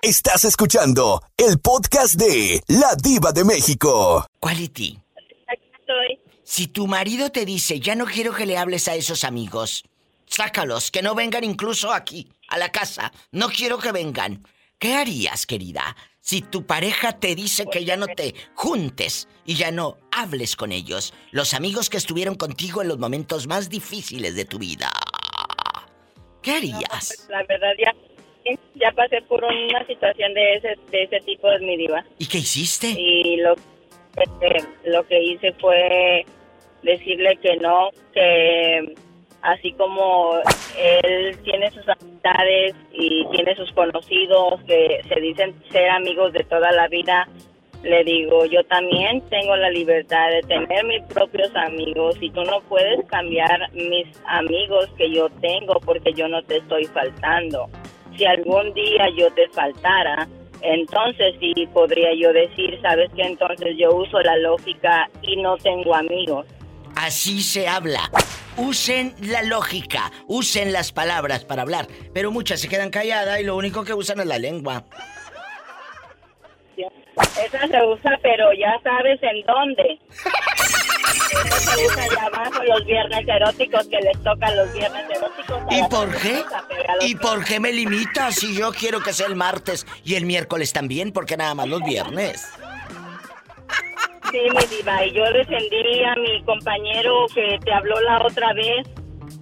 Estás 0.00 0.44
escuchando 0.44 1.22
el 1.36 1.58
podcast 1.58 2.14
de 2.14 2.60
La 2.68 2.94
Diva 2.94 3.32
de 3.32 3.44
México. 3.44 4.26
Quality. 4.38 4.98
Estoy. 5.48 6.18
Si 6.44 6.66
tu 6.68 6.86
marido 6.86 7.30
te 7.30 7.44
dice, 7.44 7.80
ya 7.80 7.94
no 7.94 8.04
quiero 8.04 8.34
que 8.34 8.46
le 8.46 8.58
hables 8.58 8.86
a 8.88 8.94
esos 8.94 9.24
amigos, 9.24 9.82
sácalos, 10.26 10.90
que 10.90 11.02
no 11.02 11.14
vengan 11.14 11.42
incluso 11.42 11.92
aquí, 11.92 12.30
a 12.48 12.58
la 12.58 12.70
casa. 12.70 13.12
No 13.32 13.48
quiero 13.48 13.78
que 13.78 13.92
vengan. 13.92 14.46
¿Qué 14.78 14.94
harías, 14.94 15.46
querida? 15.46 15.96
Si 16.20 16.42
tu 16.42 16.66
pareja 16.66 17.18
te 17.18 17.34
dice 17.34 17.66
que 17.66 17.84
ya 17.84 17.96
no 17.96 18.06
te 18.06 18.34
juntes 18.54 19.26
y 19.44 19.56
ya 19.56 19.70
no 19.70 19.96
hables 20.10 20.56
con 20.56 20.72
ellos, 20.72 21.12
los 21.30 21.54
amigos 21.54 21.90
que 21.90 21.96
estuvieron 21.96 22.34
contigo 22.34 22.82
en 22.82 22.88
los 22.88 22.98
momentos 22.98 23.46
más 23.46 23.68
difíciles 23.68 24.36
de 24.36 24.44
tu 24.44 24.58
vida. 24.58 24.90
¿Qué 26.42 26.52
harías? 26.52 27.26
La 27.30 27.42
verdad 27.44 27.72
ya, 27.78 27.94
ya 28.74 28.92
pasé 28.92 29.22
por 29.22 29.42
una 29.42 29.86
situación 29.86 30.34
de 30.34 30.54
ese, 30.54 30.78
de 30.90 31.02
ese 31.04 31.20
tipo 31.20 31.48
de 31.48 31.58
mi 31.60 31.76
diva. 31.76 32.04
¿Y 32.18 32.26
qué 32.26 32.38
hiciste? 32.38 32.88
Y 32.88 33.36
lo, 33.38 33.54
este, 34.16 34.68
lo 34.84 35.06
que 35.06 35.22
hice 35.22 35.52
fue 35.54 36.26
decirle 36.82 37.38
que 37.42 37.56
no, 37.56 37.90
que 38.12 38.94
así 39.42 39.72
como 39.72 40.34
él 40.78 41.38
tiene 41.44 41.70
sus 41.70 41.86
amistades 41.88 42.74
y 42.92 43.26
tiene 43.28 43.54
sus 43.56 43.70
conocidos 43.72 44.60
que 44.66 45.00
se 45.08 45.20
dicen 45.20 45.54
ser 45.70 45.90
amigos 45.90 46.32
de 46.32 46.44
toda 46.44 46.72
la 46.72 46.88
vida, 46.88 47.28
le 47.84 48.02
digo, 48.04 48.46
yo 48.46 48.64
también 48.64 49.20
tengo 49.28 49.56
la 49.56 49.70
libertad 49.70 50.30
de 50.30 50.40
tener 50.42 50.84
mis 50.84 51.02
propios 51.12 51.54
amigos 51.54 52.16
y 52.20 52.30
tú 52.30 52.42
no 52.44 52.60
puedes 52.62 53.04
cambiar 53.06 53.70
mis 53.72 54.06
amigos 54.26 54.88
que 54.96 55.12
yo 55.12 55.28
tengo 55.40 55.74
porque 55.80 56.12
yo 56.14 56.26
no 56.28 56.42
te 56.44 56.56
estoy 56.56 56.86
faltando. 56.86 57.68
Si 58.16 58.24
algún 58.24 58.72
día 58.74 59.06
yo 59.16 59.30
te 59.34 59.48
faltara, 59.48 60.26
entonces 60.62 61.34
sí 61.40 61.52
podría 61.72 62.14
yo 62.18 62.32
decir, 62.32 62.78
sabes 62.80 63.10
que 63.14 63.22
entonces 63.22 63.76
yo 63.78 63.94
uso 63.94 64.18
la 64.20 64.36
lógica 64.38 65.10
y 65.22 65.36
no 65.36 65.56
tengo 65.58 65.94
amigos. 65.94 66.46
Así 66.96 67.42
se 67.42 67.68
habla. 67.68 68.10
Usen 68.56 69.14
la 69.20 69.42
lógica, 69.42 70.12
usen 70.28 70.72
las 70.72 70.92
palabras 70.92 71.44
para 71.44 71.62
hablar, 71.62 71.88
pero 72.14 72.30
muchas 72.30 72.60
se 72.60 72.68
quedan 72.68 72.90
calladas 72.90 73.40
y 73.40 73.44
lo 73.44 73.56
único 73.56 73.84
que 73.84 73.92
usan 73.92 74.20
es 74.20 74.26
la 74.26 74.38
lengua. 74.38 74.84
Esa 77.16 77.66
se 77.68 77.86
usa, 77.86 78.18
pero 78.22 78.52
ya 78.52 78.78
sabes 78.82 79.20
en 79.22 79.44
dónde. 79.46 79.98
Esa 81.44 81.58
se 81.58 81.86
usa 81.86 82.04
allá 82.04 82.26
abajo 82.26 82.62
los 82.64 82.84
viernes 82.84 83.26
eróticos 83.26 83.86
que 83.88 83.98
les 83.98 84.22
tocan 84.22 84.56
los 84.56 84.72
viernes 84.72 85.04
eróticos. 85.10 85.62
¿Y 85.70 85.82
por 85.84 86.16
qué? 86.20 86.42
¿Y 87.00 87.14
por 87.16 87.44
qué 87.44 87.60
me 87.60 87.72
limitas 87.72 88.36
si 88.36 88.56
yo 88.56 88.72
quiero 88.72 89.00
que 89.00 89.12
sea 89.12 89.26
el 89.26 89.36
martes 89.36 89.86
y 90.04 90.14
el 90.14 90.26
miércoles 90.26 90.72
también? 90.72 91.12
porque 91.12 91.36
nada 91.36 91.54
más 91.54 91.68
los 91.68 91.82
viernes? 91.82 92.52
Sí, 94.30 94.40
mi 94.50 94.66
diva, 94.76 95.04
y 95.04 95.12
yo 95.12 95.24
defendí 95.32 96.04
a 96.04 96.14
mi 96.16 96.42
compañero 96.44 97.26
que 97.34 97.58
te 97.64 97.72
habló 97.72 98.00
la 98.00 98.22
otra 98.24 98.52
vez 98.52 98.86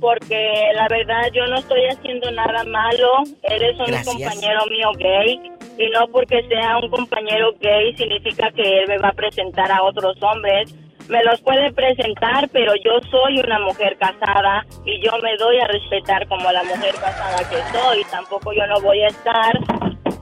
porque 0.00 0.70
la 0.74 0.88
verdad 0.88 1.30
yo 1.32 1.46
no 1.46 1.56
estoy 1.56 1.86
haciendo 1.86 2.30
nada 2.32 2.64
malo. 2.64 3.22
Eres 3.42 3.78
un 3.78 3.86
Gracias. 3.86 4.06
compañero 4.06 4.66
mío 4.66 4.90
gay 4.98 5.52
y 5.78 5.88
no 5.90 6.06
porque 6.08 6.42
sea 6.48 6.78
un 6.78 6.88
compañero 6.90 7.52
gay 7.60 7.96
significa 7.96 8.50
que 8.52 8.62
él 8.62 8.88
me 8.88 8.98
va 8.98 9.08
a 9.08 9.12
presentar 9.12 9.70
a 9.70 9.82
otros 9.82 10.16
hombres. 10.22 10.74
Me 11.08 11.22
los 11.24 11.40
puede 11.40 11.72
presentar, 11.72 12.48
pero 12.52 12.74
yo 12.76 13.00
soy 13.10 13.40
una 13.40 13.58
mujer 13.58 13.96
casada 13.98 14.64
y 14.84 15.00
yo 15.04 15.10
me 15.22 15.36
doy 15.36 15.58
a 15.58 15.66
respetar 15.66 16.28
como 16.28 16.50
la 16.52 16.62
mujer 16.62 16.94
casada 16.94 17.38
que 17.50 17.56
soy. 17.76 18.04
Tampoco 18.10 18.52
yo 18.52 18.66
no 18.66 18.80
voy 18.80 19.02
a 19.02 19.08
estar 19.08 19.58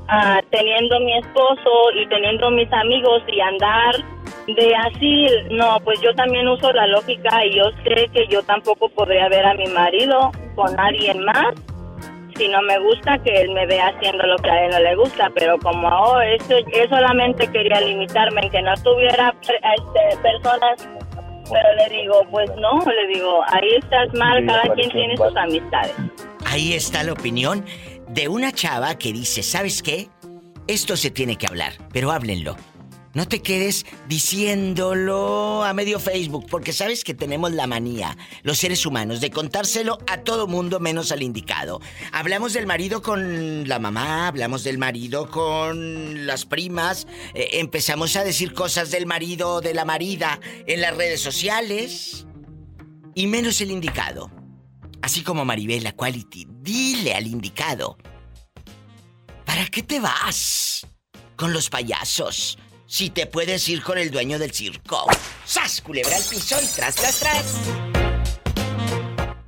ah, 0.09 0.41
teniendo 0.51 0.99
mi 1.01 1.19
esposo 1.19 1.71
y 1.95 2.09
teniendo 2.09 2.51
mis 2.51 2.73
amigos 2.73 3.23
y 3.29 3.41
andar 3.41 3.97
de 4.47 4.75
así, 4.75 5.27
no, 5.51 5.79
pues 5.85 6.01
yo 6.01 6.15
también 6.15 6.49
uso 6.49 6.73
la 6.73 6.87
lógica 6.87 7.45
y 7.45 7.57
yo 7.57 7.65
sé 7.85 8.09
que 8.13 8.27
yo 8.29 8.43
tampoco 8.43 8.89
podría 8.89 9.29
ver 9.29 9.45
a 9.45 9.55
mi 9.55 9.67
marido 9.67 10.33
con 10.55 10.79
alguien 10.81 11.25
más 11.25 11.55
si 12.41 12.49
no 12.49 12.63
me 12.63 12.79
gusta 12.79 13.19
que 13.23 13.43
él 13.43 13.53
me 13.53 13.67
vea 13.67 13.89
haciendo 13.89 14.27
lo 14.27 14.37
que 14.39 14.51
a 14.51 14.65
él 14.65 14.71
no 14.71 14.81
le 14.81 14.95
gusta, 14.97 15.31
pero 15.35 15.59
como 15.59 15.89
oh, 15.89 16.21
eso, 16.23 16.57
él 16.57 16.89
solamente 16.89 17.47
quería 17.49 17.83
limitarme 17.83 18.41
en 18.41 18.51
que 18.51 18.63
no 18.63 18.73
tuviera 18.83 19.35
este, 19.43 20.17
personas, 20.23 20.89
pero 21.53 21.75
le 21.77 21.95
digo, 21.95 22.27
pues 22.31 22.51
no, 22.57 22.83
le 22.83 23.15
digo, 23.15 23.43
ahí 23.47 23.75
estás 23.83 24.09
mal, 24.15 24.47
cada 24.47 24.75
quien 24.75 24.91
tiene 24.91 25.17
sus 25.19 25.37
amistades. 25.37 25.95
Ahí 26.47 26.73
está 26.73 27.03
la 27.05 27.13
opinión 27.13 27.63
de 28.09 28.29
una 28.29 28.53
chava 28.53 28.95
que 28.97 29.13
dice, 29.13 29.43
¿sabes 29.43 29.83
qué? 29.83 30.09
Esto 30.67 30.97
se 30.97 31.11
tiene 31.11 31.37
que 31.37 31.47
hablar, 31.47 31.75
pero 31.93 32.11
háblenlo. 32.11 32.57
No 33.13 33.27
te 33.27 33.43
quedes 33.43 33.87
diciéndolo 34.07 35.65
a 35.65 35.75
medio 35.75 35.99
Facebook, 35.99 36.47
porque 36.49 36.73
sabes 36.73 37.03
que 37.03 37.13
tenemos 37.13 37.51
la 37.51 37.67
manía, 37.67 38.17
los 38.45 38.59
seres 38.59 38.87
humanos, 38.87 39.21
de 39.21 39.31
contárselo 39.33 39.99
a 40.07 40.19
todo 40.19 40.47
mundo 40.47 40.79
menos 40.79 41.11
al 41.11 41.25
indicado. 41.25 41.81
Hablamos 42.13 42.53
del 42.53 42.69
marido 42.69 43.03
con 43.03 43.69
la 43.69 43.81
mamá, 43.81 44.29
hablamos 44.29 44.63
del 44.63 44.79
marido 44.79 45.29
con 45.29 46.25
las 46.25 46.45
primas, 46.47 47.09
eh, 47.35 47.49
empezamos 47.55 48.15
a 48.15 48.23
decir 48.23 48.55
cosas 48.55 48.93
del 48.93 49.07
marido 49.07 49.55
o 49.55 49.61
de 49.61 49.75
la 49.75 49.85
marida 49.85 50.39
en 50.69 50.81
las 50.81 50.97
redes 50.97 51.21
sociales, 51.21 52.27
y 53.17 53.27
menos 53.27 53.61
el 53.61 53.73
indicado. 53.73 54.31
Así 55.03 55.23
como 55.23 55.45
Maribela 55.45 55.93
Quality, 55.93 56.47
dile 56.61 57.15
al 57.15 57.27
indicado. 57.27 57.99
¿Para 59.45 59.67
qué 59.67 59.83
te 59.83 59.99
vas 59.99 60.87
con 61.35 61.53
los 61.53 61.69
payasos? 61.71 62.57
Si 62.93 63.09
te 63.09 63.27
puedes 63.27 63.69
ir 63.69 63.85
con 63.85 63.99
el 63.99 64.11
dueño 64.11 64.37
del 64.37 64.51
circo. 64.51 65.07
¡Sas, 65.45 65.81
culebra 65.81 66.17
al 66.17 66.25
piso 66.25 66.57
y 66.61 66.67
tras, 66.67 66.97
tras, 66.97 67.21
tras! 67.21 67.55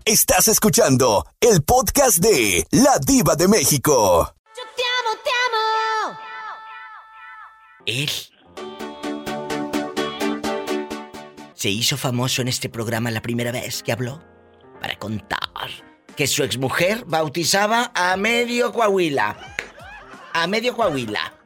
Estás 0.04 0.46
escuchando 0.46 1.26
el 1.40 1.60
podcast 1.64 2.18
de 2.18 2.64
La 2.70 3.00
Diva 3.04 3.34
de 3.34 3.48
México. 3.48 4.32
Te 4.54 4.82
amo, 4.84 5.18
te 5.24 5.30
amo. 5.48 6.18
Él 7.84 8.10
se 11.54 11.68
hizo 11.68 11.96
famoso 11.96 12.42
en 12.42 12.48
este 12.48 12.68
programa 12.68 13.10
la 13.10 13.22
primera 13.22 13.50
vez 13.50 13.82
que 13.82 13.90
habló 13.90 14.22
para 14.80 14.96
contar 15.00 15.40
que 16.14 16.28
su 16.28 16.44
exmujer 16.44 17.04
bautizaba 17.06 17.90
a 17.92 18.16
medio 18.16 18.72
Coahuila. 18.72 19.56
A 20.32 20.46
medio 20.46 20.76
Coahuila. 20.76 21.41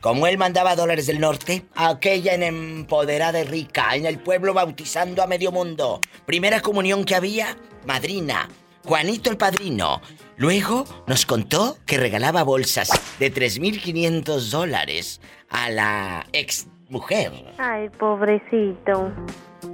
Como 0.00 0.26
él 0.26 0.38
mandaba 0.38 0.76
dólares 0.76 1.06
del 1.06 1.20
norte, 1.20 1.64
aquella 1.74 2.34
en 2.34 2.42
empoderada 2.42 3.40
y 3.40 3.44
rica, 3.44 3.94
en 3.94 4.06
el 4.06 4.18
pueblo 4.18 4.54
bautizando 4.54 5.22
a 5.22 5.26
medio 5.26 5.52
mundo. 5.52 6.00
Primera 6.26 6.60
comunión 6.60 7.04
que 7.04 7.14
había, 7.14 7.56
madrina, 7.86 8.48
Juanito 8.84 9.30
el 9.30 9.36
padrino. 9.36 10.00
Luego 10.36 10.84
nos 11.06 11.26
contó 11.26 11.76
que 11.86 11.98
regalaba 11.98 12.42
bolsas 12.42 12.90
de 13.18 13.32
3.500 13.32 14.50
dólares 14.50 15.20
a 15.50 15.68
la 15.68 16.26
ex 16.32 16.66
mujer. 16.88 17.32
Ay, 17.58 17.88
pobrecito. 17.90 19.12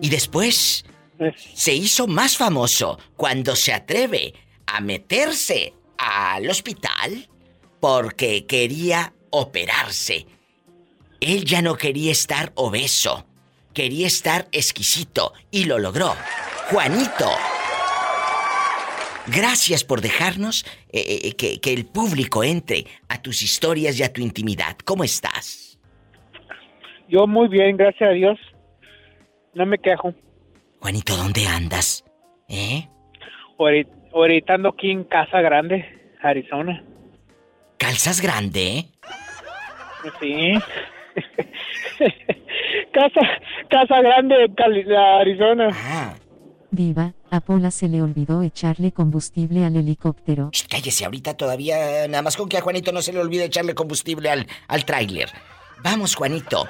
Y 0.00 0.08
después 0.08 0.84
se 1.54 1.74
hizo 1.74 2.06
más 2.06 2.36
famoso 2.36 2.98
cuando 3.16 3.54
se 3.54 3.72
atreve 3.72 4.34
a 4.66 4.80
meterse 4.80 5.72
al 5.98 6.50
hospital 6.50 7.28
porque 7.80 8.46
quería 8.46 9.14
operarse. 9.40 10.26
Él 11.20 11.44
ya 11.44 11.62
no 11.62 11.76
quería 11.76 12.12
estar 12.12 12.52
obeso, 12.54 13.26
quería 13.72 14.06
estar 14.06 14.46
exquisito 14.52 15.32
y 15.50 15.64
lo 15.64 15.78
logró. 15.78 16.14
Juanito. 16.70 17.30
Gracias 19.28 19.82
por 19.82 20.00
dejarnos 20.00 20.64
eh, 20.92 21.20
eh, 21.24 21.32
que, 21.32 21.60
que 21.60 21.72
el 21.72 21.86
público 21.86 22.44
entre 22.44 22.84
a 23.08 23.20
tus 23.20 23.42
historias 23.42 23.98
y 23.98 24.04
a 24.04 24.12
tu 24.12 24.20
intimidad. 24.20 24.76
¿Cómo 24.84 25.02
estás? 25.02 25.78
Yo 27.08 27.26
muy 27.26 27.48
bien, 27.48 27.76
gracias 27.76 28.10
a 28.10 28.12
Dios. 28.12 28.38
No 29.54 29.66
me 29.66 29.78
quejo. 29.78 30.14
Juanito, 30.80 31.16
¿dónde 31.16 31.46
andas? 31.46 32.04
¿Eh? 32.48 32.88
Ahorita, 33.58 33.90
ahorita 34.12 34.54
ando 34.54 34.68
aquí 34.68 34.90
en 34.90 35.04
Casa 35.04 35.40
Grande, 35.40 35.84
Arizona. 36.22 36.84
¿Calzas 37.78 38.20
grande? 38.20 38.86
Sí. 40.20 40.52
casa, 42.92 43.20
casa 43.70 44.00
Grande, 44.00 44.34
Cali- 44.56 44.94
Arizona. 44.94 45.68
Ah. 45.72 46.14
Diva, 46.70 47.14
a 47.30 47.40
Pola 47.40 47.70
se 47.70 47.88
le 47.88 48.02
olvidó 48.02 48.42
echarle 48.42 48.92
combustible 48.92 49.64
al 49.64 49.76
helicóptero. 49.76 50.50
Cállese, 50.68 51.04
ahorita 51.04 51.34
todavía, 51.34 52.06
nada 52.08 52.22
más 52.22 52.36
con 52.36 52.48
que 52.48 52.58
a 52.58 52.60
Juanito 52.60 52.92
no 52.92 53.00
se 53.02 53.12
le 53.12 53.20
olvide 53.20 53.44
echarle 53.44 53.74
combustible 53.74 54.28
al, 54.30 54.46
al 54.68 54.84
tráiler. 54.84 55.30
Vamos, 55.82 56.14
Juanito. 56.16 56.68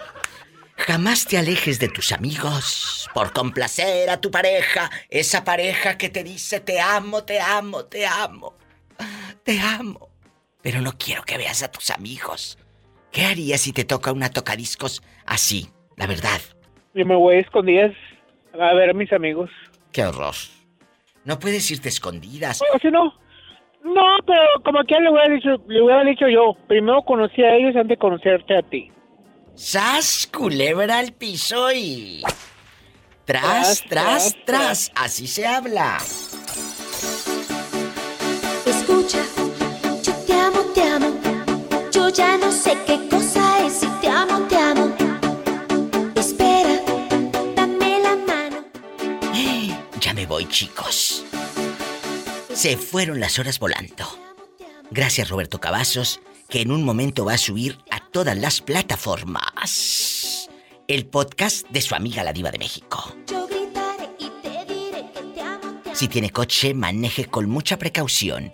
Jamás 0.77 1.25
te 1.25 1.39
alejes 1.39 1.79
de 1.81 1.89
tus 1.89 2.13
amigos 2.13 3.09
por 3.15 3.33
complacer 3.33 4.11
a 4.11 4.21
tu 4.21 4.31
pareja, 4.31 4.91
esa 5.09 5.43
pareja 5.43 5.97
que 5.97 6.11
te 6.11 6.23
dice 6.23 6.61
te 6.61 6.79
amo, 6.81 7.25
te 7.25 7.41
amo, 7.41 7.87
te 7.87 8.07
amo, 8.07 8.55
te 9.43 9.59
amo. 9.59 10.11
Pero 10.61 10.83
no 10.83 10.93
quiero 10.99 11.23
que 11.23 11.39
veas 11.39 11.63
a 11.63 11.69
tus 11.73 11.91
amigos. 11.91 12.59
¿Qué 13.17 13.25
harías 13.25 13.63
si 13.63 13.73
te 13.73 13.87
toca 13.87 14.13
una 14.13 14.29
tocadiscos 14.29 15.03
así? 15.25 15.69
La 15.97 16.07
verdad, 16.07 16.39
Yo 16.93 17.07
me 17.07 17.17
voy 17.17 17.37
a 17.37 17.41
escondidas 17.41 17.93
a 18.53 18.75
ver 18.75 18.91
a 18.91 18.93
mis 18.93 19.11
amigos. 19.11 19.49
qué 19.91 20.05
horror. 20.05 20.35
No 21.25 21.39
puedes 21.39 21.71
irte 21.71 21.89
escondidas. 21.89 22.61
O 22.75 22.79
si 22.79 22.89
no, 22.91 23.15
no, 23.83 24.03
pero 24.27 24.43
como 24.63 24.85
que 24.85 25.01
le 25.01 25.11
hubiera 25.11 25.35
dicho, 25.35 25.49
le 25.67 25.81
hubiera 25.81 26.05
dicho 26.05 26.29
yo, 26.29 26.59
primero 26.69 27.01
conocí 27.07 27.43
a 27.43 27.55
ellos 27.57 27.75
antes 27.75 27.89
de 27.89 27.97
conocerte 27.97 28.55
a 28.55 28.61
ti. 28.61 28.93
¡Sas! 29.55 30.29
Culebra 30.31 30.99
al 30.99 31.15
piso 31.15 31.73
y. 31.73 32.21
Tras, 33.25 33.83
Tras, 33.83 33.85
tras, 33.89 34.35
tras, 34.45 34.45
tras. 34.45 34.93
Así 34.95 35.27
se 35.27 35.47
habla. 35.47 35.97
Escucha, 38.67 39.23
Yo 42.07 42.13
ya 42.13 42.39
no 42.39 42.53
sé 42.53 42.79
qué 42.87 43.09
cosa 43.09 43.67
es 43.67 43.81
si 43.81 43.89
te 44.01 44.07
amo, 44.07 44.47
te 44.47 44.57
amo. 44.57 44.95
Espera, 46.15 46.81
dame 47.57 47.99
la 48.01 48.15
mano. 48.15 48.65
Ya 50.01 50.15
me 50.15 50.25
voy, 50.25 50.47
chicos. 50.49 51.25
Se 52.55 52.77
fueron 52.77 53.19
las 53.19 53.41
horas 53.41 53.59
volando. 53.59 54.05
Gracias, 54.93 55.29
Roberto 55.29 55.59
Cavazos, 55.59 56.21
que 56.49 56.61
en 56.61 56.71
un 56.71 56.85
momento 56.85 57.25
va 57.25 57.33
a 57.33 57.39
subir 57.39 57.77
a 57.91 57.99
todas 57.99 58.39
las 58.39 58.61
plataformas 58.61 60.49
el 60.87 61.07
podcast 61.07 61.69
de 61.71 61.81
su 61.81 61.97
amiga 61.97 62.23
la 62.23 62.33
Diva 62.33 62.53
de 62.53 62.59
México. 62.59 63.17
Yo 63.27 63.49
gritaré 63.49 64.11
y 64.21 64.31
te 64.43 64.65
diré 64.73 65.11
que 65.13 65.23
te 65.35 65.41
amo, 65.41 65.81
te 65.83 65.89
amo. 65.89 65.97
Si 65.97 66.07
tiene 66.07 66.31
coche, 66.31 66.73
maneje 66.73 67.25
con 67.25 67.51
mucha 67.51 67.77
precaución. 67.79 68.53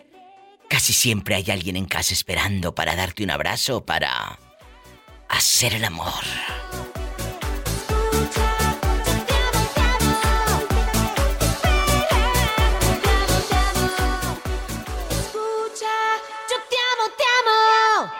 Casi 0.72 0.94
siempre 0.94 1.34
hay 1.34 1.50
alguien 1.50 1.76
en 1.76 1.84
casa 1.84 2.14
esperando 2.14 2.74
para 2.74 2.96
darte 2.96 3.22
un 3.22 3.30
abrazo 3.30 3.84
para 3.84 4.38
hacer 5.28 5.74
el 5.74 5.84
amor. 5.84 6.24
Escucha, 15.10 15.92
yo 16.48 16.56
te 16.70 16.76
amo, 16.88 17.04
te 17.18 17.24
amo. 17.42 18.12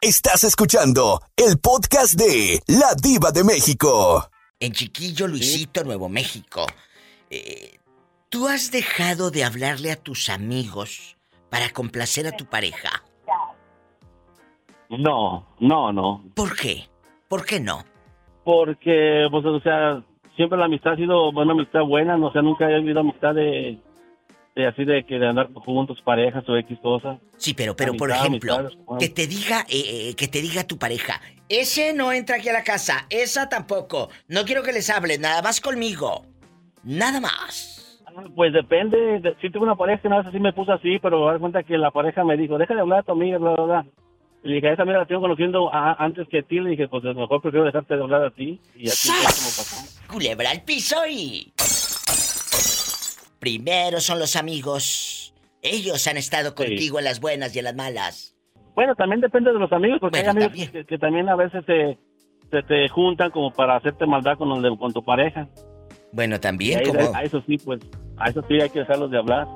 Estás 0.00 0.44
escuchando 0.44 1.20
el 1.36 1.58
podcast 1.58 2.14
de 2.14 2.62
La 2.68 2.94
Diva 2.94 3.30
de 3.30 3.44
México. 3.44 4.30
En 4.58 4.72
Chiquillo, 4.72 5.26
Luisito, 5.28 5.84
Nuevo 5.84 6.08
México. 6.08 6.64
Eh, 7.28 7.78
¿Tú 8.32 8.48
has 8.48 8.70
dejado 8.70 9.30
de 9.30 9.44
hablarle 9.44 9.92
a 9.92 9.96
tus 9.96 10.30
amigos 10.30 11.18
para 11.50 11.68
complacer 11.68 12.26
a 12.26 12.32
tu 12.32 12.46
pareja? 12.46 13.04
No, 14.88 15.46
no, 15.60 15.92
no. 15.92 16.24
¿Por 16.34 16.56
qué? 16.56 16.88
¿Por 17.28 17.44
qué 17.44 17.60
no? 17.60 17.84
Porque, 18.42 19.26
pues, 19.30 19.44
o 19.44 19.60
sea, 19.60 20.02
siempre 20.34 20.58
la 20.58 20.64
amistad 20.64 20.94
ha 20.94 20.96
sido 20.96 21.28
una 21.28 21.52
amistad 21.52 21.82
buena, 21.82 22.16
no, 22.16 22.28
o 22.28 22.32
sea, 22.32 22.40
nunca 22.40 22.70
he 22.70 22.74
habido 22.74 23.00
amistad 23.00 23.34
de, 23.34 23.78
de 24.56 24.66
así 24.66 24.86
de 24.86 25.04
que 25.04 25.18
de 25.18 25.28
andar 25.28 25.52
juntos 25.52 26.00
parejas 26.00 26.42
o 26.48 26.56
X 26.56 26.78
cosas. 26.82 27.18
Sí, 27.36 27.52
pero, 27.52 27.76
pero 27.76 27.92
por 27.98 28.10
ejemplo, 28.10 28.54
amistad, 28.54 28.78
bueno. 28.86 28.98
que 28.98 29.10
te 29.10 29.26
diga, 29.26 29.66
eh, 29.68 30.08
eh, 30.08 30.14
que 30.16 30.28
te 30.28 30.40
diga 30.40 30.66
tu 30.66 30.78
pareja, 30.78 31.20
ese 31.50 31.92
no 31.92 32.14
entra 32.14 32.36
aquí 32.36 32.48
a 32.48 32.54
la 32.54 32.64
casa, 32.64 33.04
esa 33.10 33.50
tampoco. 33.50 34.08
No 34.26 34.46
quiero 34.46 34.62
que 34.62 34.72
les 34.72 34.88
hable, 34.88 35.18
nada 35.18 35.42
más 35.42 35.60
conmigo. 35.60 36.24
Nada 36.82 37.20
más. 37.20 37.81
Pues 38.34 38.52
depende, 38.52 39.20
de- 39.20 39.36
sí 39.40 39.50
tuve 39.50 39.62
una 39.64 39.76
pareja 39.76 40.00
que 40.02 40.08
una 40.08 40.18
vez 40.18 40.26
así 40.26 40.38
me 40.40 40.52
puso 40.52 40.72
así, 40.72 40.98
pero 41.00 41.26
me 41.26 41.32
da 41.32 41.38
cuenta 41.38 41.62
que 41.62 41.78
la 41.78 41.90
pareja 41.90 42.24
me 42.24 42.36
dijo, 42.36 42.58
deja 42.58 42.74
de 42.74 42.80
hablar 42.80 43.00
a 43.00 43.02
tu 43.02 43.12
amiga, 43.12 43.38
bla, 43.38 43.52
bla, 43.54 43.64
bla. 43.64 43.86
Y 44.44 44.48
le 44.48 44.54
dije, 44.56 44.68
a 44.68 44.72
esa 44.72 44.82
amiga 44.82 44.98
la 44.98 45.06
tengo 45.06 45.20
conociendo 45.20 45.72
a- 45.72 45.94
antes 45.98 46.26
que 46.28 46.40
a 46.40 46.42
ti, 46.42 46.60
le 46.60 46.70
dije, 46.70 46.88
pues 46.88 47.04
a 47.04 47.08
lo 47.08 47.14
mejor 47.20 47.40
prefiero 47.40 47.64
dejarte 47.64 47.96
de 47.96 48.02
hablar 48.02 48.24
a 48.24 48.30
ti. 48.30 48.60
Y 48.76 48.88
así 48.88 49.08
fue 49.08 49.16
como 49.24 49.48
pasó. 49.56 50.12
Culebra 50.12 50.50
al 50.50 50.62
piso 50.62 50.96
y... 51.08 51.52
Primero 53.38 54.00
son 54.00 54.18
los 54.18 54.36
amigos. 54.36 55.34
Ellos 55.62 56.06
han 56.06 56.16
estado 56.16 56.54
contigo 56.54 56.98
en 56.98 57.04
las 57.04 57.20
buenas 57.20 57.54
y 57.54 57.58
en 57.58 57.64
las 57.64 57.74
malas. 57.74 58.36
Bueno, 58.74 58.94
también 58.94 59.20
depende 59.20 59.52
de 59.52 59.58
los 59.58 59.72
amigos, 59.72 59.98
porque 60.00 60.18
hay 60.20 60.26
amigos 60.26 60.70
que, 60.70 60.84
que 60.84 60.98
también 60.98 61.28
a 61.28 61.36
veces 61.36 61.64
te, 61.66 61.98
te, 62.50 62.62
te 62.62 62.88
juntan 62.88 63.30
como 63.30 63.52
para 63.52 63.76
hacerte 63.76 64.06
maldad 64.06 64.38
con, 64.38 64.64
el 64.64 64.78
con 64.78 64.92
tu 64.92 65.02
pareja. 65.04 65.48
Bueno, 66.12 66.38
también 66.40 66.80
ahí- 66.80 66.86
como... 66.86 67.14
A 67.16 67.22
eso 67.22 67.42
sí, 67.46 67.56
pues, 67.58 67.80
a 68.18 68.28
eso 68.30 68.42
sí 68.48 68.60
hay 68.60 68.70
que 68.70 68.80
dejarlos 68.80 69.10
de 69.10 69.18
hablar. 69.18 69.46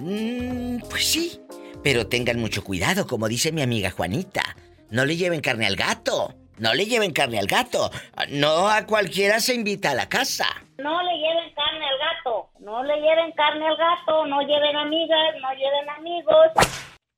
Mm, 0.00 0.78
pues 0.88 1.04
sí, 1.06 1.40
pero 1.82 2.06
tengan 2.06 2.40
mucho 2.40 2.64
cuidado, 2.64 3.06
como 3.06 3.28
dice 3.28 3.52
mi 3.52 3.62
amiga 3.62 3.90
Juanita. 3.90 4.42
No 4.90 5.04
le 5.04 5.16
lleven 5.16 5.40
carne 5.40 5.66
al 5.66 5.76
gato. 5.76 6.34
No 6.58 6.74
le 6.74 6.84
lleven 6.86 7.12
carne 7.12 7.38
al 7.38 7.46
gato. 7.46 7.90
No 8.30 8.68
a 8.68 8.84
cualquiera 8.86 9.40
se 9.40 9.54
invita 9.54 9.92
a 9.92 9.94
la 9.94 10.08
casa. 10.08 10.46
No 10.78 11.02
le 11.02 11.12
lleven 11.16 11.54
carne 11.54 11.86
al 11.86 11.98
gato, 11.98 12.50
no 12.60 12.82
le 12.82 12.94
lleven 12.96 13.32
carne 13.32 13.66
al 13.66 13.76
gato, 13.76 14.26
no 14.26 14.40
lleven 14.42 14.76
amigas, 14.76 15.34
no 15.40 15.50
lleven 15.52 15.88
amigos. 15.98 16.46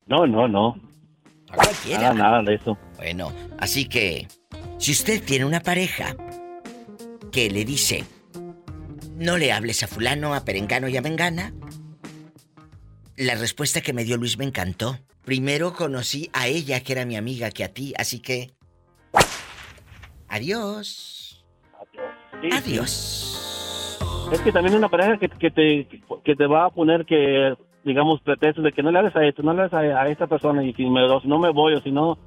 No, 0.06 0.26
no, 0.26 0.48
no. 0.48 0.76
A 1.50 1.54
cualquiera. 1.56 2.02
Nada, 2.02 2.14
nada 2.14 2.42
de 2.42 2.54
eso. 2.56 2.76
Bueno, 2.96 3.32
así 3.59 3.88
que, 3.88 4.26
si 4.78 4.92
usted 4.92 5.22
tiene 5.24 5.44
una 5.44 5.60
pareja 5.60 6.16
que 7.32 7.50
le 7.50 7.64
dice, 7.64 8.04
no 9.16 9.39
le 9.39 9.52
hables 9.52 9.82
a 9.82 9.86
fulano, 9.86 10.34
a 10.34 10.44
perengano 10.44 10.89
y 10.89 10.97
a 10.97 11.02
mengana, 11.02 11.52
la 13.16 13.34
respuesta 13.34 13.80
que 13.80 13.93
me 13.93 14.05
dio 14.05 14.16
Luis 14.16 14.39
me 14.39 14.44
encantó. 14.44 14.98
Primero 15.24 15.74
conocí 15.74 16.30
a 16.32 16.48
ella, 16.48 16.80
que 16.80 16.93
era 16.93 17.05
mi 17.05 17.16
amiga, 17.16 17.51
que 17.51 17.64
a 17.64 17.68
ti, 17.68 17.94
así 17.97 18.20
que... 18.20 18.51
Adiós. 20.28 21.44
Sí, 22.40 22.48
Adiós. 22.52 23.98
Es 24.32 24.40
que 24.40 24.51
también 24.51 24.74
una 24.74 24.89
pareja 24.89 25.18
que, 25.18 25.28
que 25.28 25.51
te, 25.51 25.89
que 26.24 26.34
te 26.34 26.47
va 26.47 26.64
a 26.64 26.70
poner 26.70 27.05
que, 27.05 27.55
digamos, 27.84 28.20
pretextos 28.22 28.64
de 28.64 28.72
que 28.72 28.82
no 28.82 28.90
le 28.90 28.98
hables 28.98 29.14
a 29.14 29.24
esto, 29.24 29.43
no 29.43 29.52
le 29.52 29.62
hables 29.62 29.74
a, 29.74 30.01
a 30.01 30.09
esta 30.09 30.26
persona 30.26 30.64
y 30.64 30.72
si, 30.72 30.89
me, 30.89 31.06
si 31.20 31.28
no 31.28 31.39
me 31.39 31.51
voy 31.51 31.74
o 31.74 31.82
si 31.82 31.93
no 31.93 32.18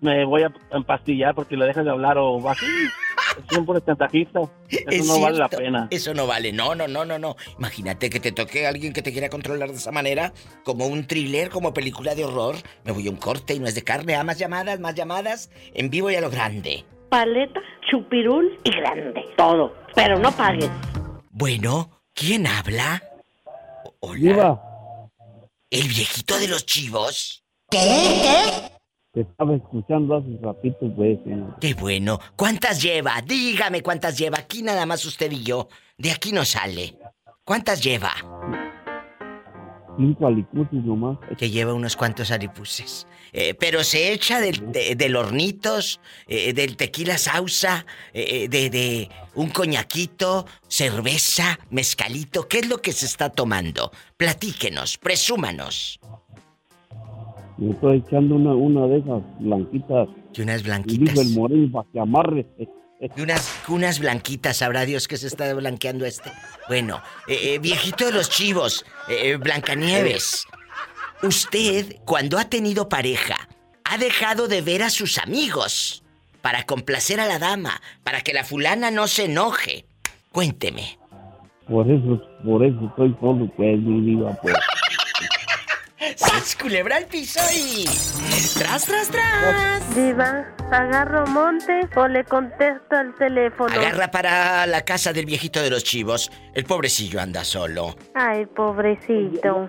me 0.00 0.24
voy 0.24 0.42
a 0.42 0.52
empastillar 0.72 1.34
porque 1.34 1.56
le 1.56 1.66
dejas 1.66 1.84
de 1.84 1.90
hablar 1.90 2.16
o 2.18 2.48
así. 2.48 2.66
son 3.50 3.66
puras 3.66 3.84
chantajistas. 3.84 4.48
Eso 4.68 4.84
Es 4.90 5.06
no 5.06 5.20
vale 5.20 5.38
la 5.38 5.48
pena. 5.48 5.88
Eso 5.90 6.14
no 6.14 6.26
vale, 6.26 6.52
no, 6.52 6.74
no, 6.74 6.88
no, 6.88 7.04
no, 7.04 7.18
no. 7.18 7.36
Imagínate 7.58 8.10
que 8.10 8.20
te 8.20 8.32
toque 8.32 8.66
alguien 8.66 8.92
que 8.92 9.02
te 9.02 9.12
quiera 9.12 9.28
controlar 9.28 9.70
de 9.70 9.76
esa 9.76 9.92
manera, 9.92 10.32
como 10.64 10.86
un 10.86 11.06
thriller, 11.06 11.50
como 11.50 11.74
película 11.74 12.14
de 12.14 12.24
horror. 12.24 12.56
Me 12.84 12.92
voy 12.92 13.06
a 13.06 13.10
un 13.10 13.16
corte 13.16 13.54
y 13.54 13.58
no 13.58 13.66
es 13.66 13.74
de 13.74 13.82
carne. 13.82 14.14
A 14.16 14.24
más 14.24 14.38
llamadas, 14.38 14.80
más 14.80 14.94
llamadas, 14.94 15.50
en 15.74 15.90
vivo 15.90 16.10
y 16.10 16.16
a 16.16 16.20
lo 16.20 16.30
grande. 16.30 16.84
Paleta, 17.08 17.60
chupirul 17.90 18.58
y 18.64 18.70
grande. 18.70 19.24
Todo. 19.36 19.74
Pero 19.94 20.18
no 20.18 20.30
pagues. 20.32 20.70
Bueno, 21.30 22.02
¿quién 22.14 22.46
habla? 22.46 23.02
Hola. 24.00 24.60
¿El 25.70 25.88
viejito 25.88 26.38
de 26.38 26.48
los 26.48 26.66
chivos? 26.66 27.44
Te 29.12 29.22
estaba 29.22 29.56
escuchando 29.56 30.16
hace 30.16 30.38
ratito, 30.42 30.92
pues. 30.94 31.18
Qué 31.60 31.74
bueno. 31.74 32.20
¿Cuántas 32.36 32.80
lleva? 32.80 33.20
Dígame 33.22 33.82
cuántas 33.82 34.16
lleva. 34.16 34.38
Aquí 34.38 34.62
nada 34.62 34.86
más 34.86 35.04
usted 35.04 35.30
y 35.32 35.42
yo. 35.42 35.68
De 35.98 36.12
aquí 36.12 36.32
no 36.32 36.44
sale. 36.44 36.96
¿Cuántas 37.44 37.82
lleva? 37.82 38.12
cinco 39.98 40.28
alicutis 40.28 40.82
nomás. 40.84 41.18
Que 41.36 41.50
lleva 41.50 41.74
unos 41.74 41.94
cuantos 41.96 42.30
aripuses. 42.30 43.06
Eh, 43.32 43.52
pero 43.54 43.84
se 43.84 44.12
echa 44.12 44.40
del, 44.40 44.72
de- 44.72 44.94
del 44.94 45.14
hornitos, 45.16 46.00
eh, 46.26 46.54
del 46.54 46.76
tequila 46.76 47.18
sausa, 47.18 47.84
eh, 48.14 48.48
de, 48.48 48.70
de 48.70 49.08
un 49.34 49.50
coñaquito, 49.50 50.46
cerveza, 50.68 51.58
mezcalito. 51.70 52.48
¿Qué 52.48 52.60
es 52.60 52.68
lo 52.68 52.78
que 52.80 52.92
se 52.92 53.04
está 53.04 53.28
tomando? 53.30 53.90
Platíquenos, 54.16 54.96
presúmanos. 54.96 56.00
Me 57.60 57.72
estoy 57.72 57.98
echando 57.98 58.36
una, 58.36 58.54
una 58.54 58.86
de 58.86 58.98
esas 58.98 59.22
blanquitas. 59.38 60.08
Y 60.32 60.40
unas 60.40 60.60
Y 60.62 60.64
blanquitas. 60.64 61.14
dijo 61.14 61.20
el 61.20 61.30
moreno 61.38 61.70
para 61.72 61.88
que 61.92 62.00
amarre. 62.00 62.46
Y 63.16 63.20
unas, 63.20 63.54
unas 63.68 63.98
blanquitas, 63.98 64.56
sabrá 64.58 64.84
Dios 64.86 65.06
que 65.08 65.16
se 65.18 65.26
está 65.26 65.52
blanqueando 65.54 66.04
este. 66.06 66.30
Bueno, 66.68 67.00
eh, 67.28 67.54
eh, 67.54 67.58
viejito 67.58 68.06
de 68.06 68.12
los 68.12 68.30
chivos, 68.30 68.84
eh, 69.08 69.30
eh, 69.32 69.36
Blancanieves. 69.36 70.46
Usted, 71.22 71.96
cuando 72.04 72.38
ha 72.38 72.46
tenido 72.46 72.88
pareja, 72.88 73.36
ha 73.84 73.98
dejado 73.98 74.48
de 74.48 74.62
ver 74.62 74.82
a 74.82 74.90
sus 74.90 75.18
amigos 75.18 76.02
para 76.40 76.64
complacer 76.64 77.20
a 77.20 77.26
la 77.26 77.38
dama, 77.38 77.80
para 78.04 78.22
que 78.22 78.32
la 78.32 78.44
fulana 78.44 78.90
no 78.90 79.06
se 79.06 79.26
enoje. 79.26 79.84
Cuénteme. 80.32 80.98
Por 81.68 81.90
eso, 81.90 82.22
por 82.44 82.64
eso 82.64 82.86
estoy 82.86 83.14
solo, 83.20 83.50
pues, 83.56 83.78
mi 83.80 84.00
diva, 84.00 84.36
pues. 84.42 84.54
¡Sas 86.16 86.56
culebra 86.56 86.96
al 86.96 87.06
piso 87.06 87.40
y... 87.54 87.84
¡Tras, 88.58 88.84
tras, 88.84 89.08
tras! 89.08 89.94
Diva, 89.94 90.46
¿agarro 90.70 91.26
monte 91.26 91.88
o 91.96 92.08
le 92.08 92.24
contesto 92.24 92.96
al 92.96 93.14
teléfono? 93.16 93.72
Agarra 93.72 94.10
para 94.10 94.66
la 94.66 94.84
casa 94.84 95.12
del 95.12 95.26
viejito 95.26 95.60
de 95.60 95.70
los 95.70 95.84
chivos. 95.84 96.30
El 96.54 96.64
pobrecillo 96.64 97.20
anda 97.20 97.44
solo. 97.44 97.96
Ay, 98.14 98.46
pobrecito. 98.46 99.66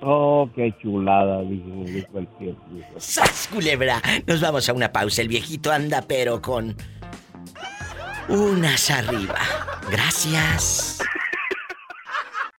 Oh, 0.00 0.50
qué 0.54 0.74
chulada, 0.82 1.40
dijo, 1.42 2.18
el. 2.18 2.56
¡Sas, 2.98 3.48
culebra! 3.52 4.02
Nos 4.26 4.40
vamos 4.40 4.68
a 4.68 4.72
una 4.72 4.92
pausa. 4.92 5.22
El 5.22 5.28
viejito 5.28 5.72
anda 5.72 6.02
pero 6.06 6.42
con... 6.42 6.76
Unas 8.28 8.90
arriba. 8.90 9.38
Gracias. 9.90 10.98